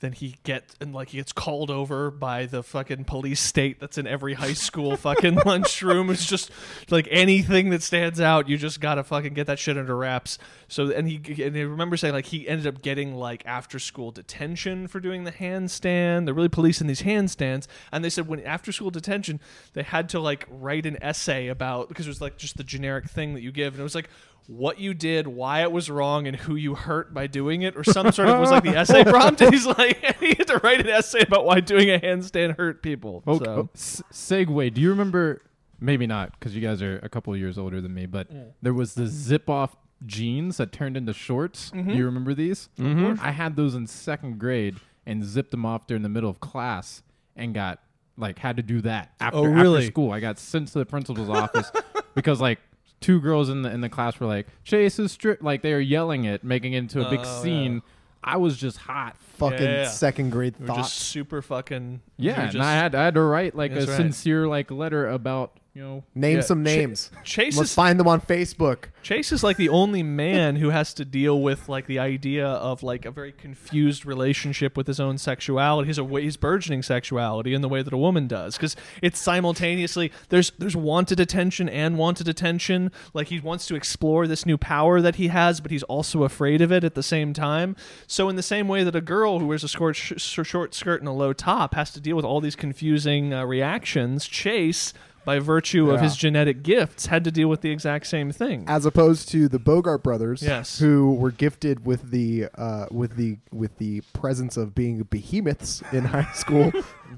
then 0.00 0.12
he 0.12 0.36
gets 0.44 0.74
and 0.80 0.94
like 0.94 1.10
he 1.10 1.18
gets 1.18 1.32
called 1.32 1.70
over 1.70 2.10
by 2.10 2.46
the 2.46 2.62
fucking 2.62 3.04
police 3.04 3.40
state 3.40 3.78
that's 3.80 3.98
in 3.98 4.06
every 4.06 4.34
high 4.34 4.54
school 4.54 4.96
fucking 4.96 5.34
lunchroom. 5.46 6.10
It's 6.10 6.26
just 6.26 6.50
like 6.90 7.06
anything 7.10 7.70
that 7.70 7.82
stands 7.82 8.20
out, 8.20 8.48
you 8.48 8.56
just 8.56 8.80
gotta 8.80 9.04
fucking 9.04 9.34
get 9.34 9.46
that 9.46 9.58
shit 9.58 9.76
under 9.76 9.96
wraps. 9.96 10.38
So 10.68 10.90
and 10.90 11.08
he 11.08 11.42
and 11.42 11.56
I 11.56 11.60
remember 11.60 11.96
saying 11.96 12.14
like 12.14 12.26
he 12.26 12.48
ended 12.48 12.66
up 12.66 12.82
getting 12.82 13.14
like 13.14 13.44
after 13.46 13.78
school 13.78 14.10
detention 14.10 14.88
for 14.88 15.00
doing 15.00 15.24
the 15.24 15.32
handstand. 15.32 16.24
They're 16.24 16.34
really 16.34 16.48
policing 16.48 16.86
these 16.86 17.02
handstands, 17.02 17.66
and 17.92 18.04
they 18.04 18.10
said 18.10 18.26
when 18.26 18.40
after 18.40 18.72
school 18.72 18.90
detention 18.90 19.38
they 19.74 19.82
had 19.82 20.08
to 20.10 20.20
like 20.20 20.46
write 20.48 20.86
an 20.86 20.96
essay 21.02 21.48
about 21.48 21.88
because 21.88 22.06
it 22.06 22.10
was 22.10 22.20
like 22.20 22.38
just 22.38 22.56
the 22.56 22.64
generic 22.64 23.08
thing 23.08 23.34
that 23.34 23.42
you 23.42 23.52
give, 23.52 23.74
and 23.74 23.80
it 23.80 23.84
was 23.84 23.94
like 23.94 24.08
what 24.46 24.80
you 24.80 24.94
did, 24.94 25.26
why 25.28 25.62
it 25.62 25.70
was 25.72 25.90
wrong, 25.90 26.26
and 26.26 26.36
who 26.36 26.54
you 26.56 26.74
hurt 26.74 27.12
by 27.14 27.26
doing 27.26 27.62
it, 27.62 27.76
or 27.76 27.84
some 27.84 28.10
sort 28.12 28.28
of 28.28 28.38
was 28.40 28.50
like 28.50 28.62
the 28.64 28.76
essay 28.76 29.04
prompt. 29.10 29.40
And 29.42 29.52
he's 29.52 29.66
like, 29.66 29.98
he 30.20 30.28
had 30.34 30.46
to 30.48 30.58
write 30.62 30.80
an 30.80 30.88
essay 30.88 31.20
about 31.20 31.44
why 31.44 31.60
doing 31.60 31.90
a 31.90 31.98
handstand 31.98 32.56
hurt 32.56 32.82
people. 32.82 33.22
Okay. 33.26 33.44
So, 33.44 33.68
S- 33.74 34.02
segue. 34.12 34.74
Do 34.74 34.80
you 34.80 34.90
remember? 34.90 35.42
Maybe 35.82 36.06
not, 36.06 36.38
because 36.38 36.54
you 36.54 36.60
guys 36.60 36.82
are 36.82 36.98
a 37.02 37.08
couple 37.08 37.34
years 37.36 37.56
older 37.56 37.80
than 37.80 37.94
me. 37.94 38.04
But 38.06 38.28
there 38.60 38.74
was 38.74 38.94
the 38.94 39.06
zip-off 39.06 39.76
jeans 40.04 40.58
that 40.58 40.72
turned 40.72 40.96
into 40.96 41.12
shorts. 41.14 41.70
Do 41.70 41.78
you 41.80 42.04
remember 42.04 42.34
these? 42.34 42.68
Mhm. 42.78 43.18
I 43.20 43.30
had 43.30 43.56
those 43.56 43.74
in 43.74 43.86
second 43.86 44.38
grade 44.38 44.76
and 45.06 45.24
zipped 45.24 45.50
them 45.52 45.64
off 45.64 45.86
during 45.86 46.02
the 46.02 46.08
middle 46.10 46.28
of 46.28 46.38
class 46.40 47.02
and 47.36 47.54
got 47.54 47.78
like 48.18 48.38
had 48.38 48.58
to 48.58 48.62
do 48.62 48.82
that 48.82 49.12
after, 49.20 49.38
Oh, 49.38 49.46
after 49.54 49.82
school. 49.86 50.12
I 50.12 50.20
got 50.20 50.38
sent 50.38 50.68
to 50.68 50.78
the 50.80 50.84
principal's 50.84 51.30
office 51.30 51.70
because 52.14 52.38
like 52.40 52.58
two 53.00 53.20
girls 53.20 53.48
in 53.48 53.62
the 53.62 53.70
in 53.70 53.80
the 53.80 53.88
class 53.88 54.18
were 54.20 54.26
like 54.26 54.46
Chase 54.64 54.98
is 54.98 55.12
strict. 55.12 55.42
Like 55.42 55.62
they 55.62 55.72
were 55.72 55.80
yelling 55.80 56.24
it, 56.24 56.44
making 56.44 56.72
it 56.74 56.78
into 56.78 57.06
a 57.06 57.10
big 57.10 57.20
Oh, 57.22 57.42
scene. 57.42 57.82
I 58.22 58.36
was 58.36 58.58
just 58.58 58.76
hot. 58.76 59.16
Fucking 59.38 59.60
Yeah. 59.62 59.88
second 59.88 60.30
grade 60.30 60.54
we 60.58 60.66
were 60.66 60.74
thoughts. 60.74 60.88
just 60.90 61.08
super 61.08 61.40
fucking. 61.40 62.02
we 62.18 62.26
Yeah, 62.26 62.36
were 62.36 62.42
and 62.42 62.52
just- 62.52 62.62
I 62.64 62.72
had 62.72 62.94
I 62.94 63.04
had 63.04 63.14
to 63.14 63.22
write 63.22 63.54
like 63.56 63.72
a 63.72 63.76
That's 63.76 63.86
right. 63.88 63.96
sincere 63.96 64.46
like 64.46 64.70
letter 64.70 65.08
about 65.08 65.56
you 65.74 65.82
know 65.82 66.04
Name 66.14 66.36
Yeah, 66.36 66.42
some 66.42 66.62
Ch- 66.62 66.66
names. 66.66 67.10
Chase 67.24 67.56
Let's 67.56 67.70
is 67.70 67.74
find 67.74 67.98
them 67.98 68.08
on 68.08 68.20
Facebook. 68.20 68.86
Chase 69.02 69.32
is 69.32 69.42
like 69.42 69.56
the 69.56 69.68
only 69.68 70.02
man 70.02 70.56
who 70.56 70.70
has 70.70 70.92
to 70.94 71.04
deal 71.04 71.40
with 71.40 71.68
like 71.68 71.86
the 71.86 71.98
idea 71.98 72.46
of 72.46 72.82
like 72.82 73.04
a 73.04 73.10
very 73.10 73.32
confused 73.32 74.04
relationship 74.04 74.76
with 74.76 74.86
his 74.86 75.00
own 75.00 75.16
sexuality. 75.18 75.86
He's 75.86 75.98
a 75.98 76.04
he's 76.04 76.36
burgeoning 76.36 76.82
sexuality 76.82 77.54
in 77.54 77.62
the 77.62 77.68
way 77.68 77.82
that 77.82 77.92
a 77.92 77.98
woman 77.98 78.26
does 78.26 78.56
because 78.56 78.76
it's 79.02 79.18
simultaneously 79.18 80.12
there's 80.28 80.50
there's 80.58 80.76
wanted 80.76 81.20
attention 81.20 81.68
and 81.68 81.96
wanted 81.96 82.28
attention. 82.28 82.90
Like 83.14 83.28
he 83.28 83.40
wants 83.40 83.66
to 83.66 83.74
explore 83.74 84.26
this 84.26 84.44
new 84.44 84.58
power 84.58 85.00
that 85.00 85.16
he 85.16 85.28
has, 85.28 85.60
but 85.60 85.70
he's 85.70 85.84
also 85.84 86.24
afraid 86.24 86.60
of 86.60 86.72
it 86.72 86.84
at 86.84 86.94
the 86.94 87.02
same 87.02 87.32
time. 87.32 87.76
So 88.06 88.28
in 88.28 88.36
the 88.36 88.42
same 88.42 88.68
way 88.68 88.84
that 88.84 88.96
a 88.96 89.00
girl 89.00 89.38
who 89.38 89.46
wears 89.46 89.64
a 89.64 89.68
short, 89.68 89.96
short 89.96 90.74
skirt 90.74 91.00
and 91.00 91.08
a 91.08 91.12
low 91.12 91.32
top 91.32 91.74
has 91.74 91.90
to 91.92 92.00
deal 92.00 92.16
with 92.16 92.24
all 92.24 92.40
these 92.40 92.56
confusing 92.56 93.32
uh, 93.32 93.44
reactions, 93.44 94.26
Chase. 94.26 94.92
By 95.24 95.38
virtue 95.38 95.90
of 95.90 96.00
his 96.00 96.16
genetic 96.16 96.62
gifts, 96.62 97.06
had 97.06 97.24
to 97.24 97.30
deal 97.30 97.48
with 97.48 97.60
the 97.60 97.70
exact 97.70 98.06
same 98.06 98.32
thing. 98.32 98.64
as 98.66 98.86
opposed 98.86 99.28
to 99.30 99.48
the 99.48 99.58
Bogart 99.58 100.02
brothers, 100.02 100.42
Yes. 100.42 100.78
who 100.78 101.12
were 101.14 101.30
gifted 101.30 101.84
with 101.84 102.10
the 102.10 102.46
uh, 102.56 102.86
with 102.90 103.16
the 103.16 103.36
with 103.52 103.76
the 103.78 104.00
presence 104.14 104.56
of 104.56 104.74
being 104.74 105.02
behemoths 105.04 105.82
in 105.92 106.06
high 106.06 106.30
school, 106.34 106.72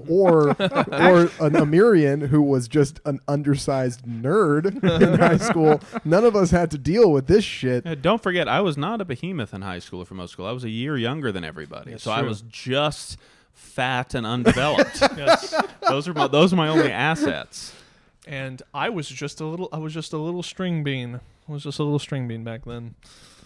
or 0.07 0.49
or 0.49 0.53
an 1.39 1.53
Amirian 1.53 2.27
who 2.27 2.41
was 2.41 2.67
just 2.67 2.99
an 3.05 3.19
undersized 3.27 4.03
nerd 4.05 4.83
in 5.01 5.17
high 5.19 5.37
school. 5.37 5.79
None 6.05 6.25
of 6.25 6.35
us 6.35 6.51
had 6.51 6.71
to 6.71 6.77
deal 6.77 7.09
with 7.11 7.27
this 7.27 7.45
shit. 7.45 7.85
Uh, 7.87 7.95
don't 7.95 8.21
forget, 8.21 8.47
I 8.49 8.59
was 8.61 8.77
not 8.77 8.99
a 9.01 9.05
behemoth 9.05 9.53
in 9.53 9.61
high 9.61 9.79
school 9.79 10.01
or 10.01 10.05
for 10.05 10.15
most 10.15 10.31
school. 10.31 10.45
I 10.45 10.51
was 10.51 10.65
a 10.65 10.69
year 10.69 10.97
younger 10.97 11.31
than 11.31 11.43
everybody, 11.45 11.91
That's 11.91 12.03
so 12.03 12.11
I 12.11 12.21
was 12.21 12.41
just 12.49 13.17
fat 13.53 14.13
and 14.13 14.25
undeveloped. 14.25 14.99
yes. 15.17 15.55
those 15.87 16.07
are 16.07 16.13
my, 16.13 16.27
those 16.27 16.51
are 16.51 16.55
my 16.57 16.67
only 16.67 16.91
assets. 16.91 17.73
And 18.27 18.61
I 18.73 18.89
was 18.89 19.07
just 19.07 19.41
a 19.41 19.45
little 19.45 19.69
I 19.73 19.77
was 19.77 19.93
just 19.93 20.13
a 20.13 20.17
little 20.17 20.43
string 20.43 20.83
bean. 20.83 21.19
I 21.47 21.51
was 21.51 21.63
just 21.63 21.79
a 21.79 21.83
little 21.83 21.99
string 21.99 22.27
bean 22.27 22.43
back 22.43 22.65
then. 22.65 22.95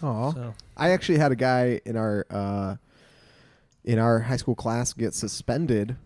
Aw. 0.02 0.32
So 0.32 0.54
I 0.76 0.90
actually 0.90 1.18
had 1.18 1.32
a 1.32 1.36
guy 1.36 1.80
in 1.84 1.96
our 1.96 2.26
uh, 2.30 2.76
in 3.84 3.98
our 3.98 4.20
high 4.20 4.36
school 4.36 4.54
class 4.54 4.92
get 4.92 5.14
suspended 5.14 5.96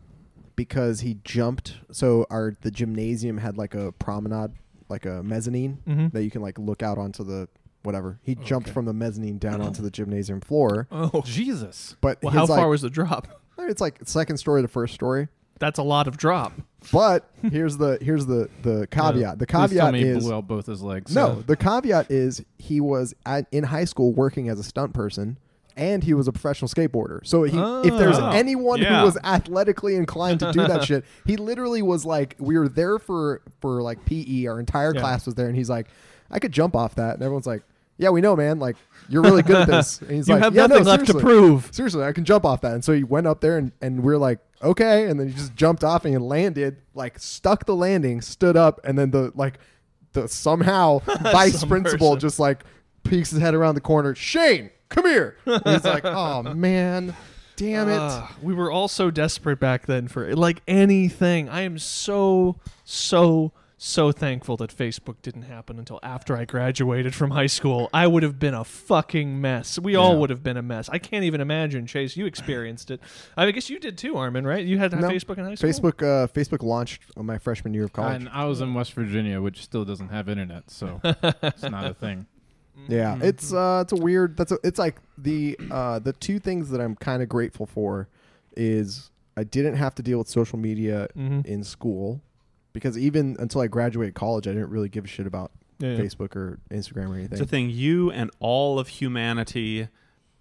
because 0.56 1.00
he 1.00 1.18
jumped. 1.24 1.76
So 1.90 2.26
our 2.30 2.54
the 2.62 2.70
gymnasium 2.70 3.38
had 3.38 3.58
like 3.58 3.74
a 3.74 3.92
promenade, 3.92 4.52
like 4.88 5.04
a 5.04 5.22
mezzanine 5.22 5.78
Mhm. 5.86 6.12
that 6.12 6.22
you 6.24 6.30
can 6.30 6.42
like 6.42 6.58
look 6.58 6.82
out 6.82 6.98
onto 6.98 7.24
the 7.24 7.48
whatever. 7.82 8.18
He 8.22 8.34
jumped 8.36 8.70
from 8.70 8.84
the 8.84 8.92
mezzanine 8.94 9.38
down 9.38 9.60
onto 9.60 9.82
the 9.82 9.90
gymnasium 9.90 10.40
floor. 10.40 10.88
Oh 10.90 11.22
Jesus. 11.26 11.96
But 12.00 12.22
well, 12.22 12.32
how 12.32 12.46
like, 12.46 12.58
far 12.60 12.68
was 12.68 12.82
the 12.82 12.90
drop? 12.90 13.28
it's 13.58 13.80
like 13.80 13.98
second 14.04 14.38
story 14.38 14.62
to 14.62 14.68
first 14.68 14.94
story. 14.94 15.28
That's 15.58 15.78
a 15.78 15.82
lot 15.82 16.08
of 16.08 16.16
drop. 16.16 16.52
But 16.90 17.28
here's 17.50 17.76
the 17.76 17.98
here's 18.00 18.26
the 18.26 18.48
the 18.62 18.86
caveat. 18.90 19.38
The 19.38 19.46
Please 19.46 19.52
tell 19.52 19.68
caveat 19.68 19.92
me 19.92 20.00
he 20.00 20.06
is 20.08 20.24
blew 20.24 20.34
out 20.34 20.48
both 20.48 20.66
his 20.66 20.82
legs. 20.82 21.14
No, 21.14 21.42
the 21.46 21.56
caveat 21.56 22.10
is 22.10 22.44
he 22.58 22.80
was 22.80 23.14
at, 23.26 23.46
in 23.52 23.64
high 23.64 23.84
school 23.84 24.12
working 24.12 24.48
as 24.48 24.58
a 24.58 24.64
stunt 24.64 24.92
person, 24.94 25.38
and 25.76 26.02
he 26.02 26.14
was 26.14 26.26
a 26.28 26.32
professional 26.32 26.68
skateboarder. 26.68 27.24
So 27.26 27.44
he, 27.44 27.56
if 27.88 27.96
there's 27.98 28.18
Oh. 28.18 28.30
anyone 28.30 28.80
Yeah. 28.80 29.00
who 29.00 29.06
was 29.06 29.18
athletically 29.22 29.94
inclined 29.96 30.40
to 30.40 30.50
do 30.52 30.66
that 30.66 30.84
shit, 30.86 31.04
he 31.26 31.36
literally 31.36 31.82
was 31.82 32.04
like, 32.04 32.36
we 32.38 32.58
were 32.58 32.68
there 32.68 32.98
for 32.98 33.42
for 33.60 33.82
like 33.82 34.04
PE. 34.04 34.46
Our 34.46 34.58
entire 34.58 34.94
Yeah. 34.94 35.00
class 35.00 35.26
was 35.26 35.34
there, 35.34 35.46
and 35.46 35.56
he's 35.56 35.70
like, 35.70 35.86
I 36.30 36.38
could 36.38 36.52
jump 36.52 36.74
off 36.74 36.94
that, 36.96 37.14
and 37.14 37.22
everyone's 37.22 37.46
like, 37.46 37.62
Yeah, 37.98 38.08
we 38.10 38.20
know, 38.20 38.34
man. 38.34 38.58
Like 38.58 38.76
you're 39.08 39.22
really 39.22 39.42
good 39.42 39.56
at 39.56 39.68
this. 39.68 40.00
And 40.00 40.10
he's 40.10 40.28
you 40.28 40.34
like, 40.34 40.42
have 40.44 40.54
yeah, 40.54 40.62
no, 40.66 40.74
nothing 40.78 40.86
left 40.86 41.06
to 41.06 41.12
seriously. 41.12 41.30
prove. 41.30 41.68
Seriously, 41.72 42.02
I 42.04 42.12
can 42.12 42.24
jump 42.24 42.44
off 42.44 42.60
that. 42.62 42.72
And 42.72 42.84
so 42.84 42.92
he 42.92 43.04
went 43.04 43.26
up 43.26 43.40
there 43.40 43.58
and, 43.58 43.72
and 43.82 44.02
we're 44.02 44.16
like, 44.16 44.38
okay. 44.62 45.08
And 45.08 45.18
then 45.18 45.28
he 45.28 45.34
just 45.34 45.54
jumped 45.54 45.84
off 45.84 46.04
and 46.04 46.14
he 46.14 46.18
landed, 46.18 46.76
like 46.94 47.18
stuck 47.18 47.66
the 47.66 47.74
landing, 47.74 48.20
stood 48.20 48.56
up, 48.56 48.80
and 48.84 48.98
then 48.98 49.10
the 49.10 49.32
like 49.34 49.58
the 50.12 50.28
somehow 50.28 50.98
vice 51.22 51.60
Some 51.60 51.68
principal 51.68 52.10
person. 52.14 52.20
just 52.20 52.38
like 52.38 52.64
peeks 53.04 53.30
his 53.30 53.40
head 53.40 53.54
around 53.54 53.74
the 53.74 53.80
corner. 53.80 54.14
Shane, 54.14 54.70
come 54.88 55.06
here. 55.06 55.36
And 55.46 55.62
he's 55.66 55.84
like, 55.84 56.04
oh 56.04 56.42
man. 56.54 57.14
Damn 57.56 57.88
it. 57.90 57.98
Ah, 57.98 58.34
we 58.42 58.54
were 58.54 58.70
all 58.70 58.88
so 58.88 59.10
desperate 59.10 59.60
back 59.60 59.86
then 59.86 60.08
for 60.08 60.34
like 60.34 60.62
anything. 60.66 61.48
I 61.48 61.62
am 61.62 61.78
so 61.78 62.56
so 62.84 63.52
so 63.84 64.12
thankful 64.12 64.56
that 64.58 64.70
Facebook 64.74 65.16
didn't 65.22 65.42
happen 65.42 65.76
until 65.78 65.98
after 66.04 66.36
I 66.36 66.44
graduated 66.44 67.14
from 67.16 67.32
high 67.32 67.46
school. 67.48 67.90
I 67.92 68.06
would 68.06 68.22
have 68.22 68.38
been 68.38 68.54
a 68.54 68.62
fucking 68.64 69.40
mess. 69.40 69.76
We 69.78 69.96
all 69.96 70.18
would 70.20 70.30
have 70.30 70.42
been 70.44 70.56
a 70.56 70.62
mess. 70.62 70.88
I 70.88 70.98
can't 70.98 71.24
even 71.24 71.40
imagine. 71.40 71.86
Chase, 71.88 72.16
you 72.16 72.24
experienced 72.26 72.92
it. 72.92 73.00
I 73.36 73.50
guess 73.50 73.68
you 73.68 73.80
did 73.80 73.98
too, 73.98 74.16
Armin. 74.16 74.46
Right? 74.46 74.64
You 74.64 74.78
had 74.78 74.92
No, 74.92 75.08
Facebook 75.08 75.38
in 75.38 75.44
high 75.46 75.54
school. 75.56 75.68
Facebook 75.70 76.02
uh, 76.02 76.26
Facebook 76.28 76.62
launched 76.62 77.02
on 77.16 77.26
my 77.26 77.38
freshman 77.38 77.74
year 77.74 77.84
of 77.84 77.92
college. 77.92 78.16
And 78.20 78.28
I 78.28 78.44
was 78.44 78.60
in 78.60 78.72
West 78.72 78.92
Virginia, 78.92 79.40
which 79.40 79.62
still 79.62 79.84
doesn't 79.84 80.10
have 80.10 80.28
internet, 80.28 80.70
so 80.70 81.00
it's 81.04 81.62
not 81.62 81.84
a 81.84 81.94
thing. 81.94 82.26
Yeah, 82.88 83.14
Mm-hmm. 83.16 83.24
it's 83.24 83.52
uh, 83.52 83.80
it's 83.82 83.92
a 83.92 83.96
weird. 83.96 84.36
That's 84.36 84.52
a, 84.52 84.58
it's 84.62 84.78
like 84.78 84.96
the 85.18 85.58
uh, 85.72 85.98
the 85.98 86.12
two 86.12 86.38
things 86.38 86.70
that 86.70 86.80
I'm 86.80 86.94
kind 86.96 87.20
of 87.22 87.28
grateful 87.28 87.66
for 87.66 88.08
is 88.56 89.10
I 89.36 89.42
didn't 89.44 89.74
have 89.74 89.94
to 89.96 90.02
deal 90.02 90.18
with 90.18 90.28
social 90.28 90.58
media 90.58 91.08
Mhm. 91.16 91.44
in 91.46 91.64
school 91.64 92.22
because 92.72 92.96
even 92.98 93.36
until 93.38 93.60
I 93.60 93.66
graduated 93.66 94.14
college, 94.14 94.46
I 94.46 94.52
didn't 94.52 94.70
really 94.70 94.88
give 94.88 95.04
a 95.04 95.08
shit 95.08 95.26
about 95.26 95.52
Yeah, 95.78 95.92
yeah. 95.92 95.98
Facebook 96.00 96.36
or 96.36 96.58
Instagram 96.70 97.10
or 97.10 97.14
anything. 97.14 97.32
It's 97.32 97.40
a 97.40 97.46
thing 97.46 97.70
you 97.70 98.10
and 98.10 98.30
all 98.40 98.78
of 98.78 98.88
humanity 98.88 99.88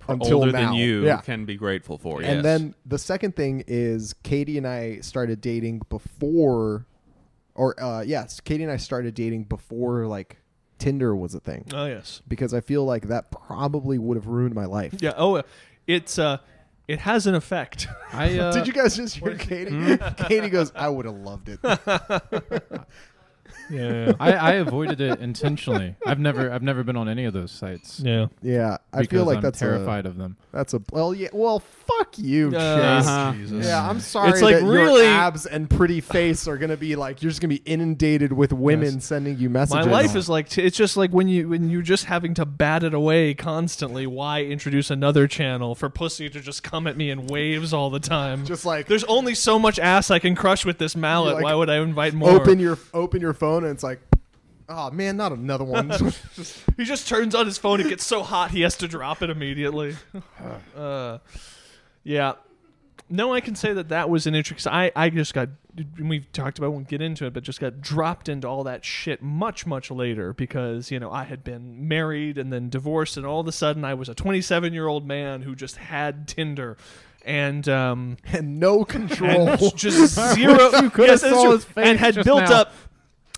Until 0.07 0.39
older 0.39 0.51
now. 0.51 0.71
than 0.71 0.73
you 0.73 1.05
Yeah. 1.05 1.21
can 1.21 1.45
be 1.45 1.55
grateful 1.55 1.97
for. 1.97 2.21
And 2.21 2.35
yes. 2.37 2.43
then 2.43 2.75
the 2.85 2.97
second 2.97 3.35
thing 3.35 3.63
is 3.67 4.13
Katie 4.23 4.57
and 4.57 4.67
I 4.67 4.99
started 5.01 5.41
dating 5.41 5.81
before, 5.89 6.85
or 7.55 7.81
uh, 7.81 8.01
yes, 8.01 8.39
Katie 8.39 8.63
and 8.63 8.71
I 8.71 8.77
started 8.77 9.13
dating 9.13 9.43
before 9.45 10.07
like 10.07 10.37
Tinder 10.79 11.15
was 11.15 11.35
a 11.35 11.39
thing 11.39 11.65
Oh 11.73 11.85
yes. 11.85 12.21
because 12.27 12.53
I 12.55 12.61
feel 12.61 12.83
like 12.85 13.07
that 13.09 13.29
probably 13.29 13.99
would 13.99 14.17
have 14.17 14.25
ruined 14.27 14.55
my 14.55 14.65
life. 14.65 14.95
Yeah. 14.99 15.13
Oh, 15.15 15.35
uh, 15.35 15.41
it's 15.85 16.17
uh, 16.17 16.37
it 16.87 16.99
has 16.99 17.27
an 17.27 17.35
effect. 17.35 17.87
I 18.11 18.37
uh, 18.39 18.51
Did 18.51 18.67
you 18.67 18.73
guys 18.73 18.95
just 18.95 19.15
hear 19.15 19.35
Katie? 19.35 19.97
Katie 20.27 20.49
goes, 20.49 20.71
I 20.75 20.89
would 20.89 21.05
have 21.05 21.15
loved 21.15 21.49
it. 21.49 21.59
yeah. 23.71 24.11
I, 24.19 24.33
I 24.33 24.51
avoided 24.53 24.99
it 25.01 25.19
intentionally. 25.19 25.95
I've 26.05 26.19
never 26.19 26.51
I've 26.51 26.61
never 26.63 26.83
been 26.83 26.97
on 26.97 27.07
any 27.09 27.25
of 27.25 27.33
those 27.33 27.51
sites. 27.51 27.99
Yeah. 27.99 28.27
Yeah, 28.41 28.77
I 28.93 29.01
because 29.01 29.07
feel 29.17 29.25
like 29.25 29.37
I'm 29.37 29.41
that's 29.43 29.59
terrified 29.59 30.05
A, 30.05 30.09
of 30.09 30.17
them. 30.17 30.37
that's 30.51 30.73
a 30.73 30.81
well, 30.91 31.13
yeah. 31.13 31.29
Well, 31.33 31.59
fuck 31.59 32.17
you, 32.17 32.51
Chase. 32.51 32.59
Uh-huh. 32.59 33.33
Jesus. 33.33 33.65
Yeah, 33.65 33.87
I'm 33.89 33.99
sorry 33.99 34.31
It's 34.31 34.41
like 34.41 34.55
that 34.59 34.63
really- 34.65 35.03
your 35.03 35.11
abs 35.11 35.45
and 35.45 35.69
pretty 35.69 36.01
face 36.01 36.47
are 36.47 36.57
gonna 36.57 36.77
be 36.77 36.95
like 36.95 37.21
you're 37.21 37.29
just 37.29 37.41
gonna 37.41 37.49
be 37.49 37.61
inundated 37.65 38.33
with 38.33 38.51
women 38.53 38.95
Yes. 38.95 39.05
sending 39.05 39.37
you 39.37 39.49
messages. 39.49 39.85
My 39.85 39.91
messages. 39.91 40.07
life 40.11 40.15
is 40.17 40.29
like 40.29 40.57
it's 40.57 40.77
just 40.77 40.97
like 40.97 41.11
when 41.11 41.27
you 41.27 41.49
when 41.49 41.69
you're 41.69 41.81
just 41.81 42.05
having 42.05 42.33
to 42.35 42.45
bat 42.45 42.83
it 42.83 42.93
away 42.93 43.33
constantly. 43.33 44.05
Why 44.07 44.43
introduce 44.43 44.89
another 44.91 45.27
channel 45.27 45.75
for 45.75 45.89
pussy 45.89 46.29
to 46.29 46.39
just 46.39 46.63
come 46.63 46.87
at 46.87 46.97
me 46.97 47.09
in 47.09 47.27
waves 47.27 47.73
all 47.73 47.89
the 47.89 47.99
time? 47.99 48.45
just 48.45 48.65
like 48.65 48.87
There's 48.87 49.03
only 49.05 49.35
so 49.35 49.57
much 49.59 49.79
ass 49.79 50.11
I 50.11 50.19
can 50.19 50.35
crush 50.35 50.65
with 50.65 50.77
this 50.77 50.95
mallet. 50.95 51.35
like, 51.35 51.43
Why 51.43 51.53
would 51.55 51.69
I 51.69 51.77
invite 51.79 52.13
more? 52.13 52.31
open 52.31 52.59
your 52.59 52.77
open 52.93 53.21
your 53.21 53.33
phone 53.33 53.60
and 53.63 53.73
it's 53.73 53.83
like, 53.83 54.01
oh 54.71 54.91
man, 54.91 55.17
not 55.17 55.31
another 55.31 55.63
one. 55.63 55.91
He 56.77 56.85
just 56.85 57.07
turns 57.07 57.35
on 57.35 57.45
his 57.45 57.59
phone. 57.59 57.79
It 57.79 57.89
gets 57.89 58.03
so 58.03 58.23
hot 58.23 58.51
he 58.51 58.61
has 58.61 58.75
to 58.77 58.87
drop 58.87 59.21
it 59.21 59.29
immediately. 59.29 59.95
uh, 60.75 61.19
yeah. 62.03 62.33
No, 63.09 63.33
I 63.33 63.41
can 63.41 63.55
say 63.55 63.73
that 63.73 63.89
that 63.89 64.09
was 64.09 64.25
an 64.25 64.33
interesting. 64.33 64.71
I 64.71 64.91
I 64.95 65.09
just 65.09 65.33
got. 65.33 65.49
We've 65.99 66.31
talked 66.31 66.57
about. 66.57 66.71
Won't 66.71 66.87
get 66.87 67.01
into 67.01 67.25
it, 67.25 67.33
but 67.33 67.43
just 67.43 67.59
got 67.59 67.81
dropped 67.81 68.29
into 68.29 68.47
all 68.47 68.63
that 68.63 68.83
shit 68.83 69.21
much 69.21 69.67
much 69.67 69.91
later 69.91 70.33
because 70.33 70.89
you 70.89 70.99
know 70.99 71.11
I 71.11 71.25
had 71.25 71.43
been 71.43 71.87
married 71.87 72.37
and 72.37 72.51
then 72.51 72.69
divorced, 72.69 73.17
and 73.17 73.25
all 73.25 73.41
of 73.41 73.47
a 73.47 73.51
sudden 73.51 73.85
I 73.85 73.93
was 73.93 74.09
a 74.09 74.15
27 74.15 74.73
year 74.73 74.87
old 74.87 75.05
man 75.05 75.41
who 75.41 75.55
just 75.55 75.77
had 75.77 76.27
Tinder. 76.27 76.77
And 77.23 77.69
um, 77.69 78.17
and 78.33 78.59
no 78.59 78.83
control. 78.83 79.49
and 79.49 79.77
just 79.77 80.15
zero. 80.33 80.71
You 80.97 81.17
saw 81.17 81.51
his 81.51 81.65
face 81.65 81.85
and 81.85 81.99
had 81.99 82.15
just 82.15 82.25
built 82.25 82.49
now. 82.49 82.61
up. 82.61 82.73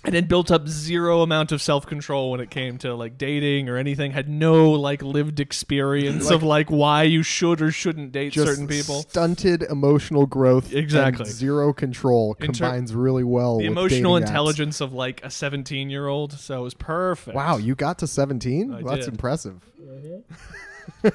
And 0.04 0.14
had 0.14 0.28
built 0.28 0.50
up 0.50 0.68
zero 0.68 1.22
amount 1.22 1.50
of 1.50 1.62
self 1.62 1.86
control 1.86 2.30
when 2.30 2.40
it 2.40 2.50
came 2.50 2.76
to 2.78 2.94
like 2.94 3.16
dating 3.16 3.68
or 3.70 3.76
anything. 3.78 4.12
Had 4.12 4.28
no 4.28 4.72
like 4.72 5.02
lived 5.02 5.40
experience 5.40 6.30
of 6.30 6.42
like 6.42 6.70
why 6.70 7.04
you 7.04 7.22
should 7.22 7.62
or 7.62 7.70
shouldn't 7.70 8.12
date 8.12 8.34
certain 8.34 8.68
people. 8.68 9.02
stunted 9.02 9.62
emotional 9.62 10.26
growth. 10.26 10.72
Exactly. 10.74 11.24
zero 11.24 11.72
control 11.72 12.36
In 12.40 12.48
ter- 12.52 12.64
combines 12.66 12.94
really 12.94 13.24
well. 13.24 13.56
With 13.56 13.64
the 13.64 13.72
emotional 13.72 14.14
dating 14.14 14.26
apps. 14.26 14.28
intelligence 14.28 14.80
of 14.82 14.92
like 14.92 15.24
a 15.24 15.30
seventeen 15.30 15.88
year 15.88 16.06
old. 16.06 16.32
So 16.34 16.60
it 16.60 16.64
was 16.64 16.74
perfect. 16.74 17.34
Wow, 17.34 17.56
you 17.56 17.74
got 17.74 17.98
to 18.00 18.06
17? 18.06 18.82
Well, 18.82 18.94
That's 18.94 19.06
impressive. 19.08 19.60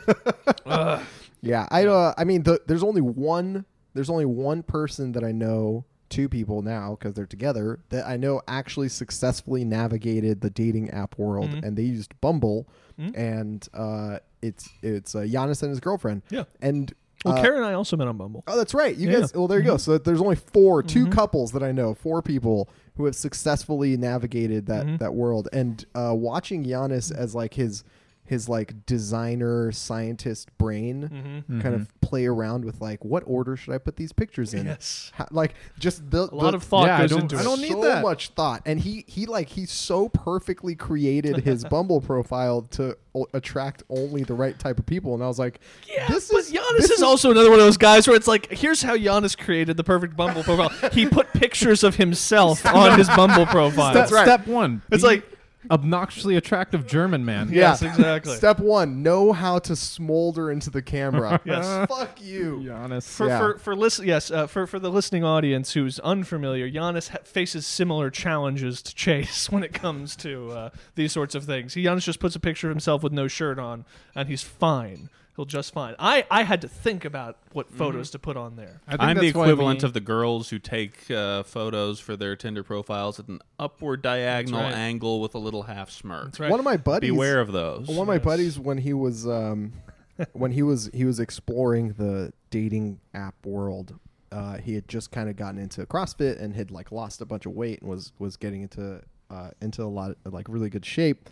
Ugh. 0.66 1.02
Yeah, 1.42 1.68
I 1.72 1.86
uh, 1.86 2.14
I 2.18 2.24
mean, 2.26 2.44
the, 2.44 2.60
there's 2.68 2.84
only 2.84 3.02
one. 3.02 3.66
There's 3.94 4.10
only 4.10 4.26
one 4.26 4.62
person 4.64 5.14
that 5.14 5.24
I 5.24 5.32
know, 5.32 5.86
two 6.10 6.28
people 6.30 6.62
now 6.62 6.91
because 6.99 7.14
they're 7.14 7.26
together 7.26 7.80
that 7.89 8.05
I 8.07 8.18
know 8.18 8.41
actually 8.47 8.89
successfully 8.89 9.64
navigated 9.64 10.41
the 10.41 10.49
dating 10.49 10.89
app 10.91 11.18
world, 11.18 11.49
Mhm. 11.51 11.64
and 11.64 11.78
they 11.78 11.84
used 11.84 12.20
Bumble, 12.22 12.68
Mhm. 12.99 13.18
and 13.18 13.68
uh, 13.74 14.20
it's 14.41 14.70
it's 14.82 15.16
uh, 15.16 15.20
Giannis 15.22 15.62
and 15.64 15.70
his 15.70 15.80
girlfriend. 15.80 16.22
Yeah. 16.30 16.43
and 16.62 16.93
Well, 17.26 17.36
uh, 17.36 17.41
Karen 17.41 17.57
and 17.57 17.66
I 17.66 17.74
also 17.74 17.97
met 17.97 18.07
on 18.07 18.16
Bumble. 18.18 18.43
Oh, 18.47 18.55
that's 18.57 18.74
right. 18.74 18.95
You 18.95 19.10
Yeah. 19.10 19.20
guys. 19.20 19.34
Well, 19.34 19.47
there 19.47 19.60
you 19.60 19.66
go. 19.66 19.76
So 19.78 19.97
there's 19.97 20.22
only 20.22 20.38
4 20.38 20.82
two 20.82 21.07
Mhm. 21.07 21.12
couples 21.12 21.51
that 21.51 21.62
I 21.62 21.72
know, 21.74 21.93
four 21.93 22.22
people 22.22 22.70
who 22.95 23.03
have 23.05 23.16
successfully 23.16 23.97
navigated 23.97 24.66
that 24.68 24.86
Mhm. 24.86 24.99
that 24.99 25.14
world. 25.14 25.49
And 25.51 25.86
uh, 25.93 26.14
watching 26.16 26.64
Giannis 26.64 27.14
as 27.14 27.36
like 27.36 27.55
his 27.55 27.84
his 28.30 28.48
like 28.48 28.86
designer 28.86 29.72
scientist 29.72 30.56
brain 30.58 31.10
Mm-hmm. 31.50 31.62
kind 31.62 31.74
of 31.76 31.88
play 32.02 32.26
around 32.26 32.64
with 32.64 32.80
like 32.80 33.04
what 33.04 33.24
order 33.26 33.56
should 33.58 33.74
I 33.74 33.78
put 33.80 33.96
these 33.96 34.12
pictures 34.14 34.54
in? 34.54 34.66
Yes. 34.68 35.12
How, 35.16 35.28
like 35.32 35.56
just 35.80 36.10
the 36.12 36.30
A 36.32 36.36
lot 36.36 36.54
of 36.56 36.64
thought 36.64 36.86
Yeah, 36.88 36.98
I 36.98 37.02
goes 37.02 37.10
don't- 37.12 37.22
into 37.24 37.38
I 37.38 37.44
don't 37.44 37.60
need 37.62 37.72
so 37.72 37.82
that. 37.82 38.02
much 38.04 38.30
thought, 38.30 38.62
and 38.66 38.80
he 38.80 39.04
he 39.08 39.26
like 39.26 39.50
he 39.50 39.66
so 39.66 40.10
perfectly 40.10 40.76
created 40.76 41.38
his 41.38 41.66
Bumble 41.70 42.02
profile 42.02 42.62
to 42.72 42.96
o- 43.16 43.28
attract 43.34 43.84
only 43.90 44.24
the 44.24 44.34
right 44.36 44.58
type 44.58 44.78
of 44.80 44.86
people. 44.86 45.14
And 45.16 45.24
I 45.24 45.28
was 45.28 45.40
like, 45.40 45.60
Yeah, 45.88 46.08
this 46.08 46.30
but 46.32 46.38
is 46.40 46.52
Giannis 46.52 46.78
this 46.78 46.92
is, 46.92 47.02
also 47.02 47.32
another 47.32 47.50
one 47.50 47.60
of 47.60 47.66
those 47.66 47.78
guys 47.78 48.08
where 48.08 48.16
it's 48.16 48.28
like, 48.28 48.52
here's 48.52 48.82
how 48.84 48.96
Giannis 48.96 49.38
created 49.38 49.76
the 49.78 49.84
perfect 49.84 50.16
Bumble 50.16 50.44
profile. 50.44 50.70
he 50.92 51.08
put 51.08 51.32
pictures 51.34 51.84
of 51.84 51.96
himself 51.96 52.66
on 52.82 52.98
his 52.98 53.08
Bumble 53.10 53.46
profile. 53.48 53.92
Step, 53.92 53.94
That's 53.94 54.12
right. 54.12 54.26
step 54.26 54.48
one. 54.48 54.82
It's 54.92 55.02
be 55.04 55.08
like- 55.10 55.26
obnoxiously 55.70 56.36
attractive 56.36 56.88
German 56.88 57.26
man. 57.26 57.47
Yeah. 57.49 57.72
Yes, 57.72 57.82
exactly. 57.82 58.36
Step 58.38 58.60
one: 58.60 59.03
know 59.03 59.34
how 59.34 59.60
to 59.60 59.76
smolder 59.76 60.51
into 60.51 60.70
the 60.70 60.82
camera. 60.82 61.41
Yes. 61.49 61.88
Fuck 61.89 62.22
you. 62.22 62.62
Giannis. 62.66 63.07
For, 63.10 63.28
Yeah. 63.28 63.39
for 63.39 63.57
for 63.57 63.76
listen, 63.76 64.05
yes, 64.07 64.30
uh, 64.32 64.45
for 64.47 64.68
for 64.68 64.78
the 64.80 64.89
listening 64.91 65.24
audience 65.24 65.74
who's 65.74 65.99
unfamiliar, 65.99 66.70
Giannis 66.70 67.10
ha- 67.10 67.18
faces 67.24 67.66
similar 67.66 68.10
challenges 68.10 68.82
to 68.84 68.93
Chase 68.95 69.49
when 69.51 69.64
it 69.64 69.74
comes 69.74 70.16
to 70.18 70.51
uh, 70.51 70.70
these 70.95 71.12
sorts 71.12 71.36
of 71.36 71.45
things. 71.45 71.74
He 71.74 71.84
Giannis 71.84 72.03
just 72.03 72.20
puts 72.20 72.36
a 72.36 72.39
picture 72.39 72.68
of 72.68 72.72
himself 72.72 73.03
with 73.03 73.14
no 73.14 73.28
shirt 73.28 73.57
on, 73.60 73.86
and 74.16 74.28
he's 74.30 74.43
fine. 74.43 75.10
He'll 75.40 75.46
just 75.46 75.72
fine. 75.72 75.96
I 75.98 76.26
I 76.30 76.44
had 76.44 76.60
to 76.64 76.68
think 76.68 77.06
about 77.06 77.38
what 77.54 77.72
photos 77.72 78.10
to 78.10 78.20
put 78.20 78.36
on 78.36 78.58
there. 78.58 78.82
I 78.86 78.92
think 78.92 79.04
I'm 79.04 79.16
the 79.16 79.22
that's 79.22 79.36
why 79.36 79.44
equivalent 79.44 79.84
we- 79.84 79.86
of 79.86 79.94
the 79.94 80.02
girls 80.02 80.50
who 80.50 80.60
take 80.60 81.10
uh, 81.10 81.44
photos 81.44 82.02
for 82.02 82.18
their 82.18 82.36
Tinder 82.36 82.62
profiles 82.62 83.22
at 83.22 83.30
an 83.30 83.40
upward 83.58 84.02
diagonal 84.02 84.60
right. 84.60 84.74
angle 84.74 85.22
with 85.22 85.36
a 85.36 85.38
little 85.38 85.64
half 85.64 85.92
smirk. 85.92 86.26
That's 86.26 86.42
right. 86.42 86.52
One 86.52 86.60
of 86.60 86.66
my 86.66 86.76
buddies. 86.76 87.12
Beware 87.12 87.40
of 87.40 87.54
those. 87.54 87.88
One 87.88 88.00
of 88.00 88.08
my 88.08 88.18
buddies 88.18 88.60
when 88.60 88.80
he 88.80 88.92
was 88.92 89.26
um, 89.26 89.72
when 90.34 90.52
he 90.52 90.62
was 90.62 90.90
he 90.94 91.06
was 91.06 91.22
exploring 91.22 91.94
the 91.94 92.34
dating 92.50 93.00
app 93.14 93.36
world. 93.46 93.98
Uh, 94.34 94.58
he 94.58 94.74
had 94.74 94.90
just 94.90 95.10
kind 95.10 95.30
of 95.30 95.38
gotten 95.38 95.58
into 95.58 95.86
CrossFit 95.86 96.38
and 96.38 96.54
had 96.54 96.70
like 96.70 96.92
lost 96.92 97.22
a 97.22 97.26
bunch 97.26 97.46
of 97.46 97.54
weight 97.54 97.80
and 97.80 97.90
was 97.90 98.12
was 98.20 98.36
getting 98.36 98.64
into 98.64 99.02
uh, 99.32 99.52
into 99.62 99.84
a 99.84 99.86
lot 99.86 100.18
of 100.26 100.34
like 100.34 100.50
really 100.50 100.70
good 100.70 100.86
shape. 100.86 101.30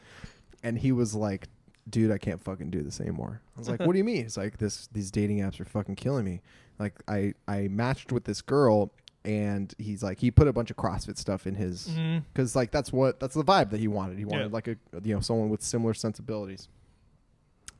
And 0.64 0.78
he 0.78 0.94
was 0.94 1.14
like, 1.14 1.50
"Dude, 1.90 2.12
I 2.12 2.18
can't 2.18 2.42
fucking 2.42 2.70
do 2.70 2.82
this 2.82 3.00
anymore." 3.02 3.42
I 3.56 3.60
was 3.60 3.70
like, 3.70 3.80
"What 3.80 3.92
do 3.94 3.98
you 3.98 4.04
mean?" 4.04 4.26
It's 4.26 4.38
like, 4.38 4.58
"This 4.58 4.88
these 4.92 5.12
dating 5.12 5.40
apps 5.40 5.60
are 5.60 5.66
fucking 5.66 5.96
killing 5.96 6.26
me." 6.26 6.42
Like 6.80 6.96
I 7.08 7.34
I 7.48 7.68
matched 7.70 8.12
with 8.12 8.24
this 8.26 8.42
girl. 8.42 8.92
And 9.26 9.74
he's 9.78 10.02
like, 10.02 10.20
he 10.20 10.32
put 10.32 10.48
a 10.48 10.54
bunch 10.54 10.72
of 10.72 10.78
CrossFit 10.78 11.18
stuff 11.18 11.46
in 11.46 11.56
his 11.56 11.90
Mhm. 11.90 12.24
because 12.32 12.56
like 12.56 12.72
that's 12.72 12.94
what 12.94 13.20
that's 13.20 13.34
the 13.34 13.44
vibe 13.44 13.72
that 13.72 13.80
he 13.82 13.88
wanted. 13.90 14.18
He 14.18 14.24
wanted 14.24 14.44
Yeah. 14.46 14.54
like 14.54 14.68
a 14.70 14.78
you 15.04 15.14
know 15.14 15.20
someone 15.20 15.50
with 15.50 15.62
similar 15.62 15.94
sensibilities. 15.94 16.70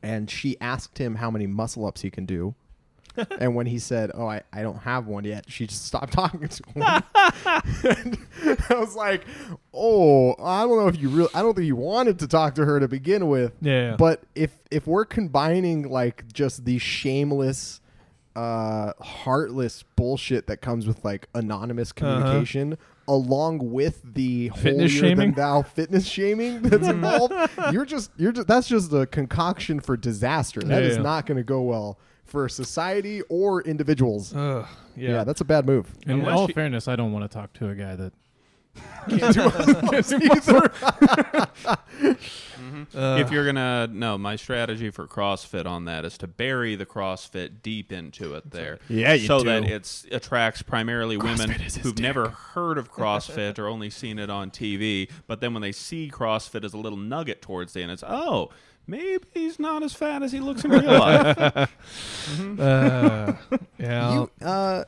And 0.02 0.30
she 0.30 0.60
asked 0.60 0.98
him 0.98 1.16
how 1.16 1.30
many 1.30 1.46
muscle 1.46 1.86
ups 1.86 2.02
he 2.02 2.10
can 2.10 2.26
do. 2.26 2.54
and 3.40 3.54
when 3.54 3.66
he 3.66 3.78
said, 3.78 4.10
"Oh, 4.14 4.26
I, 4.26 4.42
I 4.52 4.62
don't 4.62 4.78
have 4.78 5.06
one 5.06 5.24
yet," 5.24 5.44
she 5.50 5.66
just 5.66 5.84
stopped 5.86 6.12
talking 6.20 6.48
to 6.48 6.62
him. 6.74 6.82
and 7.84 8.18
I 8.70 8.74
was 8.74 8.94
like, 8.96 9.24
"Oh, 9.72 10.34
I 10.42 10.62
don't 10.62 10.78
know 10.78 10.88
if 10.88 11.00
you 11.00 11.08
really 11.08 11.30
I 11.34 11.42
don't 11.42 11.54
think 11.54 11.66
you 11.66 11.76
wanted 11.76 12.18
to 12.20 12.28
talk 12.28 12.54
to 12.56 12.64
her 12.64 12.80
to 12.80 12.88
begin 12.88 13.28
with." 13.28 13.52
Yeah. 13.60 13.96
But 13.96 14.22
if 14.34 14.52
if 14.70 14.86
we're 14.86 15.04
combining 15.04 15.88
like 15.90 16.32
just 16.32 16.64
the 16.64 16.78
shameless 16.78 17.80
uh 18.36 18.92
heartless 19.00 19.82
bullshit 19.96 20.46
that 20.46 20.58
comes 20.58 20.86
with 20.86 21.04
like 21.04 21.28
anonymous 21.34 21.90
communication 21.92 22.78
along 23.08 23.72
with 23.72 24.02
the 24.14 24.50
Uh-huh. 24.52 24.60
Fitness 24.62 24.92
holier 24.92 25.08
shaming? 25.08 25.16
than 25.32 25.34
thou 25.34 25.62
fitness 25.62 26.06
shaming 26.06 26.62
that's 26.62 26.86
involved 26.86 27.32
you're 27.72 27.86
just 27.86 28.10
you're 28.16 28.30
just 28.32 28.46
that's 28.46 28.68
just 28.68 28.92
a 28.92 29.06
concoction 29.06 29.80
for 29.80 29.96
disaster 29.96 30.60
That 30.60 30.82
Yeah, 30.82 30.88
is 30.90 30.96
yeah. 30.98 31.02
not 31.02 31.26
going 31.26 31.38
to 31.38 31.42
go 31.42 31.62
well 31.62 31.98
for 32.28 32.48
society 32.48 33.22
or 33.22 33.62
individuals. 33.62 34.34
Ugh, 34.34 34.66
yeah. 34.96 35.10
yeah. 35.10 35.24
that's 35.24 35.40
a 35.40 35.44
bad 35.44 35.66
move. 35.66 35.92
In 36.06 36.20
Unless 36.20 36.36
all 36.36 36.46
you- 36.48 36.54
fairness, 36.54 36.86
I 36.88 36.96
don't 36.96 37.12
want 37.12 37.28
to 37.28 37.34
talk 37.34 37.52
to 37.54 37.68
a 37.68 37.74
guy 37.74 37.96
that. 37.96 38.12
Uh, 42.94 43.16
if 43.20 43.30
you're 43.32 43.44
gonna 43.44 43.88
no, 43.90 44.18
my 44.18 44.36
strategy 44.36 44.90
for 44.90 45.06
CrossFit 45.06 45.66
on 45.66 45.86
that 45.86 46.04
is 46.04 46.18
to 46.18 46.26
bury 46.26 46.76
the 46.76 46.86
CrossFit 46.86 47.62
deep 47.62 47.92
into 47.92 48.34
it 48.34 48.50
there. 48.50 48.78
Yeah, 48.88 49.14
you 49.14 49.26
so 49.26 49.38
do. 49.40 49.46
that 49.46 49.64
it 49.64 50.04
attracts 50.12 50.62
primarily 50.62 51.16
women 51.16 51.50
CrossFit 51.50 51.66
is 51.66 51.76
who've 51.76 51.98
never 51.98 52.28
heard 52.28 52.78
of 52.78 52.92
CrossFit 52.92 53.58
or 53.58 53.66
only 53.66 53.90
seen 53.90 54.18
it 54.18 54.30
on 54.30 54.50
TV. 54.50 55.10
But 55.26 55.40
then 55.40 55.54
when 55.54 55.62
they 55.62 55.72
see 55.72 56.10
CrossFit 56.12 56.64
as 56.64 56.74
a 56.74 56.78
little 56.78 56.98
nugget 56.98 57.42
towards 57.42 57.72
the 57.72 57.82
end, 57.82 57.92
it's 57.92 58.04
oh. 58.06 58.50
Maybe 58.88 59.22
he's 59.34 59.58
not 59.58 59.82
as 59.82 59.92
fat 59.92 60.22
as 60.22 60.32
he 60.32 60.40
looks 60.40 60.64
in 60.64 60.70
real 60.70 60.82
life. 60.84 61.38
uh, 62.58 63.32
yeah. 63.78 64.14
You, 64.14 64.30
uh, 64.42 64.84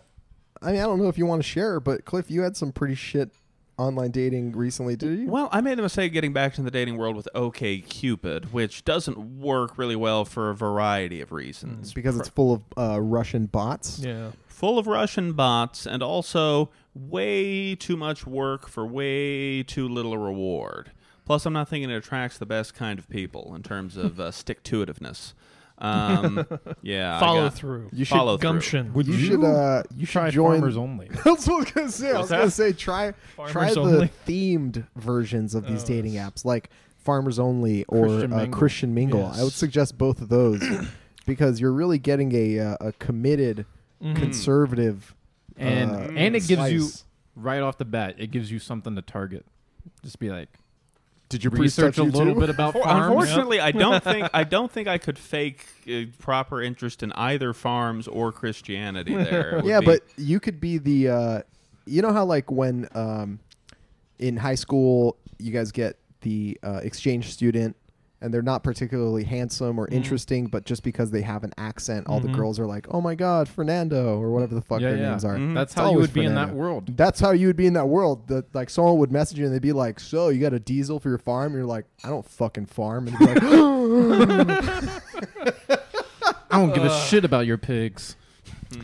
I 0.62 0.72
mean, 0.72 0.80
I 0.80 0.84
don't 0.84 0.98
know 0.98 1.08
if 1.08 1.18
you 1.18 1.26
want 1.26 1.42
to 1.42 1.48
share, 1.48 1.80
but 1.80 2.06
Cliff, 2.06 2.30
you 2.30 2.40
had 2.40 2.56
some 2.56 2.72
pretty 2.72 2.94
shit 2.94 3.30
online 3.76 4.10
dating 4.10 4.52
recently, 4.52 4.96
did 4.96 5.18
you? 5.20 5.28
Well, 5.28 5.50
I 5.52 5.60
made 5.60 5.76
the 5.76 5.82
mistake 5.82 6.14
getting 6.14 6.32
back 6.32 6.54
to 6.54 6.62
the 6.62 6.70
dating 6.70 6.96
world 6.96 7.14
with 7.14 7.28
OK 7.34 7.78
Cupid, 7.80 8.52
which 8.54 8.84
doesn't 8.86 9.18
work 9.38 9.76
really 9.76 9.96
well 9.96 10.24
for 10.24 10.48
a 10.48 10.54
variety 10.54 11.20
of 11.20 11.30
reasons. 11.30 11.92
Because 11.92 12.18
it's 12.18 12.28
full 12.28 12.54
of 12.54 12.62
uh, 12.78 13.00
Russian 13.00 13.46
bots. 13.46 13.98
yeah. 13.98 14.30
Full 14.48 14.78
of 14.78 14.86
Russian 14.86 15.32
bots 15.32 15.86
and 15.86 16.02
also 16.02 16.68
way 16.94 17.74
too 17.74 17.96
much 17.96 18.26
work 18.26 18.68
for 18.68 18.86
way 18.86 19.62
too 19.62 19.88
little 19.88 20.18
reward. 20.18 20.92
Plus, 21.24 21.46
I'm 21.46 21.52
not 21.52 21.68
thinking 21.68 21.90
it 21.90 21.94
attracts 21.94 22.38
the 22.38 22.46
best 22.46 22.74
kind 22.74 22.98
of 22.98 23.08
people 23.08 23.54
in 23.54 23.62
terms 23.62 23.96
of 23.96 24.18
uh, 24.18 24.30
stick 24.30 24.62
to 24.64 24.84
itiveness. 24.84 25.34
Um, 25.78 26.46
yeah, 26.82 27.16
I 27.16 27.20
Follow 27.20 27.42
got- 27.48 27.54
through. 27.54 27.88
You 27.92 28.04
should 28.04 28.16
Follow 28.16 28.36
through. 28.36 28.42
Gumption. 28.50 28.92
Would 28.94 29.06
You, 29.06 29.14
you, 29.14 29.26
should 29.26 29.44
uh, 29.44 29.82
you 29.96 30.06
try 30.06 30.26
should 30.28 30.34
join. 30.34 30.58
farmers 30.58 30.76
only? 30.76 31.08
That's 31.24 31.46
what 31.46 31.50
I 31.54 31.58
was 31.60 31.70
gonna 31.72 31.90
say. 31.90 32.08
I 32.08 32.12
was 32.12 32.18
What's 32.18 32.30
gonna 32.30 32.44
that? 32.46 32.50
say 32.50 32.72
try 32.72 33.12
Farmers 33.36 33.52
try 33.52 33.72
the 33.74 33.80
only. 33.80 34.10
themed 34.26 34.86
versions 34.96 35.54
of 35.54 35.66
these 35.66 35.84
Oh, 35.84 35.86
dating 35.86 36.14
apps, 36.14 36.44
like 36.44 36.70
Farmers 36.98 37.38
Only 37.38 37.84
or 37.86 38.06
Christian 38.08 38.32
uh, 38.32 38.36
Mingle. 38.36 38.58
Christian 38.58 38.94
Mingle. 38.94 39.24
I 39.26 39.28
would 39.38 39.44
Yes. 39.44 39.54
suggest 39.54 39.96
both 39.96 40.20
of 40.20 40.28
those 40.28 40.62
because 41.26 41.60
you're 41.60 41.72
really 41.72 41.98
getting 41.98 42.34
a 42.34 42.58
uh, 42.58 42.76
a 42.80 42.92
committed 42.92 43.64
Mhm. 44.02 44.16
conservative 44.16 45.14
and 45.56 45.90
uh, 45.90 45.94
and 46.14 46.34
it 46.36 46.46
gives 46.46 46.70
you 46.72 46.80
slice. 46.80 47.04
right 47.36 47.60
off 47.62 47.78
the 47.78 47.84
bat. 47.86 48.16
It 48.18 48.30
gives 48.30 48.50
you 48.52 48.58
something 48.58 48.96
to 48.96 49.02
target. 49.02 49.44
Just 50.02 50.18
be 50.18 50.28
like, 50.30 50.48
Did 51.30 51.44
you 51.44 51.50
research 51.50 51.96
a 51.96 52.02
little 52.02 52.34
bit 52.34 52.50
about 52.50 52.72
For- 52.74 52.82
farms. 52.82 53.06
Unfortunately, 53.06 53.60
I 53.60 53.70
don't 53.70 54.02
think 54.04 54.28
I 54.34 54.44
don't 54.44 54.70
think 54.70 54.86
I 54.88 54.98
could 54.98 55.18
fake 55.18 55.64
uh, 55.88 56.02
proper 56.18 56.60
interest 56.60 57.02
in 57.02 57.12
either 57.12 57.54
farms 57.54 58.06
or 58.06 58.32
Christianity. 58.32 59.14
There, 59.24 59.50
It 59.52 59.56
would 59.56 59.64
Yeah, 59.64 59.80
be- 59.80 59.86
but 59.86 60.02
you 60.18 60.38
could 60.40 60.60
be 60.60 60.76
the. 60.78 61.08
Uh, 61.08 61.40
you 61.86 62.02
know 62.02 62.12
how 62.12 62.24
like 62.24 62.50
when 62.50 62.88
um, 62.94 63.38
in 64.18 64.36
high 64.36 64.54
school 64.56 65.16
you 65.38 65.50
guys 65.52 65.72
get 65.72 65.96
the 66.20 66.58
uh, 66.62 66.80
exchange 66.82 67.32
student. 67.32 67.76
And 68.22 68.34
they're 68.34 68.42
not 68.42 68.62
particularly 68.62 69.24
handsome 69.24 69.78
or 69.78 69.86
Mhm. 69.86 69.92
interesting, 69.94 70.46
but 70.48 70.66
just 70.66 70.82
because 70.82 71.10
they 71.10 71.22
have 71.22 71.42
an 71.42 71.54
accent, 71.56 72.06
all 72.06 72.20
Mhm. 72.20 72.24
the 72.24 72.28
girls 72.32 72.60
are 72.60 72.66
like, 72.66 72.86
"Oh 72.90 73.00
my 73.00 73.14
God, 73.14 73.48
Fernando," 73.48 74.20
or 74.20 74.30
whatever 74.30 74.54
the 74.54 74.60
fuck 74.60 74.82
Yeah, 74.82 74.90
their 74.90 74.98
yeah. 74.98 75.08
names 75.10 75.24
are. 75.24 75.36
Mhm. 75.36 75.54
That's 75.54 75.72
It's 75.72 75.74
how 75.74 75.84
you 75.84 75.88
always 75.88 76.08
would 76.08 76.12
be 76.14 76.26
in 76.26 76.34
that 76.34 76.54
world. 76.54 76.94
That's 76.98 77.18
how 77.18 77.30
you 77.30 77.46
would 77.46 77.56
be 77.56 77.66
in 77.66 77.72
that 77.72 77.88
world. 77.88 78.28
That 78.28 78.54
like 78.54 78.68
someone 78.68 78.98
would 78.98 79.10
message 79.10 79.38
you 79.38 79.46
and 79.46 79.54
they'd 79.54 79.62
be 79.62 79.72
like, 79.72 79.98
"So 79.98 80.28
you 80.28 80.38
got 80.38 80.52
a 80.52 80.60
diesel 80.60 81.00
for 81.00 81.08
your 81.08 81.16
farm?" 81.18 81.52
And 81.52 81.60
you're 81.60 81.64
like, 81.64 81.86
"I 82.04 82.10
don't 82.10 82.26
fucking 82.26 82.66
farm." 82.66 83.08
And 83.08 83.18
be 83.18 83.24
like, 83.24 83.42
I 86.50 86.58
don't 86.58 86.74
give 86.74 86.84
a 86.84 86.90
shit 87.06 87.24
about 87.24 87.46
your 87.46 87.58
pigs. 87.58 88.16
Hmm. 88.72 88.80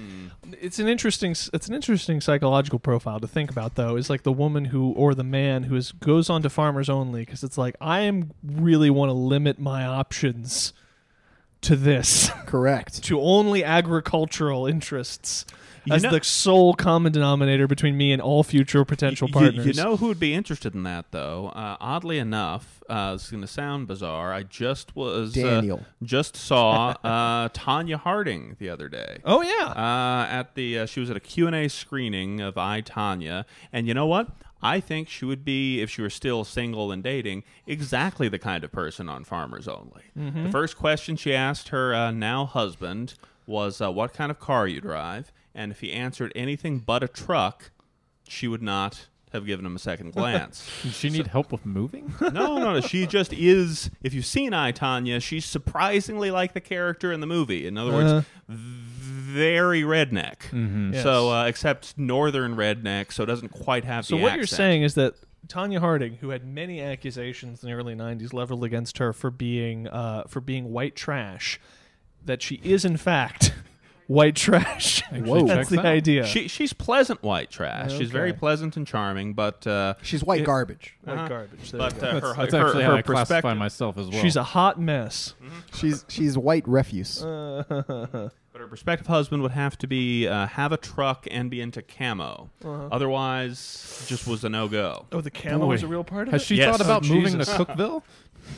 It's 0.60 0.78
an 0.78 0.88
interesting 0.88 1.32
it's 1.32 1.68
an 1.68 1.74
interesting 1.74 2.20
psychological 2.20 2.78
profile 2.78 3.20
to 3.20 3.28
think 3.28 3.50
about 3.50 3.74
though 3.74 3.96
is 3.96 4.10
like 4.10 4.22
the 4.22 4.32
woman 4.32 4.66
who 4.66 4.92
or 4.92 5.14
the 5.14 5.24
man 5.24 5.64
who 5.64 5.76
is 5.76 5.92
goes 5.92 6.30
on 6.30 6.42
to 6.42 6.50
farmers 6.50 6.88
only 6.88 7.20
because 7.20 7.42
it's 7.42 7.58
like 7.58 7.76
i 7.80 8.00
am 8.00 8.32
really 8.42 8.90
want 8.90 9.08
to 9.08 9.14
limit 9.14 9.58
my 9.58 9.84
options 9.84 10.72
to 11.62 11.76
this 11.76 12.30
"Correct." 12.46 13.02
to 13.04 13.20
only 13.20 13.64
agricultural 13.64 14.66
interests 14.66 15.46
You 15.86 15.94
as 15.94 16.02
know- 16.02 16.10
the 16.10 16.22
sole 16.24 16.74
common 16.74 17.12
denominator 17.12 17.66
between 17.66 17.96
me 17.96 18.12
and 18.12 18.20
all 18.20 18.42
future 18.42 18.84
potential 18.84 19.28
Y- 19.32 19.32
y- 19.40 19.42
partners 19.46 19.66
You, 19.66 19.72
know 19.82 19.96
who 19.96 20.08
would 20.08 20.18
be 20.20 20.34
interested 20.34 20.74
in 20.74 20.82
that, 20.82 21.06
though? 21.12 21.48
Uh, 21.54 21.76
oddly 21.80 22.18
enough, 22.18 22.82
uh, 22.88 23.12
it's 23.14 23.30
going 23.30 23.40
to 23.42 23.46
sound 23.46 23.86
bizarre. 23.86 24.32
I 24.32 24.42
just 24.42 24.94
was 24.96 25.36
uh, 25.36 25.42
Daniel. 25.42 25.84
just 26.02 26.36
saw 26.36 26.90
uh, 27.04 27.48
Tonya 27.54 27.96
Harding 27.96 28.56
the 28.58 28.68
other 28.68 28.88
day. 28.88 29.18
oh 29.24 29.42
yeah 29.42 29.66
Uh, 29.68 30.26
at 30.28 30.54
the 30.56 30.80
uh, 30.80 30.86
she 30.86 31.00
was 31.00 31.08
at 31.10 31.16
a 31.16 31.20
Q&A 31.20 31.68
screening 31.68 32.40
of 32.40 32.58
I 32.58 32.82
Tonya, 32.82 33.44
and 33.72 33.86
you 33.86 33.94
know 33.94 34.06
what? 34.06 34.28
I 34.62 34.80
think 34.80 35.08
she 35.08 35.24
would 35.26 35.44
be 35.44 35.80
if 35.82 35.90
she 35.90 36.00
were 36.02 36.10
still 36.10 36.42
single 36.42 36.90
and 36.90 37.02
dating 37.02 37.44
exactly 37.66 38.28
the 38.28 38.38
kind 38.38 38.64
of 38.64 38.72
person 38.72 39.08
on 39.08 39.22
Farmers 39.22 39.68
Only. 39.68 40.02
The 40.16 40.50
first 40.50 40.76
question 40.76 41.16
she 41.16 41.34
asked 41.34 41.68
her 41.68 41.94
uh, 41.94 42.10
now 42.10 42.46
husband 42.46 43.14
was 43.46 43.80
uh, 43.80 43.92
what 43.92 44.12
kind 44.14 44.30
of 44.30 44.40
car 44.40 44.66
you 44.66 44.80
drive, 44.80 45.30
and 45.56 45.72
if 45.72 45.80
he 45.80 45.92
answered 45.92 46.30
anything 46.36 46.78
but 46.78 47.02
a 47.02 47.08
truck, 47.08 47.70
she 48.28 48.46
would 48.46 48.62
not 48.62 49.06
have 49.32 49.44
given 49.44 49.66
him 49.66 49.74
a 49.74 49.78
second 49.78 50.12
glance. 50.12 50.70
Does 50.82 50.94
she 50.96 51.10
need 51.10 51.26
help 51.26 51.50
with 51.50 51.66
moving? 51.66 52.14
no, 52.20 52.30
no, 52.30 52.74
no. 52.74 52.80
She 52.80 53.06
just 53.06 53.32
is. 53.32 53.90
If 54.02 54.14
you've 54.14 54.24
seen 54.26 54.54
I 54.54 54.70
Tonya, 54.70 55.20
she's 55.20 55.44
surprisingly 55.44 56.30
like 56.30 56.52
the 56.52 56.60
character 56.60 57.10
in 57.12 57.18
the 57.20 57.26
movie. 57.26 57.66
In 57.66 57.76
other 57.76 57.90
words, 57.92 58.12
Uh. 58.12 58.22
very 58.48 59.82
redneck. 59.82 60.38
mm-hmm. 60.50 60.94
Yes. 60.94 61.02
So, 61.02 61.30
uh, 61.32 61.46
except 61.46 61.98
northern 61.98 62.54
redneck, 62.56 63.12
so 63.12 63.24
it 63.24 63.26
doesn't 63.26 63.48
quite 63.50 63.84
have 63.84 64.06
So 64.06 64.16
the 64.16 64.22
what 64.22 64.36
you're 64.36 64.46
saying 64.46 64.82
is 64.82 64.94
that 64.94 65.14
Tonya 65.48 65.78
Harding, 65.80 66.14
who 66.20 66.30
had 66.30 66.44
many 66.46 66.80
accusations 66.80 67.62
in 67.62 67.68
the 67.68 67.74
early 67.74 67.94
'90s 67.94 68.32
leveled 68.32 68.64
against 68.64 68.98
her 68.98 69.12
for 69.12 69.30
being 69.30 69.88
uh, 69.88 70.24
for 70.28 70.40
being 70.40 70.72
white 70.72 70.96
trash, 70.96 71.60
that 72.24 72.42
she 72.42 72.56
is 72.64 72.84
in 72.84 72.96
fact 72.96 73.52
white 74.06 74.36
trash. 74.36 75.02
Actually 75.12 75.42
That's 75.44 75.68
the 75.68 75.80
out. 75.80 75.86
idea. 75.86 76.26
She, 76.26 76.48
she's 76.48 76.72
pleasant 76.72 77.22
white 77.22 77.50
trash. 77.50 77.92
She's 77.96 78.10
very 78.10 78.32
pleasant 78.32 78.76
and 78.76 78.86
charming, 78.86 79.34
but 79.34 79.66
uh, 79.66 79.94
She's 80.02 80.22
white 80.24 80.40
It- 80.42 80.44
garbage. 80.46 80.96
white 81.04 81.14
Uh-huh. 81.16 81.28
garbage. 81.28 81.70
There 81.70 81.78
but 81.78 81.94
uh, 81.94 81.98
That's, 81.98 82.26
her, 82.26 82.34
that's 82.36 82.52
her, 82.54 82.66
actually 82.66 82.82
her 82.84 82.90
how 82.90 82.96
I 82.96 83.02
classify 83.02 83.54
myself 83.54 83.98
as 83.98 84.08
well. 84.08 84.20
she's 84.20 84.36
a 84.36 84.42
hot 84.42 84.80
mess. 84.80 85.34
She's 85.74 86.04
she's 86.08 86.36
white 86.38 86.66
refuse. 86.68 87.22
But 88.56 88.62
her 88.62 88.68
prospective 88.68 89.06
husband 89.06 89.42
would 89.42 89.50
have 89.52 89.76
to 89.76 89.86
be 89.86 90.26
uh, 90.26 90.46
have 90.46 90.72
a 90.72 90.78
truck 90.78 91.26
and 91.30 91.50
be 91.50 91.60
into 91.60 91.82
camo. 91.82 92.48
Uh-huh. 92.64 92.88
Otherwise, 92.90 94.06
just 94.08 94.26
was 94.26 94.44
a 94.44 94.48
no 94.48 94.66
go. 94.66 95.04
oh, 95.12 95.20
the 95.20 95.30
camo 95.30 95.66
Boy. 95.66 95.74
is 95.74 95.82
a 95.82 95.86
real 95.86 96.04
part 96.04 96.22
of 96.28 96.32
it? 96.32 96.32
Has 96.32 96.42
it. 96.42 96.44
she 96.46 96.54
Yes. 96.56 96.70
thought 96.70 96.80
about 96.82 97.04
Oh, 97.04 97.14
moving 97.14 97.32
to 97.32 97.38
Jesus. 97.40 97.54
Cookeville? 97.58 98.02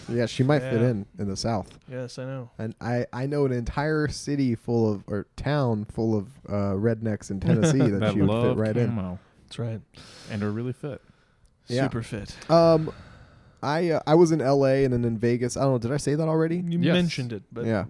yeah, 0.08 0.26
she 0.26 0.44
might 0.44 0.60
fit 0.60 0.80
Yeah. 0.80 0.90
in 0.90 1.06
in 1.18 1.26
the 1.26 1.36
south. 1.36 1.76
Yes, 1.90 2.16
I 2.16 2.26
know. 2.26 2.48
And 2.60 2.76
I, 2.80 3.06
I 3.12 3.26
know 3.26 3.44
an 3.44 3.50
entire 3.50 4.06
city 4.06 4.54
full 4.54 4.88
of 4.92 5.02
or 5.08 5.26
town 5.34 5.84
full 5.86 6.16
of 6.16 6.28
uh, 6.48 6.52
rednecks 6.76 7.32
in 7.32 7.40
Tennessee 7.40 7.78
that, 7.90 7.98
that 7.98 8.12
she 8.12 8.20
would 8.20 8.28
love 8.30 8.56
fit 8.56 8.56
right 8.56 8.76
in. 8.76 8.86
camo 8.90 9.18
That's 9.46 9.58
right. 9.58 9.80
and 10.30 10.44
are 10.44 10.52
really 10.52 10.74
fit. 10.74 11.02
Yeah. 11.66 11.82
Super 11.82 12.02
fit. 12.04 12.36
Um, 12.48 12.92
I 13.64 13.90
uh, 13.90 14.00
I 14.06 14.14
was 14.14 14.30
in 14.30 14.40
L.A. 14.40 14.84
and 14.84 14.94
then 14.94 15.04
in 15.04 15.18
Vegas. 15.18 15.56
I 15.56 15.62
don't 15.62 15.72
know. 15.72 15.78
Did 15.78 15.90
I 15.92 15.96
say 15.96 16.14
that 16.14 16.28
already? 16.28 16.58
You 16.58 16.78
Yes. 16.78 16.92
mentioned 16.94 17.32
it, 17.32 17.42
but 17.50 17.64
Yeah. 17.66 17.86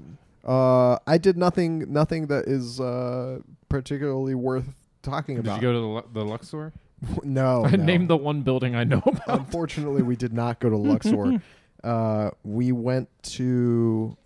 Uh, 0.49 0.99
I 1.07 1.18
did 1.18 1.36
nothing 1.36 1.92
nothing 1.92 2.28
that 2.28 2.44
is 2.46 2.80
uh, 2.80 3.40
particularly 3.68 4.34
worth 4.34 4.68
talking 5.03 5.38
about. 5.38 5.61
Did 5.61 5.62
about. 5.62 5.62
you 5.62 5.68
go 5.68 5.72
to 5.72 5.80
the, 5.80 5.86
Lu- 6.18 6.24
the 6.24 6.24
Luxor? 6.30 6.72
no, 7.22 7.64
I 7.66 7.72
no. 7.76 7.84
named 7.84 8.09
the 8.09 8.16
one 8.16 8.40
building 8.42 8.74
I 8.74 8.84
know 8.84 9.03
about. 9.05 9.28
Unfortunately, 9.40 10.03
we 10.03 10.16
did 10.16 10.32
not 10.32 10.59
go 10.59 10.70
to 10.70 10.76
Luxor. 10.90 11.42
uh, 11.84 12.30
we 12.44 12.72
went 12.72 13.09
to 13.24 14.16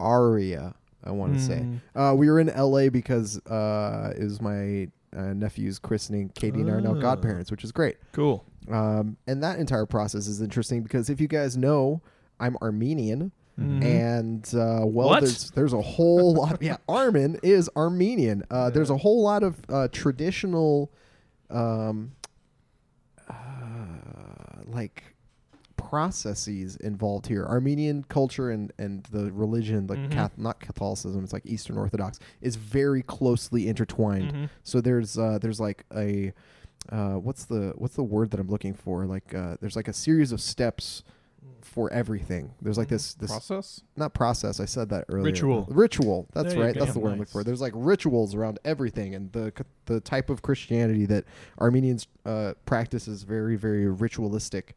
Aria. 0.00 0.74
I 1.06 1.10
want 1.10 1.34
to 1.34 1.40
say 1.40 1.58
Mm. 1.66 1.80
uh, 1.94 2.14
we 2.14 2.30
were 2.30 2.40
in 2.40 2.48
L.A. 2.48 2.88
because 2.88 3.38
uh, 3.46 4.14
it 4.18 4.24
was 4.24 4.40
my 4.40 4.88
uh, 5.14 5.34
nephew's 5.34 5.78
christening. 5.78 6.30
Katie 6.34 6.60
and 6.62 6.70
I 6.70 6.74
are 6.74 6.80
now 6.80 6.94
Ah. 6.96 7.00
godparents, 7.00 7.50
which 7.50 7.62
is 7.62 7.72
great. 7.72 7.96
cool. 8.12 8.44
Um, 8.70 9.18
and 9.26 9.42
that 9.42 9.58
entire 9.58 9.84
process 9.84 10.26
is 10.26 10.40
interesting 10.40 10.82
because 10.82 11.10
if 11.10 11.20
you 11.20 11.28
guys 11.28 11.58
know, 11.58 12.00
I'm 12.40 12.56
Armenian. 12.62 13.32
Mhm. 13.60 13.84
And 13.84 14.44
uh, 14.54 14.84
well, 14.84 15.08
What? 15.10 15.20
there's 15.20 15.50
there's 15.52 15.72
a 15.72 15.80
whole 15.80 16.34
lot. 16.34 16.60
Yeah, 16.60 16.76
Armin 16.88 17.38
is 17.42 17.70
Armenian. 17.76 18.42
Uh, 18.50 18.70
There's 18.70 18.90
a 18.90 18.96
whole 18.96 19.22
lot 19.22 19.42
of 19.44 19.56
uh, 19.68 19.86
traditional, 19.92 20.90
um, 21.50 22.12
uh, 23.28 23.34
like 24.66 25.04
processes 25.76 26.76
involved 26.76 27.26
here. 27.26 27.44
Armenian 27.46 28.04
culture 28.08 28.50
and 28.50 28.72
and 28.78 29.04
the 29.12 29.30
religion, 29.32 29.86
like 29.86 29.98
Mhm. 30.00 30.10
Cath- 30.10 30.38
not 30.38 30.58
Catholicism, 30.60 31.22
it's 31.22 31.32
like 31.32 31.46
Eastern 31.46 31.76
Orthodox, 31.78 32.18
is 32.40 32.56
very 32.56 33.02
closely 33.02 33.68
intertwined. 33.68 34.32
Mhm. 34.32 34.48
So 34.62 34.80
there's 34.80 35.16
uh, 35.18 35.38
there's 35.40 35.60
like 35.60 35.84
a 35.94 36.32
uh, 36.90 37.14
what's 37.14 37.44
the 37.44 37.72
what's 37.76 37.94
the 37.96 38.02
word 38.02 38.30
that 38.32 38.40
I'm 38.40 38.48
looking 38.48 38.74
for? 38.74 39.06
Like 39.06 39.32
uh, 39.34 39.56
there's 39.60 39.76
like 39.76 39.88
a 39.88 39.92
series 39.92 40.32
of 40.32 40.40
steps 40.40 41.02
for 41.60 41.90
everything. 41.92 42.52
There's 42.62 42.78
like 42.78 42.88
this 42.88 43.14
this 43.14 43.30
Process? 43.30 43.80
not 43.96 44.14
process. 44.14 44.60
I 44.60 44.64
said 44.66 44.90
that 44.90 45.04
earlier. 45.08 45.24
Ritual. 45.24 45.66
Ritual. 45.70 46.26
That's 46.32 46.54
There 46.54 46.62
right. 46.62 46.74
go. 46.74 46.80
That's 46.80 46.92
the 46.92 47.00
word 47.00 47.12
I'm 47.12 47.18
looking 47.18 47.32
for. 47.32 47.42
There's 47.42 47.60
like 47.60 47.72
rituals 47.74 48.34
around 48.34 48.58
everything, 48.64 49.14
and 49.14 49.32
the 49.32 49.52
the 49.86 50.00
type 50.00 50.30
of 50.30 50.42
Christianity 50.42 51.06
that 51.06 51.24
Armenians 51.60 52.06
uh, 52.26 52.52
practice 52.66 53.08
is 53.08 53.22
very 53.24 53.56
very 53.56 53.86
ritualistic. 53.88 54.74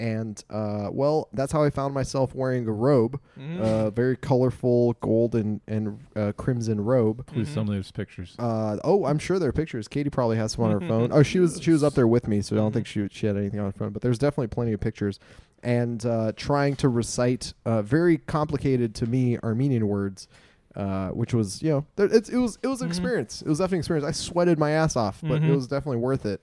And 0.00 0.40
uh, 0.48 0.90
well, 0.92 1.28
that's 1.32 1.50
how 1.50 1.64
I 1.64 1.70
found 1.70 1.92
myself 1.92 2.32
wearing 2.32 2.68
a 2.68 2.72
robe, 2.72 3.18
Mm. 3.36 3.60
uh, 3.60 3.90
very 3.90 4.16
colorful 4.16 4.92
gold 5.00 5.34
and 5.34 5.60
and 5.66 5.98
uh, 6.14 6.30
crimson 6.36 6.80
robe. 6.84 7.26
Please 7.26 7.48
send 7.48 7.68
me 7.68 7.74
those 7.74 7.90
pictures. 7.90 8.36
Uh, 8.38 8.76
oh, 8.84 9.06
I'm 9.06 9.18
sure 9.18 9.40
there 9.40 9.48
are 9.48 9.52
pictures. 9.52 9.88
Katie 9.88 10.08
probably 10.08 10.36
has 10.36 10.52
some 10.52 10.64
on 10.66 10.70
her 10.70 10.80
phone. 10.88 11.10
Oh, 11.12 11.24
she 11.24 11.40
was 11.40 11.60
she 11.60 11.72
was 11.72 11.82
up 11.82 11.94
there 11.94 12.06
with 12.06 12.28
me, 12.28 12.42
so 12.42 12.54
I 12.54 12.60
don't 12.60 12.72
think 12.72 12.86
she 12.86 13.08
she 13.10 13.26
had 13.26 13.36
anything 13.36 13.58
on 13.58 13.66
her 13.66 13.72
phone. 13.72 13.90
But 13.90 14.02
there's 14.02 14.18
definitely 14.18 14.46
plenty 14.46 14.72
of 14.72 14.78
pictures. 14.80 15.18
And 15.62 16.04
uh, 16.06 16.32
trying 16.36 16.76
to 16.76 16.88
recite 16.88 17.52
uh, 17.66 17.82
very 17.82 18.18
complicated 18.18 18.94
to 18.96 19.06
me 19.06 19.38
Armenian 19.38 19.88
words, 19.88 20.28
uh, 20.76 21.08
which 21.08 21.34
was 21.34 21.60
you 21.62 21.70
know 21.70 21.86
there, 21.96 22.06
it's, 22.06 22.28
it 22.28 22.36
was 22.38 22.58
it 22.62 22.68
was 22.68 22.80
an 22.80 22.88
experience. 22.88 23.42
It 23.42 23.48
was 23.48 23.58
definitely 23.58 23.78
an 23.78 23.80
experience. 23.80 24.06
I 24.06 24.12
sweated 24.12 24.58
my 24.58 24.70
ass 24.70 24.94
off, 24.94 25.20
but 25.20 25.36
it 25.36 25.42
Mhm. 25.42 25.54
was 25.56 25.66
definitely 25.66 25.96
worth 25.98 26.24
it. 26.26 26.40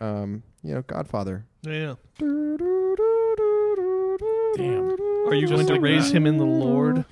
Um, 0.00 0.42
you 0.62 0.74
know, 0.74 0.82
Godfather. 0.82 1.46
Yeah. 1.62 1.94
Damn. 4.56 4.90
Are 5.26 5.34
you 5.34 5.46
Just 5.46 5.52
going 5.54 5.66
to 5.66 5.72
like 5.74 5.80
raise 5.82 6.10
that. 6.10 6.16
him 6.18 6.26
in 6.26 6.36
the 6.36 6.44
Lord? 6.44 7.04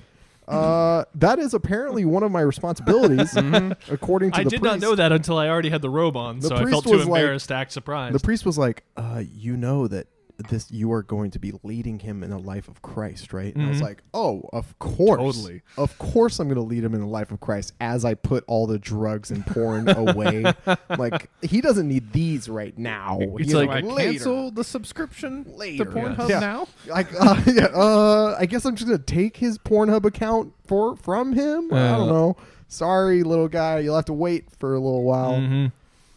Uh, 0.47 1.05
that 1.15 1.39
is 1.39 1.53
apparently 1.53 2.03
one 2.05 2.23
of 2.23 2.31
my 2.31 2.41
responsibilities, 2.41 3.35
according 3.89 4.31
to 4.31 4.37
the 4.37 4.39
priest. 4.39 4.39
I 4.39 4.43
the 4.43 4.49
did 4.49 4.61
priest. 4.61 4.63
not 4.63 4.79
know 4.81 4.95
that 4.95 5.11
until 5.11 5.37
I 5.37 5.47
already 5.47 5.69
had 5.69 5.81
the 5.81 5.89
robe 5.89 6.17
on, 6.17 6.39
The 6.39 6.49
so 6.49 6.55
I 6.55 6.61
priest 6.63 6.71
felt 6.73 6.83
too 6.85 6.91
was 6.91 7.07
like- 7.07 7.21
embarrassed 7.21 7.47
to 7.49 7.55
act 7.55 7.71
surprised. 7.71 8.13
The 8.15 8.19
priest 8.19 8.45
was 8.45 8.57
like, 8.57 8.83
uh, 8.97 9.23
"You 9.33 9.55
know 9.55 9.87
that 9.87 10.07
this 10.49 10.71
you 10.71 10.91
are 10.91 11.03
going 11.03 11.31
to 11.31 11.39
be 11.39 11.53
leading 11.63 11.99
him 11.99 12.23
in 12.23 12.31
a 12.31 12.37
life 12.37 12.67
of 12.67 12.81
Christ, 12.81 13.33
right?" 13.33 13.53
And 13.55 13.65
I 13.65 13.69
was 13.69 13.79
Mhm. 13.79 13.83
like, 13.83 14.03
"Oh, 14.13 14.49
of 14.53 14.77
course, 14.79 15.37
Totally. 15.37 15.61
of 15.77 15.97
course, 15.97 16.39
I'm 16.39 16.47
going 16.47 16.55
to 16.55 16.61
lead 16.61 16.83
him 16.83 16.93
in 16.93 17.01
the 17.01 17.07
life 17.07 17.31
of 17.31 17.39
Christ." 17.39 17.73
As 17.81 18.03
I 18.05 18.13
put 18.13 18.43
all 18.47 18.67
the 18.67 18.79
drugs 18.79 19.31
and 19.31 19.45
porn 19.45 19.89
away, 19.89 20.45
like 20.97 21.29
he 21.41 21.61
doesn't 21.61 21.87
need 21.87 22.11
these 22.13 22.47
right 22.49 22.77
now. 22.77 23.17
It's 23.21 23.45
He's 23.45 23.53
like, 23.53 23.69
I 23.69 23.79
later. 23.81 24.11
cancel 24.13 24.51
the 24.51 24.63
subscription 24.63 25.45
Later. 25.55 25.85
to 25.85 25.91
Pornhub 25.91 26.29
Yeah. 26.29 26.39
now? 26.39 26.67
Like, 26.87 27.07
uh, 27.19 27.41
yeah, 27.47 27.65
uh, 27.73 28.35
I 28.39 28.45
guess 28.45 28.65
I'm 28.65 28.75
just 28.75 28.87
gonna 28.87 28.97
take 29.01 29.37
his 29.37 29.57
Pornhub 29.57 30.05
account 30.05 30.53
for 30.67 30.95
from 30.95 31.33
him. 31.33 31.73
I 31.73 31.89
don't 31.97 32.09
Uh. 32.09 32.13
know. 32.13 32.37
Sorry, 32.67 33.21
little 33.23 33.47
guy. 33.49 33.79
You'll 33.79 33.95
have 33.97 34.05
to 34.05 34.13
wait 34.13 34.45
for 34.57 34.73
a 34.73 34.79
little 34.79 35.03
while. 35.03 35.33
Mhm. 35.33 35.71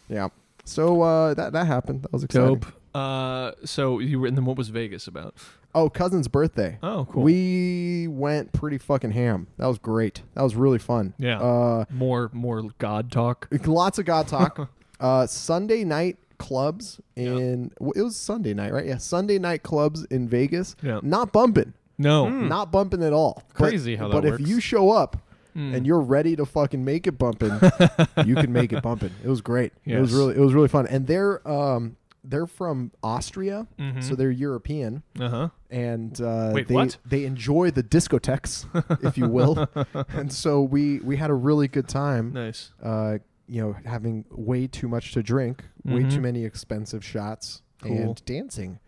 Yeah. 0.08 0.28
So 0.64 1.02
uh, 1.02 1.34
that 1.34 1.52
that 1.52 1.66
happened. 1.66 2.02
That 2.02 2.12
was 2.12 2.22
exciting. 2.24 2.54
Dope. 2.60 2.66
Uh, 2.94 3.52
so 3.64 3.98
you 3.98 4.20
were, 4.20 4.26
and 4.26 4.36
then 4.36 4.44
what 4.44 4.56
was 4.56 4.68
Vegas 4.68 5.06
about? 5.06 5.34
Oh, 5.74 5.88
cousin's 5.90 6.28
birthday. 6.28 6.78
Oh, 6.82 7.06
cool. 7.10 7.22
We 7.24 8.06
went 8.08 8.52
pretty 8.52 8.78
fucking 8.78 9.10
ham. 9.10 9.48
That 9.58 9.66
was 9.66 9.78
great. 9.78 10.22
That 10.34 10.42
was 10.42 10.54
really 10.54 10.78
fun. 10.78 11.14
Yeah. 11.18 11.40
Uh, 11.40 11.84
more 11.90 12.30
more 12.32 12.62
God 12.78 13.10
talk. 13.10 13.48
lots 13.66 13.98
of 13.98 14.04
God 14.04 14.28
talk. 14.28 14.70
uh, 15.00 15.26
Sunday 15.26 15.82
night 15.84 16.18
clubs 16.38 17.00
in 17.16 17.70
w 17.78 17.92
it 17.96 18.02
was 18.02 18.16
Sunday 18.16 18.54
night, 18.54 18.72
right? 18.72 18.86
Yeah, 18.86 18.98
Sunday 18.98 19.38
night 19.38 19.62
clubs 19.64 20.04
in 20.04 20.28
Vegas. 20.28 20.76
Yeah. 20.82 21.00
Not 21.02 21.32
bumping. 21.32 21.72
No. 21.98 22.28
Not 22.28 22.70
bumping 22.70 23.02
at 23.02 23.12
all. 23.12 23.42
But- 23.58 23.70
Crazy 23.70 23.96
how 23.96 24.08
that 24.08 24.22
But 24.22 24.24
if 24.26 24.46
you 24.46 24.60
show 24.60 24.90
up 24.92 25.16
Mm. 25.56 25.72
and 25.72 25.86
you're 25.86 26.00
ready 26.00 26.34
to 26.34 26.44
fucking 26.44 26.84
make 26.84 27.06
it 27.06 27.16
bumping, 27.16 27.52
you 28.26 28.34
can 28.34 28.52
make 28.52 28.72
it 28.72 28.82
bumping. 28.82 29.12
It 29.22 29.28
was 29.28 29.40
great. 29.40 29.72
It 29.86 30.00
was 30.00 30.12
really 30.12 30.34
it 30.34 30.40
was 30.40 30.52
really 30.52 30.66
fun. 30.66 30.88
And 30.88 31.06
they're 31.06 31.46
um 31.48 31.96
they're 32.24 32.46
from 32.46 32.90
Austria, 33.02 33.66
Mhm. 33.78 34.02
so 34.02 34.14
they're 34.14 34.30
European. 34.30 35.02
Uh 35.20 35.28
huh. 35.28 35.48
and 35.70 36.18
uh, 36.20 36.50
Wait, 36.54 36.68
they 36.68 36.74
what? 36.74 36.96
they 37.04 37.24
enjoy 37.24 37.70
the 37.70 37.82
discotheques, 37.82 38.64
if 39.04 39.18
you 39.18 39.28
will. 39.28 39.68
and 40.08 40.32
so 40.32 40.62
we 40.62 41.00
we 41.00 41.16
had 41.16 41.30
a 41.30 41.34
really 41.34 41.68
good 41.68 41.86
time. 41.88 42.32
Nice. 42.32 42.72
Uh, 42.82 43.18
you 43.46 43.60
know, 43.60 43.76
having 43.84 44.24
way 44.30 44.66
too 44.66 44.88
much 44.88 45.12
to 45.12 45.22
drink, 45.22 45.64
way 45.84 46.02
Mhm. 46.04 46.10
too 46.14 46.20
many 46.22 46.44
expensive 46.44 47.04
shots, 47.04 47.60
Cool. 47.82 47.92
and 47.96 48.24
dancing. 48.24 48.78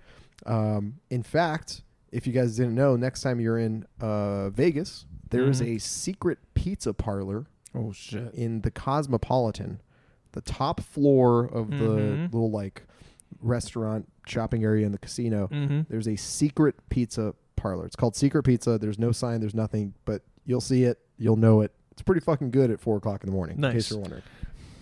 Um, 0.47 0.95
in 1.11 1.23
fact, 1.23 1.83
if 2.13 2.27
you 2.27 2.33
guys 2.33 2.57
didn't 2.57 2.75
know, 2.75 2.97
next 2.97 3.21
time 3.23 3.39
you're 3.41 3.59
in 3.59 3.85
uh, 4.01 4.49
Vegas, 4.51 5.05
there 5.29 5.45
is 5.49 5.61
Mhm. 5.61 5.77
a 5.77 5.79
secret 5.81 6.39
pizza 6.55 6.95
parlor 6.95 7.47
Oh 7.75 7.93
shit. 7.93 8.33
in 8.33 8.63
the 8.63 8.71
Cosmopolitan, 8.71 9.81
the 10.33 10.41
top 10.41 10.81
floor 10.81 11.45
of 11.45 11.69
the 11.71 11.77
Mhm. 11.77 12.33
little 12.33 12.51
like 12.51 12.87
restaurant 13.41 14.09
shopping 14.27 14.65
area 14.65 14.87
in 14.87 14.93
the 14.93 14.99
casino. 14.99 15.49
Mm-hmm. 15.53 15.83
There's 15.89 16.09
a 16.09 16.17
secret 16.17 16.77
pizza 16.89 17.35
parlor. 17.57 17.87
It's 17.87 17.97
called 17.97 18.17
Secret 18.17 18.43
Pizza. 18.43 18.79
There's 18.79 18.99
no 18.99 19.13
sign. 19.13 19.41
There's 19.41 19.55
nothing, 19.55 19.95
but 20.05 20.23
you'll 20.45 20.61
see 20.61 20.85
it. 20.85 20.99
You'll 21.19 21.37
know 21.37 21.61
it. 21.63 21.73
It's 21.93 22.03
pretty 22.03 22.21
fucking 22.21 22.51
good 22.51 22.71
at 22.71 22.81
four 22.81 22.99
o'clock 22.99 23.23
in 23.25 23.31
the 23.31 23.33
morning. 23.33 23.57
In 23.57 23.63
case 23.73 23.91
you're 23.91 24.01
wondering. 24.01 24.23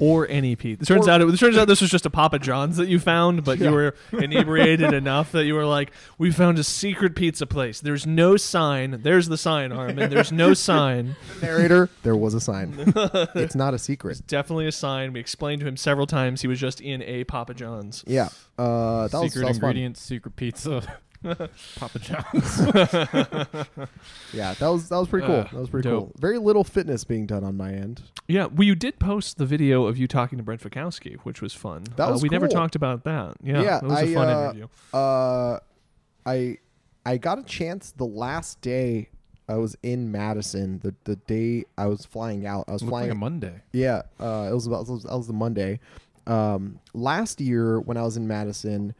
Or 0.00 0.26
any 0.28 0.56
pizza. 0.56 0.82
It 0.82 0.86
turns 0.96 1.06
Or- 1.06 1.10
out 1.12 1.20
it, 1.20 1.28
it 1.28 1.36
turns 1.38 1.56
out 1.56 1.68
this 1.68 1.80
was 1.80 1.90
just 1.90 2.04
a 2.04 2.10
Papa 2.10 2.38
John's 2.40 2.76
that 2.78 2.88
you 2.88 2.98
found, 2.98 3.44
but 3.44 3.58
Yeah. 3.58 3.68
you 3.68 3.74
were 3.74 3.94
inebriated 4.12 4.92
enough 5.02 5.30
that 5.32 5.44
you 5.44 5.54
were 5.54 5.64
like, 5.66 5.92
"We 6.18 6.32
found 6.32 6.58
a 6.58 6.64
secret 6.64 7.14
pizza 7.14 7.46
place. 7.46 7.78
There's 7.80 8.04
no 8.06 8.36
sign. 8.36 9.00
There's 9.02 9.28
the 9.28 9.38
sign, 9.38 9.70
Armin. 9.70 10.10
There's 10.10 10.32
no 10.32 10.52
sign. 10.52 11.14
Narrator, 11.42 11.90
there 12.02 12.16
was 12.16 12.34
a 12.34 12.40
sign. 12.40 12.74
it's 13.36 13.54
not 13.54 13.72
a 13.74 13.78
secret. 13.78 14.22
Definitely 14.26 14.66
a 14.66 14.72
sign. 14.72 15.12
We 15.12 15.20
explained 15.20 15.60
to 15.60 15.68
him 15.68 15.76
several 15.76 16.06
times 16.08 16.42
he 16.42 16.48
was 16.48 16.58
just 16.58 16.80
in 16.80 17.00
a 17.02 17.22
Papa 17.24 17.54
John's. 17.54 18.02
Yeah. 18.06 18.30
Uh, 18.58 19.08
that 19.08 19.20
was, 19.20 19.32
secret 19.32 19.42
that 19.42 19.48
was 19.48 19.58
fun. 19.58 19.70
ingredients, 19.70 20.00
secret 20.00 20.34
pizza, 20.36 20.82
Papa 21.76 21.98
John's. 21.98 22.60
Yeah, 24.32 24.54
that 24.54 24.68
was 24.68 24.88
that 24.88 24.96
was 24.98 25.08
pretty 25.08 25.26
cool. 25.26 25.36
Uh, 25.36 25.44
that 25.44 25.54
was 25.54 25.70
pretty 25.70 25.88
dope. 25.88 26.04
cool. 26.06 26.12
Very 26.18 26.38
little 26.38 26.64
fitness 26.64 27.04
being 27.04 27.26
done 27.26 27.44
on 27.44 27.56
my 27.56 27.72
end. 27.72 28.02
Yeah, 28.28 28.46
well, 28.46 28.64
you 28.64 28.74
did 28.74 28.98
post 28.98 29.38
the 29.38 29.46
video 29.46 29.86
of 29.86 29.96
you 29.96 30.06
talking 30.08 30.38
to 30.38 30.44
Brent 30.44 30.60
Fikowski, 30.60 31.16
which 31.20 31.40
was 31.40 31.52
fun. 31.54 31.84
That 31.96 32.08
Uh, 32.08 32.12
was 32.12 32.22
we 32.22 32.28
never 32.28 32.48
talked 32.48 32.74
about 32.74 33.04
that. 33.04 33.36
Yeah, 33.42 33.62
Yeah, 33.62 33.76
it 33.78 33.82
was 33.84 33.92
a 33.92 33.96
I, 34.10 34.14
fun 34.14 34.28
uh, 34.28 34.40
interview. 34.42 34.66
Uh, 34.92 35.58
I 36.26 36.58
I 37.06 37.16
got 37.18 37.38
a 37.38 37.42
chance 37.44 37.92
the 37.92 38.06
last 38.06 38.60
day 38.60 39.08
I 39.48 39.54
was 39.56 39.76
in 39.82 40.10
Madison. 40.10 40.80
The 40.82 40.94
the 41.04 41.16
day 41.16 41.64
I 41.78 41.86
was 41.86 42.04
flying 42.04 42.46
out, 42.46 42.64
I 42.68 42.72
was 42.72 42.82
Looked 42.82 42.90
flying. 42.90 43.08
like 43.08 43.16
a 43.16 43.18
Monday. 43.20 43.62
Yeah, 43.72 44.02
uh, 44.18 44.48
it 44.50 44.54
was 44.54 44.66
about 44.66 44.88
it 44.88 44.92
was, 44.92 45.02
that 45.04 45.16
was 45.16 45.26
the 45.26 45.32
Monday. 45.32 45.80
Um, 46.26 46.80
last 46.94 47.40
year 47.40 47.78
when 47.80 47.96
I 47.98 48.02
was 48.02 48.16
in 48.16 48.26
Madison, 48.26 48.94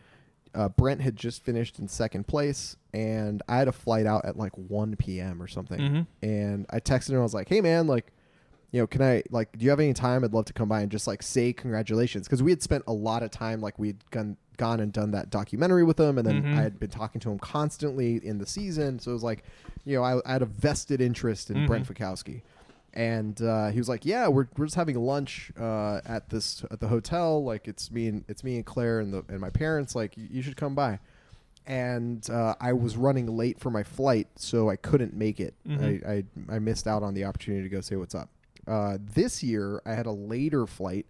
uh, 0.55 0.68
Brent 0.68 1.00
had 1.00 1.16
just 1.16 1.42
finished 1.44 1.78
in 1.78 1.88
second 1.88 2.26
place, 2.26 2.76
and 2.92 3.42
I 3.48 3.57
had 3.59 3.68
a 3.68 3.72
flight 3.72 4.07
out 4.07 4.24
at 4.24 4.36
like 4.36 4.52
1 4.57 4.96
p.m. 4.96 5.42
or 5.42 5.46
something. 5.48 5.80
Mhm. 5.80 6.07
And 6.22 6.66
I 6.70 6.80
texted 6.80 7.11
him. 7.11 7.18
I 7.18 7.22
was 7.22 7.34
like, 7.34 7.48
"Hey 7.48 7.61
man, 7.61 7.86
like, 7.86 8.12
you 8.70 8.80
know, 8.80 8.86
can 8.86 9.02
I 9.02 9.22
like, 9.30 9.57
do 9.57 9.64
you 9.64 9.70
have 9.70 9.80
any 9.80 9.92
time? 9.92 10.24
I'd 10.24 10.32
love 10.32 10.44
to 10.46 10.52
come 10.52 10.68
by 10.68 10.80
and 10.80 10.90
just 10.90 11.07
like 11.07 11.22
say 11.22 11.52
congratulations 11.52 12.26
because 12.26 12.42
we 12.42 12.50
had 12.50 12.62
spent 12.62 12.84
a 12.86 12.92
lot 12.92 13.22
of 13.22 13.30
time 13.30 13.61
like 13.61 13.78
we'd 13.78 13.98
gone 14.11 14.36
gone 14.57 14.78
and 14.78 14.92
done 14.92 15.11
that 15.11 15.30
documentary 15.30 15.82
with 15.82 15.98
him, 15.98 16.16
and 16.18 16.26
then 16.26 16.42
Mhm. 16.44 16.57
I 16.59 16.62
had 16.62 16.78
been 16.78 16.90
talking 16.90 17.20
to 17.22 17.30
him 17.32 17.38
constantly 17.40 18.24
in 18.24 18.38
the 18.38 18.46
season. 18.46 19.00
So 19.00 19.11
it 19.11 19.14
was 19.14 19.24
like, 19.24 19.42
you 19.84 19.96
know, 19.96 20.05
I, 20.05 20.20
I 20.24 20.32
had 20.34 20.42
a 20.42 20.46
vested 20.46 21.00
interest 21.00 21.50
in 21.50 21.57
Mhm. 21.57 21.66
Brent 21.66 21.86
Fikowski 21.88 22.42
and 22.95 23.40
uh, 23.42 23.68
he 23.68 23.78
was 23.78 23.88
like, 23.88 24.07
"Yeah, 24.07 24.28
we're, 24.28 24.47
we're 24.57 24.64
just 24.66 24.76
having 24.76 24.97
lunch 24.97 25.51
uh, 25.61 26.01
at 26.07 26.30
this 26.30 26.64
at 26.70 26.80
the 26.80 26.88
hotel. 26.88 27.45
Like 27.45 27.68
it's 27.68 27.90
me 27.90 28.07
and 28.09 28.24
it's 28.28 28.42
me 28.42 28.57
and 28.57 28.64
Claire 28.64 29.01
and 29.01 29.12
the 29.12 29.24
and 29.28 29.40
my 29.40 29.51
parents. 29.51 29.95
Like 29.95 30.14
you, 30.16 30.40
should 30.42 30.57
come 30.57 30.74
by." 30.74 30.99
And 31.66 32.28
uh, 32.30 32.55
I 32.61 32.72
was 32.74 32.97
running 32.97 33.26
late 33.26 33.59
for 33.59 33.70
my 33.70 33.82
flight, 33.82 34.28
so 34.36 34.68
I 34.68 34.76
couldn't 34.76 35.14
make 35.14 35.40
it. 35.40 35.55
Mhm. 35.66 36.07
I, 36.07 36.12
I 36.53 36.57
I 36.57 36.59
missed 36.59 36.86
out 36.86 37.03
on 37.03 37.14
the 37.14 37.24
opportunity 37.24 37.62
to 37.62 37.68
go 37.74 37.80
say 37.80 37.97
what's 37.97 38.14
up. 38.14 38.28
Uh, 38.66 38.99
this 39.14 39.42
year, 39.42 39.80
I 39.86 39.95
had 39.95 40.07
a 40.07 40.12
later 40.12 40.66
flight, 40.66 41.07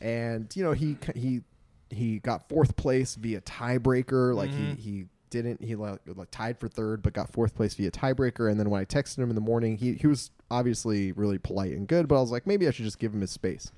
and 0.00 0.54
you 0.56 0.64
know 0.64 0.72
he 0.72 0.96
he 1.14 1.42
he 1.90 2.18
got 2.20 2.48
fourth 2.48 2.74
place 2.76 3.14
via 3.16 3.40
tiebreaker. 3.42 4.34
Like 4.34 4.50
Mhm. 4.50 4.76
he 4.78 4.90
he 4.90 5.04
didn't 5.30 5.62
he 5.62 5.74
like, 5.76 6.00
like 6.06 6.30
tied 6.30 6.58
for 6.58 6.68
third, 6.68 7.02
but 7.02 7.12
got 7.12 7.30
fourth 7.30 7.54
place 7.54 7.74
via 7.74 7.90
tiebreaker. 7.90 8.50
And 8.50 8.58
then 8.58 8.70
when 8.70 8.80
I 8.80 8.84
texted 8.84 9.18
him 9.18 9.28
in 9.28 9.34
the 9.34 9.40
morning, 9.42 9.76
he 9.76 9.94
he 9.94 10.06
was 10.06 10.30
obviously 10.52 11.12
really 11.12 11.38
polite 11.38 11.72
and 11.72 11.88
good, 11.88 12.06
but 12.08 12.16
I 12.16 12.20
was 12.20 12.30
like 12.30 12.46
maybe 12.46 12.68
I 12.68 12.70
should 12.70 12.84
just 12.84 12.98
give 12.98 13.12
him 13.14 13.20
his 13.22 13.30
space. 13.30 13.72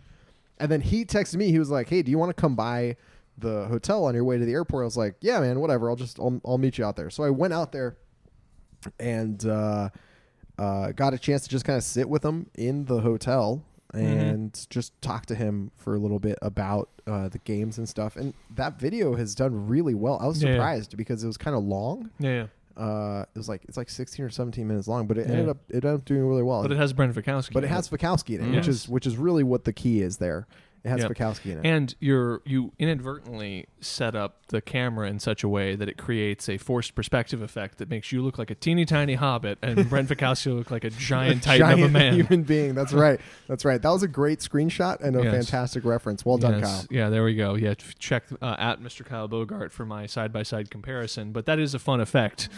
And 0.59 0.71
then 0.71 0.81
he 0.81 1.05
texted 1.05 1.37
me. 1.37 1.51
He 1.51 1.59
was 1.59 1.71
like, 1.71 1.89
"Hey, 1.89 2.03
do 2.03 2.11
you 2.11 2.19
want 2.19 2.31
to 2.37 2.41
come 2.41 2.55
by 2.55 2.97
the 3.39 3.67
hotel 3.67 4.05
on 4.05 4.15
your 4.15 4.25
way 4.25 4.39
to 4.39 4.45
the 4.45 4.53
airport?" 4.53 4.83
I 4.83 4.85
was 4.85 4.97
like, 4.97 5.17
"Yeah, 5.21 5.41
man, 5.41 5.59
whatever. 5.61 5.89
I'll 5.91 5.97
just 5.97 6.19
I'll, 6.21 6.41
I'll 6.45 6.59
meet 6.59 6.79
you 6.79 6.85
out 6.85 6.97
there." 6.97 7.11
So 7.11 7.25
I 7.25 7.31
went 7.31 7.53
out 7.55 7.73
there 7.73 7.97
and 9.01 9.45
uh, 9.47 9.89
uh, 10.59 10.93
got 10.93 11.15
a 11.15 11.19
chance 11.19 11.43
to 11.45 11.49
just 11.49 11.65
kind 11.65 11.77
of 11.77 11.83
sit 11.85 12.09
with 12.09 12.25
him 12.25 12.49
in 12.55 12.85
the 12.85 13.01
hotel 13.01 13.65
and 13.93 14.67
just 14.71 15.01
talk 15.03 15.25
to 15.27 15.35
him 15.37 15.71
for 15.77 15.95
a 15.95 15.99
little 15.99 16.19
bit 16.19 16.37
about 16.43 16.89
uh, 17.07 17.29
the 17.29 17.39
games 17.39 17.79
and 17.79 17.89
stuff. 17.89 18.17
And 18.17 18.35
that 18.57 18.79
video 18.79 19.15
has 19.15 19.35
done 19.37 19.69
really 19.69 19.95
well. 19.95 20.19
I 20.21 20.27
was 20.27 20.43
Yeah. 20.43 20.53
surprised 20.53 20.97
because 20.97 21.23
it 21.23 21.27
was 21.29 21.37
kind 21.37 21.57
of 21.57 21.63
long. 21.63 22.11
Yeah, 22.19 22.31
yeah. 22.31 22.47
Uh, 22.77 23.25
it 23.35 23.39
was 23.39 23.49
like 23.49 23.65
it's 23.69 23.77
like 23.77 23.89
16 23.89 24.25
or 24.25 24.31
17 24.31 24.67
minutes 24.67 24.89
long, 24.89 25.07
but 25.07 25.17
it 25.19 25.27
Yeah. 25.27 25.33
ended 25.33 25.49
up 25.49 25.59
it 25.69 25.75
ended 25.77 25.95
up 25.95 26.05
doing 26.05 26.27
really 26.27 26.43
well. 26.43 26.63
But 26.63 26.73
it 26.73 26.79
has 26.79 26.93
Brent 26.93 27.15
Fikowski. 27.15 27.53
But 27.53 27.65
it 27.65 27.69
has 27.69 27.89
Fikowski 27.89 28.39
in 28.39 28.45
it, 28.45 28.49
Yes. 28.53 28.57
which 28.57 28.69
is 28.69 28.89
which 28.89 29.07
is 29.07 29.17
really 29.17 29.43
what 29.45 29.65
the 29.65 29.73
key 29.73 30.01
is 30.03 30.17
there. 30.19 30.47
It 30.85 30.91
has 30.91 31.01
Yep. 31.01 31.13
Fikowski 31.13 31.53
in 31.53 31.59
it. 31.59 31.67
And 31.67 31.95
you're 31.99 32.43
you 32.45 32.73
inadvertently 32.79 33.67
set 33.81 34.15
up 34.15 34.47
the 34.49 34.61
camera 34.61 35.09
in 35.09 35.19
such 35.19 35.43
a 35.43 35.49
way 35.49 35.75
that 35.77 35.89
it 35.89 35.97
creates 35.97 36.49
a 36.49 36.59
forced 36.59 36.95
perspective 36.95 37.41
effect 37.41 37.79
that 37.79 37.89
makes 37.89 38.13
you 38.13 38.23
look 38.23 38.37
like 38.39 38.51
a 38.51 38.55
teeny 38.55 38.85
tiny 38.85 39.15
hobbit 39.15 39.59
and 39.63 39.89
Brent 39.91 40.09
Fikowski 40.09 40.55
look 40.57 40.71
like 40.71 40.85
a 40.85 40.91
giant 40.91 41.43
titan 41.43 41.67
Giant 41.67 41.81
of 41.83 41.89
a 41.89 41.93
man. 41.93 42.15
human 42.15 42.43
being. 42.43 42.75
That's 42.75 42.93
right. 43.07 43.19
That's 43.49 43.65
right. 43.65 43.81
That 43.81 43.91
was 43.91 44.03
a 44.03 44.09
great 44.09 44.41
screenshot 44.41 45.01
and 45.01 45.17
a 45.17 45.23
Yes. 45.25 45.33
fantastic 45.49 45.85
reference. 45.85 46.25
Well 46.25 46.37
done, 46.39 46.59
Yes. 46.61 46.63
Kyle. 46.81 46.87
Yeah, 46.91 47.09
there 47.09 47.25
we 47.25 47.35
go. 47.35 47.55
Yeah, 47.55 47.75
check 47.99 48.25
uh, 48.43 48.57
at 48.59 48.81
Mr. 48.81 49.05
Kyle 49.07 49.27
Bogart 49.29 49.73
for 49.73 49.87
my 49.87 50.05
side 50.07 50.33
by 50.33 50.43
side 50.43 50.71
comparison. 50.71 51.33
But 51.33 51.47
that 51.47 51.59
is 51.59 51.75
a 51.75 51.79
fun 51.79 52.01
effect. 52.01 52.49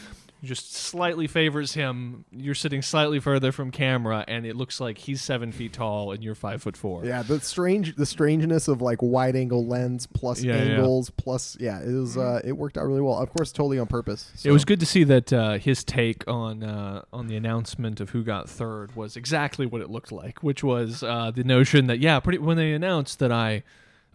Just 0.47 0.72
slightly 0.74 1.26
favors 1.26 1.74
him. 1.74 2.24
You're 2.30 2.55
sitting 2.55 2.80
slightly 2.80 3.20
further 3.20 3.53
from 3.53 3.70
camera, 3.70 4.24
and 4.26 4.47
it 4.47 4.57
looks 4.57 4.80
like 4.80 4.97
he's 4.99 5.20
seven 5.20 5.53
feet 5.53 5.72
tall 5.74 6.12
and 6.12 6.22
you're 6.24 6.34
five 6.34 6.62
foot 6.62 6.76
four. 6.76 7.05
Yeah, 7.05 7.22
the 7.22 7.40
strange, 7.40 7.97
the 7.97 8.07
strangeness 8.07 8.68
of 8.68 8.80
like 8.80 9.03
wide 9.03 9.36
angle 9.36 9.66
lens 9.66 10.07
plus 10.07 10.42
Yeah, 10.42 10.55
yeah. 10.57 10.72
angles 10.76 11.11
plus 11.11 11.57
yeah, 11.61 11.80
it 11.82 11.92
was 11.92 12.16
uh, 12.16 12.40
it 12.44 12.53
worked 12.53 12.78
out 12.78 12.86
really 12.86 13.01
well. 13.03 13.18
Of 13.18 13.30
course, 13.32 13.53
totally 13.53 13.78
on 13.78 13.86
purpose. 13.86 14.30
It 14.44 14.53
was 14.53 14.64
good 14.64 14.80
to 14.80 14.86
see 14.86 15.05
that 15.05 15.32
uh, 15.32 15.59
his 15.59 15.84
take 15.84 16.26
on 16.28 16.62
uh, 16.62 17.03
on 17.12 17.26
the 17.26 17.36
announcement 17.36 18.01
of 18.01 18.11
who 18.11 18.22
got 18.24 18.49
third 18.49 18.94
was 18.97 19.16
exactly 19.16 19.66
what 19.66 19.80
it 19.82 19.90
looked 19.90 20.12
like, 20.12 20.42
which 20.42 20.62
was 20.64 21.03
uh, 21.03 21.30
the 21.34 21.44
notion 21.44 21.86
that 21.88 21.99
yeah, 21.99 22.20
pretty 22.20 22.38
when 22.38 22.57
they 22.57 22.72
announced 22.72 23.18
that 23.18 23.32
I 23.32 23.51
it 23.53 23.64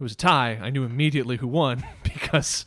was 0.00 0.12
a 0.12 0.16
tie, 0.16 0.58
I 0.60 0.70
knew 0.70 0.84
immediately 0.84 1.36
who 1.36 1.46
won 1.46 1.84
because 2.02 2.64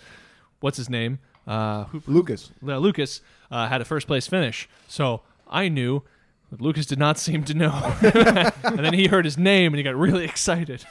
what's 0.61 0.77
his 0.77 0.89
name, 0.89 1.19
uh, 1.47 1.83
who, 1.85 2.01
Lucas. 2.07 2.51
uh, 2.65 2.77
Lucas 2.77 3.21
uh, 3.51 3.67
had 3.67 3.81
a 3.81 3.85
first 3.85 4.07
place 4.07 4.27
finish, 4.27 4.67
so 4.87 5.21
I 5.47 5.69
knew. 5.69 6.03
But 6.51 6.61
Lucas 6.61 6.85
did 6.85 6.99
not 6.99 7.17
seem 7.25 7.43
to 7.45 7.53
know, 7.55 7.95
and 8.01 8.79
then 8.79 8.93
he 8.93 9.07
heard 9.07 9.25
his 9.25 9.37
name 9.37 9.73
and 9.73 9.77
he 9.77 9.83
got 9.83 9.95
really 9.95 10.25
excited, 10.31 10.85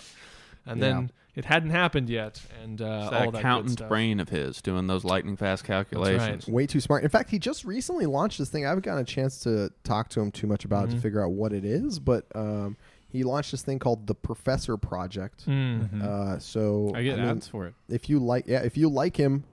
and 0.67 0.83
then 0.83 1.11
it 1.37 1.45
hadn't 1.45 1.71
happened 1.71 2.09
yet, 2.11 2.43
and 2.63 2.81
uh, 2.83 2.85
It's 2.85 2.87
all 2.87 3.11
that 3.11 3.11
that 3.11 3.25
good 3.33 3.39
accountant 3.41 3.71
stuff. 3.73 3.89
brain 3.89 4.21
of 4.21 4.29
his 4.29 4.61
doing 4.63 4.87
those 4.87 5.05
lightning 5.05 5.37
fast 5.37 5.65
calculations. 5.65 6.47
Way 6.49 6.67
too 6.67 6.81
smart. 6.81 7.03
In 7.05 7.09
fact, 7.09 7.31
he 7.31 7.39
just 7.39 7.65
recently 7.65 8.07
launched 8.07 8.39
this 8.39 8.51
thing. 8.51 8.65
I 8.67 8.69
haven't 8.69 8.85
gotten 8.85 9.03
a 9.03 9.07
chance 9.07 9.41
to 9.41 9.71
talk 9.85 10.09
to 10.11 10.21
him 10.21 10.31
too 10.31 10.47
much 10.47 10.65
about 10.65 10.89
it 10.89 10.93
to 10.93 11.01
figure 11.01 11.25
out 11.25 11.33
what 11.33 11.53
it 11.53 11.65
is, 11.65 11.99
but 11.99 12.27
um, 12.35 12.77
he 13.09 13.23
launched 13.25 13.51
this 13.53 13.63
thing 13.63 13.79
called 13.79 14.07
the 14.09 14.15
Professor 14.15 14.77
Project. 14.77 15.47
Mm. 15.47 16.03
Uh, 16.03 16.39
so 16.41 16.91
I 16.95 17.03
get 17.05 17.19
mean, 17.19 17.27
ads 17.29 17.47
for 17.49 17.67
it. 17.67 17.75
if 17.89 18.09
you 18.09 18.19
like, 18.19 18.47
yeah, 18.49 18.63
if 18.63 18.77
you 18.77 18.89
like 18.89 19.17
him, 19.17 19.45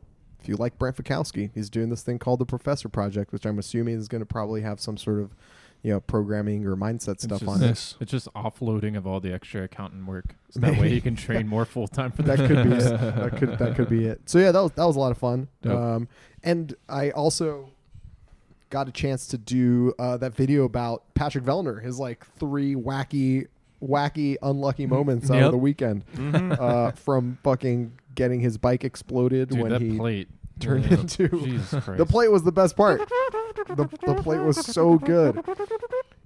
if 0.42 0.50
you 0.50 0.56
like 0.56 0.78
Brent 0.80 0.96
Fikowski, 0.96 1.52
he's 1.54 1.70
doing 1.70 1.90
this 1.90 2.02
thing 2.02 2.20
called 2.20 2.40
the 2.40 2.46
Professor 2.46 2.90
Project, 2.90 3.32
which 3.32 3.46
I'm 3.46 3.60
assuming 3.60 3.98
is 3.98 4.08
going 4.08 4.22
to 4.22 4.26
probably 4.26 4.62
have 4.62 4.80
some 4.80 4.98
sort 4.98 5.20
of, 5.20 5.36
you 5.84 5.92
know, 5.92 6.00
programming 6.00 6.66
or 6.66 6.76
mindset 6.76 7.22
stuff 7.22 7.42
just- 7.42 7.50
on 7.50 7.64
it. 7.64 7.70
It's 8.00 8.12
just 8.12 8.28
offloading 8.34 8.98
of 8.98 9.06
all 9.06 9.20
the 9.20 9.32
extra 9.34 9.64
accountant 9.64 10.06
work. 10.08 10.36
So 10.50 10.60
that 10.62 10.80
way 10.80 10.90
he 10.90 11.00
can 11.00 11.16
train 11.16 11.48
more 11.48 11.66
full 11.66 11.88
time 11.88 12.12
for 12.12 12.24
the 12.24 12.36
that 12.36 12.48
could 12.48 12.64
be. 12.64 12.76
That 13.22 13.38
could 13.38 13.58
that 13.60 13.76
could 13.76 13.90
be 13.90 14.06
it. 14.06 14.22
So 14.26 14.40
yeah, 14.40 14.52
that 14.52 14.62
was 14.62 14.72
that 14.74 14.86
was 14.86 14.96
a 14.96 15.00
lot 15.00 15.12
of 15.12 15.18
fun. 15.18 15.48
Dope. 15.62 15.78
Um, 15.78 16.08
and 16.44 16.76
I 16.90 17.12
also 17.12 17.70
got 18.70 18.88
a 18.88 18.92
chance 18.92 19.28
to 19.28 19.38
do 19.38 19.94
uh, 20.00 20.18
that 20.18 20.34
video 20.34 20.64
about 20.64 21.04
Patrick 21.14 21.44
Vellner, 21.44 21.84
his 21.84 22.00
like 22.00 22.26
three 22.38 22.74
wacky, 22.74 23.48
wacky, 23.82 24.36
unlucky 24.42 24.86
moments 24.86 25.30
out 25.30 25.36
Yep. 25.38 25.46
of 25.46 25.52
the 25.52 25.58
weekend, 25.58 26.04
uh, 26.60 26.92
from 26.92 27.38
fucking 27.44 27.94
getting 28.16 28.40
his 28.40 28.58
bike 28.58 28.84
exploded 28.84 29.50
Dude, 29.50 29.60
when 29.62 29.72
that 29.72 29.82
he 29.82 29.98
plate. 29.98 30.30
turned 30.60 30.86
Yeah. 30.86 31.00
into. 31.00 31.28
Jesus 31.46 31.84
Christ. 31.84 31.98
The 31.98 32.06
plate 32.06 32.32
was 32.32 32.44
the 32.44 32.52
best 32.52 32.76
part. 32.76 33.00
the, 33.68 33.88
the 34.06 34.22
plate 34.22 34.42
was 34.42 34.58
so 34.66 34.98
good. 34.98 35.42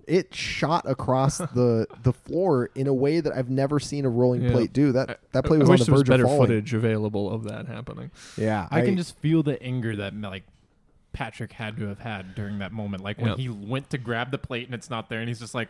It 0.07 0.35
shot 0.35 0.87
across 0.87 1.37
the 1.55 1.87
the 2.03 2.13
floor 2.13 2.69
in 2.75 2.85
a 2.87 2.93
way 2.93 3.21
that 3.21 3.33
I've 3.35 3.49
never 3.49 3.79
seen 3.79 4.05
a 4.05 4.09
rolling 4.09 4.43
Yeah. 4.43 4.51
plate 4.51 4.71
do. 4.73 4.91
That 4.91 5.19
that 5.31 5.45
I- 5.45 5.47
plate 5.47 5.57
I 5.57 5.59
was 5.61 5.69
on 5.69 5.73
wish 5.73 5.79
the 5.79 5.85
there 5.85 5.93
was 5.93 6.01
verge 6.01 6.07
better 6.09 6.23
of 6.25 6.29
falling. 6.29 6.47
footage 6.47 6.73
available 6.73 7.31
of 7.31 7.43
that 7.45 7.67
happening. 7.67 8.11
Yeah, 8.37 8.67
I, 8.69 8.81
can 8.81 8.97
just 8.97 9.17
feel 9.19 9.41
the 9.41 9.61
anger 9.63 9.95
that 9.95 10.13
like 10.19 10.43
Patrick 11.13 11.53
had 11.53 11.77
to 11.77 11.87
have 11.87 11.99
had 11.99 12.35
during 12.35 12.59
that 12.59 12.71
moment. 12.71 13.03
Like 13.03 13.17
when 13.17 13.29
Yep. 13.29 13.37
he 13.39 13.49
went 13.49 13.89
to 13.91 13.97
grab 13.97 14.29
the 14.31 14.37
plate 14.37 14.65
and 14.67 14.75
it's 14.75 14.89
not 14.89 15.09
there, 15.09 15.19
and 15.21 15.27
he's 15.27 15.39
just 15.39 15.55
like, 15.55 15.69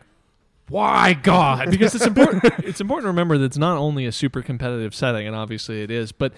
"Why, 0.68 1.14
God?" 1.14 1.70
because 1.70 1.94
it's 1.94 2.06
important. 2.06 2.44
it's 2.58 2.80
important 2.80 3.04
to 3.04 3.08
remember 3.08 3.38
that 3.38 3.44
it's 3.44 3.58
not 3.58 3.78
only 3.78 4.06
a 4.06 4.12
super 4.12 4.42
competitive 4.42 4.94
setting, 4.94 5.26
and 5.26 5.36
obviously 5.36 5.82
it 5.82 5.90
is, 5.90 6.12
but 6.12 6.32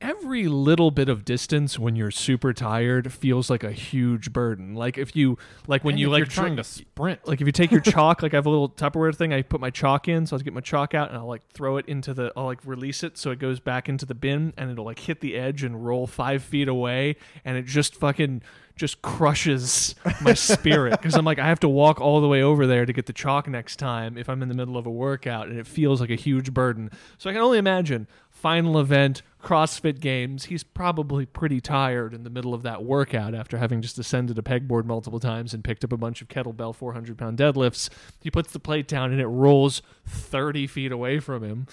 every 0.00 0.48
little 0.48 0.90
bit 0.90 1.10
of 1.10 1.26
distance 1.26 1.78
when 1.78 1.94
you're 1.94 2.10
super 2.10 2.54
tired 2.54 3.12
feels 3.12 3.50
like 3.50 3.62
a 3.62 3.70
huge 3.70 4.32
burden. 4.32 4.74
Like 4.74 4.96
if 4.96 5.14
you 5.14 5.36
like 5.66 5.84
when 5.84 5.92
And 5.94 6.00
you 6.00 6.08
like 6.08 6.20
you're 6.20 6.26
trying 6.26 6.56
to 6.56 6.64
sprint. 6.64 7.26
like 7.28 7.40
if 7.40 7.46
you 7.46 7.52
take 7.52 7.70
your 7.70 7.80
chalk, 7.82 8.22
like 8.22 8.32
I 8.32 8.38
have 8.38 8.46
a 8.46 8.50
little 8.50 8.70
Tupperware 8.70 9.14
thing, 9.14 9.32
I 9.32 9.42
put 9.42 9.60
my 9.60 9.70
chalk 9.70 10.08
in, 10.08 10.26
so 10.26 10.36
I'll 10.36 10.40
get 10.42 10.54
my 10.54 10.62
chalk 10.62 10.94
out 10.94 11.10
and 11.10 11.18
I'll 11.18 11.26
like 11.26 11.46
throw 11.48 11.76
it 11.76 11.86
into 11.86 12.14
the, 12.14 12.32
I'll 12.34 12.46
like 12.46 12.64
release 12.64 13.02
it 13.02 13.18
so 13.18 13.30
it 13.30 13.38
goes 13.38 13.60
back 13.60 13.88
into 13.88 14.06
the 14.06 14.14
bin 14.14 14.54
and 14.56 14.70
it'll 14.70 14.86
like 14.86 15.00
hit 15.00 15.20
the 15.20 15.36
edge 15.36 15.62
and 15.62 15.84
roll 15.84 16.06
five 16.06 16.42
feet 16.42 16.68
away 16.68 17.16
and 17.44 17.58
it 17.58 17.66
just 17.66 17.94
fucking 17.94 18.40
just 18.80 19.02
crushes 19.02 19.94
my 20.22 20.32
spirit 20.32 20.92
because 20.92 21.14
I'm 21.14 21.24
like 21.26 21.38
I 21.38 21.46
have 21.46 21.60
to 21.60 21.68
walk 21.68 22.00
all 22.00 22.22
the 22.22 22.26
way 22.28 22.42
over 22.42 22.66
there 22.66 22.86
to 22.86 22.92
get 22.94 23.04
the 23.04 23.12
chalk 23.12 23.46
next 23.46 23.76
time 23.76 24.16
if 24.16 24.26
I'm 24.28 24.42
in 24.42 24.48
the 24.48 24.54
middle 24.54 24.78
of 24.78 24.86
a 24.86 24.90
workout 24.90 25.48
and 25.48 25.58
it 25.58 25.66
feels 25.66 26.00
like 26.00 26.08
a 26.08 26.14
huge 26.14 26.54
burden. 26.54 26.90
So 27.18 27.28
I 27.28 27.34
can 27.34 27.42
only 27.42 27.58
imagine 27.58 28.08
final 28.30 28.80
event 28.80 29.20
CrossFit 29.42 30.00
games. 30.00 30.46
He's 30.46 30.64
probably 30.64 31.26
pretty 31.26 31.60
tired 31.60 32.14
in 32.14 32.24
the 32.24 32.30
middle 32.30 32.54
of 32.54 32.62
that 32.62 32.82
workout 32.82 33.34
after 33.34 33.58
having 33.58 33.82
just 33.82 33.98
ascended 33.98 34.38
a 34.38 34.42
pegboard 34.42 34.86
multiple 34.86 35.20
times 35.20 35.52
and 35.52 35.62
picked 35.62 35.84
up 35.84 35.92
a 35.92 35.98
bunch 35.98 36.22
of 36.22 36.28
kettlebell 36.28 36.74
400 36.74 37.18
pound 37.18 37.36
deadlifts. 37.38 37.90
He 38.22 38.30
puts 38.30 38.50
the 38.50 38.58
plate 38.60 38.88
down 38.88 39.12
and 39.12 39.20
it 39.20 39.26
rolls 39.26 39.82
30 40.06 40.66
feet 40.66 40.90
away 40.90 41.20
from 41.20 41.44
him. 41.44 41.66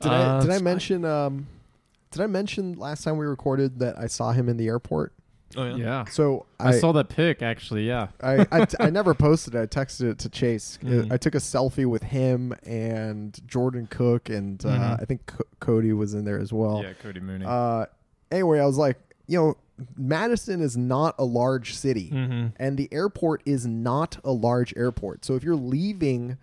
Did 0.00 0.10
Uh, 0.12 0.38
I 0.38 0.40
did 0.40 0.50
I 0.50 0.58
mention 0.60 1.04
um 1.04 1.46
did 2.10 2.22
I 2.22 2.26
mention 2.26 2.72
last 2.72 3.04
time 3.04 3.18
we 3.18 3.26
recorded 3.26 3.80
that 3.80 3.98
I 3.98 4.06
saw 4.06 4.32
him 4.32 4.48
in 4.48 4.56
the 4.56 4.66
airport? 4.68 5.12
Oh 5.56 5.64
yeah. 5.64 5.76
yeah. 5.76 6.04
So 6.04 6.46
I, 6.60 6.68
I 6.68 6.70
saw 6.72 6.92
that 6.92 7.08
pic 7.08 7.40
actually. 7.42 7.86
Yeah. 7.86 8.08
I, 8.22 8.46
I, 8.52 8.64
t- 8.66 8.76
I 8.80 8.90
never 8.90 9.14
posted 9.14 9.54
it. 9.54 9.58
I 9.58 9.66
texted 9.66 10.10
it 10.10 10.18
to 10.20 10.28
Chase. 10.28 10.78
Mhm. 10.84 11.10
I 11.12 11.16
took 11.16 11.34
a 11.34 11.38
selfie 11.38 11.86
with 11.86 12.02
him 12.02 12.54
and 12.64 13.38
Jordan 13.48 13.86
Cook 13.90 14.28
and 14.28 14.64
uh, 14.64 14.68
Mhm. 14.68 15.02
I 15.02 15.04
think 15.04 15.24
Co- 15.26 15.44
Cody 15.60 15.92
was 15.92 16.12
in 16.14 16.24
there 16.24 16.38
as 16.38 16.52
well. 16.52 16.82
yeah, 16.82 16.92
Cody 17.02 17.20
Mooney. 17.20 17.44
Uh, 17.48 17.86
anyway, 18.30 18.60
I 18.60 18.66
was 18.66 18.76
like, 18.76 18.98
you 19.26 19.38
know, 19.38 19.56
Madison 19.96 20.60
is 20.60 20.76
not 20.76 21.14
a 21.18 21.24
large 21.24 21.74
city, 21.76 22.10
Mm-hmm. 22.12 22.48
and 22.56 22.76
the 22.76 22.88
airport 22.92 23.42
is 23.46 23.64
not 23.66 24.18
a 24.24 24.32
large 24.32 24.74
airport. 24.76 25.24
So 25.24 25.34
if 25.36 25.42
you're 25.44 25.54
leaving 25.56 26.36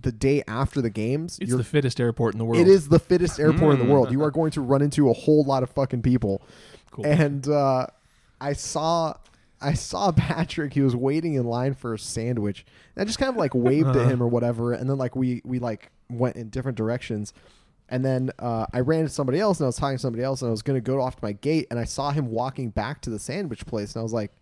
the 0.00 0.10
day 0.12 0.42
after 0.48 0.80
the 0.80 0.90
games, 0.90 1.38
It's 1.40 1.48
you're 1.50 1.58
the 1.58 1.64
fittest 1.64 2.00
airport 2.00 2.34
in 2.34 2.38
the 2.38 2.44
world. 2.44 2.60
It 2.60 2.68
is 2.68 2.88
the 2.88 2.98
fittest 2.98 3.38
airport 3.38 3.74
in 3.74 3.78
the 3.80 3.84
Mm. 3.84 3.88
world. 3.92 4.12
You 4.12 4.22
are 4.22 4.30
going 4.30 4.50
to 4.52 4.60
run 4.60 4.82
into 4.82 5.08
a 5.08 5.12
whole 5.12 5.44
lot 5.44 5.62
of 5.62 5.70
fucking 5.70 6.02
people. 6.02 6.42
Cool. 6.90 7.06
And 7.06 7.46
uh, 7.48 7.86
I 8.44 8.52
saw 8.52 9.14
I 9.60 9.72
saw 9.74 10.12
Patrick. 10.28 10.74
He 10.74 10.82
was 10.82 10.94
waiting 10.94 11.34
in 11.34 11.44
line 11.44 11.74
for 11.74 11.94
a 11.94 11.98
sandwich. 11.98 12.64
And 12.94 13.02
I 13.02 13.04
just 13.06 13.18
kind 13.18 13.30
of 13.30 13.36
like 13.36 13.54
waved 13.54 13.88
at 13.88 13.96
Uh-huh. 13.96 14.08
him 14.10 14.22
or 14.22 14.28
whatever. 14.28 14.72
And 14.72 14.88
then 14.90 14.98
like 14.98 15.16
we 15.16 15.40
we 15.44 15.58
like 15.58 15.90
went 16.10 16.36
in 16.36 16.48
different 16.50 16.76
directions. 16.76 17.32
And 17.88 18.04
then 18.04 18.30
uh, 18.38 18.66
I 18.72 18.80
ran 18.80 19.04
to 19.04 19.08
somebody 19.10 19.38
else 19.40 19.60
and 19.60 19.66
I 19.66 19.68
was 19.68 19.76
talking 19.76 19.96
to 19.98 20.02
somebody 20.02 20.24
else 20.24 20.40
and 20.42 20.48
I 20.48 20.50
was 20.50 20.62
going 20.62 20.76
to 20.76 20.80
go 20.80 21.00
off 21.02 21.16
to 21.16 21.24
my 21.24 21.32
gate 21.32 21.66
and 21.70 21.78
I 21.78 21.84
saw 21.84 22.10
him 22.12 22.26
walking 22.30 22.70
back 22.70 23.00
to 23.02 23.10
the 23.10 23.18
sandwich 23.18 23.66
place 23.66 23.94
and 23.94 24.00
I 24.00 24.02
was 24.02 24.12
like, 24.12 24.32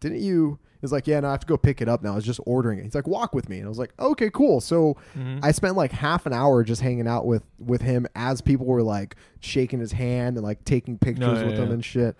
"Didn't 0.00 0.20
you?" 0.20 0.58
He's 0.80 0.90
like, 0.92 1.06
"Yeah, 1.06 1.20
no, 1.20 1.28
I 1.28 1.32
have 1.32 1.40
to 1.40 1.46
go 1.46 1.56
pick 1.58 1.82
it 1.82 1.88
up 1.88 2.02
now. 2.02 2.12
I 2.12 2.14
was 2.14 2.24
just 2.24 2.40
ordering 2.46 2.78
it." 2.78 2.84
He's 2.84 2.94
like, 2.94 3.06
"Walk 3.08 3.34
with 3.34 3.48
me." 3.48 3.56
And 3.58 3.66
I 3.66 3.68
was 3.68 3.78
like, 3.78 3.92
"Okay, 4.00 4.30
cool." 4.30 4.60
So 4.60 4.96
Mhm. 5.18 5.40
I 5.42 5.50
spent 5.52 5.76
like 5.76 5.92
half 5.92 6.24
an 6.24 6.32
hour 6.32 6.62
just 6.64 6.80
hanging 6.80 7.06
out 7.06 7.26
with 7.26 7.42
with 7.58 7.82
him 7.82 8.06
as 8.14 8.40
people 8.40 8.64
were 8.66 8.82
like 8.82 9.16
shaking 9.40 9.80
his 9.80 9.92
hand 9.92 10.36
and 10.36 10.44
like 10.44 10.64
taking 10.64 10.98
pictures 10.98 11.26
No, 11.26 11.34
yeah, 11.40 11.46
with 11.46 11.58
him 11.58 11.70
and 11.72 11.84
shit. 11.84 12.16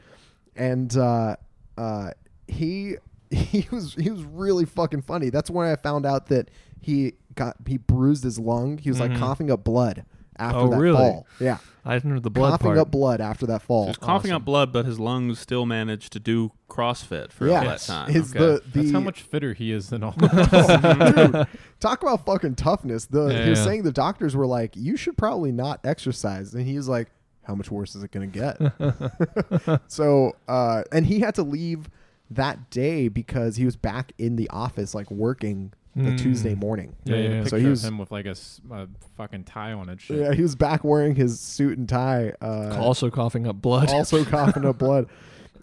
And 0.59 0.95
uh, 0.97 1.37
uh, 1.79 2.11
he 2.47 2.97
he 3.31 3.67
was 3.71 3.95
he 3.95 4.11
was 4.11 4.25
really 4.25 4.65
fucking 4.67 5.03
funny. 5.03 5.31
That's 5.31 5.49
when 5.51 5.67
I 5.69 5.77
found 5.77 6.05
out 6.05 6.27
that 6.27 6.51
he 6.81 7.15
got 7.35 7.57
he 7.67 7.77
bruised 7.79 8.25
his 8.25 8.39
lung. 8.39 8.79
He 8.79 8.91
was 8.91 9.01
like 9.01 9.13
Mhm. 9.13 9.19
coughing 9.19 9.51
up 9.51 9.63
blood 9.65 10.05
after 10.37 10.59
Oh, 10.59 10.69
that 10.71 10.79
really? 10.79 10.97
fall. 10.97 11.27
Yeah, 11.41 11.59
I 11.85 11.95
didn't 11.95 12.15
know 12.15 12.21
the 12.21 12.31
blood 12.31 12.51
coughing 12.53 12.67
part. 12.67 12.79
up 12.79 12.91
blood 12.91 13.21
after 13.21 13.47
that 13.47 13.63
fall. 13.63 13.85
He 13.85 13.89
was 13.91 13.97
coughing 13.97 14.31
Awesome. 14.33 14.43
up 14.43 14.45
blood, 14.45 14.73
but 14.73 14.87
his 14.87 14.99
lungs 14.99 15.39
still 15.39 15.67
managed 15.67 16.13
to 16.15 16.21
do 16.21 16.53
CrossFit 16.69 17.31
for 17.33 17.47
Yeah. 17.47 17.59
all 17.59 17.65
that 17.67 17.81
time. 17.81 18.11
His 18.13 18.31
Okay. 18.35 18.39
the 18.39 18.63
the 18.73 18.81
That's 18.81 18.93
how 18.93 19.01
much 19.01 19.23
fitter 19.23 19.53
he 19.55 19.71
is 19.73 19.91
than 19.91 20.03
all. 20.03 20.13
Dude, 20.19 21.47
talk 21.81 22.03
about 22.03 22.25
fucking 22.25 22.55
toughness. 22.57 23.07
The 23.07 23.27
Yeah, 23.29 23.45
he 23.45 23.51
was 23.51 23.59
yeah. 23.61 23.65
saying 23.65 23.83
the 23.83 23.93
doctors 23.93 24.35
were 24.35 24.47
like, 24.47 24.75
you 24.77 24.97
should 24.97 25.17
probably 25.17 25.53
not 25.53 25.81
exercise, 25.85 26.55
and 26.55 26.67
he 26.67 26.77
was 26.77 26.89
like, 26.89 27.09
how 27.49 27.55
much 27.57 27.71
worse 27.73 27.97
is 27.97 28.05
it 28.05 28.13
going 28.13 28.31
to 28.31 28.39
get? 28.39 29.81
so, 29.91 30.37
uh, 30.47 30.85
and 30.93 31.05
he 31.07 31.19
had 31.21 31.35
to 31.35 31.43
leave 31.43 31.89
that 32.31 32.71
day 32.71 33.09
because 33.09 33.57
he 33.57 33.65
was 33.65 33.75
back 33.75 34.13
in 34.19 34.37
the 34.37 34.49
office, 34.51 34.95
like 34.95 35.11
working 35.11 35.73
the 35.97 36.11
Mm. 36.11 36.19
Tuesday 36.19 36.55
morning. 36.55 36.95
Yeah, 37.05 37.17
yeah, 37.17 37.29
yeah. 37.31 37.43
So 37.45 37.49
So 37.51 37.57
he 37.57 37.63
he 37.65 37.69
was- 37.71 37.85
him 37.85 37.99
with 37.99 38.13
like 38.13 38.27
a, 38.27 38.31
s- 38.31 38.61
a 38.71 38.87
fucking 39.17 39.43
tie 39.45 39.73
on 39.73 39.89
it. 39.89 40.01
Shit. 40.01 40.19
Yeah, 40.21 40.33
he 40.33 40.43
was 40.43 40.55
back 40.55 40.85
wearing 40.85 41.17
his 41.17 41.41
suit 41.41 41.77
and 41.77 41.89
tie. 41.89 42.35
Uh, 42.41 42.77
also 42.79 43.11
coughing 43.11 43.49
up 43.49 43.57
blood. 43.61 43.89
also 43.91 44.25
coughing 44.27 44.65
up 44.65 44.79
blood. 44.79 45.07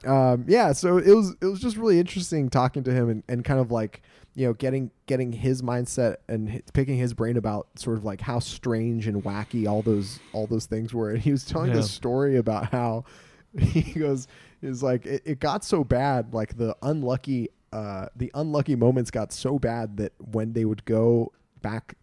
um, 0.06 0.44
yeah, 0.48 0.74
so 0.74 0.98
it 0.98 1.14
was 1.16 1.36
it 1.40 1.46
was 1.46 1.62
just 1.62 1.78
really 1.78 2.00
interesting 2.00 2.50
talking 2.50 2.84
to 2.84 2.92
him 2.92 3.10
and, 3.10 3.24
and 3.30 3.46
kind 3.46 3.62
of 3.62 3.72
like 3.72 4.02
you 4.36 4.46
know 4.46 4.54
getting 4.54 4.92
getting 5.06 5.32
his 5.32 5.62
mindset 5.62 6.18
and 6.28 6.50
hi- 6.50 6.62
picking 6.74 6.98
his 6.98 7.14
brain 7.14 7.38
about 7.38 7.68
sort 7.76 7.98
of 7.98 8.04
like 8.04 8.22
how 8.22 8.40
strange 8.40 9.08
and 9.08 9.24
wacky 9.24 9.66
all 9.68 9.82
those 9.82 10.20
all 10.34 10.46
those 10.46 10.66
things 10.66 10.94
were. 10.94 11.10
And 11.12 11.22
he 11.22 11.32
was 11.32 11.46
telling 11.46 11.70
Yeah. 11.70 11.78
this 11.78 11.90
story 11.92 12.36
about 12.38 12.72
how 12.72 13.06
he 13.60 13.82
goes 14.00 14.28
is 14.62 14.84
like 14.84 15.06
it, 15.06 15.22
it 15.26 15.40
got 15.40 15.64
so 15.64 15.84
bad 15.84 16.34
like 16.34 16.58
the 16.58 16.76
unlucky 16.82 17.50
uh 17.72 18.08
the 18.16 18.30
unlucky 18.34 18.76
moments 18.76 19.10
got 19.12 19.32
so 19.32 19.58
bad 19.58 19.98
that 19.98 20.12
when 20.20 20.54
they 20.54 20.66
would 20.66 20.84
go 20.86 21.32
back 21.62 21.96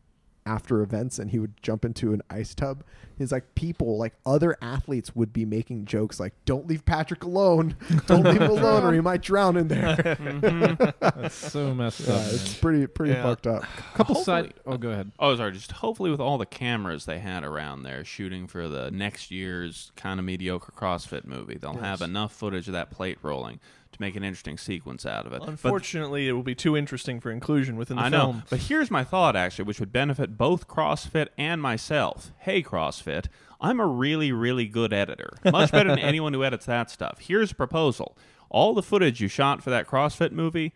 after 0.45 0.81
events 0.83 1.19
and 1.19 1.31
he 1.31 1.39
would 1.39 1.53
jump 1.63 1.85
into 1.85 2.13
an 2.13 2.21
ice 2.29 2.55
tub 2.55 2.83
he's 3.17 3.31
like 3.31 3.55
people 3.55 3.97
like 3.97 4.13
other 4.27 4.57
athletes 4.61 5.15
would 5.15 5.33
be 5.33 5.45
making 5.45 5.85
jokes 5.85 6.19
like 6.19 6.33
don't 6.45 6.67
leave 6.67 6.85
patrick 6.85 7.23
alone 7.23 7.77
don't 8.07 8.25
leave 8.25 8.41
him 8.41 8.51
alone 8.51 8.83
or 8.83 8.93
he 8.93 9.01
might 9.01 9.23
drown 9.23 9.57
in 9.57 9.69
there 9.69 9.95
That's 11.01 11.35
so 11.35 11.73
messed 11.75 12.01
yeah, 12.01 12.15
up. 12.15 12.27
it's 12.33 12.55
pretty 12.55 12.87
pretty 12.87 13.13
Yeah. 13.13 13.23
fucked 13.23 13.47
up 13.47 13.63
couple 13.95 14.15
Hopefully- 14.17 14.25
side. 14.25 14.55
Oh, 14.67 14.77
go 14.77 14.91
ahead. 14.91 15.13
Oh, 15.19 15.37
sorry. 15.37 15.53
Just 15.53 15.73
hopefully 15.73 16.11
with 16.11 16.21
all 16.21 16.39
the 16.39 16.47
cameras 16.47 17.05
they 17.05 17.19
had 17.19 17.45
around 17.45 17.83
there 17.83 18.05
shooting 18.05 18.47
for 18.47 18.69
the 18.69 18.91
next 18.91 19.31
year's 19.31 19.93
kind 19.97 20.19
of 20.19 20.27
mediocre 20.27 20.73
CrossFit 20.73 21.25
movie, 21.25 21.57
they'll 21.59 21.75
have 21.77 22.01
enough 22.03 22.33
footage 22.33 22.67
of 22.69 22.73
that 22.73 22.91
plate 22.91 23.19
rolling 23.23 23.61
to 23.93 24.01
make 24.01 24.17
an 24.17 24.25
interesting 24.25 24.59
sequence 24.59 25.07
out 25.07 25.27
of 25.27 25.33
it. 25.33 25.41
But 25.41 25.49
Unfortunately, 25.49 26.29
it 26.29 26.33
will 26.33 26.43
be 26.43 26.55
too 26.55 26.77
interesting 26.77 27.21
for 27.21 27.31
inclusion 27.31 27.77
within 27.77 27.97
the 27.97 28.05
I 28.05 28.09
know. 28.09 28.43
But 28.51 28.61
here's 28.61 28.91
my 28.91 29.05
thought, 29.05 29.37
actually, 29.37 29.65
which 29.65 29.81
would 29.81 29.93
benefit 29.93 30.37
both 30.37 30.67
CrossFit 30.69 31.29
and 31.39 31.61
myself. 31.63 32.33
Hey, 32.39 32.63
CrossFit, 32.63 33.27
I'm 33.61 33.81
a 33.81 33.87
really, 33.87 34.33
really 34.33 34.67
good 34.67 34.93
editor. 34.93 35.37
Much 35.45 35.71
better 35.71 35.91
than 35.91 35.99
anyone 36.01 36.33
who 36.33 36.43
edits 36.43 36.67
that 36.67 36.91
stuff. 36.91 37.19
Here's 37.21 37.53
a 37.53 37.55
proposal 37.55 38.17
all 38.51 38.75
the 38.75 38.83
footage 38.83 39.21
you 39.21 39.29
shot 39.29 39.63
for 39.63 39.71
that 39.71 39.87
CrossFit 39.87 40.31
movie, 40.31 40.75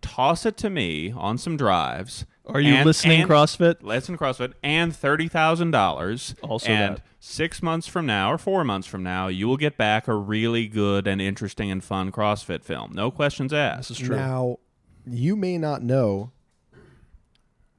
toss 0.00 0.46
it 0.46 0.56
to 0.58 0.70
me 0.70 1.10
on 1.10 1.36
some 1.36 1.56
drives. 1.56 2.24
Are 2.48 2.60
you 2.60 2.74
and- 2.74 2.86
listening, 2.86 3.22
and- 3.22 3.30
CrossFit? 3.30 3.82
Listen, 3.82 4.16
CrossFit, 4.16 4.54
and 4.62 4.92
$30,000. 4.92 6.34
Also 6.42 6.68
And 6.68 6.96
that. 6.96 7.02
six 7.20 7.62
months 7.62 7.86
from 7.86 8.06
now 8.06 8.32
or 8.32 8.38
four 8.38 8.64
months 8.64 8.86
from 8.86 9.02
now, 9.02 9.28
you 9.28 9.46
will 9.48 9.56
get 9.58 9.76
back 9.76 10.08
a 10.08 10.14
really 10.14 10.66
good 10.66 11.06
and 11.06 11.20
interesting 11.20 11.70
and 11.70 11.82
fun 11.84 12.10
CrossFit 12.10 12.62
film. 12.64 12.92
No 12.94 13.10
questions 13.10 13.52
asked. 13.52 13.88
This 13.90 14.00
is 14.00 14.06
true. 14.06 14.16
now 14.16 14.58
you 15.06 15.36
may 15.36 15.56
not 15.58 15.82
know 15.82 16.30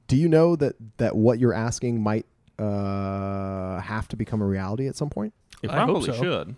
do 0.08 0.16
you 0.16 0.28
know 0.28 0.56
that 0.56 0.74
that 0.96 1.14
what 1.14 1.38
you're 1.38 1.54
asking 1.54 2.02
might 2.02 2.26
uh 2.58 3.78
have 3.80 4.08
to 4.08 4.16
become 4.16 4.42
a 4.42 4.44
reality 4.46 4.88
at 4.88 4.96
some 4.96 5.08
point 5.08 5.32
You 5.62 5.70
I 5.70 5.76
hope 5.76 5.84
probably 5.86 6.12
so. 6.12 6.20
should. 6.22 6.56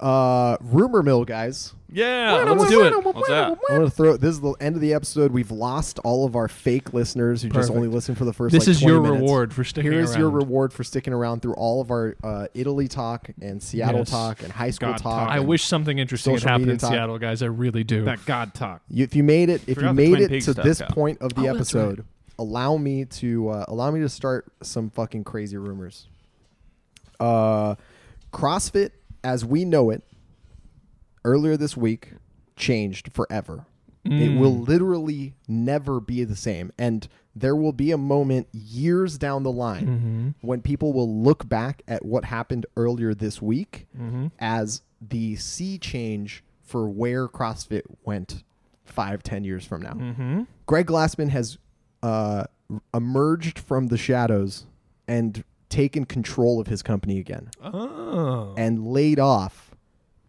Uh 0.00 0.56
rumor 0.60 1.02
mill 1.02 1.24
guys 1.24 1.72
yeah, 1.88 2.44
let's 2.48 2.68
do 2.68 2.82
it. 2.84 3.04
What's 3.04 3.28
that? 3.28 3.52
I'm 3.70 3.76
gonna 3.76 3.88
throw. 3.88 4.16
This 4.16 4.30
is 4.34 4.40
the 4.40 4.52
end 4.60 4.74
of 4.74 4.82
the 4.82 4.92
episode. 4.92 5.30
We've 5.30 5.52
lost 5.52 6.00
all 6.00 6.26
of 6.26 6.34
our 6.34 6.48
fake 6.48 6.92
listeners 6.92 7.40
who 7.42 7.48
just 7.48 7.68
Perfect. 7.68 7.76
only 7.76 7.88
listen 7.88 8.16
for 8.16 8.24
the 8.24 8.32
first. 8.32 8.52
This 8.52 8.64
like, 8.66 8.72
is 8.72 8.80
20 8.80 8.92
your 8.92 9.02
minutes. 9.02 9.20
reward 9.22 9.54
for 9.54 9.62
sticking 9.64 9.92
Here's 9.92 10.10
around. 10.10 10.20
your 10.20 10.30
reward 10.30 10.72
for 10.72 10.82
sticking 10.84 11.12
around 11.14 11.42
through 11.42 11.54
all 11.54 11.80
of 11.80 11.90
our 11.92 12.16
uh, 12.24 12.48
Italy 12.54 12.88
talk 12.88 13.30
and 13.40 13.62
Seattle 13.62 14.00
Yes. 14.00 14.10
talk 14.10 14.42
and 14.42 14.52
high 14.52 14.70
school 14.70 14.90
God 14.90 14.98
talk. 14.98 15.20
talk. 15.26 15.30
I 15.30 15.38
and 15.38 15.46
wish 15.46 15.62
something 15.62 15.98
interesting 15.98 16.32
had 16.34 16.40
social 16.40 16.48
happened 16.50 16.66
media 16.66 16.74
in 16.74 16.78
talk. 16.80 16.90
Seattle, 16.90 17.18
guys. 17.18 17.42
I 17.42 17.46
really 17.46 17.84
do. 17.84 18.04
That 18.04 18.26
God 18.26 18.52
talk. 18.52 18.82
you, 18.90 19.04
if 19.04 19.14
you 19.14 19.22
made 19.22 19.48
it, 19.48 19.62
if 19.62 19.68
you 19.68 19.74
Forgot 19.76 19.86
the 19.90 19.94
made 19.94 20.08
Twin 20.08 20.22
it 20.22 20.28
Peaks 20.30 20.44
to 20.46 20.52
stuff, 20.52 20.64
this 20.64 20.78
Cal. 20.80 20.88
point 20.88 21.18
of 21.22 21.34
the 21.34 21.42
Oh, 21.48 21.54
that's 21.54 21.72
right. 21.72 21.82
episode, 21.84 22.04
allow 22.38 22.76
me 22.76 23.04
to 23.06 23.48
uh, 23.48 23.64
allow 23.68 23.92
me 23.92 24.00
to 24.00 24.08
start 24.08 24.52
some 24.60 24.90
fucking 24.90 25.22
crazy 25.22 25.56
rumors. 25.56 26.08
Uh, 27.20 27.76
CrossFit, 28.32 28.90
as 29.26 29.44
we 29.44 29.64
know 29.64 29.90
it, 29.90 30.04
earlier 31.24 31.56
this 31.56 31.76
week 31.76 32.12
changed 32.54 33.12
forever. 33.12 33.66
It 34.04 34.38
will 34.38 34.54
mm. 34.54 34.68
literally 34.68 35.34
never 35.48 35.98
be 35.98 36.22
the 36.22 36.36
same. 36.36 36.70
And 36.78 37.08
there 37.34 37.56
will 37.56 37.72
be 37.72 37.90
a 37.90 37.98
moment 37.98 38.46
years 38.52 39.18
down 39.18 39.42
the 39.42 39.50
line 39.50 39.86
mm-hmm. 39.86 40.46
when 40.46 40.62
people 40.62 40.92
will 40.92 41.12
look 41.12 41.48
back 41.48 41.82
at 41.88 42.04
what 42.04 42.26
happened 42.26 42.66
earlier 42.76 43.14
this 43.14 43.42
week 43.42 43.88
mm-hmm. 43.98 44.28
as 44.38 44.82
the 45.00 45.34
sea 45.34 45.76
change 45.76 46.44
for 46.62 46.88
where 46.88 47.26
CrossFit 47.26 47.82
went 48.04 48.44
five, 48.84 49.24
ten 49.24 49.42
years 49.42 49.64
from 49.66 49.82
now. 49.82 49.94
Mm-hmm. 49.94 50.42
Greg 50.66 50.86
Glassman 50.86 51.30
has 51.30 51.58
uh, 52.00 52.44
emerged 52.94 53.58
from 53.58 53.88
the 53.88 53.98
shadows 53.98 54.66
and 55.08 55.42
taken 55.68 56.04
control 56.04 56.60
of 56.60 56.66
his 56.68 56.82
company 56.82 57.18
again 57.18 57.50
Oh, 57.62 58.54
and 58.56 58.86
laid 58.86 59.18
off 59.18 59.74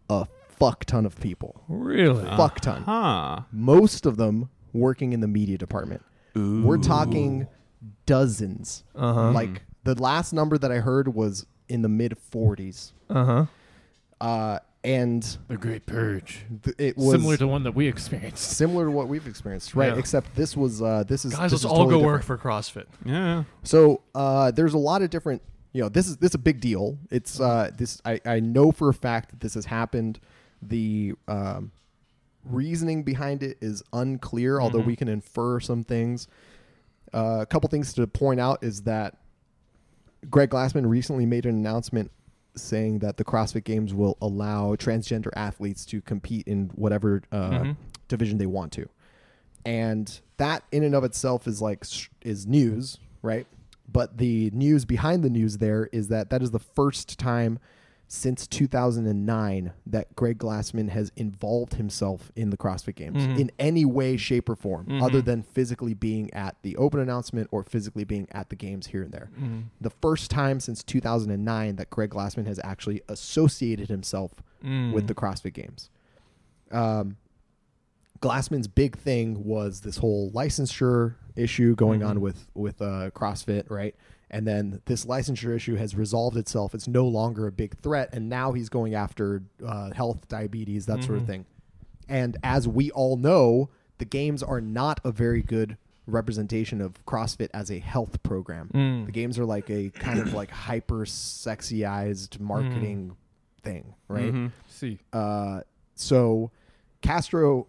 a 0.10 0.26
fuck 0.58 0.86
ton 0.86 1.06
of 1.06 1.20
people. 1.20 1.64
really? 1.68 2.24
fuck 2.38 2.60
ton. 2.62 2.84
Huh. 2.84 3.42
Most 3.52 4.06
of 4.06 4.18
them 4.18 4.50
working 4.74 5.14
in 5.14 5.20
the 5.20 5.28
media 5.28 5.58
department. 5.58 6.04
We're 6.36 6.78
talking 6.78 7.48
dozens. 8.06 8.84
Uh-huh. 8.96 9.32
Like 9.32 9.64
the 9.84 9.96
last 10.02 10.34
number 10.34 10.58
that 10.58 10.72
I 10.72 10.78
heard 10.78 11.14
was 11.16 11.46
in 11.68 11.82
the 11.82 11.90
mid 11.90 12.16
40s. 12.32 12.92
Uh 13.10 13.26
huh. 13.26 13.46
Uh, 14.20 14.60
and 14.84 15.24
The 15.48 15.58
Great 15.58 15.86
Purge. 15.86 16.46
th- 16.64 16.76
it 16.80 16.98
was 16.98 17.12
Similar 17.12 17.38
to 17.38 17.48
one 17.48 17.64
that 17.64 17.74
we 17.76 17.88
experienced. 17.88 18.44
similar 18.58 18.86
to 18.86 18.92
what 18.92 19.08
we've 19.08 19.26
experienced, 19.28 19.76
right? 19.76 19.94
Yeah. 19.94 20.00
Except 20.00 20.34
this 20.36 20.56
was 20.56 20.82
uh, 20.82 21.04
this 21.08 21.26
is 21.26 21.34
Guys, 21.34 21.52
this 21.52 21.52
let's 21.52 21.62
is 21.64 21.66
all 21.66 21.78
totally 21.86 21.94
go 21.96 22.00
different. 22.00 22.14
work 22.14 22.24
for 22.24 22.38
CrossFit. 22.38 22.86
Yeah. 23.06 23.44
So 23.64 24.02
uh, 24.16 24.52
there's 24.52 24.74
a 24.74 24.78
lot 24.78 25.02
of 25.02 25.10
different. 25.10 25.42
You 25.74 25.84
know, 25.84 25.90
this 25.90 26.08
is 26.08 26.18
this 26.18 26.32
is 26.32 26.36
a 26.36 26.40
big 26.40 26.60
deal. 26.62 26.98
It's 27.12 27.40
uh, 27.40 27.72
this. 27.78 28.02
I, 28.06 28.20
I 28.26 28.40
know 28.40 28.72
for 28.72 28.90
a 28.90 28.94
fact 28.94 29.30
that 29.32 29.40
this 29.42 29.54
has 29.56 29.66
happened. 29.66 30.20
The 30.62 31.14
um, 31.28 31.72
reasoning 32.44 33.04
behind 33.04 33.44
it 33.44 33.58
is 33.62 33.84
unclear, 33.94 34.60
although 34.60 34.80
we 34.80 34.96
can 34.96 35.08
infer 35.08 35.60
some 35.60 35.84
things. 35.84 36.28
Uh, 37.14 37.40
a 37.42 37.46
couple 37.46 37.70
things 37.70 37.94
to 37.94 38.08
point 38.08 38.40
out 38.40 38.64
is 38.64 38.82
that 38.84 39.18
Greg 40.30 40.50
Glassman 40.50 40.88
recently 40.88 41.26
made 41.26 41.46
an 41.46 41.56
announcement 41.56 42.12
saying 42.62 43.00
that 43.00 43.18
the 43.18 43.24
CrossFit 43.24 43.64
Games 43.64 43.94
will 43.94 44.18
allow 44.22 44.76
transgender 44.76 45.30
athletes 45.36 45.86
to 45.88 46.02
compete 46.02 46.48
in 46.48 46.70
whatever 46.76 47.22
uh, 47.32 47.50
Mhm. 47.50 47.76
division 48.08 48.38
they 48.38 48.46
want 48.46 48.72
to, 48.74 48.88
and 49.66 50.20
that 50.38 50.64
in 50.72 50.84
and 50.84 50.96
of 50.96 51.04
itself 51.04 51.48
is 51.48 51.62
like 51.62 51.86
is 52.22 52.46
news, 52.48 52.98
right? 53.22 53.48
But 53.92 54.18
the 54.18 54.52
news 54.52 54.86
behind 54.86 55.24
the 55.24 55.30
news 55.30 55.58
there 55.58 55.88
is 55.92 56.10
that 56.10 56.30
that 56.30 56.42
is 56.42 56.52
the 56.52 56.60
first 56.60 57.18
time 57.18 57.60
since 58.10 58.48
2009 58.48 59.74
that 59.86 60.16
Greg 60.16 60.38
Glassman 60.38 60.90
has 60.90 61.12
involved 61.18 61.74
himself 61.74 62.32
in 62.38 62.52
the 62.52 62.58
CrossFit 62.58 62.96
Games 62.96 63.28
Mhm. 63.28 63.38
in 63.38 63.52
any 63.60 63.84
way, 63.84 64.16
shape, 64.16 64.48
or 64.48 64.56
form, 64.56 64.86
Mhm. 64.86 65.04
other 65.04 65.22
than 65.22 65.44
physically 65.44 65.94
being 65.94 66.34
at 66.34 66.56
the 66.62 66.78
open 66.78 67.02
announcement 67.02 67.50
or 67.52 67.64
physically 67.64 68.06
being 68.06 68.28
at 68.32 68.50
the 68.50 68.56
games 68.56 68.88
here 68.88 69.04
and 69.04 69.12
there. 69.12 69.30
Mm-hmm. 69.36 69.60
The 69.82 69.90
first 69.90 70.32
time 70.32 70.62
since 70.62 70.84
2009 70.84 71.76
that 71.76 71.90
Greg 71.90 72.12
Glassman 72.12 72.46
has 72.48 72.60
actually 72.64 73.02
associated 73.10 73.90
himself 73.90 74.42
Mm. 74.64 74.94
with 74.94 75.08
the 75.08 75.14
CrossFit 75.14 75.54
Games. 75.54 75.90
Um, 76.72 77.18
Glassman's 78.22 78.68
big 78.68 78.98
thing 78.98 79.44
was 79.46 79.82
this 79.82 79.98
whole 79.98 80.32
licensure 80.32 81.16
issue 81.36 81.76
going 81.76 82.02
on 82.04 82.18
Mhm. 82.18 82.22
with 82.22 82.48
with 82.56 82.82
uh, 82.82 83.12
CrossFit, 83.12 83.70
right? 83.70 83.96
And 84.30 84.46
then 84.46 84.82
this 84.86 85.06
licensure 85.06 85.56
issue 85.56 85.76
has 85.76 85.96
resolved 85.96 86.36
itself. 86.36 86.76
It's 86.76 86.88
no 86.88 87.06
longer 87.08 87.48
a 87.48 87.52
big 87.52 87.78
threat, 87.80 88.10
and 88.12 88.28
now 88.28 88.52
he's 88.52 88.68
going 88.70 88.94
after 88.94 89.44
uh, 89.66 89.92
health, 89.94 90.28
diabetes, 90.28 90.86
that 90.88 91.04
sort 91.04 91.18
of 91.20 91.24
Mhm. 91.24 91.28
thing. 91.28 91.46
And 92.10 92.38
as 92.44 92.68
we 92.68 92.92
all 92.92 93.16
know, 93.18 93.70
the 94.00 94.06
games 94.06 94.44
are 94.44 94.60
not 94.62 95.00
a 95.06 95.12
very 95.12 95.42
good 95.42 95.78
representation 96.06 96.80
of 96.82 97.06
CrossFit 97.06 97.50
as 97.54 97.70
a 97.72 97.80
health 97.80 98.22
program. 98.24 98.70
Mm. 98.74 99.06
The 99.08 99.12
games 99.12 99.38
are 99.40 99.46
like 99.46 99.70
a 99.70 99.90
kind 99.90 100.20
of 100.20 100.34
like 100.34 100.50
hyper 100.52 101.06
sexyized 101.06 102.40
marketing 102.40 103.16
thing, 103.62 103.94
right? 104.08 104.34
Mhm. 104.34 104.52
See. 104.68 105.00
Uh, 105.12 105.62
so 105.96 106.52
Castro 107.02 107.68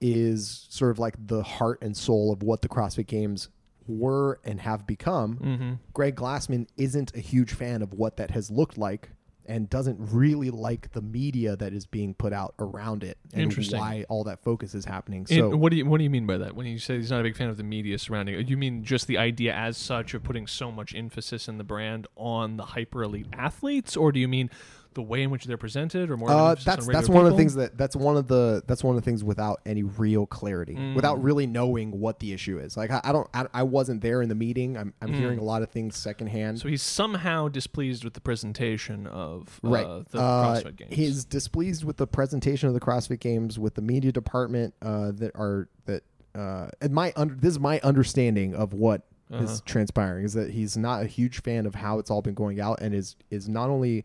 is 0.00 0.66
sort 0.68 0.90
of 0.90 0.98
like 0.98 1.14
the 1.26 1.42
heart 1.42 1.78
and 1.82 1.96
soul 1.96 2.32
of 2.32 2.42
what 2.42 2.62
the 2.62 2.68
CrossFit 2.68 3.06
Games 3.06 3.48
were 3.86 4.40
and 4.44 4.60
have 4.60 4.86
become. 4.86 5.36
Mm-hmm. 5.36 5.72
Greg 5.92 6.16
Glassman 6.16 6.66
isn't 6.76 7.14
a 7.14 7.20
huge 7.20 7.52
fan 7.52 7.82
of 7.82 7.92
what 7.92 8.16
that 8.16 8.30
has 8.30 8.50
looked 8.50 8.78
like 8.78 9.10
and 9.46 9.68
doesn't 9.68 9.98
really 10.00 10.50
like 10.50 10.92
the 10.92 11.02
media 11.02 11.56
that 11.56 11.72
is 11.72 11.86
being 11.86 12.14
put 12.14 12.32
out 12.32 12.54
around 12.58 13.04
it 13.04 13.18
and 13.32 13.42
Interesting. 13.42 13.78
why 13.78 14.04
all 14.08 14.24
that 14.24 14.42
focus 14.42 14.74
is 14.74 14.84
happening. 14.84 15.26
And 15.28 15.28
So 15.28 15.56
what 15.56 15.70
do 15.70 15.76
you 15.76 15.86
what 15.86 15.98
do 15.98 16.04
you 16.04 16.10
mean 16.10 16.26
by 16.26 16.38
that? 16.38 16.56
When 16.56 16.66
you 16.66 16.78
say 16.78 16.96
he's 16.96 17.10
not 17.10 17.20
a 17.20 17.24
big 17.24 17.36
fan 17.36 17.48
of 17.48 17.56
the 17.56 17.62
media 17.62 17.98
surrounding 17.98 18.38
it, 18.38 18.48
you 18.48 18.56
mean 18.56 18.84
just 18.84 19.06
the 19.06 19.18
idea 19.18 19.54
as 19.54 19.76
such 19.76 20.14
of 20.14 20.22
putting 20.22 20.46
so 20.46 20.72
much 20.72 20.94
emphasis 20.94 21.46
in 21.48 21.58
the 21.58 21.64
brand 21.64 22.06
on 22.16 22.56
the 22.56 22.64
hyper 22.64 23.02
elite 23.02 23.26
athletes, 23.32 23.96
or 23.96 24.12
do 24.12 24.20
you 24.20 24.28
mean 24.28 24.48
the 24.94 25.02
way 25.02 25.22
in 25.22 25.30
which 25.30 25.44
they're 25.44 25.56
presented, 25.56 26.10
or 26.10 26.16
more? 26.16 26.30
Uh, 26.30 26.54
that's 26.54 26.86
on 26.86 26.92
that's 26.92 27.08
one 27.08 27.26
of 27.26 27.32
the 27.32 27.36
things 27.38 27.54
that 27.56 27.76
that's 27.76 27.94
one 27.96 28.16
of 28.16 28.28
the 28.28 28.62
that's 28.66 28.82
one 28.82 28.96
of 28.96 29.02
the 29.02 29.04
things 29.04 29.22
without 29.22 29.60
any 29.66 29.82
real 29.82 30.26
clarity, 30.26 30.74
Mm. 30.74 30.94
without 30.94 31.22
really 31.22 31.46
knowing 31.46 31.98
what 32.00 32.20
the 32.20 32.32
issue 32.32 32.58
is. 32.58 32.76
Like 32.76 32.90
I, 32.90 33.00
I 33.04 33.12
don't 33.12 33.28
I, 33.34 33.46
I 33.52 33.62
wasn't 33.62 34.00
there 34.00 34.22
in 34.22 34.28
the 34.28 34.34
meeting. 34.34 34.76
I'm 34.76 34.94
I'm 35.02 35.10
Mm. 35.10 35.16
hearing 35.16 35.38
a 35.38 35.44
lot 35.44 35.62
of 35.62 35.70
things 35.70 35.96
secondhand. 35.96 36.58
So 36.60 36.68
he's 36.68 36.82
somehow 36.82 37.48
displeased 37.48 38.04
with 38.04 38.14
the 38.14 38.20
presentation 38.20 39.06
of 39.06 39.60
uh, 39.64 39.68
right. 39.68 39.86
the 40.10 40.18
Uh, 40.20 40.54
CrossFit 40.62 40.76
games. 40.76 40.94
He's 40.94 41.24
displeased 41.24 41.84
with 41.84 41.96
the 41.96 42.06
presentation 42.06 42.68
of 42.68 42.74
the 42.74 42.80
CrossFit 42.80 43.20
Games, 43.20 43.58
with 43.58 43.74
the 43.74 43.82
media 43.82 44.12
department 44.12 44.74
uh, 44.82 45.10
that 45.12 45.32
are 45.34 45.68
that. 45.86 46.02
Uh, 46.34 46.68
and 46.80 46.92
my 46.92 47.12
under, 47.14 47.32
this 47.34 47.52
is 47.52 47.60
my 47.60 47.78
understanding 47.84 48.54
of 48.56 48.72
what 48.72 49.02
is 49.30 49.50
Uh-huh. 49.50 49.58
transpiring 49.64 50.24
is 50.24 50.34
that 50.34 50.50
he's 50.50 50.76
not 50.76 51.02
a 51.02 51.06
huge 51.06 51.40
fan 51.42 51.64
of 51.64 51.74
how 51.76 51.98
it's 52.00 52.10
all 52.10 52.22
been 52.22 52.34
going 52.34 52.60
out, 52.60 52.80
and 52.82 52.92
is 52.94 53.14
is 53.30 53.48
not 53.48 53.70
only 53.70 54.04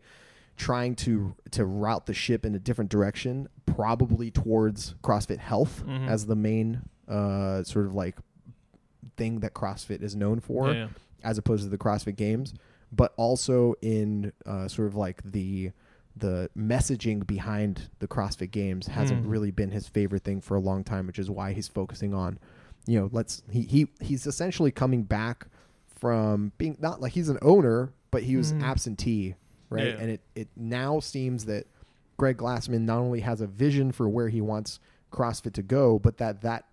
trying 0.60 0.94
to 0.94 1.34
to 1.50 1.64
route 1.64 2.04
the 2.04 2.12
ship 2.12 2.44
in 2.44 2.54
a 2.54 2.58
different 2.58 2.90
direction, 2.90 3.48
probably 3.64 4.30
towards 4.30 4.94
CrossFit 5.02 5.38
Health 5.38 5.82
Mhm. 5.86 6.06
as 6.06 6.26
the 6.26 6.36
main 6.36 6.82
uh, 7.08 7.64
sort 7.64 7.86
of 7.86 7.94
like 7.94 8.16
thing 9.16 9.40
that 9.40 9.54
CrossFit 9.54 10.02
is 10.02 10.14
known 10.14 10.38
for 10.38 10.72
Yeah. 10.72 10.88
as 11.24 11.38
opposed 11.38 11.64
to 11.64 11.68
the 11.70 11.78
CrossFit 11.78 12.14
Games, 12.16 12.52
but 12.92 13.12
also 13.16 13.74
in 13.82 14.32
uh, 14.46 14.68
sort 14.68 14.86
of 14.88 14.94
like 14.94 15.22
the 15.24 15.72
the 16.16 16.50
messaging 16.56 17.26
behind 17.26 17.88
the 18.00 18.06
CrossFit 18.08 18.50
Games 18.50 18.88
hasn't 18.88 19.24
Mm. 19.24 19.30
really 19.30 19.50
been 19.50 19.70
his 19.70 19.88
favorite 19.88 20.22
thing 20.24 20.40
for 20.42 20.56
a 20.56 20.60
long 20.60 20.84
time, 20.84 21.06
which 21.06 21.18
is 21.18 21.30
why 21.30 21.52
he's 21.54 21.68
focusing 21.68 22.12
on, 22.12 22.38
you 22.86 22.98
know, 23.00 23.08
let's 23.12 23.42
he 23.50 23.62
he 23.62 23.88
he's 24.00 24.26
essentially 24.26 24.70
coming 24.70 25.04
back 25.04 25.46
from 25.86 26.52
being 26.58 26.76
not 26.80 27.00
like 27.00 27.12
he's 27.12 27.28
an 27.30 27.38
owner, 27.42 27.92
but 28.10 28.24
he 28.24 28.36
was 28.36 28.52
Mhm. 28.52 28.62
absentee, 28.62 29.34
right? 29.70 29.86
Yeah. 29.94 30.00
And 30.00 30.10
it 30.10 30.20
it 30.34 30.48
now 30.56 31.00
seems 31.00 31.46
that 31.46 31.66
Greg 32.18 32.36
Glassman 32.36 32.82
not 32.82 32.98
only 32.98 33.20
has 33.20 33.40
a 33.40 33.46
vision 33.46 33.92
for 33.92 34.08
where 34.08 34.28
he 34.28 34.40
wants 34.42 34.78
CrossFit 35.10 35.54
to 35.54 35.62
go, 35.62 35.98
but 35.98 36.18
that 36.18 36.42
that 36.42 36.66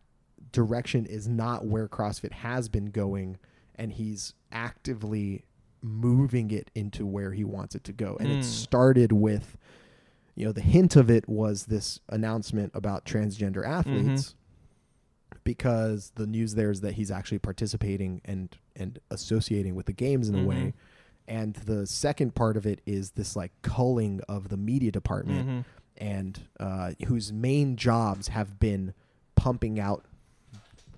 direction 0.51 1.05
is 1.05 1.27
not 1.27 1.65
where 1.65 1.87
CrossFit 1.87 2.31
has 2.31 2.67
been 2.69 2.87
going, 2.87 3.37
and 3.75 3.93
he's 3.93 4.33
actively 4.51 5.43
moving 5.81 6.51
it 6.51 6.69
into 6.75 7.05
where 7.05 7.31
he 7.31 7.43
wants 7.43 7.75
it 7.75 7.83
to 7.85 7.93
go. 7.93 8.17
And 8.19 8.29
Hmm. 8.31 8.39
it 8.39 8.43
started 8.43 9.11
with, 9.11 9.57
you 10.35 10.45
know, 10.45 10.51
the 10.51 10.61
hint 10.61 10.95
of 10.95 11.09
it 11.09 11.29
was 11.29 11.67
this 11.67 11.99
announcement 12.09 12.71
about 12.73 13.05
transgender 13.05 13.65
athletes. 13.65 14.33
Because 15.43 16.11
the 16.15 16.27
news 16.27 16.55
there 16.55 16.71
is 16.71 16.81
that 16.81 16.95
he's 16.95 17.09
actually 17.11 17.39
participating 17.39 18.21
and 18.25 18.55
and 18.75 18.99
associating 19.09 19.75
with 19.75 19.85
the 19.85 19.93
games 19.93 20.27
in 20.29 20.35
a 20.35 20.39
Mhm. 20.39 20.45
way, 20.45 20.73
and 21.27 21.53
the 21.55 21.85
second 21.85 22.35
part 22.35 22.55
of 22.57 22.65
it 22.65 22.81
is 22.85 23.11
this 23.11 23.35
like 23.35 23.51
culling 23.61 24.21
of 24.29 24.49
the 24.49 24.57
media 24.57 24.91
department 24.91 25.47
Mhm. 25.47 25.65
and 25.97 26.41
uh, 26.59 26.93
whose 27.07 27.33
main 27.33 27.75
jobs 27.75 28.29
have 28.29 28.59
been 28.59 28.93
pumping 29.35 29.79
out 29.79 30.05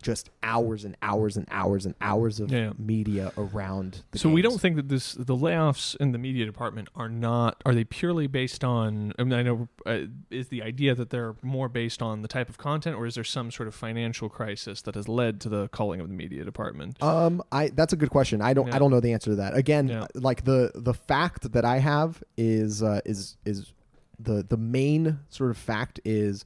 just 0.02 0.30
hours 0.44 0.86
and 0.86 0.96
hours 1.02 1.36
and 1.38 1.46
hours 1.52 1.86
and 1.86 1.96
hours 2.02 2.40
of 2.40 2.52
Yeah. 2.52 2.72
media 2.78 3.32
around. 3.38 4.04
The 4.12 4.20
So 4.20 4.30
we 4.30 4.42
don't 4.42 4.60
think 4.62 4.76
that 4.78 4.88
this 4.90 5.14
the 5.14 5.36
layoffs 5.36 5.96
in 5.98 6.12
the 6.12 6.18
media 6.18 6.46
department 6.46 6.88
are 6.96 7.10
not 7.10 7.62
are 7.66 7.74
they 7.76 7.84
purely 7.84 8.28
based 8.28 8.64
on 8.64 9.14
I 9.20 9.24
mean 9.24 9.34
I 9.34 9.44
know 9.44 9.68
uh, 9.86 10.00
is 10.30 10.48
the 10.48 10.62
idea 10.64 10.96
that 10.96 11.10
they're 11.10 11.36
more 11.42 11.70
based 11.70 12.02
on 12.02 12.22
the 12.22 12.28
type 12.28 12.50
of 12.50 12.58
content 12.58 12.96
or 12.96 13.06
is 13.06 13.16
there 13.16 13.24
some 13.24 13.52
sort 13.52 13.68
of 13.68 13.76
financial 13.76 14.30
crisis 14.30 14.82
that 14.84 14.96
has 14.96 15.08
led 15.08 15.40
to 15.42 15.50
the 15.50 15.68
culling 15.70 16.00
of 16.00 16.08
the 16.08 16.14
media 16.14 16.44
department? 16.46 17.02
Um, 17.04 17.42
I 17.52 17.70
that's 17.70 17.94
a 17.94 17.98
good 17.98 18.10
question. 18.10 18.42
I 18.42 18.54
don't 18.54 18.68
Yeah. 18.68 18.76
I 18.76 18.80
don't 18.80 18.92
know 18.92 19.00
the 19.00 19.14
answer 19.14 19.32
to 19.32 19.36
that. 19.38 19.56
Again, 19.56 19.88
Yeah. 19.90 20.08
like 20.16 20.44
the 20.46 20.72
the 20.76 20.94
fact 20.94 21.52
that 21.52 21.66
I 21.66 21.80
have 21.80 22.24
is 22.38 22.82
uh, 22.84 23.02
is 23.06 23.38
is 23.46 23.74
the 24.20 24.44
the 24.48 24.58
main 24.58 25.20
sort 25.30 25.50
of 25.52 25.58
fact 25.58 26.00
is 26.06 26.46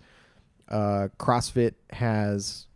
uh, 0.70 1.10
CrossFit 1.20 1.74
has 1.92 2.68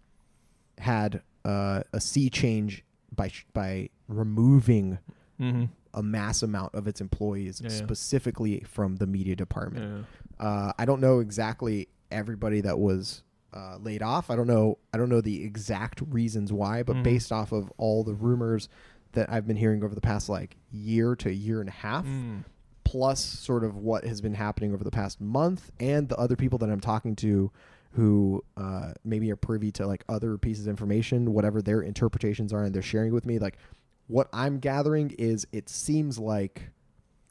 had 0.79 1.21
uh, 1.45 1.81
a 1.93 1.99
sea 2.01 2.29
change 2.29 2.83
by 3.15 3.29
sh- 3.29 3.45
by 3.53 3.89
removing 4.07 4.99
mm-hmm. 5.39 5.65
a 5.93 6.03
mass 6.03 6.43
amount 6.43 6.75
of 6.75 6.87
its 6.87 7.01
employees 7.01 7.61
Yeah, 7.63 7.69
yeah. 7.71 7.75
specifically 7.77 8.59
from 8.67 8.97
the 8.97 9.07
media 9.07 9.35
department. 9.35 10.05
Yeah. 10.39 10.45
Uh, 10.45 10.73
I 10.77 10.85
don't 10.85 11.01
know 11.01 11.19
exactly 11.19 11.87
everybody 12.11 12.61
that 12.61 12.77
was 12.79 13.23
uh, 13.53 13.77
laid 13.81 14.03
off. 14.03 14.29
I 14.29 14.35
don't 14.35 14.45
know. 14.47 14.77
I 14.93 14.97
don't 14.97 15.09
know 15.09 15.21
the 15.21 15.43
exact 15.43 16.01
reasons 16.09 16.51
why, 16.53 16.83
but 16.83 16.97
Mhm. 16.97 17.03
based 17.03 17.31
off 17.31 17.51
of 17.51 17.71
all 17.77 18.03
the 18.03 18.13
rumors 18.13 18.69
that 19.13 19.31
I've 19.31 19.47
been 19.47 19.55
hearing 19.57 19.83
over 19.83 19.95
the 19.95 20.01
past 20.01 20.29
like 20.29 20.57
year 20.71 21.15
to 21.15 21.33
year 21.33 21.59
and 21.61 21.69
a 21.69 21.71
half, 21.71 22.05
Mm. 22.05 22.43
plus 22.83 23.23
sort 23.23 23.63
of 23.63 23.75
what 23.77 24.03
has 24.05 24.21
been 24.21 24.35
happening 24.35 24.73
over 24.73 24.83
the 24.83 24.91
past 24.91 25.19
month, 25.21 25.71
and 25.79 26.07
the 26.09 26.17
other 26.17 26.35
people 26.35 26.59
that 26.59 26.69
I'm 26.69 26.81
talking 26.81 27.15
to 27.17 27.51
who 27.97 28.43
uh, 28.55 28.93
maybe 29.03 29.31
are 29.31 29.35
privy 29.35 29.71
to 29.71 29.87
like 29.87 30.03
other 30.07 30.37
pieces 30.37 30.67
of 30.67 30.69
information, 30.69 31.33
whatever 31.33 31.63
their 31.63 31.81
interpretations 31.81 32.53
are, 32.53 32.63
and 32.63 32.73
they're 32.73 32.81
sharing 32.83 33.11
with 33.11 33.25
me. 33.25 33.39
Like 33.39 33.57
what 34.05 34.29
I'm 34.31 34.59
gathering 34.59 35.15
is 35.17 35.47
it 35.51 35.67
seems 35.67 36.19
like 36.19 36.69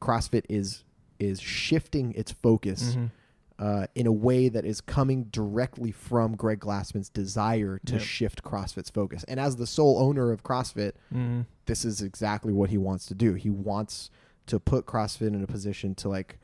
CrossFit 0.02 0.42
is 0.48 0.82
is 1.20 1.40
shifting 1.40 2.12
its 2.14 2.32
focus 2.32 2.96
Mhm. 2.96 3.10
uh, 3.60 3.86
in 3.94 4.06
a 4.08 4.12
way 4.12 4.48
that 4.50 4.66
is 4.66 4.80
coming 4.82 5.24
directly 5.30 5.90
from 5.92 6.34
Greg 6.36 6.58
Glassman's 6.60 7.08
desire 7.08 7.78
to 7.86 7.92
Yep. 7.94 8.02
shift 8.02 8.42
CrossFit's 8.42 8.90
focus. 8.90 9.24
And 9.28 9.38
as 9.40 9.56
the 9.56 9.66
sole 9.66 9.98
owner 9.98 10.30
of 10.32 10.42
CrossFit, 10.42 10.92
Mhm. 11.14 11.46
this 11.64 11.84
is 11.86 12.02
exactly 12.02 12.52
what 12.52 12.68
he 12.70 12.76
wants 12.76 13.06
to 13.06 13.14
do. 13.14 13.32
He 13.34 13.48
wants 13.48 14.10
to 14.46 14.58
put 14.60 14.84
CrossFit 14.84 15.28
in 15.28 15.42
a 15.42 15.46
position 15.46 15.94
to 15.94 16.08
like 16.10 16.38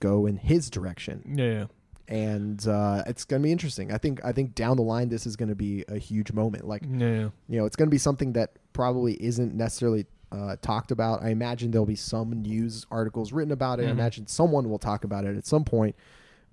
go 0.00 0.26
in 0.26 0.36
his 0.36 0.68
direction, 0.70 1.22
Yeah, 1.36 1.44
yeah. 1.52 1.66
And 2.08 2.66
uh, 2.68 3.02
it's 3.06 3.24
gonna 3.24 3.42
be 3.42 3.52
interesting. 3.52 3.92
I 3.92 3.98
think 3.98 4.24
I 4.24 4.32
think 4.32 4.54
down 4.54 4.76
the 4.76 4.82
line 4.82 5.08
this 5.08 5.26
is 5.26 5.36
gonna 5.36 5.54
be 5.54 5.84
a 5.88 5.98
huge 5.98 6.32
moment. 6.32 6.66
Like 6.66 6.82
Yeah, 6.88 7.28
you 7.48 7.58
know, 7.58 7.64
it's 7.66 7.76
gonna 7.76 7.90
be 7.90 7.98
something 7.98 8.32
that 8.34 8.52
probably 8.72 9.14
isn't 9.22 9.54
necessarily. 9.54 10.06
Uh, 10.32 10.56
talked 10.62 10.90
about. 10.90 11.22
I 11.22 11.28
imagine 11.28 11.70
there'll 11.70 11.86
be 11.86 11.94
some 11.94 12.32
news 12.42 12.86
articles 12.90 13.32
written 13.32 13.52
about 13.52 13.78
it. 13.78 13.84
I 13.84 13.86
Mhm. 13.86 13.90
imagine 13.92 14.26
someone 14.26 14.68
will 14.68 14.80
talk 14.80 15.04
about 15.04 15.24
it 15.24 15.36
at 15.36 15.46
some 15.46 15.62
point. 15.64 15.94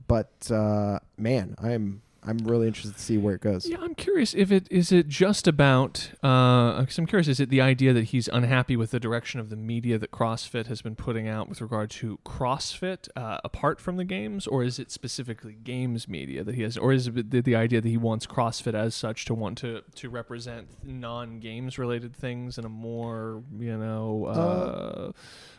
But 0.08 0.52
uh, 0.52 1.00
man, 1.18 1.56
I'm 1.58 2.04
I'm 2.24 2.38
really 2.40 2.68
interested 2.68 2.96
to 2.96 3.02
see 3.02 3.18
where 3.18 3.34
it 3.34 3.42
goes. 3.42 3.68
Yeah, 3.68 3.78
I'm 3.82 3.96
curious 3.96 4.36
if 4.36 4.52
it 4.52 4.68
is 4.70 4.92
it 4.92 5.08
just 5.08 5.48
about. 5.48 6.12
Uh, 6.24 6.86
I'm 6.98 7.08
curious, 7.08 7.28
is 7.28 7.40
it 7.40 7.50
the 7.50 7.62
idea 7.62 7.94
that 7.94 8.06
he's 8.06 8.28
unhappy 8.28 8.76
with 8.76 8.92
the 8.92 9.00
direction 9.00 9.40
of 9.40 9.50
the 9.50 9.56
media 9.56 9.98
that 9.98 10.12
CrossFit 10.12 10.68
has 10.68 10.84
been 10.84 10.96
putting 10.96 11.28
out 11.28 11.50
with 11.50 11.62
regard 11.62 11.90
to 11.92 12.20
CrossFit 12.24 13.10
uh, 13.16 13.40
apart 13.44 13.82
from 13.82 13.98
the 13.98 14.04
games, 14.04 14.46
or 14.46 14.64
is 14.64 14.78
it 14.78 14.92
specifically 14.92 15.54
games 15.64 16.08
media 16.08 16.44
that 16.44 16.54
he 16.54 16.62
has, 16.62 16.78
or 16.78 16.94
is 16.94 17.08
it 17.08 17.32
the, 17.32 17.42
the 17.42 17.56
idea 17.56 17.82
that 17.82 17.90
he 17.90 17.98
wants 17.98 18.28
CrossFit 18.28 18.76
as 18.76 18.94
such 18.94 19.26
to 19.26 19.34
want 19.34 19.58
to 19.60 19.82
to 19.96 20.10
represent 20.10 20.68
non-games 20.84 21.80
related 21.80 22.16
things 22.16 22.60
in 22.60 22.66
a 22.66 22.70
more 22.70 23.42
you 23.58 23.76
know 23.76 24.26
uh, 24.26 25.12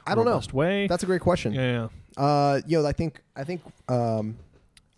I 0.06 0.14
don't 0.14 0.24
know. 0.24 0.40
way? 0.52 0.86
That's 0.86 1.02
a 1.02 1.06
great 1.06 1.22
question. 1.22 1.54
yeah, 1.54 1.88
yeah. 2.16 2.22
Uh, 2.22 2.60
you 2.66 2.80
know, 2.80 2.86
I 2.86 2.92
think 2.92 3.20
I 3.34 3.42
think 3.42 3.62
um, 3.88 4.36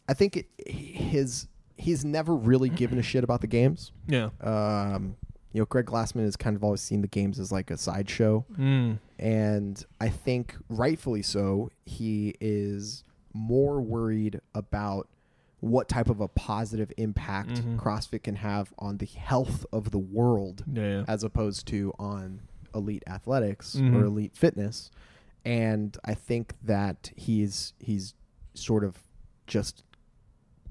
I 0.09 0.15
think 0.15 0.37
it, 0.37 0.47
his 0.59 1.47
he's 1.77 2.05
never 2.05 2.35
really 2.35 2.69
given 2.69 2.99
a 2.99 3.03
shit 3.03 3.25
about 3.25 3.41
the 3.41 3.47
games. 3.47 3.93
yeah. 4.07 4.31
Um, 4.41 5.17
you 5.53 5.61
know, 5.61 5.67
Greg 5.67 5.87
Glassman 5.87 6.25
has 6.25 6.35
kind 6.37 6.57
of 6.57 6.65
always 6.65 6.81
seen 6.81 7.01
the 7.01 7.07
games 7.09 7.39
as 7.39 7.53
like 7.53 7.71
a 7.71 7.77
sideshow, 7.77 8.45
Mm. 8.59 8.99
and 9.21 9.85
I 10.01 10.09
think 10.09 10.57
rightfully 10.69 11.23
so. 11.23 11.71
He 11.87 12.35
is 12.41 13.05
more 13.33 13.81
worried 13.81 14.41
about 14.55 15.09
what 15.61 15.89
type 15.89 16.11
of 16.11 16.21
a 16.21 16.27
positive 16.29 16.93
impact 16.97 17.51
Mhm. 17.63 17.77
CrossFit 17.79 18.25
can 18.25 18.35
have 18.37 18.75
on 18.79 18.99
the 18.99 19.07
health 19.07 19.65
of 19.73 19.93
the 19.93 19.99
world 19.99 20.65
Yeah, 20.73 20.83
yeah. 20.83 21.05
as 21.07 21.23
opposed 21.23 21.67
to 21.69 21.93
on 22.01 22.41
elite 22.75 23.05
athletics 23.07 23.77
Mhm. 23.77 23.95
or 23.95 24.05
elite 24.05 24.37
fitness. 24.37 24.91
And 25.45 25.97
I 26.05 26.15
think 26.15 26.55
that 26.65 27.13
he's 27.17 27.75
he's 27.79 28.15
sort 28.55 28.83
of 28.83 28.99
just 29.47 29.84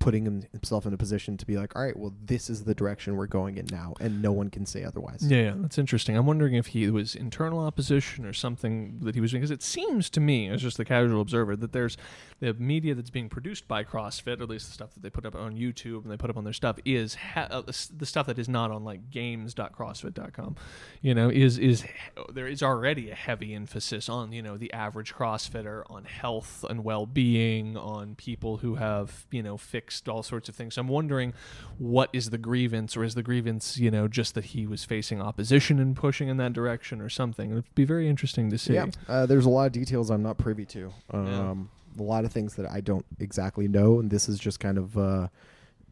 putting 0.04 0.46
himself 0.52 0.86
in 0.86 0.94
a 0.94 0.98
position 0.98 1.38
to 1.38 1.46
be 1.46 1.56
like, 1.56 1.78
all 1.78 1.82
right, 1.82 1.96
well, 1.96 2.14
this 2.26 2.50
is 2.50 2.66
the 2.66 2.76
direction 2.76 3.16
we're 3.16 3.26
going 3.26 3.58
in 3.58 3.66
now, 3.72 3.94
and 4.02 4.22
no 4.22 4.34
one 4.34 4.50
can 4.50 4.66
say 4.66 4.84
otherwise. 4.84 5.26
Yeah, 5.26 5.44
yeah, 5.44 5.54
that's 5.56 5.78
interesting. 5.78 6.18
I'm 6.18 6.26
wondering 6.26 6.56
if 6.56 6.68
he 6.68 6.90
was 6.90 7.16
internal 7.16 7.62
opposition 7.62 8.26
or 8.26 8.34
something 8.34 9.00
that 9.04 9.16
he 9.16 9.22
was 9.22 9.32
doing. 9.32 9.40
Because 9.40 9.50
it 9.50 9.64
seems 9.64 10.10
to 10.10 10.20
me, 10.20 10.50
as 10.50 10.62
just 10.62 10.76
the 10.76 10.84
casual 10.84 11.22
observer, 11.22 11.56
that 11.56 11.72
there's 11.72 11.96
the 12.44 12.54
media 12.56 12.94
that's 12.94 13.10
being 13.10 13.30
produced 13.30 13.68
by 13.70 13.84
CrossFit, 13.86 14.40
or 14.40 14.44
at 14.44 14.50
least 14.50 14.68
the 14.68 14.74
stuff 14.74 14.94
that 14.94 15.02
they 15.02 15.10
put 15.10 15.26
up 15.26 15.34
on 15.34 15.56
YouTube 15.56 16.04
and 16.04 16.12
they 16.12 16.18
put 16.18 16.30
up 16.30 16.36
on 16.36 16.44
their 16.44 16.54
stuff, 16.54 16.78
is 16.84 17.16
ha- 17.16 17.48
uh, 17.50 17.62
the 17.62 18.06
stuff 18.06 18.28
that 18.28 18.38
is 18.38 18.50
not 18.50 18.70
on 18.70 18.84
like 18.84 19.10
games.crossfit.com. 19.10 20.56
You 21.02 21.16
know, 21.16 21.30
is 21.30 21.58
is 21.58 21.86
there 22.30 22.48
is 22.48 22.62
already 22.62 23.10
a 23.10 23.16
heavy 23.16 23.54
emphasis 23.54 24.10
on 24.10 24.32
you 24.34 24.42
know 24.42 24.58
the 24.58 24.72
average 24.74 25.14
CrossFitter, 25.14 25.84
on 25.90 26.04
health 26.04 26.66
and 26.70 26.84
well 26.84 27.06
being, 27.06 27.78
on 27.78 28.16
people 28.16 28.58
who 28.58 28.76
have 28.76 29.26
you 29.32 29.42
know 29.42 29.56
fixed 29.58 30.10
all 30.10 30.24
sorts 30.24 30.50
of 30.50 30.56
things. 30.56 30.76
So 30.76 30.82
I'm 30.82 30.88
wondering 30.90 31.34
what 31.78 32.10
is 32.12 32.30
the 32.30 32.38
grievance, 32.38 32.98
or 32.98 33.04
is 33.04 33.16
the 33.16 33.24
grievance, 33.24 33.78
you 33.78 33.90
know, 33.92 34.08
just 34.08 34.36
that 34.36 34.46
he 34.46 34.68
was 34.68 34.84
facing 34.84 35.22
opposition 35.22 35.80
and 35.80 35.96
pushing 35.96 36.28
in 36.28 36.38
that 36.38 36.52
direction, 36.54 37.00
or 37.00 37.10
something? 37.10 37.52
It'd 37.52 37.76
be 37.76 37.86
very 37.86 38.10
interesting 38.10 38.50
to 38.50 38.58
see. 38.58 38.74
Yeah, 38.74 38.88
uh, 39.08 39.26
there's 39.26 39.46
a 39.46 39.50
lot 39.50 39.68
of 39.68 39.72
details 39.72 40.10
I'm 40.12 40.24
not 40.24 40.38
privy 40.38 40.66
to. 40.66 40.94
Um, 41.12 41.28
Yeah. 41.28 41.54
A 42.00 42.04
lot 42.04 42.26
of 42.26 42.32
things 42.32 42.56
that 42.56 42.70
I 42.70 42.82
don't 42.82 43.06
exactly 43.20 43.68
know, 43.68 44.00
and 44.00 44.10
this 44.10 44.28
is 44.30 44.40
just 44.40 44.60
kind 44.60 44.78
of 44.78 44.98
uh, 44.98 45.28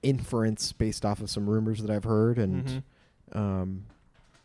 inference 0.04 0.72
based 0.72 1.06
off 1.06 1.22
of 1.22 1.30
some 1.30 1.49
rumors 1.49 1.82
that 1.82 1.91
I've 1.91 2.04
heard. 2.06 2.38
And 2.38 2.66
Mhm. 3.34 3.38
um, 3.38 3.84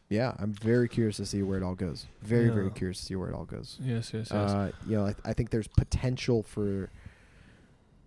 yeah, 0.08 0.34
I'm 0.38 0.52
very 0.52 0.88
curious 0.88 1.16
to 1.16 1.26
see 1.26 1.42
where 1.42 1.56
it 1.58 1.64
all 1.64 1.74
goes. 1.74 2.06
Very, 2.22 2.50
very 2.50 2.70
curious 2.70 2.98
to 3.00 3.04
see 3.06 3.16
where 3.16 3.28
it 3.28 3.34
all 3.34 3.44
goes. 3.44 3.78
Yes, 3.82 4.12
yes, 4.14 4.30
yes. 4.30 4.32
Uh, 4.32 4.70
you 4.86 4.96
know, 4.96 5.06
I, 5.06 5.14
I 5.24 5.32
think 5.32 5.50
there's 5.50 5.68
potential 5.68 6.42
for. 6.42 6.90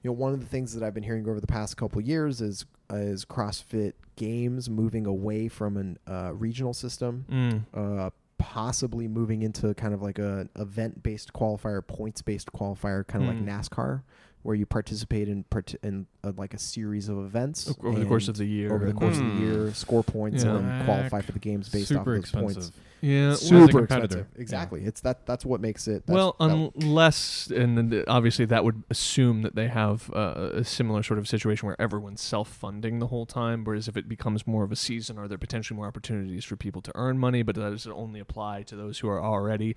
You 0.01 0.09
know, 0.11 0.13
one 0.13 0.31
of 0.33 0.39
the 0.39 0.45
things 0.45 0.73
that 0.75 0.81
I've 0.81 0.93
been 0.93 1.03
hearing 1.03 1.27
over 1.27 1.41
the 1.41 1.47
past 1.47 1.75
couple 1.75 1.99
years 2.01 2.39
is 2.39 2.65
is 2.91 3.25
CrossFit 3.25 3.93
Games 4.15 4.69
moving 4.69 5.05
away 5.05 5.49
from 5.49 5.97
a 6.07 6.11
uh, 6.11 6.31
regional 6.31 6.73
system 6.73 7.25
Mm. 7.29 8.13
Possibly 8.39 9.07
moving 9.07 9.43
into 9.43 9.73
kind 9.75 9.93
of 9.93 10.01
like 10.01 10.17
a 10.17 10.47
event 10.55 11.03
based 11.03 11.33
qualifier, 11.33 11.85
points 11.85 12.21
based 12.23 12.51
qualifier, 12.51 13.05
kind 13.05 13.23
of 13.23 13.29
Hmm. 13.35 13.45
like 13.45 13.59
NASCAR, 13.59 14.01
where 14.49 14.55
you 14.57 14.65
participate 14.65 15.29
in 15.29 15.43
part- 15.43 15.75
in 15.83 16.07
uh, 16.23 16.31
like 16.35 16.55
a 16.55 16.57
series 16.57 17.07
of 17.07 17.19
events 17.19 17.71
over 17.83 17.99
the 17.99 18.05
course 18.07 18.27
of 18.27 18.35
the 18.35 18.45
year. 18.45 18.73
Over 18.73 18.87
the 18.87 18.93
course 18.93 19.17
of 19.19 19.23
Hmm. 19.23 19.35
the 19.35 19.41
year, 19.45 19.73
score 19.75 20.03
points 20.03 20.43
Yeah. 20.43 20.55
and 20.55 20.67
then 20.67 20.85
qualify 20.85 21.21
for 21.21 21.33
the 21.33 21.37
games 21.39 21.69
based 21.69 21.89
Super 21.89 21.99
off 21.99 22.07
of 22.07 22.13
those 22.13 22.19
expensive. 22.23 22.55
points. 22.63 22.71
yeah. 23.01 23.21
well, 23.25 23.31
As 23.33 23.41
a 23.43 23.45
Super 23.45 23.67
competitor. 23.67 24.03
expensive. 24.05 24.27
Exactly. 24.41 24.83
It's 24.85 25.01
that. 25.01 25.27
That's 25.27 25.45
what 25.45 25.61
makes 25.61 25.87
it. 25.87 26.07
That's, 26.07 26.15
well, 26.15 26.35
unless, 26.39 27.47
and 27.51 27.77
then 27.77 27.91
th- 27.91 28.05
obviously 28.07 28.45
that 28.45 28.63
would 28.65 28.81
assume 28.89 29.43
that 29.43 29.53
they 29.53 29.67
have 29.67 30.09
uh, 30.15 30.49
a 30.53 30.63
similar 30.63 31.03
sort 31.03 31.19
of 31.19 31.27
situation 31.27 31.67
where 31.67 31.79
everyone's 31.79 32.21
self-funding 32.21 32.97
the 32.97 33.07
whole 33.07 33.27
time. 33.27 33.63
Whereas 33.63 33.87
if 33.87 33.95
it 33.95 34.09
becomes 34.09 34.47
more 34.47 34.63
of 34.63 34.71
a 34.71 34.75
season, 34.75 35.19
are 35.19 35.27
there 35.27 35.37
potentially 35.37 35.77
more 35.77 35.85
opportunities 35.87 36.43
for 36.43 36.55
people 36.55 36.81
to 36.81 36.91
earn 36.95 37.19
money? 37.19 37.43
But 37.43 37.53
that 37.55 37.69
does 37.69 37.85
only 37.85 38.19
apply 38.19 38.63
to 38.63 38.75
those 38.75 38.97
who 38.97 39.07
are 39.09 39.21
already 39.23 39.75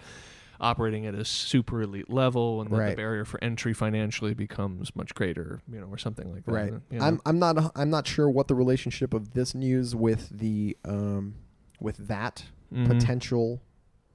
operating 0.61 1.07
at 1.07 1.15
a 1.15 1.25
super 1.25 1.83
elite 1.83 2.11
level, 2.11 2.61
and 2.61 2.71
then 2.71 2.79
the 2.91 2.97
barrier 2.97 3.25
for 3.25 3.43
entry 3.43 3.73
financially 3.73 4.35
becomes 4.35 4.95
much 4.95 5.15
greater, 5.15 5.61
you 5.71 5.81
know, 5.81 5.87
or 5.87 5.99
something 5.99 6.33
like 6.33 6.45
that. 6.45 6.53
right. 6.53 6.73
you 6.91 6.99
know? 6.99 7.05
I'm 7.05 7.21
I'm 7.27 7.39
not 7.39 7.73
I'm 7.77 7.91
not 7.91 8.07
sure 8.07 8.29
what 8.31 8.49
the 8.49 8.55
relationship 8.55 9.13
of 9.15 9.33
this 9.35 9.55
news 9.55 9.95
with 9.95 10.29
the 10.31 10.77
um 10.85 11.35
with 11.81 12.09
that 12.09 12.45
Mhm. 12.73 12.87
potential 12.87 13.61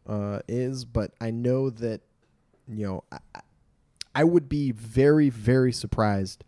uh, 0.08 0.40
is, 0.48 0.86
but 0.86 1.12
I 1.22 1.32
know 1.32 1.70
that 1.70 2.02
you 2.68 2.86
know 2.88 3.04
I, 3.12 3.20
I- 4.16 4.24
would 4.24 4.48
be 4.50 4.72
very 4.72 5.30
very 5.30 5.72
surprised 5.72 6.44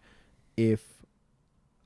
if 0.57 1.03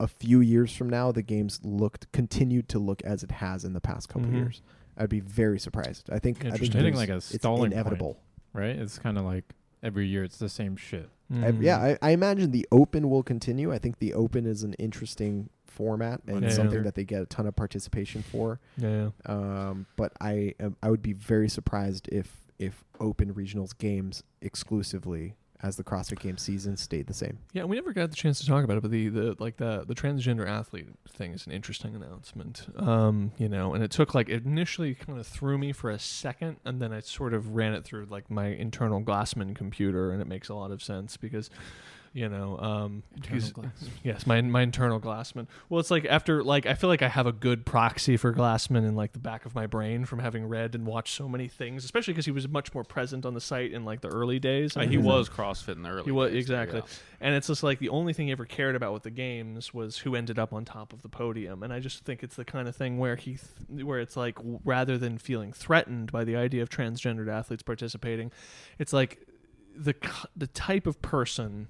a 0.00 0.06
few 0.08 0.40
years 0.40 0.74
from 0.74 0.88
now 0.88 1.12
the 1.12 1.22
games 1.22 1.60
looked 1.62 2.10
continued 2.12 2.68
to 2.70 2.78
look 2.78 3.02
as 3.02 3.22
it 3.22 3.30
has 3.32 3.64
in 3.64 3.72
the 3.74 3.80
past 3.80 4.08
couple 4.08 4.28
Mhm. 4.30 4.34
years. 4.34 4.62
I'd 4.96 5.08
be 5.08 5.20
very 5.20 5.58
surprised. 5.58 6.08
I 6.10 6.18
think 6.18 6.38
I 6.38 6.50
think 6.50 6.54
Interesting. 6.54 6.80
Hitting 6.80 6.94
like 6.96 7.08
a 7.08 7.16
it's 7.16 7.34
stalling 7.34 7.60
point. 7.62 7.72
inevitable. 7.74 8.18
right? 8.52 8.76
It's 8.76 8.98
kind 8.98 9.18
of 9.18 9.24
like 9.24 9.44
every 9.82 10.06
year 10.06 10.24
it's 10.24 10.38
the 10.38 10.48
same 10.48 10.76
shit. 10.76 11.08
I, 11.30 11.34
Mhm. 11.52 11.62
yeah, 11.62 11.78
I, 11.78 11.98
I 12.02 12.10
imagine 12.10 12.50
the 12.52 12.66
Open 12.70 13.08
will 13.10 13.22
continue. 13.22 13.72
I 13.72 13.78
think 13.78 13.98
the 13.98 14.14
Open 14.14 14.46
is 14.46 14.62
an 14.62 14.74
interesting 14.74 15.48
format 15.66 16.20
and 16.26 16.42
Yeah. 16.42 16.50
something 16.50 16.82
that 16.84 16.94
they 16.94 17.04
get 17.04 17.22
a 17.22 17.26
ton 17.26 17.46
of 17.46 17.56
participation 17.56 18.22
for. 18.22 18.60
yeah, 18.76 19.08
yeah. 19.26 19.32
Um, 19.70 19.86
but 19.96 20.12
I 20.20 20.54
am- 20.60 20.76
I 20.82 20.90
would 20.90 21.02
be 21.02 21.12
very 21.14 21.48
surprised 21.48 22.08
if 22.12 22.40
if 22.58 22.84
Open 23.00 23.34
Regionals 23.34 23.76
games 23.76 24.22
exclusively 24.40 25.34
as 25.64 25.76
the 25.76 25.82
CrossFit 25.82 26.20
Games 26.20 26.42
season 26.42 26.76
stayed 26.76 27.06
the 27.06 27.14
same. 27.14 27.38
Yeah, 27.54 27.64
we 27.64 27.76
never 27.76 27.94
got 27.94 28.10
the 28.10 28.16
chance 28.16 28.38
to 28.40 28.46
talk 28.46 28.64
about 28.64 28.76
it, 28.76 28.82
but 28.82 28.90
the, 28.90 29.08
the 29.08 29.36
like 29.38 29.56
the 29.56 29.84
the 29.88 29.94
transgender 29.94 30.46
athlete 30.46 30.88
thing 31.08 31.32
is 31.32 31.46
an 31.46 31.52
interesting 31.52 31.94
announcement. 31.96 32.66
Um, 32.76 33.32
you 33.38 33.48
know, 33.48 33.72
and 33.72 33.82
it 33.82 33.90
took 33.90 34.14
like 34.14 34.28
it 34.28 34.44
initially 34.44 34.94
kind 34.94 35.18
of 35.18 35.26
threw 35.26 35.56
me 35.56 35.72
for 35.72 35.90
a 35.90 35.98
second, 35.98 36.58
and 36.66 36.82
then 36.82 36.92
I 36.92 37.00
sort 37.00 37.32
of 37.32 37.56
ran 37.56 37.72
it 37.72 37.82
through 37.82 38.06
like 38.10 38.30
my 38.30 38.48
internal 38.48 39.02
Glassman 39.02 39.54
computer, 39.54 40.12
and 40.12 40.20
it 40.20 40.26
makes 40.26 40.50
a 40.50 40.54
lot 40.54 40.70
of 40.70 40.82
sense 40.82 41.16
because, 41.16 41.48
you 42.16 42.28
know, 42.28 42.56
um, 42.58 43.02
because- 43.20 43.52
yes, 44.04 44.24
my 44.24 44.40
my 44.40 44.62
internal 44.62 45.00
Glassman. 45.00 45.48
Well, 45.68 45.80
it's 45.80 45.90
like 45.90 46.04
after 46.06 46.44
like 46.44 46.64
I 46.64 46.74
feel 46.74 46.88
like 46.88 47.02
I 47.02 47.08
have 47.08 47.26
a 47.26 47.32
good 47.32 47.66
proxy 47.66 48.16
for 48.16 48.32
Glassman 48.32 48.86
in 48.86 48.94
like 48.94 49.12
the 49.12 49.18
back 49.18 49.44
of 49.44 49.54
my 49.56 49.66
brain 49.66 50.04
from 50.04 50.20
having 50.20 50.46
read 50.46 50.76
and 50.76 50.86
watched 50.86 51.12
so 51.14 51.28
many 51.28 51.48
things, 51.48 51.84
especially 51.84 52.14
because 52.14 52.24
he 52.24 52.30
was 52.30 52.46
much 52.48 52.72
more 52.72 52.84
present 52.84 53.26
on 53.26 53.34
the 53.34 53.40
site 53.40 53.72
in 53.72 53.84
like 53.84 54.00
the 54.00 54.08
early 54.08 54.38
days. 54.38 54.76
Uh, 54.76 54.80
and 54.80 54.90
he 54.92 54.96
was 54.96 55.28
CrossFit 55.28 55.74
in 55.74 55.82
the 55.82 55.88
early. 55.90 56.04
He 56.04 56.12
was 56.12 56.30
days, 56.30 56.40
exactly, 56.40 56.78
yeah. 56.80 56.86
and 57.20 57.34
it's 57.34 57.48
just 57.48 57.64
like 57.64 57.80
the 57.80 57.88
only 57.88 58.12
thing 58.12 58.26
he 58.26 58.32
ever 58.32 58.44
cared 58.44 58.76
about 58.76 58.92
with 58.92 59.02
the 59.02 59.10
games 59.10 59.74
was 59.74 59.98
who 59.98 60.14
ended 60.14 60.38
up 60.38 60.52
on 60.52 60.64
top 60.64 60.92
of 60.92 61.02
the 61.02 61.08
podium. 61.08 61.64
And 61.64 61.72
I 61.72 61.80
just 61.80 62.04
think 62.04 62.22
it's 62.22 62.36
the 62.36 62.44
kind 62.44 62.68
of 62.68 62.76
thing 62.76 62.98
where 62.98 63.16
he, 63.16 63.38
th- 63.72 63.84
where 63.84 63.98
it's 63.98 64.16
like 64.16 64.36
w- 64.36 64.60
rather 64.64 64.96
than 64.96 65.18
feeling 65.18 65.52
threatened 65.52 66.12
by 66.12 66.22
the 66.22 66.36
idea 66.36 66.62
of 66.62 66.68
transgendered 66.70 67.28
athletes 67.28 67.64
participating, 67.64 68.30
it's 68.78 68.92
like 68.92 69.18
the 69.76 69.96
the 70.36 70.46
type 70.46 70.86
of 70.86 71.02
person 71.02 71.66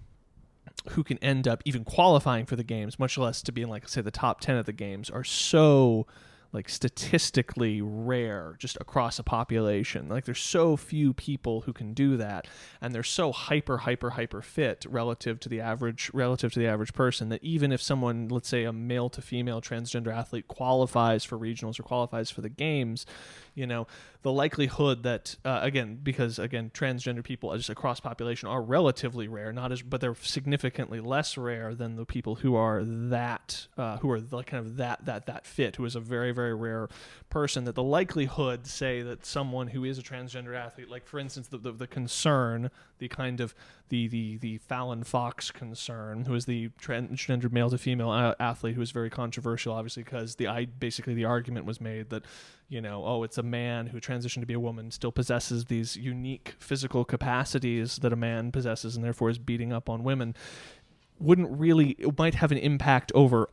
who 0.91 1.03
can 1.03 1.18
end 1.18 1.49
up 1.49 1.62
even 1.64 1.85
qualifying 1.85 2.47
for 2.47 2.57
the 2.57 2.64
games, 2.64 2.99
much 2.99 3.16
less 3.16 3.43
to 3.43 3.53
be 3.53 3.62
in 3.62 3.68
like 3.68 3.89
say 3.89 4.01
the 4.01 4.11
top 4.11 4.41
ten 4.41 4.57
of 4.57 4.66
the 4.66 4.72
games, 4.72 5.11
are 5.11 5.25
so 5.25 6.07
like 6.55 6.68
statistically 6.68 7.82
rare 7.82 8.55
just 8.61 8.78
across 8.80 9.18
a 9.18 9.24
population. 9.24 10.09
Like 10.09 10.24
there's 10.24 10.40
so 10.40 10.76
few 10.76 11.12
people 11.12 11.62
who 11.62 11.72
can 11.72 11.94
do 11.94 12.16
that 12.16 12.46
and 12.80 12.94
they're 12.94 13.02
so 13.02 13.32
hyper 13.32 13.78
hyper 13.78 14.11
hyper 14.11 14.40
fit 14.40 14.86
relative 14.88 15.40
to 15.40 15.48
the 15.48 15.61
average 15.61 16.12
relative 16.14 16.52
to 16.52 16.61
the 16.61 16.68
average 16.68 16.92
person 16.92 17.28
that 17.30 17.42
even 17.42 17.72
if 17.72 17.82
someone 17.82 18.28
let's 18.28 18.48
say 18.48 18.62
a 18.62 18.72
male 18.72 19.11
to 19.11 19.20
female 19.20 19.61
transgender 19.61 20.14
athlete 20.14 20.46
qualifies 20.46 21.24
for 21.24 21.36
regionals 21.36 21.80
or 21.80 21.82
qualifies 21.82 22.30
for 22.30 22.40
the 22.40 22.48
games, 22.48 23.05
you 23.57 23.66
know, 23.66 23.88
the 24.24 24.32
likelihood 24.32 25.02
that 25.02 25.36
uh, 25.44 25.59
again 25.62 25.98
because 26.02 26.38
again 26.38 26.70
transgender 26.72 27.22
people 27.22 27.55
just 27.57 27.68
across 27.68 28.00
population 28.00 28.48
are 28.48 28.62
relatively 28.62 29.28
rare, 29.28 29.52
not 29.52 29.70
as 29.70 29.82
but 29.82 30.00
they're 30.00 30.14
significantly 30.14 30.98
less 30.98 31.36
rare 31.36 31.74
than 31.74 31.96
the 31.96 32.07
people 32.07 32.36
who 32.36 32.55
are 32.55 32.82
that 32.84 33.66
uh, 33.76 33.98
who 33.98 34.11
are 34.11 34.20
like 34.30 34.46
kind 34.46 34.64
of 34.64 34.76
that 34.76 35.05
that 35.05 35.26
that 35.26 35.46
fit, 35.46 35.76
who 35.76 35.84
is 35.84 35.94
a 35.94 36.00
very 36.00 36.32
very 36.32 36.43
rare 36.53 36.88
person. 37.30 37.64
That 37.64 37.74
the 37.74 37.82
likelihood, 37.82 38.66
say 38.66 39.03
that 39.03 39.24
someone 39.24 39.68
who 39.68 39.84
is 39.84 39.99
a 39.99 40.03
transgender 40.03 40.57
athlete, 40.57 40.90
like 40.90 41.07
for 41.07 41.18
instance 41.18 41.49
the 41.49 41.59
the, 41.59 41.72
the 41.72 41.86
concern, 41.86 42.70
the 42.99 43.09
kind 43.09 43.40
of 43.40 43.55
the 43.88 44.09
the 44.09 44.36
the 44.38 44.59
Fallon 44.59 45.05
Fox 45.05 45.51
concern, 45.51 46.24
who 46.24 46.34
is 46.34 46.47
the 46.47 46.70
transgender 46.80 47.51
male 47.51 47.70
to 47.70 47.78
female 47.78 48.34
athlete, 48.40 48.74
who 48.74 48.82
is 48.82 48.90
very 48.90 49.11
controversial, 49.11 49.74
obviously 49.74 50.03
because 50.03 50.36
the 50.36 50.49
I 50.49 50.64
basically 50.66 51.14
the 51.14 51.24
argument 51.24 51.66
was 51.66 51.80
made 51.80 52.11
that 52.11 52.24
you 52.68 52.80
know, 52.80 53.05
oh, 53.05 53.22
it's 53.22 53.38
a 53.38 53.42
man 53.42 53.86
who 53.86 54.01
transitioned 54.01 54.40
to 54.40 54.47
be 54.47 54.55
a 54.55 54.61
woman, 54.61 54.90
still 54.90 55.12
possesses 55.12 55.66
these 55.66 55.97
unique 55.97 56.55
physical 56.59 57.05
capacities 57.05 57.97
that 57.97 58.12
a 58.12 58.16
man 58.16 58.51
possesses, 58.51 58.97
and 58.97 59.05
therefore 59.05 59.30
is 59.30 59.38
beating 59.38 59.72
up 59.72 59.88
on 59.88 60.03
women, 60.03 60.34
wouldn't 61.18 61.51
really, 61.51 61.90
it 61.99 62.18
might 62.18 62.34
have 62.34 62.51
an 62.53 62.59
impact 62.59 63.12
over 63.14 63.51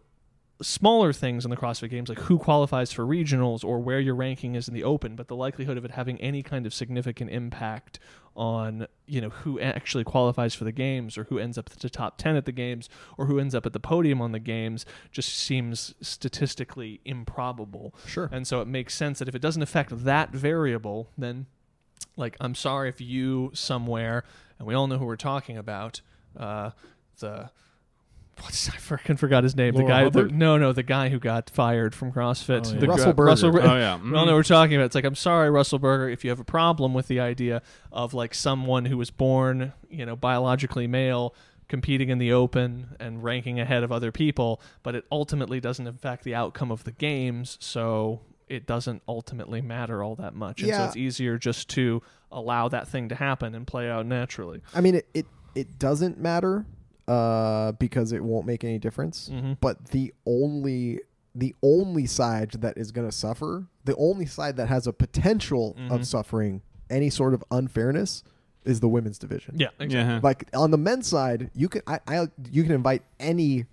smaller 0.62 1.12
things 1.14 1.46
in 1.46 1.52
the 1.52 1.58
CrossFit 1.58 1.90
Games, 1.90 2.10
like 2.10 2.20
who 2.20 2.38
qualifies 2.38 2.92
for 2.92 3.06
regionals 3.06 3.64
or 3.64 3.80
where 3.80 4.00
your 4.00 4.16
ranking 4.16 4.56
is 4.56 4.68
in 4.68 4.74
the 4.74 4.84
open, 4.84 5.16
but 5.16 5.28
the 5.28 5.36
likelihood 5.36 5.78
of 5.78 5.86
it 5.86 5.92
having 5.92 6.20
any 6.22 6.44
kind 6.44 6.66
of 6.66 6.74
significant 6.74 7.30
impact 7.32 8.00
on 8.34 8.88
you 9.06 9.20
know 9.20 9.28
who 9.30 9.60
actually 9.60 10.06
qualifies 10.06 10.56
for 10.56 10.64
the 10.64 10.72
games 10.72 11.18
or 11.18 11.26
who 11.26 11.38
ends 11.38 11.58
up 11.58 11.70
at 11.70 11.78
the 11.80 11.90
top 11.90 12.18
10 12.18 12.38
at 12.38 12.46
the 12.46 12.52
games 12.54 12.88
or 13.18 13.26
who 13.26 13.40
ends 13.40 13.54
up 13.54 13.66
at 13.66 13.74
the 13.74 13.80
podium 13.80 14.22
on 14.22 14.32
the 14.32 14.40
games 14.40 14.86
just 15.12 15.28
seems 15.38 15.94
statistically 16.00 17.02
improbable 17.04 17.94
Sure. 18.08 18.30
and 18.32 18.48
so 18.48 18.62
it 18.62 18.68
makes 18.70 18.96
sense 18.96 19.20
that 19.20 19.28
if 19.28 19.36
it 19.36 19.42
doesn't 19.42 19.62
affect 19.62 20.06
that 20.06 20.30
variable, 20.32 21.10
then, 21.18 21.46
like, 22.16 22.38
I'm 22.40 22.56
sorry 22.56 22.88
if 22.88 23.02
you 23.02 23.52
somewhere, 23.54 24.24
and 24.58 24.66
we 24.68 24.74
all 24.76 24.88
know 24.88 24.98
who 24.98 25.06
we're 25.06 25.16
talking 25.18 25.58
about, 25.58 26.00
uh, 26.38 26.72
the. 27.20 27.50
What's, 28.40 28.70
I 28.70 28.74
freaking 28.74 29.20
forgot 29.20 29.44
his 29.44 29.56
name. 29.56 29.76
Laurel 29.76 29.88
the 29.88 30.22
guy, 30.22 30.24
the, 30.28 30.34
no, 30.34 30.58
no, 30.58 30.74
the 30.74 30.84
guy 30.84 31.10
who 31.10 31.20
got 31.20 31.50
fired 31.50 31.94
from 31.94 32.12
CrossFit. 32.12 32.68
Oh, 32.68 32.74
yeah. 32.74 32.80
The 32.80 32.88
Russell 32.88 33.06
guy- 33.08 33.12
Berger. 33.12 33.28
Russell, 33.28 33.60
Oh 33.60 33.78
yeah. 33.78 33.98
we 33.98 34.16
all 34.18 34.26
know 34.26 34.26
what 34.26 34.28
mm. 34.28 34.34
we're 34.34 34.44
talking 34.44 34.76
about. 34.76 34.86
It's 34.86 34.96
like 34.96 35.06
I'm 35.06 35.16
sorry, 35.16 35.50
Russell 35.50 35.80
Berger, 35.80 36.10
if 36.10 36.24
you 36.24 36.30
have 36.32 36.40
a 36.40 36.46
problem 36.46 36.94
with 36.94 37.08
the 37.08 37.20
idea 37.20 37.62
of 37.92 38.14
like 38.14 38.34
someone 38.34 38.86
who 38.86 38.98
was 38.98 39.12
born, 39.12 39.74
you 39.90 40.06
know, 40.06 40.16
biologically 40.16 40.88
male 40.88 41.36
competing 41.68 42.10
in 42.10 42.18
the 42.18 42.34
open 42.34 42.98
and 43.00 43.24
ranking 43.24 43.60
ahead 43.60 43.82
of 43.84 43.92
other 43.92 44.12
people, 44.12 44.62
but 44.84 44.94
it 44.94 45.06
ultimately 45.10 45.60
doesn't 45.62 45.88
affect 45.88 46.26
the 46.26 46.36
outcome 46.36 46.70
of 46.70 46.84
the 46.84 46.92
games, 46.92 47.58
so 47.62 48.20
it 48.50 48.66
doesn't 48.66 49.02
ultimately 49.08 49.62
matter 49.62 50.04
all 50.04 50.16
that 50.16 50.36
much. 50.36 50.62
And 50.62 50.74
so 50.74 50.84
it's 50.84 50.98
easier 50.98 51.38
just 51.38 51.70
to 51.70 52.02
allow 52.30 52.68
that 52.68 52.90
thing 52.90 53.08
to 53.08 53.16
happen 53.16 53.56
and 53.56 53.66
play 53.66 53.90
out 53.90 54.06
naturally. 54.06 54.62
I 54.74 54.82
mean, 54.82 54.96
it 54.96 55.08
it, 55.14 55.26
it 55.56 55.80
doesn't 55.80 56.20
matter 56.20 56.66
uh, 57.08 57.72
because 57.74 58.12
it 58.12 58.24
won't 58.24 58.46
make 58.46 58.64
any 58.64 58.78
difference. 58.80 59.30
Mhm. 59.30 59.58
But 59.60 59.86
the 59.88 60.14
only 60.26 61.02
the 61.34 61.56
only 61.64 62.06
side 62.06 62.52
that 62.60 62.78
is 62.78 62.92
going 62.92 63.08
to 63.08 63.12
suffer, 63.16 63.66
the 63.86 63.96
only 63.96 64.26
side 64.26 64.58
that 64.58 64.68
has 64.68 64.86
a 64.86 64.92
potential 64.92 65.78
Mhm. 65.80 65.90
of 65.92 66.06
suffering 66.06 66.62
any 66.90 67.10
sort 67.10 67.34
of 67.34 67.42
unfairness, 67.52 68.22
is 68.66 68.82
the 68.82 68.90
women's 68.90 69.18
division. 69.18 69.56
Yeah, 69.58 69.70
exactly. 69.80 70.14
Yeah. 70.16 70.20
Like 70.22 70.50
on 70.54 70.72
the 70.72 70.78
men's 70.78 71.08
side, 71.08 71.50
you 71.56 71.70
can 71.70 71.82
I, 71.88 72.00
I 72.06 72.28
you 72.52 72.64
can 72.64 72.74
invite 72.74 73.04
any 73.20 73.66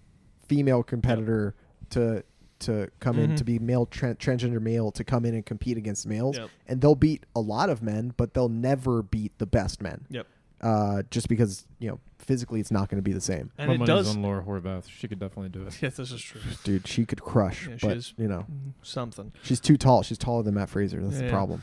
female 0.46 0.82
competitor 0.84 1.54
to 1.90 2.22
to 2.60 2.90
come 3.00 3.18
in 3.18 3.32
Mhm. 3.32 3.36
to 3.36 3.44
be 3.44 3.58
male 3.58 3.86
tran 3.86 4.16
transgender 4.16 4.60
male 4.60 4.90
to 4.92 5.04
come 5.04 5.24
in 5.24 5.34
and 5.34 5.44
compete 5.44 5.76
against 5.76 6.06
males, 6.06 6.36
Yep. 6.38 6.50
and 6.68 6.80
they'll 6.80 6.94
beat 6.96 7.24
a 7.36 7.40
lot 7.40 7.70
of 7.70 7.82
men, 7.82 8.12
but 8.16 8.34
they'll 8.34 8.48
never 8.48 9.02
beat 9.02 9.36
the 9.38 9.46
best 9.46 9.80
men. 9.82 10.06
Yep. 10.10 10.26
Uh, 10.60 11.02
just 11.10 11.28
because 11.28 11.66
you 11.80 11.88
know 11.88 12.00
physically 12.28 12.60
it's 12.60 12.70
not 12.70 12.88
going 12.88 12.98
to 12.98 13.02
be 13.02 13.12
the 13.14 13.20
same. 13.20 13.50
And 13.58 13.68
My 13.68 13.74
it 13.74 13.78
money's 13.78 14.06
does. 14.06 14.14
on 14.16 14.22
Laura 14.22 14.42
Horvath. 14.44 14.84
She 14.88 15.08
could 15.08 15.18
definitely 15.18 15.48
do 15.48 15.66
it. 15.66 15.78
Yes, 15.82 15.96
this 15.96 16.12
is 16.12 16.20
true. 16.20 16.40
Dude, 16.62 16.86
she 16.86 17.04
could 17.06 17.22
crush, 17.22 17.66
Yeah, 17.66 17.76
she 17.78 17.86
but 17.88 17.96
is- 17.96 18.14
you 18.18 18.28
know 18.28 18.44
Something. 18.82 19.32
she's 19.42 19.58
too 19.60 19.76
tall. 19.76 20.02
She's 20.02 20.18
taller 20.18 20.42
than 20.42 20.54
Matt 20.54 20.68
Fraser. 20.68 21.00
That's 21.02 21.18
the 21.18 21.24
Yeah. 21.24 21.30
problem. 21.30 21.62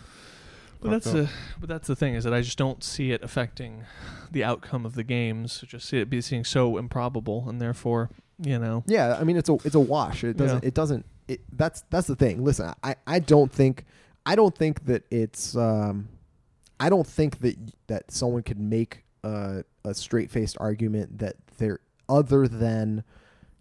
But 0.82 0.90
that's 0.92 1.06
Fucked 1.06 1.16
the 1.18 1.30
but 1.60 1.70
that's 1.70 1.88
the 1.88 1.96
thing 1.96 2.16
is 2.16 2.24
that 2.26 2.34
I 2.34 2.42
just 2.42 2.58
don't 2.58 2.84
see 2.84 3.12
it 3.12 3.24
affecting 3.24 3.84
the 4.32 4.44
outcome 4.44 4.86
of 4.86 4.94
the 4.96 5.04
games. 5.04 5.62
I 5.64 5.68
just 5.68 5.88
see 5.88 6.00
it 6.00 6.10
being 6.10 6.44
so 6.44 6.78
improbable, 6.78 7.46
and 7.48 7.62
therefore, 7.62 8.10
you 8.40 8.60
know, 8.60 8.84
Yeah, 8.86 9.18
I 9.20 9.24
mean 9.24 9.38
it's 9.38 9.50
a 9.50 9.54
it's 9.64 9.76
a 9.76 9.80
wash. 9.80 10.24
It 10.24 10.36
doesn't 10.38 10.64
Yeah. 10.64 10.68
it 10.68 10.74
doesn't 10.74 11.06
it 11.28 11.42
that's 11.52 11.84
that's 11.90 12.08
the 12.08 12.16
thing. 12.16 12.44
Listen, 12.44 12.74
I 12.84 12.96
I 13.08 13.20
don't 13.20 13.52
think 13.52 13.86
I 14.26 14.36
don't 14.36 14.56
think 14.56 14.86
that 14.86 15.04
it's 15.10 15.56
um 15.56 16.10
I 16.80 16.90
don't 16.90 17.08
think 17.08 17.40
that 17.40 17.56
that 17.88 18.12
someone 18.12 18.44
could 18.44 18.60
make 18.60 19.06
a 19.24 19.64
a 19.86 19.94
straight-faced 19.94 20.58
argument 20.60 21.20
that 21.20 21.36
they're 21.58 21.80
other 22.10 22.48
than 22.48 23.04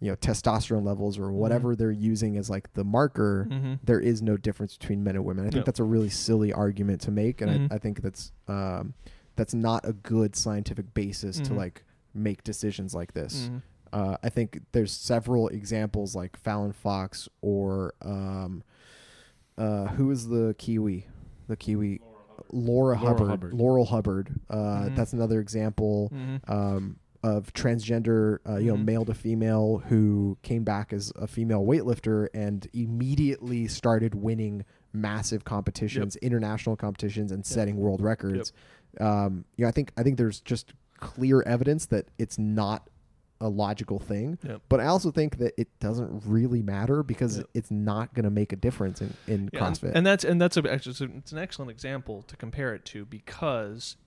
you 0.01 0.09
know 0.11 0.15
testosterone 0.17 0.83
levels 0.83 1.17
or 1.17 1.31
whatever 1.31 1.75
they're 1.75 1.89
using 1.91 2.35
as 2.37 2.49
like 2.49 2.71
the 2.73 2.83
marker 2.83 3.47
Mhm. 3.49 3.79
there 3.83 3.99
is 3.99 4.21
no 4.21 4.35
difference 4.37 4.77
between 4.77 5.03
men 5.03 5.15
and 5.15 5.23
women. 5.23 5.45
I 5.45 5.47
think 5.49 5.57
Yep. 5.61 5.65
that's 5.65 5.79
a 5.79 5.83
really 5.85 6.09
silly 6.09 6.51
argument 6.51 7.01
to 7.01 7.11
make, 7.11 7.41
and 7.41 7.51
Mhm. 7.51 7.71
I, 7.71 7.75
I 7.75 7.77
think 7.79 8.01
that's 8.01 8.31
um, 8.47 8.93
that's 9.37 9.53
not 9.53 9.87
a 9.87 9.93
good 9.93 10.35
scientific 10.35 10.93
basis 10.93 11.37
to 11.39 11.51
Mhm. 11.53 11.57
like 11.57 11.83
make 12.13 12.43
decisions 12.43 12.93
like 12.93 13.13
this. 13.13 13.49
Mhm. 13.49 13.61
Uh, 13.93 14.17
I 14.23 14.29
think 14.29 14.61
there's 14.73 14.91
several 14.91 15.47
examples 15.47 16.15
like 16.15 16.35
Fallon 16.37 16.73
Fox 16.73 17.29
or 17.41 17.93
um, 18.01 18.63
uh, 19.57 19.87
who 19.87 20.11
is 20.11 20.27
the 20.27 20.53
Kiwi, 20.57 21.07
the 21.47 21.55
Kiwi, 21.55 22.01
Laura, 22.51 22.95
Laura 22.95 22.97
Hubbard, 22.97 23.27
Hubbard. 23.29 23.53
Laurel 23.53 23.85
Hubbard. 23.85 24.39
Uh, 24.49 24.55
Mhm. 24.89 24.95
That's 24.95 25.13
another 25.13 25.39
example 25.39 26.11
Mhm. 26.13 26.49
um, 26.49 26.95
of 27.23 27.51
transgender, 27.53 28.37
uh, 28.47 28.57
you 28.57 28.67
know, 28.67 28.77
Mhm. 28.77 28.85
male 28.85 29.05
to 29.05 29.13
female 29.15 29.79
who 29.87 30.37
came 30.43 30.63
back 30.63 30.93
as 30.93 31.11
a 31.15 31.25
female 31.27 31.65
weightlifter 31.65 32.27
and 32.33 32.67
immediately 32.73 33.67
started 33.67 34.13
winning 34.13 34.63
massive 34.93 35.43
competitions, 35.43 36.15
international 36.17 36.75
competitions, 36.75 37.31
and 37.31 37.45
setting 37.45 37.77
world 37.77 38.01
records. 38.01 38.53
Um, 38.99 39.45
you 39.57 39.63
know, 39.65 39.69
I 39.69 39.71
think 39.71 39.91
I 39.97 40.03
think 40.03 40.17
there's 40.17 40.39
just 40.39 40.73
clear 40.99 41.41
evidence 41.41 41.87
that 41.87 42.05
it's 42.17 42.37
not 42.39 42.89
a 43.41 43.49
logical 43.49 43.99
thing. 43.99 44.37
Yep. 44.43 44.61
But 44.69 44.79
I 44.79 44.85
also 44.85 45.11
think 45.11 45.37
that 45.39 45.53
it 45.59 45.67
doesn't 45.79 46.23
really 46.25 46.61
matter 46.61 47.03
because 47.03 47.37
Yep. 47.37 47.47
it's 47.53 47.71
not 47.71 48.13
going 48.13 48.23
to 48.23 48.29
make 48.29 48.53
a 48.53 48.55
difference 48.55 49.01
in, 49.01 49.13
in 49.27 49.49
Yeah, 49.51 49.59
CrossFit. 49.59 49.91
and 49.93 50.05
that's 50.05 50.23
and 50.23 50.41
that's 50.41 50.55
a, 50.57 50.71
actually 50.71 50.91
it's, 50.91 51.01
a, 51.01 51.05
it's 51.17 51.31
an 51.31 51.37
excellent 51.39 51.71
example 51.71 52.21
to 52.23 52.37
compare 52.37 52.73
it 52.73 52.85
to 52.85 53.03
because 53.05 53.97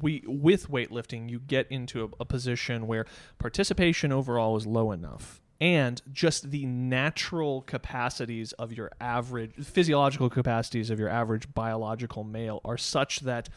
we 0.00 0.22
with 0.26 0.68
weightlifting 0.70 1.28
you 1.30 1.38
get 1.40 1.66
into 1.70 2.04
a, 2.04 2.08
a 2.20 2.24
position 2.24 2.86
where 2.86 3.06
participation 3.38 4.12
overall 4.12 4.56
is 4.56 4.66
low 4.66 4.92
enough 4.92 5.40
and 5.60 6.02
just 6.12 6.50
the 6.50 6.66
natural 6.66 7.62
capacities 7.62 8.52
of 8.52 8.72
your 8.72 8.90
average 9.00 9.52
physiological 9.64 10.28
capacities 10.28 10.90
of 10.90 10.98
your 10.98 11.08
average 11.08 11.52
biological 11.54 12.24
male 12.24 12.60
are 12.64 12.76
such 12.76 13.20
that 13.20 13.48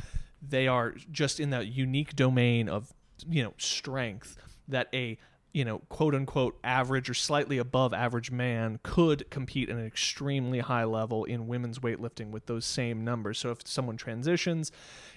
they 0.42 0.68
are 0.68 0.96
just 1.12 1.40
in 1.40 1.50
that 1.50 1.68
unique 1.68 2.16
domain 2.16 2.70
of 2.70 2.94
you 3.28 3.44
know 3.44 3.54
strength 3.58 4.38
that 4.70 4.88
a 4.94 5.18
you 5.52 5.66
know 5.66 5.80
quote 5.90 6.14
unquote 6.14 6.58
average 6.64 7.10
or 7.10 7.14
slightly 7.14 7.58
above 7.58 7.94
average 7.94 8.30
man 8.30 8.80
could 8.84 9.30
compete 9.32 9.70
at 9.70 9.76
an 9.76 9.86
extremely 9.86 10.60
high 10.60 10.84
level 10.84 11.24
in 11.24 11.48
women's 11.48 11.80
weightlifting 11.80 12.30
with 12.30 12.46
those 12.46 12.66
same 12.66 13.04
numbers. 13.04 13.40
So 13.40 13.52
if 13.52 13.60
someone 13.66 13.98
transitions 13.98 14.72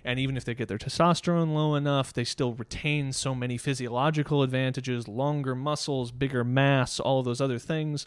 and 0.04 0.18
even 0.18 0.36
if 0.36 0.44
they 0.44 0.54
get 0.54 0.68
their 0.68 0.78
testosterone 0.78 1.52
low 1.54 1.74
enough 1.74 2.12
they 2.12 2.24
still 2.24 2.54
retain 2.54 3.12
so 3.12 3.34
many 3.34 3.58
physiological 3.58 4.42
advantages 4.42 5.06
longer 5.06 5.54
muscles 5.54 6.10
bigger 6.12 6.44
mass 6.44 6.98
all 6.98 7.18
of 7.18 7.24
those 7.24 7.40
other 7.40 7.58
things 7.58 8.06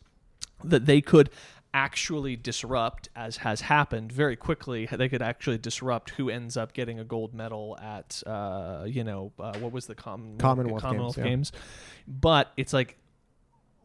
that 0.63 0.85
they 0.85 1.01
could 1.01 1.29
actually 1.75 2.37
disrupt, 2.37 3.09
as 3.17 3.35
has 3.37 3.59
happened 3.59 4.09
very 4.09 4.37
quickly. 4.37 4.87
They 4.89 5.09
could 5.09 5.21
actually 5.21 5.57
disrupt 5.57 6.11
who 6.11 6.29
ends 6.29 6.55
up 6.55 6.71
getting 6.71 7.01
a 7.01 7.03
gold 7.03 7.33
medal 7.33 7.77
at, 7.81 8.23
uh, 8.25 8.85
you 8.87 9.03
know, 9.03 9.33
uh, 9.37 9.57
what 9.59 9.73
was 9.73 9.85
the 9.85 9.93
com- 9.93 10.37
Commonwealth 10.37 10.81
Commonwealth 10.81 11.17
Games, 11.17 11.25
yeah. 11.25 11.29
Games. 11.31 11.51
But 12.07 12.53
it's 12.55 12.71
like, 12.71 12.97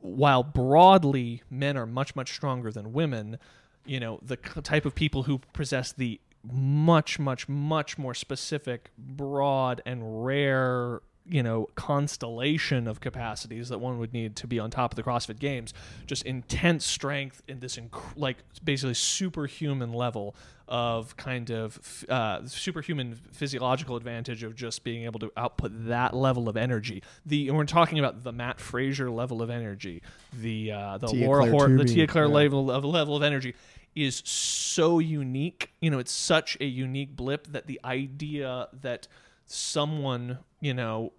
while 0.03 0.45
broadly 0.45 1.43
men 1.51 1.77
are 1.77 1.85
much 1.85 2.15
much 2.15 2.33
stronger 2.33 2.71
than 2.71 2.93
women, 2.93 3.39
you 3.85 3.99
know, 3.99 4.21
the 4.23 4.39
c- 4.43 4.61
type 4.61 4.87
of 4.87 4.95
people 4.95 5.25
who 5.25 5.41
possess 5.53 5.91
the 5.93 6.21
much 6.45 7.19
much 7.19 7.49
much 7.49 7.99
more 7.99 8.15
specific, 8.15 8.91
broad 8.97 9.83
and 9.85 10.25
rare 10.25 11.03
you 11.29 11.43
know 11.43 11.69
constellation 11.75 12.87
of 12.87 13.01
capacities 13.01 13.69
that 13.69 13.79
one 13.79 13.99
would 13.99 14.13
need 14.13 14.37
to 14.37 14.47
be 14.47 14.59
on 14.59 14.71
top 14.71 14.93
of 14.93 14.97
the 14.97 15.03
CrossFit 15.03 15.39
Games. 15.39 15.75
Just 16.07 16.25
intense 16.25 16.85
strength 16.85 17.43
in 17.49 17.61
this 17.61 17.77
inc- 17.77 18.17
like 18.17 18.39
basically 18.65 18.95
superhuman 18.95 19.93
level 19.93 20.35
of 20.71 21.17
kind 21.17 21.51
of 21.51 22.05
uh, 22.09 22.47
superhuman 22.47 23.19
physiological 23.33 23.97
advantage 23.97 24.45
of 24.45 24.55
just 24.55 24.85
being 24.85 25.05
able 25.05 25.19
to 25.19 25.33
output 25.37 25.73
that 25.87 26.15
level 26.15 26.49
of 26.49 26.57
energy. 26.57 27.03
The 27.27 27.49
and 27.49 27.57
we're 27.57 27.65
talking 27.65 27.99
about 27.99 28.23
the 28.23 28.33
Matt 28.33 28.61
Fraser 28.61 29.11
level 29.11 29.43
of 29.43 29.51
energy, 29.51 30.03
the 30.33 30.73
uh, 30.73 30.99
the 30.99 31.09
Tia 31.09 31.27
Laura 31.27 31.51
Hort, 31.51 31.77
the 31.77 31.85
Tia-Clair 31.85 32.27
yeah. 32.27 32.35
level 32.35 32.71
of 32.71 32.85
level 32.85 33.17
of 33.17 33.23
energy 33.23 33.55
is 33.97 34.23
so 34.25 35.01
unique. 35.01 35.73
You 35.81 35.91
know, 35.91 35.99
it's 35.99 36.13
such 36.13 36.57
a 36.61 36.65
unique 36.65 37.17
blip 37.17 37.49
that 37.49 37.67
the 37.67 37.81
idea 37.85 38.69
that 38.81 39.09
someone, 39.51 40.39
you 40.61 40.75
know, 40.75 41.13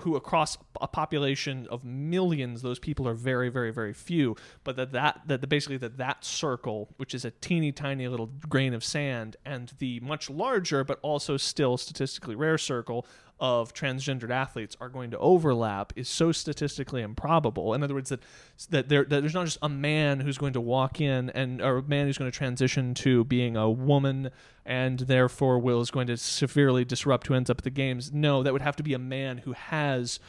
who 0.00 0.16
across 0.16 0.58
a 0.80 0.88
population 0.88 1.66
of 1.70 1.84
millions, 1.84 2.62
those 2.62 2.78
people 2.78 3.06
are 3.06 3.14
very, 3.14 3.48
very, 3.48 3.70
very 3.70 3.92
few, 3.92 4.36
but 4.64 4.76
that 4.76 4.92
that 4.92 5.20
that 5.26 5.48
basically 5.48 5.76
that 5.76 5.96
that 5.96 6.24
circle, 6.24 6.88
which 6.96 7.14
is 7.14 7.24
a 7.24 7.30
teeny 7.30 7.70
tiny 7.70 8.08
little 8.08 8.30
grain 8.48 8.74
of 8.74 8.82
sand, 8.82 9.36
and 9.44 9.72
the 9.78 10.00
much 10.00 10.28
larger 10.28 10.82
but 10.82 10.98
also 11.02 11.36
still 11.36 11.76
statistically 11.76 12.34
rare 12.34 12.58
circle 12.58 13.06
of 13.40 13.72
transgendered 13.72 14.30
athletes 14.30 14.76
are 14.80 14.90
going 14.90 15.10
to 15.10 15.18
overlap 15.18 15.92
is 15.96 16.08
so 16.08 16.30
statistically 16.30 17.00
improbable. 17.00 17.72
In 17.72 17.82
other 17.82 17.94
words, 17.94 18.10
that 18.10 18.20
that, 18.68 18.88
there, 18.90 19.04
that 19.04 19.22
there's 19.22 19.34
not 19.34 19.46
just 19.46 19.58
a 19.62 19.68
man 19.68 20.20
who's 20.20 20.36
going 20.36 20.52
to 20.52 20.60
walk 20.60 21.00
in 21.00 21.30
and 21.30 21.62
or 21.62 21.78
a 21.78 21.82
man 21.82 22.06
who's 22.06 22.18
going 22.18 22.30
to 22.30 22.36
transition 22.36 22.92
to 22.94 23.24
being 23.24 23.56
a 23.56 23.70
woman 23.70 24.30
and 24.66 25.00
therefore 25.00 25.58
will 25.58 25.80
is 25.80 25.90
going 25.90 26.06
to 26.06 26.16
severely 26.16 26.84
disrupt 26.84 27.26
who 27.26 27.34
ends 27.34 27.48
up 27.48 27.58
at 27.58 27.64
the 27.64 27.70
games. 27.70 28.12
No, 28.12 28.42
that 28.42 28.52
would 28.52 28.62
have 28.62 28.76
to 28.76 28.82
be 28.82 28.92
a 28.92 28.98
man 28.98 29.38
who 29.38 29.52
has 29.52 30.20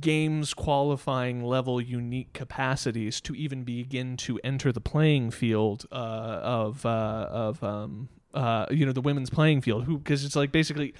games 0.00 0.52
qualifying 0.52 1.42
level 1.42 1.80
unique 1.80 2.34
capacities 2.34 3.22
to 3.22 3.34
even 3.34 3.64
begin 3.64 4.18
to 4.18 4.38
enter 4.44 4.70
the 4.70 4.82
playing 4.82 5.30
field 5.30 5.86
uh, 5.90 5.94
of 5.94 6.84
uh, 6.84 7.26
of 7.30 7.64
um, 7.64 8.10
uh, 8.34 8.66
you 8.70 8.84
know 8.84 8.92
the 8.92 9.00
women's 9.00 9.30
playing 9.30 9.62
field 9.62 9.84
who 9.84 9.98
because 9.98 10.24
it's 10.24 10.36
like 10.36 10.52
basically 10.52 10.92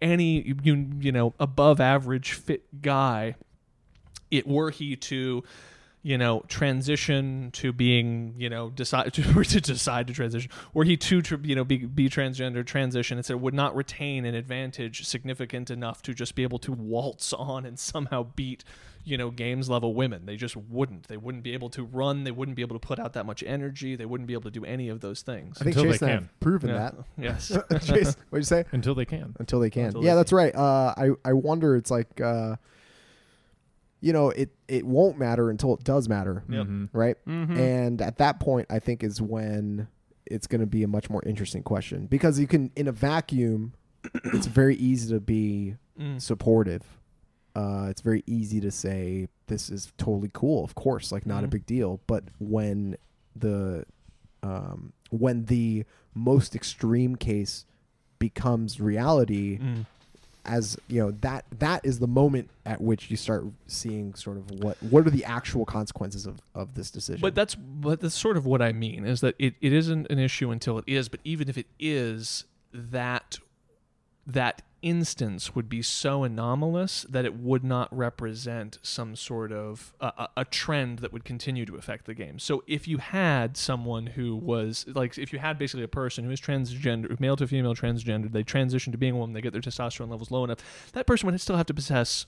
any 0.00 0.54
you 0.62 0.88
you 1.00 1.12
know 1.12 1.34
above 1.38 1.80
average 1.80 2.32
fit 2.32 2.82
guy 2.82 3.34
it 4.30 4.46
were 4.46 4.70
he 4.70 4.96
to 4.96 5.42
you 6.02 6.16
know 6.16 6.42
transition 6.48 7.50
to 7.52 7.72
being 7.72 8.34
you 8.38 8.48
know 8.48 8.70
decide 8.70 9.12
to, 9.12 9.22
to 9.44 9.60
decide 9.60 10.06
to 10.06 10.14
transition 10.14 10.50
were 10.72 10.84
he 10.84 10.96
to 10.96 11.22
you 11.42 11.54
know 11.54 11.64
be, 11.64 11.78
be 11.78 12.08
transgender 12.08 12.64
transition 12.64 13.18
it 13.18 13.40
would 13.40 13.54
not 13.54 13.74
retain 13.74 14.24
an 14.24 14.34
advantage 14.34 15.06
significant 15.06 15.70
enough 15.70 16.00
to 16.02 16.14
just 16.14 16.34
be 16.34 16.42
able 16.42 16.58
to 16.58 16.72
waltz 16.72 17.32
on 17.32 17.66
and 17.66 17.78
somehow 17.78 18.22
beat 18.34 18.64
you 19.04 19.16
know 19.16 19.30
games 19.30 19.70
level 19.70 19.94
women 19.94 20.26
they 20.26 20.36
just 20.36 20.56
wouldn't 20.56 21.08
they 21.08 21.16
wouldn't 21.16 21.42
be 21.42 21.54
able 21.54 21.70
to 21.70 21.82
run 21.84 22.24
they 22.24 22.30
wouldn't 22.30 22.54
be 22.54 22.62
able 22.62 22.78
to 22.78 22.86
put 22.86 22.98
out 22.98 23.14
that 23.14 23.24
much 23.24 23.42
energy 23.44 23.96
they 23.96 24.04
wouldn't 24.04 24.26
be 24.26 24.34
able 24.34 24.42
to 24.42 24.50
do 24.50 24.64
any 24.64 24.88
of 24.90 25.00
those 25.00 25.22
things 25.22 25.56
I 25.60 25.64
think 25.64 25.76
Until 25.76 25.84
they 25.84 25.90
Chase 25.92 26.02
and 26.02 26.10
I 26.10 26.14
can. 26.16 26.22
have 26.24 26.40
proven 26.40 26.68
Yeah. 26.70 26.76
that. 26.78 26.94
yes 27.18 27.48
Chase, 27.86 28.16
what'd 28.28 28.42
you 28.42 28.42
say? 28.42 28.64
until 28.72 28.94
they 28.94 29.06
can. 29.06 29.34
Until 29.38 29.58
they 29.60 29.70
can. 29.70 29.86
Until 29.86 30.04
yeah, 30.04 30.14
they 30.14 30.20
that's 30.20 30.32
right. 30.32 30.54
Uh, 30.54 30.94
I 30.96 31.10
I 31.24 31.32
wonder. 31.32 31.76
It's 31.76 31.90
like, 31.90 32.20
uh, 32.20 32.56
you 34.00 34.12
know, 34.12 34.30
it 34.30 34.50
it 34.68 34.84
won't 34.86 35.18
matter 35.18 35.50
until 35.50 35.74
it 35.74 35.84
does 35.84 36.08
matter, 36.08 36.42
Yep. 36.48 36.66
Mhm. 36.66 36.88
right? 36.92 37.16
Mhm. 37.26 37.58
And 37.58 38.02
at 38.02 38.18
that 38.18 38.40
point, 38.40 38.66
I 38.70 38.78
think 38.78 39.02
is 39.04 39.20
when 39.20 39.88
it's 40.26 40.46
going 40.46 40.60
to 40.60 40.66
be 40.66 40.82
a 40.82 40.88
much 40.88 41.10
more 41.10 41.22
interesting 41.26 41.62
question 41.62 42.06
because 42.06 42.38
you 42.38 42.46
can, 42.46 42.70
in 42.76 42.86
a 42.88 42.92
vacuum, 42.92 43.72
it's 44.24 44.46
very 44.46 44.76
easy 44.76 45.12
to 45.12 45.20
be 45.20 45.76
Mm. 45.98 46.20
supportive. 46.22 46.82
Uh, 47.54 47.86
it's 47.90 48.00
very 48.00 48.22
easy 48.26 48.60
to 48.60 48.70
say 48.70 49.28
this 49.48 49.70
is 49.70 49.92
totally 49.98 50.30
cool, 50.32 50.62
of 50.64 50.74
course, 50.74 51.10
like 51.10 51.26
not 51.26 51.42
a 51.44 51.46
Mhm. 51.48 51.50
big 51.50 51.66
deal. 51.66 52.00
But 52.06 52.24
when 52.38 52.96
the 53.36 53.84
um, 54.42 54.92
when 55.10 55.44
the 55.46 55.84
most 56.14 56.54
extreme 56.56 57.14
case 57.16 57.66
becomes 58.18 58.80
reality, 58.80 59.58
Mm. 59.58 59.86
as 60.46 60.78
you 60.88 61.00
know 61.00 61.10
that 61.20 61.44
that 61.58 61.84
is 61.84 61.98
the 61.98 62.06
moment 62.06 62.48
at 62.64 62.80
which 62.80 63.10
you 63.10 63.16
start 63.16 63.44
seeing 63.66 64.14
sort 64.14 64.36
of 64.38 64.50
what 64.62 64.80
what 64.82 65.06
are 65.06 65.10
the 65.10 65.24
actual 65.24 65.66
consequences 65.66 66.24
of, 66.26 66.40
of 66.54 66.74
this 66.74 66.90
decision. 66.90 67.20
But 67.20 67.34
that's 67.34 67.54
but 67.54 68.00
that's 68.00 68.14
sort 68.14 68.36
of 68.36 68.46
what 68.46 68.62
I 68.62 68.72
mean 68.72 69.04
is 69.04 69.20
that 69.20 69.34
it, 69.38 69.54
it 69.60 69.72
isn't 69.72 70.06
an 70.10 70.18
issue 70.18 70.50
until 70.50 70.78
it 70.78 70.84
is. 70.86 71.08
But 71.08 71.20
even 71.24 71.48
if 71.48 71.58
it 71.58 71.66
is, 71.78 72.44
that 72.72 73.38
that 74.26 74.62
instance 74.82 75.54
would 75.54 75.68
be 75.68 75.82
so 75.82 76.24
anomalous 76.24 77.04
that 77.08 77.24
it 77.24 77.34
would 77.36 77.62
not 77.62 77.94
represent 77.96 78.78
some 78.82 79.14
sort 79.14 79.52
of 79.52 79.92
uh, 80.00 80.26
a, 80.36 80.44
trend 80.44 81.00
that 81.00 81.12
would 81.12 81.24
continue 81.24 81.66
to 81.66 81.76
affect 81.76 82.06
the 82.06 82.14
game. 82.14 82.38
So 82.38 82.62
if 82.66 82.88
you 82.88 82.98
had 82.98 83.56
someone 83.56 84.06
who 84.06 84.36
was 84.36 84.84
like, 84.88 85.18
if 85.18 85.32
you 85.32 85.38
had 85.38 85.58
basically 85.58 85.84
a 85.84 85.88
person 85.88 86.24
who 86.24 86.30
is 86.30 86.40
transgender, 86.40 87.18
male 87.20 87.36
to 87.36 87.46
female 87.46 87.74
transgender, 87.74 88.30
they 88.30 88.42
transition 88.42 88.90
to 88.92 88.98
being 88.98 89.14
a 89.14 89.16
woman, 89.16 89.34
they 89.34 89.40
get 89.40 89.52
their 89.52 89.62
testosterone 89.62 90.10
levels 90.10 90.30
low 90.30 90.44
enough, 90.44 90.90
that 90.92 91.06
person 91.06 91.26
would 91.30 91.40
still 91.40 91.56
have 91.56 91.66
to 91.66 91.74
possess 91.74 92.26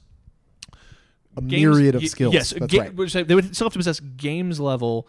a 1.37 1.41
games- 1.41 1.63
myriad 1.63 1.95
of 1.95 2.03
y- 2.03 2.09
skills. 2.09 2.35
Yes, 2.35 2.51
that's 2.51 2.73
ga- 2.73 2.81
right. 2.81 3.27
they 3.29 3.35
would 3.35 3.55
still 3.55 3.67
have 3.67 3.73
to 3.73 3.79
possess 3.79 4.01
games 4.01 4.61
level 4.61 5.09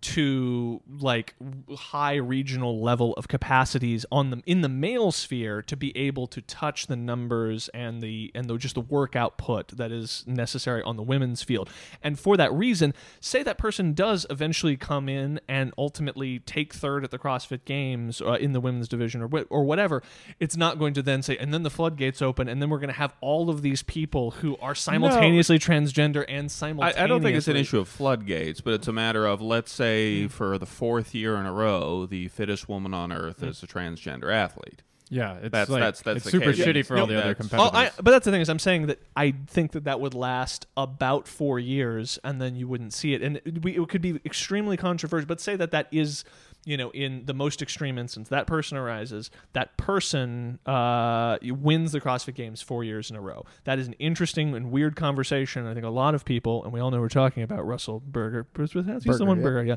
to 0.00 0.80
like 0.98 1.34
high 1.76 2.14
regional 2.14 2.80
level 2.80 3.12
of 3.14 3.28
capacities 3.28 4.06
on 4.10 4.30
them 4.30 4.42
in 4.46 4.62
the 4.62 4.68
male 4.68 5.12
sphere 5.12 5.60
to 5.62 5.76
be 5.76 5.96
able 5.96 6.26
to 6.26 6.40
touch 6.40 6.86
the 6.86 6.96
numbers 6.96 7.68
and 7.74 8.00
the 8.00 8.30
and 8.34 8.46
the 8.46 8.56
just 8.56 8.74
the 8.74 8.80
work 8.80 9.14
output 9.14 9.68
that 9.68 9.92
is 9.92 10.24
necessary 10.26 10.82
on 10.82 10.96
the 10.96 11.02
women's 11.02 11.42
field. 11.42 11.68
And 12.02 12.18
for 12.18 12.36
that 12.38 12.52
reason, 12.52 12.94
say 13.20 13.42
that 13.42 13.58
person 13.58 13.92
does 13.92 14.26
eventually 14.30 14.76
come 14.76 15.08
in 15.08 15.40
and 15.48 15.72
ultimately 15.76 16.38
take 16.40 16.72
third 16.72 17.04
at 17.04 17.10
the 17.10 17.18
CrossFit 17.18 17.64
Games 17.64 18.22
uh, 18.22 18.32
in 18.32 18.52
the 18.52 18.60
women's 18.60 18.88
division 18.88 19.20
or 19.20 19.28
wh- 19.28 19.50
or 19.50 19.64
whatever, 19.64 20.02
it's 20.38 20.56
not 20.56 20.78
going 20.78 20.94
to 20.94 21.02
then 21.02 21.22
say 21.22 21.36
and 21.36 21.52
then 21.52 21.62
the 21.62 21.70
floodgates 21.70 22.22
open 22.22 22.48
and 22.48 22.62
then 22.62 22.70
we're 22.70 22.78
going 22.78 22.88
to 22.88 22.94
have 22.94 23.14
all 23.20 23.50
of 23.50 23.60
these 23.60 23.82
people 23.82 24.30
who 24.30 24.56
are 24.58 24.74
simultaneously 24.74 25.58
transgender 25.58 26.24
and 26.26 26.46
I, 26.46 26.48
simultaneously 26.48 27.02
I 27.02 27.06
don't 27.06 27.22
think 27.22 27.36
it's 27.36 27.48
an 27.48 27.56
issue 27.56 27.78
of 27.78 27.88
floodgates, 27.88 28.60
but 28.60 28.72
it's 28.74 28.88
a 28.88 28.92
matter 28.92 29.26
of 29.26 29.42
let's 29.42 29.70
say 29.72 29.89
for 30.28 30.58
the 30.58 30.66
fourth 30.66 31.14
year 31.14 31.36
in 31.36 31.46
a 31.46 31.52
row, 31.52 32.06
the 32.06 32.28
fittest 32.28 32.68
woman 32.68 32.94
on 32.94 33.12
earth 33.12 33.42
is 33.42 33.62
a 33.62 33.66
transgender 33.66 34.32
athlete. 34.32 34.82
Yeah, 35.12 35.34
it's 35.42 35.50
That's- 35.50 35.68
like, 35.68 35.80
that's- 35.80 36.02
that's 36.02 36.16
it's 36.18 36.24
the 36.26 36.30
super 36.30 36.52
case. 36.52 36.64
shitty 36.64 36.86
for 36.86 36.96
all 36.96 37.06
No, 37.08 37.12
the 37.14 37.18
other 37.18 37.34
that's- 37.34 37.46
Oh, 37.52 37.68
competitors. 37.68 37.92
I, 37.98 38.02
but 38.02 38.10
that's 38.12 38.24
the 38.24 38.30
thing 38.30 38.42
is, 38.42 38.48
I'm 38.48 38.60
saying 38.60 38.86
that 38.86 39.00
I 39.16 39.32
think 39.48 39.72
that 39.72 39.82
that 39.84 39.98
would 40.00 40.14
last 40.14 40.68
about 40.76 41.26
four 41.26 41.58
years, 41.58 42.18
and 42.22 42.40
then 42.40 42.54
you 42.54 42.68
wouldn't 42.68 42.92
see 42.92 43.12
it, 43.14 43.20
and 43.20 43.38
it, 43.44 43.60
we, 43.62 43.76
it 43.76 43.88
could 43.88 44.02
be 44.02 44.20
extremely 44.24 44.76
controversial. 44.76 45.26
But 45.26 45.40
say 45.40 45.56
that 45.56 45.72
that 45.72 45.88
is, 45.90 46.24
you 46.64 46.76
know, 46.76 46.90
in 46.90 47.24
the 47.24 47.34
most 47.34 47.62
extreme 47.62 47.98
instance, 47.98 48.28
that 48.28 48.46
person 48.46 48.76
arises, 48.76 49.30
that 49.54 49.76
person 49.76 50.58
uh, 50.66 51.38
wins 51.42 51.92
the 51.92 52.00
CrossFit 52.00 52.34
Games 52.34 52.60
four 52.60 52.84
years 52.84 53.10
in 53.10 53.16
a 53.16 53.20
row. 53.20 53.44
That 53.64 53.78
is 53.78 53.86
an 53.86 53.94
interesting 53.94 54.54
and 54.54 54.70
weird 54.70 54.94
conversation. 54.96 55.66
I 55.66 55.74
think 55.74 55.86
a 55.86 55.90
lot 55.90 56.14
of 56.14 56.24
people, 56.24 56.62
and 56.64 56.72
we 56.72 56.80
all 56.80 56.90
know 56.90 57.00
we're 57.00 57.08
talking 57.08 57.42
about 57.42 57.66
Russell 57.66 58.02
Berger, 58.04 58.46
he's 58.56 58.72
the 58.72 59.24
one 59.24 59.38
yeah. 59.38 59.42
Berger, 59.42 59.64
yeah, 59.64 59.76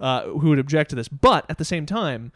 uh, 0.00 0.24
who 0.24 0.48
would 0.50 0.58
object 0.58 0.90
to 0.90 0.96
this. 0.96 1.08
But 1.08 1.46
at 1.48 1.58
the 1.58 1.64
same 1.64 1.86
time 1.86 2.32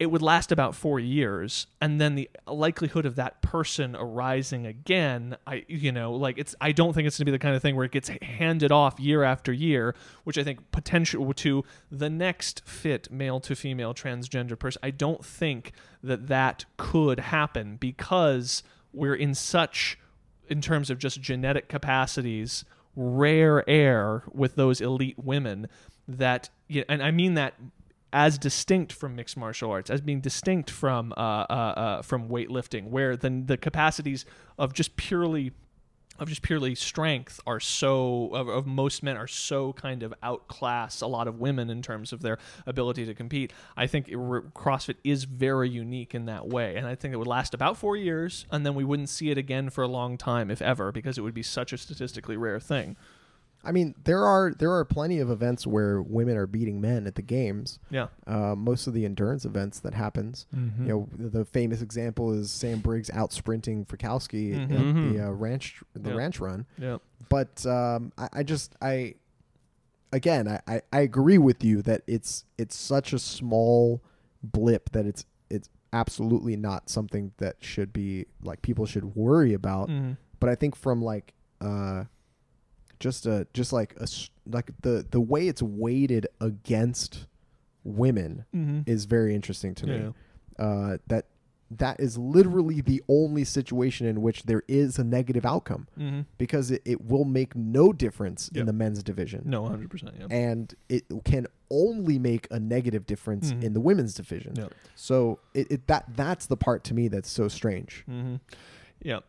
it 0.00 0.10
would 0.10 0.22
last 0.22 0.50
about 0.50 0.74
four 0.74 0.98
years 0.98 1.66
and 1.80 2.00
then 2.00 2.14
the 2.14 2.28
likelihood 2.46 3.04
of 3.04 3.16
that 3.16 3.40
person 3.42 3.94
arising 3.94 4.66
again 4.66 5.36
i 5.46 5.62
you 5.68 5.92
know 5.92 6.12
like 6.12 6.38
it's 6.38 6.54
i 6.60 6.72
don't 6.72 6.94
think 6.94 7.06
it's 7.06 7.18
going 7.18 7.26
to 7.26 7.30
be 7.30 7.30
the 7.30 7.38
kind 7.38 7.54
of 7.54 7.60
thing 7.60 7.76
where 7.76 7.84
it 7.84 7.92
gets 7.92 8.10
handed 8.22 8.72
off 8.72 8.98
year 8.98 9.22
after 9.22 9.52
year 9.52 9.94
which 10.24 10.38
i 10.38 10.42
think 10.42 10.58
potential 10.72 11.32
to 11.34 11.62
the 11.92 12.08
next 12.08 12.62
fit 12.66 13.12
male 13.12 13.38
to 13.38 13.54
female 13.54 13.92
transgender 13.92 14.58
person 14.58 14.80
i 14.82 14.90
don't 14.90 15.24
think 15.24 15.72
that 16.02 16.28
that 16.28 16.64
could 16.78 17.20
happen 17.20 17.76
because 17.76 18.62
we're 18.92 19.14
in 19.14 19.34
such 19.34 19.98
in 20.48 20.62
terms 20.62 20.90
of 20.90 20.98
just 20.98 21.20
genetic 21.20 21.68
capacities 21.68 22.64
rare 22.96 23.68
air 23.68 24.24
with 24.32 24.56
those 24.56 24.80
elite 24.80 25.18
women 25.18 25.68
that 26.08 26.50
and 26.88 27.02
I 27.02 27.10
mean 27.10 27.34
that 27.34 27.54
as 28.12 28.38
distinct 28.38 28.92
from 28.92 29.16
mixed 29.16 29.36
martial 29.36 29.70
arts, 29.70 29.90
as 29.90 30.00
being 30.00 30.20
distinct 30.20 30.70
from 30.70 31.12
uh, 31.16 31.20
uh, 31.20 31.52
uh, 31.52 32.02
from 32.02 32.28
weightlifting, 32.28 32.88
where 32.88 33.16
then 33.16 33.46
the 33.46 33.56
capacities 33.56 34.24
of 34.58 34.72
just 34.72 34.96
purely 34.96 35.52
of 36.18 36.28
just 36.28 36.42
purely 36.42 36.74
strength 36.74 37.40
are 37.46 37.58
so 37.58 38.28
of, 38.34 38.46
of 38.46 38.66
most 38.66 39.02
men 39.02 39.16
are 39.16 39.26
so 39.26 39.72
kind 39.72 40.02
of 40.02 40.12
outclass 40.22 41.00
a 41.00 41.06
lot 41.06 41.26
of 41.26 41.40
women 41.40 41.70
in 41.70 41.80
terms 41.80 42.12
of 42.12 42.20
their 42.20 42.38
ability 42.66 43.06
to 43.06 43.14
compete. 43.14 43.52
I 43.74 43.86
think 43.86 44.06
it, 44.06 44.16
CrossFit 44.16 44.96
is 45.02 45.24
very 45.24 45.70
unique 45.70 46.14
in 46.14 46.26
that 46.26 46.46
way, 46.46 46.76
and 46.76 46.86
I 46.86 46.94
think 46.94 47.14
it 47.14 47.16
would 47.16 47.26
last 47.26 47.54
about 47.54 47.78
four 47.78 47.96
years, 47.96 48.44
and 48.50 48.66
then 48.66 48.74
we 48.74 48.84
wouldn't 48.84 49.08
see 49.08 49.30
it 49.30 49.38
again 49.38 49.70
for 49.70 49.82
a 49.82 49.88
long 49.88 50.18
time, 50.18 50.50
if 50.50 50.60
ever, 50.60 50.92
because 50.92 51.16
it 51.16 51.22
would 51.22 51.34
be 51.34 51.42
such 51.42 51.72
a 51.72 51.78
statistically 51.78 52.36
rare 52.36 52.60
thing. 52.60 52.96
I 53.62 53.72
mean, 53.72 53.94
there 54.04 54.24
are 54.24 54.52
there 54.58 54.72
are 54.72 54.84
plenty 54.84 55.18
of 55.18 55.30
events 55.30 55.66
where 55.66 56.00
women 56.00 56.36
are 56.36 56.46
beating 56.46 56.80
men 56.80 57.06
at 57.06 57.14
the 57.14 57.22
games. 57.22 57.78
Yeah. 57.90 58.06
Uh, 58.26 58.54
most 58.54 58.86
of 58.86 58.94
the 58.94 59.04
endurance 59.04 59.44
events 59.44 59.80
that 59.80 59.92
happens, 59.94 60.46
Mm-hmm. 60.56 60.82
you 60.84 60.88
know, 60.88 61.08
the, 61.16 61.28
the 61.40 61.44
famous 61.44 61.82
example 61.82 62.32
is 62.32 62.50
Sam 62.50 62.78
Briggs 62.80 63.10
out 63.10 63.32
sprinting 63.32 63.84
Fikowski 63.84 64.54
Mhm. 64.54 64.62
at 64.62 65.12
the 65.14 65.26
uh, 65.26 65.30
ranch 65.30 65.82
the 65.94 66.10
Yeah. 66.10 66.16
ranch 66.16 66.40
run. 66.40 66.64
Yeah. 66.78 66.98
But 67.28 67.64
um, 67.66 68.12
I, 68.16 68.28
I 68.32 68.42
just 68.42 68.74
I 68.80 69.14
again 70.12 70.48
I, 70.48 70.60
I, 70.66 70.82
I 70.92 71.00
agree 71.00 71.38
with 71.38 71.62
you 71.62 71.82
that 71.82 72.02
it's 72.06 72.44
it's 72.58 72.76
such 72.76 73.12
a 73.12 73.18
small 73.18 74.02
blip 74.42 74.90
that 74.92 75.06
it's 75.06 75.24
it's 75.50 75.68
absolutely 75.92 76.56
not 76.56 76.88
something 76.88 77.32
that 77.38 77.56
should 77.60 77.92
be 77.92 78.26
like 78.42 78.62
people 78.62 78.86
should 78.86 79.14
worry 79.16 79.52
about. 79.52 79.88
Mhm. 79.88 80.16
But 80.38 80.48
I 80.48 80.54
think 80.54 80.74
from 80.76 81.02
like 81.02 81.34
uh 81.60 82.04
just 83.00 83.26
a 83.26 83.46
just 83.54 83.72
like 83.72 83.94
a 83.98 84.06
like 84.46 84.70
the 84.82 85.04
the 85.10 85.20
way 85.20 85.48
it's 85.48 85.62
weighted 85.62 86.26
against 86.40 87.26
women 87.82 88.44
Mhm. 88.54 88.86
is 88.88 89.06
very 89.06 89.34
interesting 89.34 89.74
to 89.76 89.86
Yeah. 89.86 89.98
me. 89.98 90.14
Uh, 90.58 90.98
that 91.08 91.26
that 91.72 92.00
is 92.00 92.18
literally 92.18 92.80
the 92.80 93.00
only 93.08 93.44
situation 93.44 94.04
in 94.04 94.20
which 94.20 94.42
there 94.42 94.64
is 94.66 94.98
a 94.98 95.04
negative 95.04 95.46
outcome 95.46 95.86
Mhm. 95.96 96.26
because 96.36 96.72
it, 96.72 96.82
it 96.84 97.00
will 97.04 97.24
make 97.24 97.54
no 97.54 97.92
difference 97.92 98.50
Yep. 98.52 98.60
in 98.62 98.66
the 98.66 98.72
men's 98.72 99.04
division 99.04 99.42
No, 99.46 99.66
hundred 99.68 99.88
percent. 99.88 100.16
Yeah. 100.18 100.26
and 100.30 100.74
it 100.88 101.04
can 101.24 101.46
only 101.70 102.18
make 102.18 102.48
a 102.50 102.58
negative 102.58 103.06
difference 103.06 103.52
Mhm. 103.52 103.62
in 103.62 103.72
the 103.72 103.80
women's 103.80 104.14
division 104.14 104.54
Yep. 104.56 104.74
so 104.96 105.38
it, 105.54 105.70
it 105.70 105.86
that 105.86 106.06
that's 106.16 106.46
the 106.46 106.56
part 106.56 106.82
to 106.84 106.94
me 106.94 107.06
that's 107.06 107.30
so 107.30 107.46
strange 107.46 108.04
Mm-hmm. 108.10 108.36
Yeah. 109.00 109.20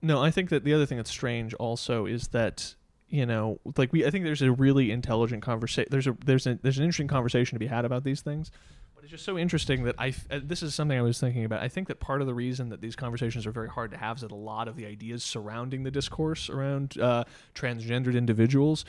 No, 0.00 0.22
I 0.22 0.30
think 0.30 0.48
that 0.48 0.64
the 0.64 0.72
other 0.72 0.86
thing 0.86 0.96
that's 0.96 1.10
strange 1.10 1.52
also 1.54 2.06
is 2.06 2.28
that 2.28 2.76
you 3.08 3.24
know, 3.24 3.58
like 3.76 3.92
we, 3.92 4.04
I 4.04 4.10
think 4.10 4.24
there's 4.24 4.42
a 4.42 4.52
really 4.52 4.90
intelligent 4.90 5.42
conversation. 5.42 5.88
There's 5.90 6.06
a 6.06 6.16
there's 6.24 6.46
a 6.46 6.58
there's 6.62 6.78
an 6.78 6.84
interesting 6.84 7.08
conversation 7.08 7.56
to 7.56 7.58
be 7.58 7.66
had 7.66 7.84
about 7.84 8.04
these 8.04 8.20
things. 8.20 8.50
But 8.94 9.04
it's 9.04 9.12
just 9.12 9.24
so 9.24 9.38
interesting 9.38 9.84
that 9.84 9.94
i 9.98 10.12
uh, 10.30 10.40
This 10.42 10.62
is 10.62 10.74
something 10.74 10.98
I 10.98 11.02
was 11.02 11.18
thinking 11.18 11.44
about. 11.44 11.62
I 11.62 11.68
think 11.68 11.88
that 11.88 12.00
part 12.00 12.20
of 12.20 12.26
the 12.26 12.34
reason 12.34 12.68
that 12.68 12.80
these 12.80 12.96
conversations 12.96 13.46
are 13.46 13.52
very 13.52 13.68
hard 13.68 13.92
to 13.92 13.96
have 13.96 14.16
is 14.16 14.22
that 14.22 14.32
a 14.32 14.36
lot 14.36 14.68
of 14.68 14.76
the 14.76 14.86
ideas 14.86 15.22
surrounding 15.24 15.84
the 15.84 15.90
discourse 15.90 16.50
around 16.50 16.98
uh, 16.98 17.24
transgendered 17.54 18.14
individuals 18.14 18.84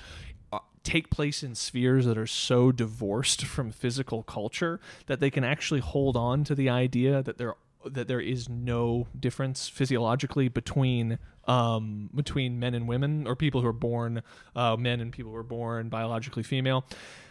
uh, 0.51 0.59
take 0.83 1.09
place 1.09 1.43
in 1.43 1.55
spheres 1.55 2.05
that 2.05 2.17
are 2.17 2.27
so 2.27 2.71
divorced 2.71 3.45
from 3.45 3.71
physical 3.71 4.23
culture 4.23 4.81
that 5.05 5.19
they 5.19 5.29
can 5.29 5.43
actually 5.43 5.79
hold 5.79 6.17
on 6.17 6.43
to 6.43 6.55
the 6.55 6.69
idea 6.69 7.23
that 7.23 7.37
there 7.37 7.55
that 7.85 8.09
there 8.09 8.19
is 8.19 8.49
no 8.49 9.07
difference 9.17 9.69
physiologically 9.69 10.49
between 10.49 11.17
um, 11.49 12.09
between 12.13 12.59
men 12.59 12.75
and 12.75 12.87
women 12.87 13.25
or 13.27 13.35
people 13.35 13.61
who 13.61 13.67
are 13.67 13.73
born 13.73 14.21
uh, 14.55 14.77
men 14.77 15.01
and 15.01 15.11
people 15.11 15.31
who 15.31 15.37
are 15.37 15.43
born 15.43 15.89
biologically 15.89 16.43
female, 16.43 16.85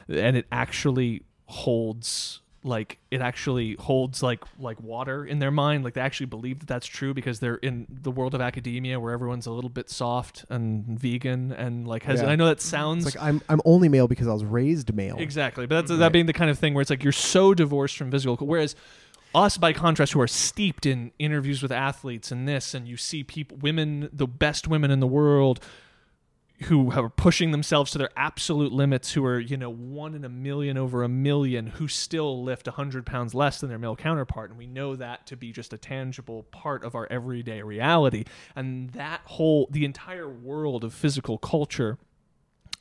and 0.08 0.36
it 0.36 0.46
actually 0.50 1.22
holds 1.46 2.40
like 2.64 2.98
it 3.12 3.20
actually 3.20 3.76
holds 3.76 4.20
like 4.20 4.42
like 4.58 4.80
water 4.82 5.24
in 5.24 5.38
their 5.38 5.52
mind. 5.52 5.84
Like 5.84 5.94
they 5.94 6.00
actually 6.00 6.26
believe 6.26 6.58
that 6.58 6.66
that's 6.66 6.86
true 6.86 7.14
because 7.14 7.38
they're 7.38 7.54
in 7.56 7.86
the 7.88 8.10
world 8.10 8.34
of 8.34 8.40
academia 8.40 8.98
where 8.98 9.12
everyone's 9.12 9.46
a 9.46 9.52
little 9.52 9.70
bit 9.70 9.88
soft 9.88 10.44
and 10.50 10.84
vegan 10.98 11.52
and 11.52 11.86
like 11.86 12.02
has 12.02 12.20
Yeah. 12.20 12.30
I 12.30 12.36
know 12.36 12.46
that 12.46 12.60
sounds 12.60 13.06
it's 13.06 13.14
like 13.14 13.24
i'm 13.24 13.40
i'm 13.48 13.60
only 13.64 13.88
male 13.88 14.08
because 14.08 14.26
i 14.26 14.32
was 14.32 14.44
raised 14.44 14.92
male. 14.92 15.16
Exactly, 15.18 15.66
but 15.66 15.86
that's 15.86 15.96
that 15.96 16.12
being 16.12 16.26
the 16.26 16.32
kind 16.32 16.50
of 16.50 16.58
thing 16.58 16.74
where 16.74 16.82
it's 16.82 16.90
like 16.90 17.04
you're 17.04 17.12
so 17.12 17.54
divorced 17.54 17.96
from 17.96 18.10
physical. 18.10 18.36
Whereas 18.44 18.74
us, 19.38 19.56
by 19.56 19.72
contrast, 19.72 20.12
who 20.12 20.20
are 20.20 20.28
steeped 20.28 20.86
in 20.86 21.12
interviews 21.18 21.62
with 21.62 21.72
athletes 21.72 22.30
and 22.30 22.46
this, 22.46 22.74
and 22.74 22.86
you 22.86 22.96
see 22.96 23.24
people, 23.24 23.56
women, 23.58 24.08
the 24.12 24.26
best 24.26 24.68
women 24.68 24.90
in 24.90 25.00
the 25.00 25.06
world, 25.06 25.60
who 26.62 26.90
are 26.90 27.08
pushing 27.08 27.52
themselves 27.52 27.92
to 27.92 27.98
their 27.98 28.10
absolute 28.16 28.72
limits, 28.72 29.12
who 29.12 29.24
are 29.24 29.38
you 29.38 29.56
know 29.56 29.70
one 29.70 30.14
in 30.14 30.24
a 30.24 30.28
million 30.28 30.76
over 30.76 31.02
a 31.02 31.08
million, 31.08 31.66
who 31.66 31.86
still 31.86 32.42
lift 32.42 32.66
hundred 32.66 33.06
pounds 33.06 33.34
less 33.34 33.60
than 33.60 33.68
their 33.68 33.78
male 33.78 33.96
counterpart, 33.96 34.50
and 34.50 34.58
we 34.58 34.66
know 34.66 34.96
that 34.96 35.26
to 35.26 35.36
be 35.36 35.52
just 35.52 35.72
a 35.72 35.78
tangible 35.78 36.42
part 36.44 36.84
of 36.84 36.94
our 36.94 37.06
everyday 37.10 37.62
reality, 37.62 38.24
and 38.56 38.90
that 38.90 39.20
whole 39.24 39.68
the 39.70 39.84
entire 39.84 40.28
world 40.28 40.84
of 40.84 40.92
physical 40.92 41.38
culture 41.38 41.98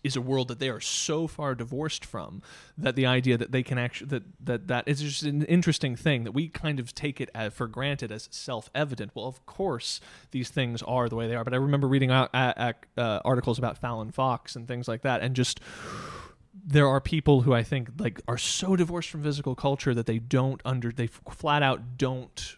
is 0.04 0.16
a 0.16 0.22
world 0.22 0.48
that 0.48 0.60
they 0.60 0.70
are 0.70 0.80
so 0.80 1.28
far 1.28 1.56
divorced 1.56 2.06
from 2.06 2.42
that 2.78 2.96
the 2.96 3.06
idea 3.06 3.38
that 3.38 3.52
they 3.52 3.64
can 3.64 3.78
actually 3.78 4.08
that 4.08 4.24
that 4.40 4.68
that 4.68 4.88
is 4.88 5.02
just 5.02 5.24
an 5.24 5.44
interesting 5.44 5.96
thing 5.96 6.24
that 6.24 6.32
we 6.32 6.48
kind 6.48 6.80
of 6.80 6.94
take 6.94 7.20
it 7.20 7.30
as, 7.34 7.54
for 7.54 7.68
granted 7.68 8.12
as 8.12 8.30
self-evident. 8.32 9.12
Well, 9.16 9.26
of 9.26 9.46
course 9.46 10.00
these 10.32 10.50
things 10.50 10.82
are 10.84 11.10
the 11.10 11.16
way 11.16 11.28
they 11.28 11.36
are, 11.36 11.44
but 11.44 11.54
I 11.54 11.58
remember 11.58 11.88
reading 11.88 12.12
out 12.12 12.30
uh, 12.34 12.74
articles 12.98 13.58
about 13.58 13.78
Fallon 13.78 14.12
Fox 14.12 14.56
and 14.56 14.68
things 14.68 14.88
like 14.88 15.02
that, 15.02 15.22
and 15.22 15.36
just 15.36 15.60
there 16.66 16.88
are 16.88 17.00
people 17.00 17.42
who 17.42 17.54
I 17.54 17.64
think 17.64 17.90
like 17.98 18.22
are 18.28 18.38
so 18.38 18.76
divorced 18.76 19.10
from 19.10 19.24
physical 19.24 19.56
culture 19.56 19.94
that 19.94 20.06
they 20.06 20.20
don't 20.20 20.62
under 20.66 20.92
they 20.92 21.08
flat 21.08 21.64
out 21.64 21.98
don't 21.98 22.56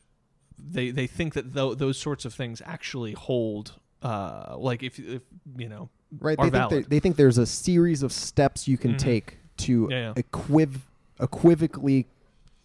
they 0.58 0.92
they 0.92 1.08
think 1.08 1.34
that 1.34 1.54
th- 1.54 1.78
those 1.78 1.98
sorts 1.98 2.26
of 2.26 2.34
things 2.34 2.62
actually 2.66 3.14
hold 3.14 3.74
uh 4.02 4.56
like 4.58 4.84
if 4.84 4.98
if 5.00 5.22
you 5.58 5.70
know 5.70 5.90
right 6.20 6.38
are 6.40 6.46
they 6.50 6.52
think 6.58 6.70
valid. 6.70 6.84
they, 6.86 6.88
they 6.96 7.00
think 7.00 7.16
there's 7.18 7.38
a 7.38 7.46
series 7.46 8.02
of 8.04 8.12
steps 8.12 8.68
you 8.68 8.78
can 8.78 8.94
Mhm. 8.94 8.98
take 8.98 9.38
to 9.58 9.88
Yeah, 9.92 10.14
yeah. 10.16 10.22
equiv- 10.24 10.82
equivocally 11.22 12.08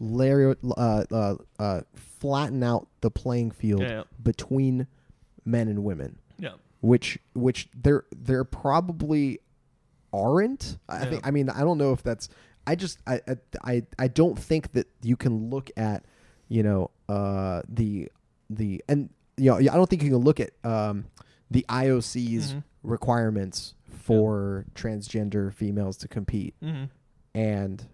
layer, 0.01 0.57
uh, 0.77 1.05
uh, 1.11 1.37
uh, 1.59 1.81
flatten 1.95 2.63
out 2.63 2.89
the 3.01 3.11
playing 3.11 3.51
field 3.51 3.83
Yeah, 3.83 3.89
yeah. 3.91 4.03
between 4.23 4.87
men 5.45 5.69
and 5.69 5.85
women 5.85 6.17
yeah 6.39 6.53
which 6.81 7.19
which 7.35 7.69
there 7.81 8.05
there 8.17 8.45
probably 8.45 9.41
aren't 10.13 10.79
i 10.89 11.03
Yeah. 11.05 11.11
think 11.11 11.27
i 11.27 11.31
mean 11.31 11.51
i 11.51 11.61
don't 11.61 11.77
know 11.79 11.93
if 11.93 12.03
that's 12.03 12.29
i 12.67 12.75
just 12.75 12.99
I, 13.07 13.21
I 13.29 13.37
i 13.65 13.83
i 13.99 14.09
don't 14.09 14.39
think 14.39 14.73
that 14.73 14.87
you 15.03 15.17
can 15.17 15.51
look 15.51 15.71
at 15.77 16.05
you 16.49 16.63
know 16.63 16.91
uh 17.09 17.63
the 17.69 18.11
the 18.49 18.83
and 18.89 19.11
you 19.37 19.51
know 19.51 19.57
i 19.59 19.63
don't 19.77 19.89
think 19.91 20.03
you 20.03 20.11
can 20.11 20.19
look 20.19 20.41
at 20.41 20.53
um 20.65 21.05
the 21.51 21.65
ioc's 21.69 22.15
Mhm. 22.17 22.63
Requirements 22.85 23.75
for 23.89 24.67
transgender 24.75 25.53
females 25.53 25.97
to 25.97 26.07
compete 26.07 26.55
mm-hmm. 26.63 26.85
and 27.35 27.89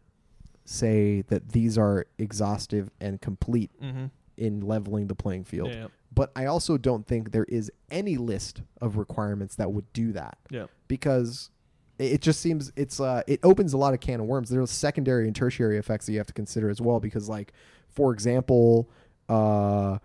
say 0.65 1.23
that 1.23 1.51
these 1.51 1.79
are 1.79 2.07
exhaustive 2.19 2.91
and 3.01 3.21
complete 3.21 3.71
Mm-hmm. 3.83 4.07
in 4.37 4.61
leveling 4.61 5.07
the 5.07 5.15
playing 5.15 5.45
field 5.45 5.71
yeah 5.71 5.87
but 6.13 6.33
I 6.35 6.47
also 6.47 6.77
don't 6.77 7.07
think 7.07 7.31
there 7.31 7.45
is 7.45 7.71
any 7.91 8.17
list 8.17 8.63
of 8.81 8.97
requirements 8.97 9.55
that 9.57 9.73
would 9.73 9.91
do 9.93 10.13
that 10.13 10.39
yeah 10.51 10.67
because 10.89 11.51
it 11.99 12.13
it 12.13 12.21
just 12.21 12.41
seems 12.41 12.73
it's 12.77 12.99
uh 12.99 13.23
it 13.27 13.41
opens 13.43 13.73
a 13.75 13.77
lot 13.79 13.95
of 13.95 14.01
can 14.01 14.21
of 14.21 14.27
worms. 14.27 14.51
There's 14.51 14.71
secondary 14.71 15.27
and 15.27 15.37
tertiary 15.37 15.79
effects 15.79 16.07
that 16.07 16.13
you 16.13 16.19
have 16.19 16.27
to 16.27 16.33
consider 16.33 16.69
as 16.71 16.81
well 16.81 16.99
because 16.99 17.29
like 17.29 17.53
for 17.89 18.13
example, 18.13 18.89
uh 19.29 19.99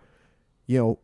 you 0.66 0.78
know, 0.78 0.98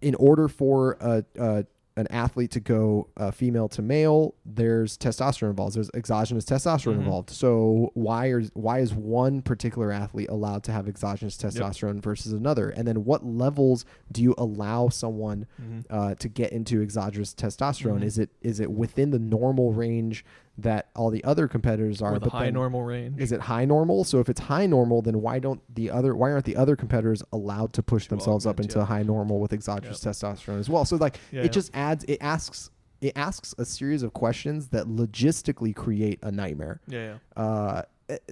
in 0.00 0.14
order 0.16 0.48
for 0.48 0.96
a, 1.00 1.24
a 1.38 1.64
an 1.98 2.06
athlete 2.10 2.50
to 2.52 2.60
go 2.60 3.08
uh, 3.16 3.30
female 3.32 3.68
to 3.68 3.82
male, 3.82 4.34
there's 4.46 4.96
testosterone 4.96 5.50
involved. 5.50 5.74
There's 5.74 5.90
exogenous 5.94 6.44
testosterone 6.44 6.94
Mhm. 6.94 7.00
involved. 7.00 7.30
So 7.30 7.90
why 7.94 8.26
is 8.32 8.50
why 8.54 8.78
is 8.78 8.94
one 8.94 9.42
particular 9.42 9.90
athlete 9.90 10.28
allowed 10.30 10.62
to 10.64 10.72
have 10.72 10.86
exogenous 10.88 11.36
testosterone 11.36 12.00
versus 12.00 12.32
another? 12.32 12.70
And 12.70 12.86
then 12.86 13.04
what 13.04 13.26
levels 13.26 13.84
do 14.12 14.22
you 14.22 14.34
allow 14.38 14.88
someone 14.88 15.46
mm-hmm. 15.60 15.80
uh, 15.90 16.14
to 16.14 16.28
get 16.28 16.52
into 16.52 16.80
exogenous 16.80 17.34
testosterone? 17.34 18.00
Mhm. 18.00 18.04
Is 18.04 18.18
it 18.18 18.30
is 18.42 18.60
it 18.60 18.70
within 18.70 19.10
the 19.10 19.18
normal 19.18 19.72
range 19.72 20.24
that 20.58 20.88
all 20.96 21.10
the 21.10 21.22
other 21.24 21.46
competitors 21.48 22.02
are? 22.02 22.14
or 22.14 22.18
the 22.18 22.26
But 22.26 22.32
high 22.32 22.44
then 22.46 22.54
normal 22.54 22.82
range 22.82 23.20
Is 23.20 23.32
it 23.32 23.40
high 23.42 23.64
normal? 23.64 24.04
So 24.04 24.18
if 24.20 24.28
it's 24.28 24.40
high 24.40 24.66
normal, 24.66 25.02
then 25.02 25.20
why 25.22 25.38
don't 25.38 25.60
the 25.74 25.90
other 25.90 26.14
why 26.14 26.32
aren't 26.32 26.44
the 26.44 26.56
other 26.56 26.74
competitors 26.76 27.22
allowed 27.32 27.72
to 27.74 27.82
push 27.82 28.04
To 28.04 28.10
themselves 28.10 28.44
up 28.46 28.58
into 28.60 28.78
yeah. 28.78 28.84
high 28.84 29.02
normal 29.02 29.40
with 29.40 29.52
exogenous 29.52 30.00
testosterone 30.00 30.58
as 30.58 30.68
well? 30.68 30.84
So 30.84 30.96
like 30.96 31.18
Yeah, 31.30 31.40
it 31.40 31.44
yeah. 31.44 31.50
just 31.50 31.70
adds 31.74 32.04
it 32.04 32.18
asks 32.20 32.70
it 33.00 33.12
asks 33.16 33.54
a 33.58 33.64
series 33.64 34.02
of 34.02 34.12
questions 34.12 34.68
that 34.70 34.86
logistically 34.86 35.74
create 35.74 36.18
a 36.22 36.32
nightmare. 36.32 36.80
yeah 36.88 37.14
yeah 37.36 37.42
Uh, 37.42 37.82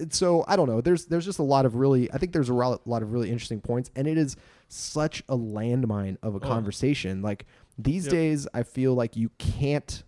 so 0.09 0.43
I 0.47 0.55
don't 0.55 0.67
know. 0.67 0.81
There's 0.81 1.05
there's 1.05 1.23
just 1.25 1.37
a 1.39 1.43
lot 1.43 1.65
of 1.65 1.75
really 1.75 2.11
I 2.11 2.17
think 2.17 2.33
there's 2.33 2.49
a 2.49 2.53
lot 2.53 2.81
of 3.03 3.11
really 3.13 3.29
interesting 3.29 3.61
points, 3.61 3.91
and 3.95 4.07
it 4.07 4.17
is 4.17 4.35
such 4.69 5.23
a 5.29 5.37
landmine 5.37 6.17
of 6.23 6.33
a 6.33 6.37
Oh. 6.37 6.39
conversation. 6.39 7.21
Like 7.21 7.45
these 7.77 8.05
Yep. 8.05 8.11
days, 8.11 8.47
I 8.55 8.63
feel 8.63 8.95
like 8.95 9.15
you 9.15 9.29
can't 9.37 10.03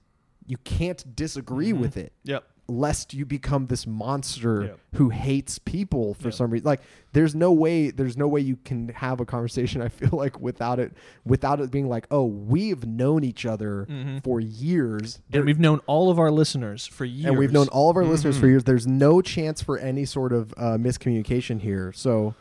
you 0.50 0.58
can't 0.66 1.16
disagree 1.16 1.72
Mhm. 1.72 1.80
with 1.80 1.96
it 1.98 2.12
yep 2.26 2.44
lest 2.72 3.16
you 3.16 3.26
become 3.26 3.66
this 3.66 3.88
monster 3.88 4.62
Yep. 4.66 4.80
who 4.98 5.10
hates 5.10 5.58
people 5.58 6.14
for 6.14 6.26
Yep. 6.28 6.34
some 6.36 6.52
reason 6.52 6.66
like 6.68 6.82
there's 7.14 7.34
no 7.34 7.52
way 7.52 7.90
there's 7.90 8.16
no 8.16 8.28
way 8.28 8.42
you 8.42 8.58
can 8.64 8.90
have 8.90 9.20
a 9.20 9.26
conversation 9.26 9.82
i 9.88 9.88
feel 9.90 10.12
like 10.14 10.40
without 10.40 10.78
it 10.80 10.92
without 11.26 11.60
it 11.62 11.72
being 11.72 11.90
like 11.90 12.06
oh 12.12 12.26
we've 12.26 12.86
known 12.86 13.24
each 13.24 13.44
other 13.44 13.88
Mhm. 13.90 14.24
for 14.24 14.40
years 14.40 15.20
and 15.34 15.46
we've 15.46 15.60
known 15.60 15.80
all 15.88 16.12
of 16.12 16.20
our 16.20 16.30
listeners 16.32 16.86
for 16.86 17.06
years 17.06 17.26
and 17.30 17.40
we've 17.40 17.52
known 17.52 17.70
all 17.70 17.90
of 17.90 17.98
our 17.98 18.06
listeners 18.06 18.38
for 18.38 18.46
Mhm. 18.46 18.50
years 18.52 18.64
there's 18.66 18.86
no 18.86 19.20
chance 19.22 19.64
for 19.64 19.80
any 19.80 20.06
sort 20.06 20.32
of 20.32 20.54
uh, 20.56 20.78
miscommunication 20.78 21.62
here 21.62 21.92
so 21.92 22.36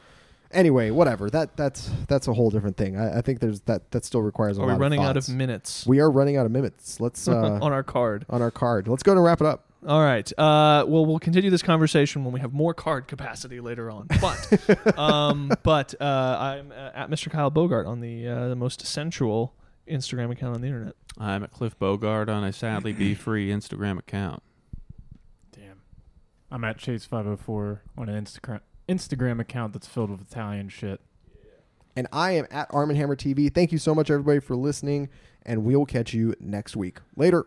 anyway 0.53 0.91
whatever 0.91 1.29
that 1.31 1.57
that's 1.57 1.91
that's 2.07 2.27
a 2.27 2.33
whole 2.33 2.51
different 2.51 2.77
thing 2.77 2.97
i, 2.97 3.19
I 3.19 3.21
think 3.21 3.41
there's 3.41 3.61
that 3.63 3.91
that 3.91 4.05
still 4.05 4.23
requires 4.23 4.59
a 4.59 4.63
are 4.63 4.67
lot 4.67 4.79
we 4.79 4.83
running 4.83 5.01
of 5.01 5.07
out 5.07 5.17
of 5.17 5.29
minutes 5.29 5.87
we 5.87 6.01
are 6.01 6.11
running 6.11 6.37
out 6.37 6.47
of 6.47 6.53
minutes 6.53 7.01
let's 7.01 7.29
uh, 7.29 7.59
on 7.61 7.73
our 7.73 7.83
card 7.83 8.25
on 8.31 8.41
our 8.43 8.51
card 8.51 8.89
let's 8.89 9.03
go 9.03 9.13
and 9.13 9.23
wrap 9.23 9.41
it 9.41 9.47
up 9.47 9.65
All 9.87 10.03
right. 10.03 10.29
Uh, 10.37 10.85
well, 10.89 11.07
we'll 11.07 11.21
continue 11.21 11.51
this 11.51 11.63
conversation 11.63 12.25
when 12.25 12.35
we 12.35 12.41
have 12.41 12.53
more 12.53 12.75
card 12.75 13.07
capacity 13.07 13.61
later 13.61 13.93
on. 13.93 14.09
But, 14.21 14.99
um, 14.99 15.53
but 15.63 15.95
uh, 16.01 16.37
I'm 16.41 16.73
uh, 16.73 16.91
at 16.95 17.11
Mr. 17.11 17.31
Kyle 17.31 17.49
Bogart 17.49 17.87
on 17.87 18.01
the 18.01 18.27
uh, 18.27 18.49
the 18.49 18.57
most 18.57 18.85
sensual 18.85 19.55
Instagram 19.89 20.33
account 20.33 20.57
on 20.57 20.63
the 20.63 20.67
internet. 20.67 20.97
I'm 21.17 21.45
at 21.45 21.53
Cliff 21.53 21.79
Bogart 21.79 22.29
on 22.29 22.43
a 22.43 22.53
sadly 22.53 22.93
be 23.05 23.15
free 23.15 23.51
Instagram 23.51 24.01
account. 24.01 24.43
Damn. 25.53 25.81
I'm 26.51 26.65
at 26.65 26.79
Chase504 26.79 27.79
on 27.97 28.09
an 28.09 28.25
Instagram 28.25 28.61
Instagram 28.89 29.41
account 29.41 29.73
that's 29.73 29.87
filled 29.87 30.11
with 30.11 30.21
Italian 30.21 30.69
shit. 30.69 31.01
And 31.97 32.07
I 32.13 32.33
am 32.33 32.47
at 32.51 32.69
Arm 32.71 32.95
Hammer 32.95 33.17
TV. 33.17 33.53
Thank 33.53 33.73
you 33.73 33.79
so 33.79 33.95
much, 33.95 34.11
everybody, 34.11 34.41
for 34.41 34.57
listening, 34.57 35.09
and 35.45 35.65
we 35.65 35.75
will 35.75 35.87
catch 35.87 36.15
you 36.15 36.35
next 36.41 36.77
week. 36.77 36.99
Later. 37.17 37.47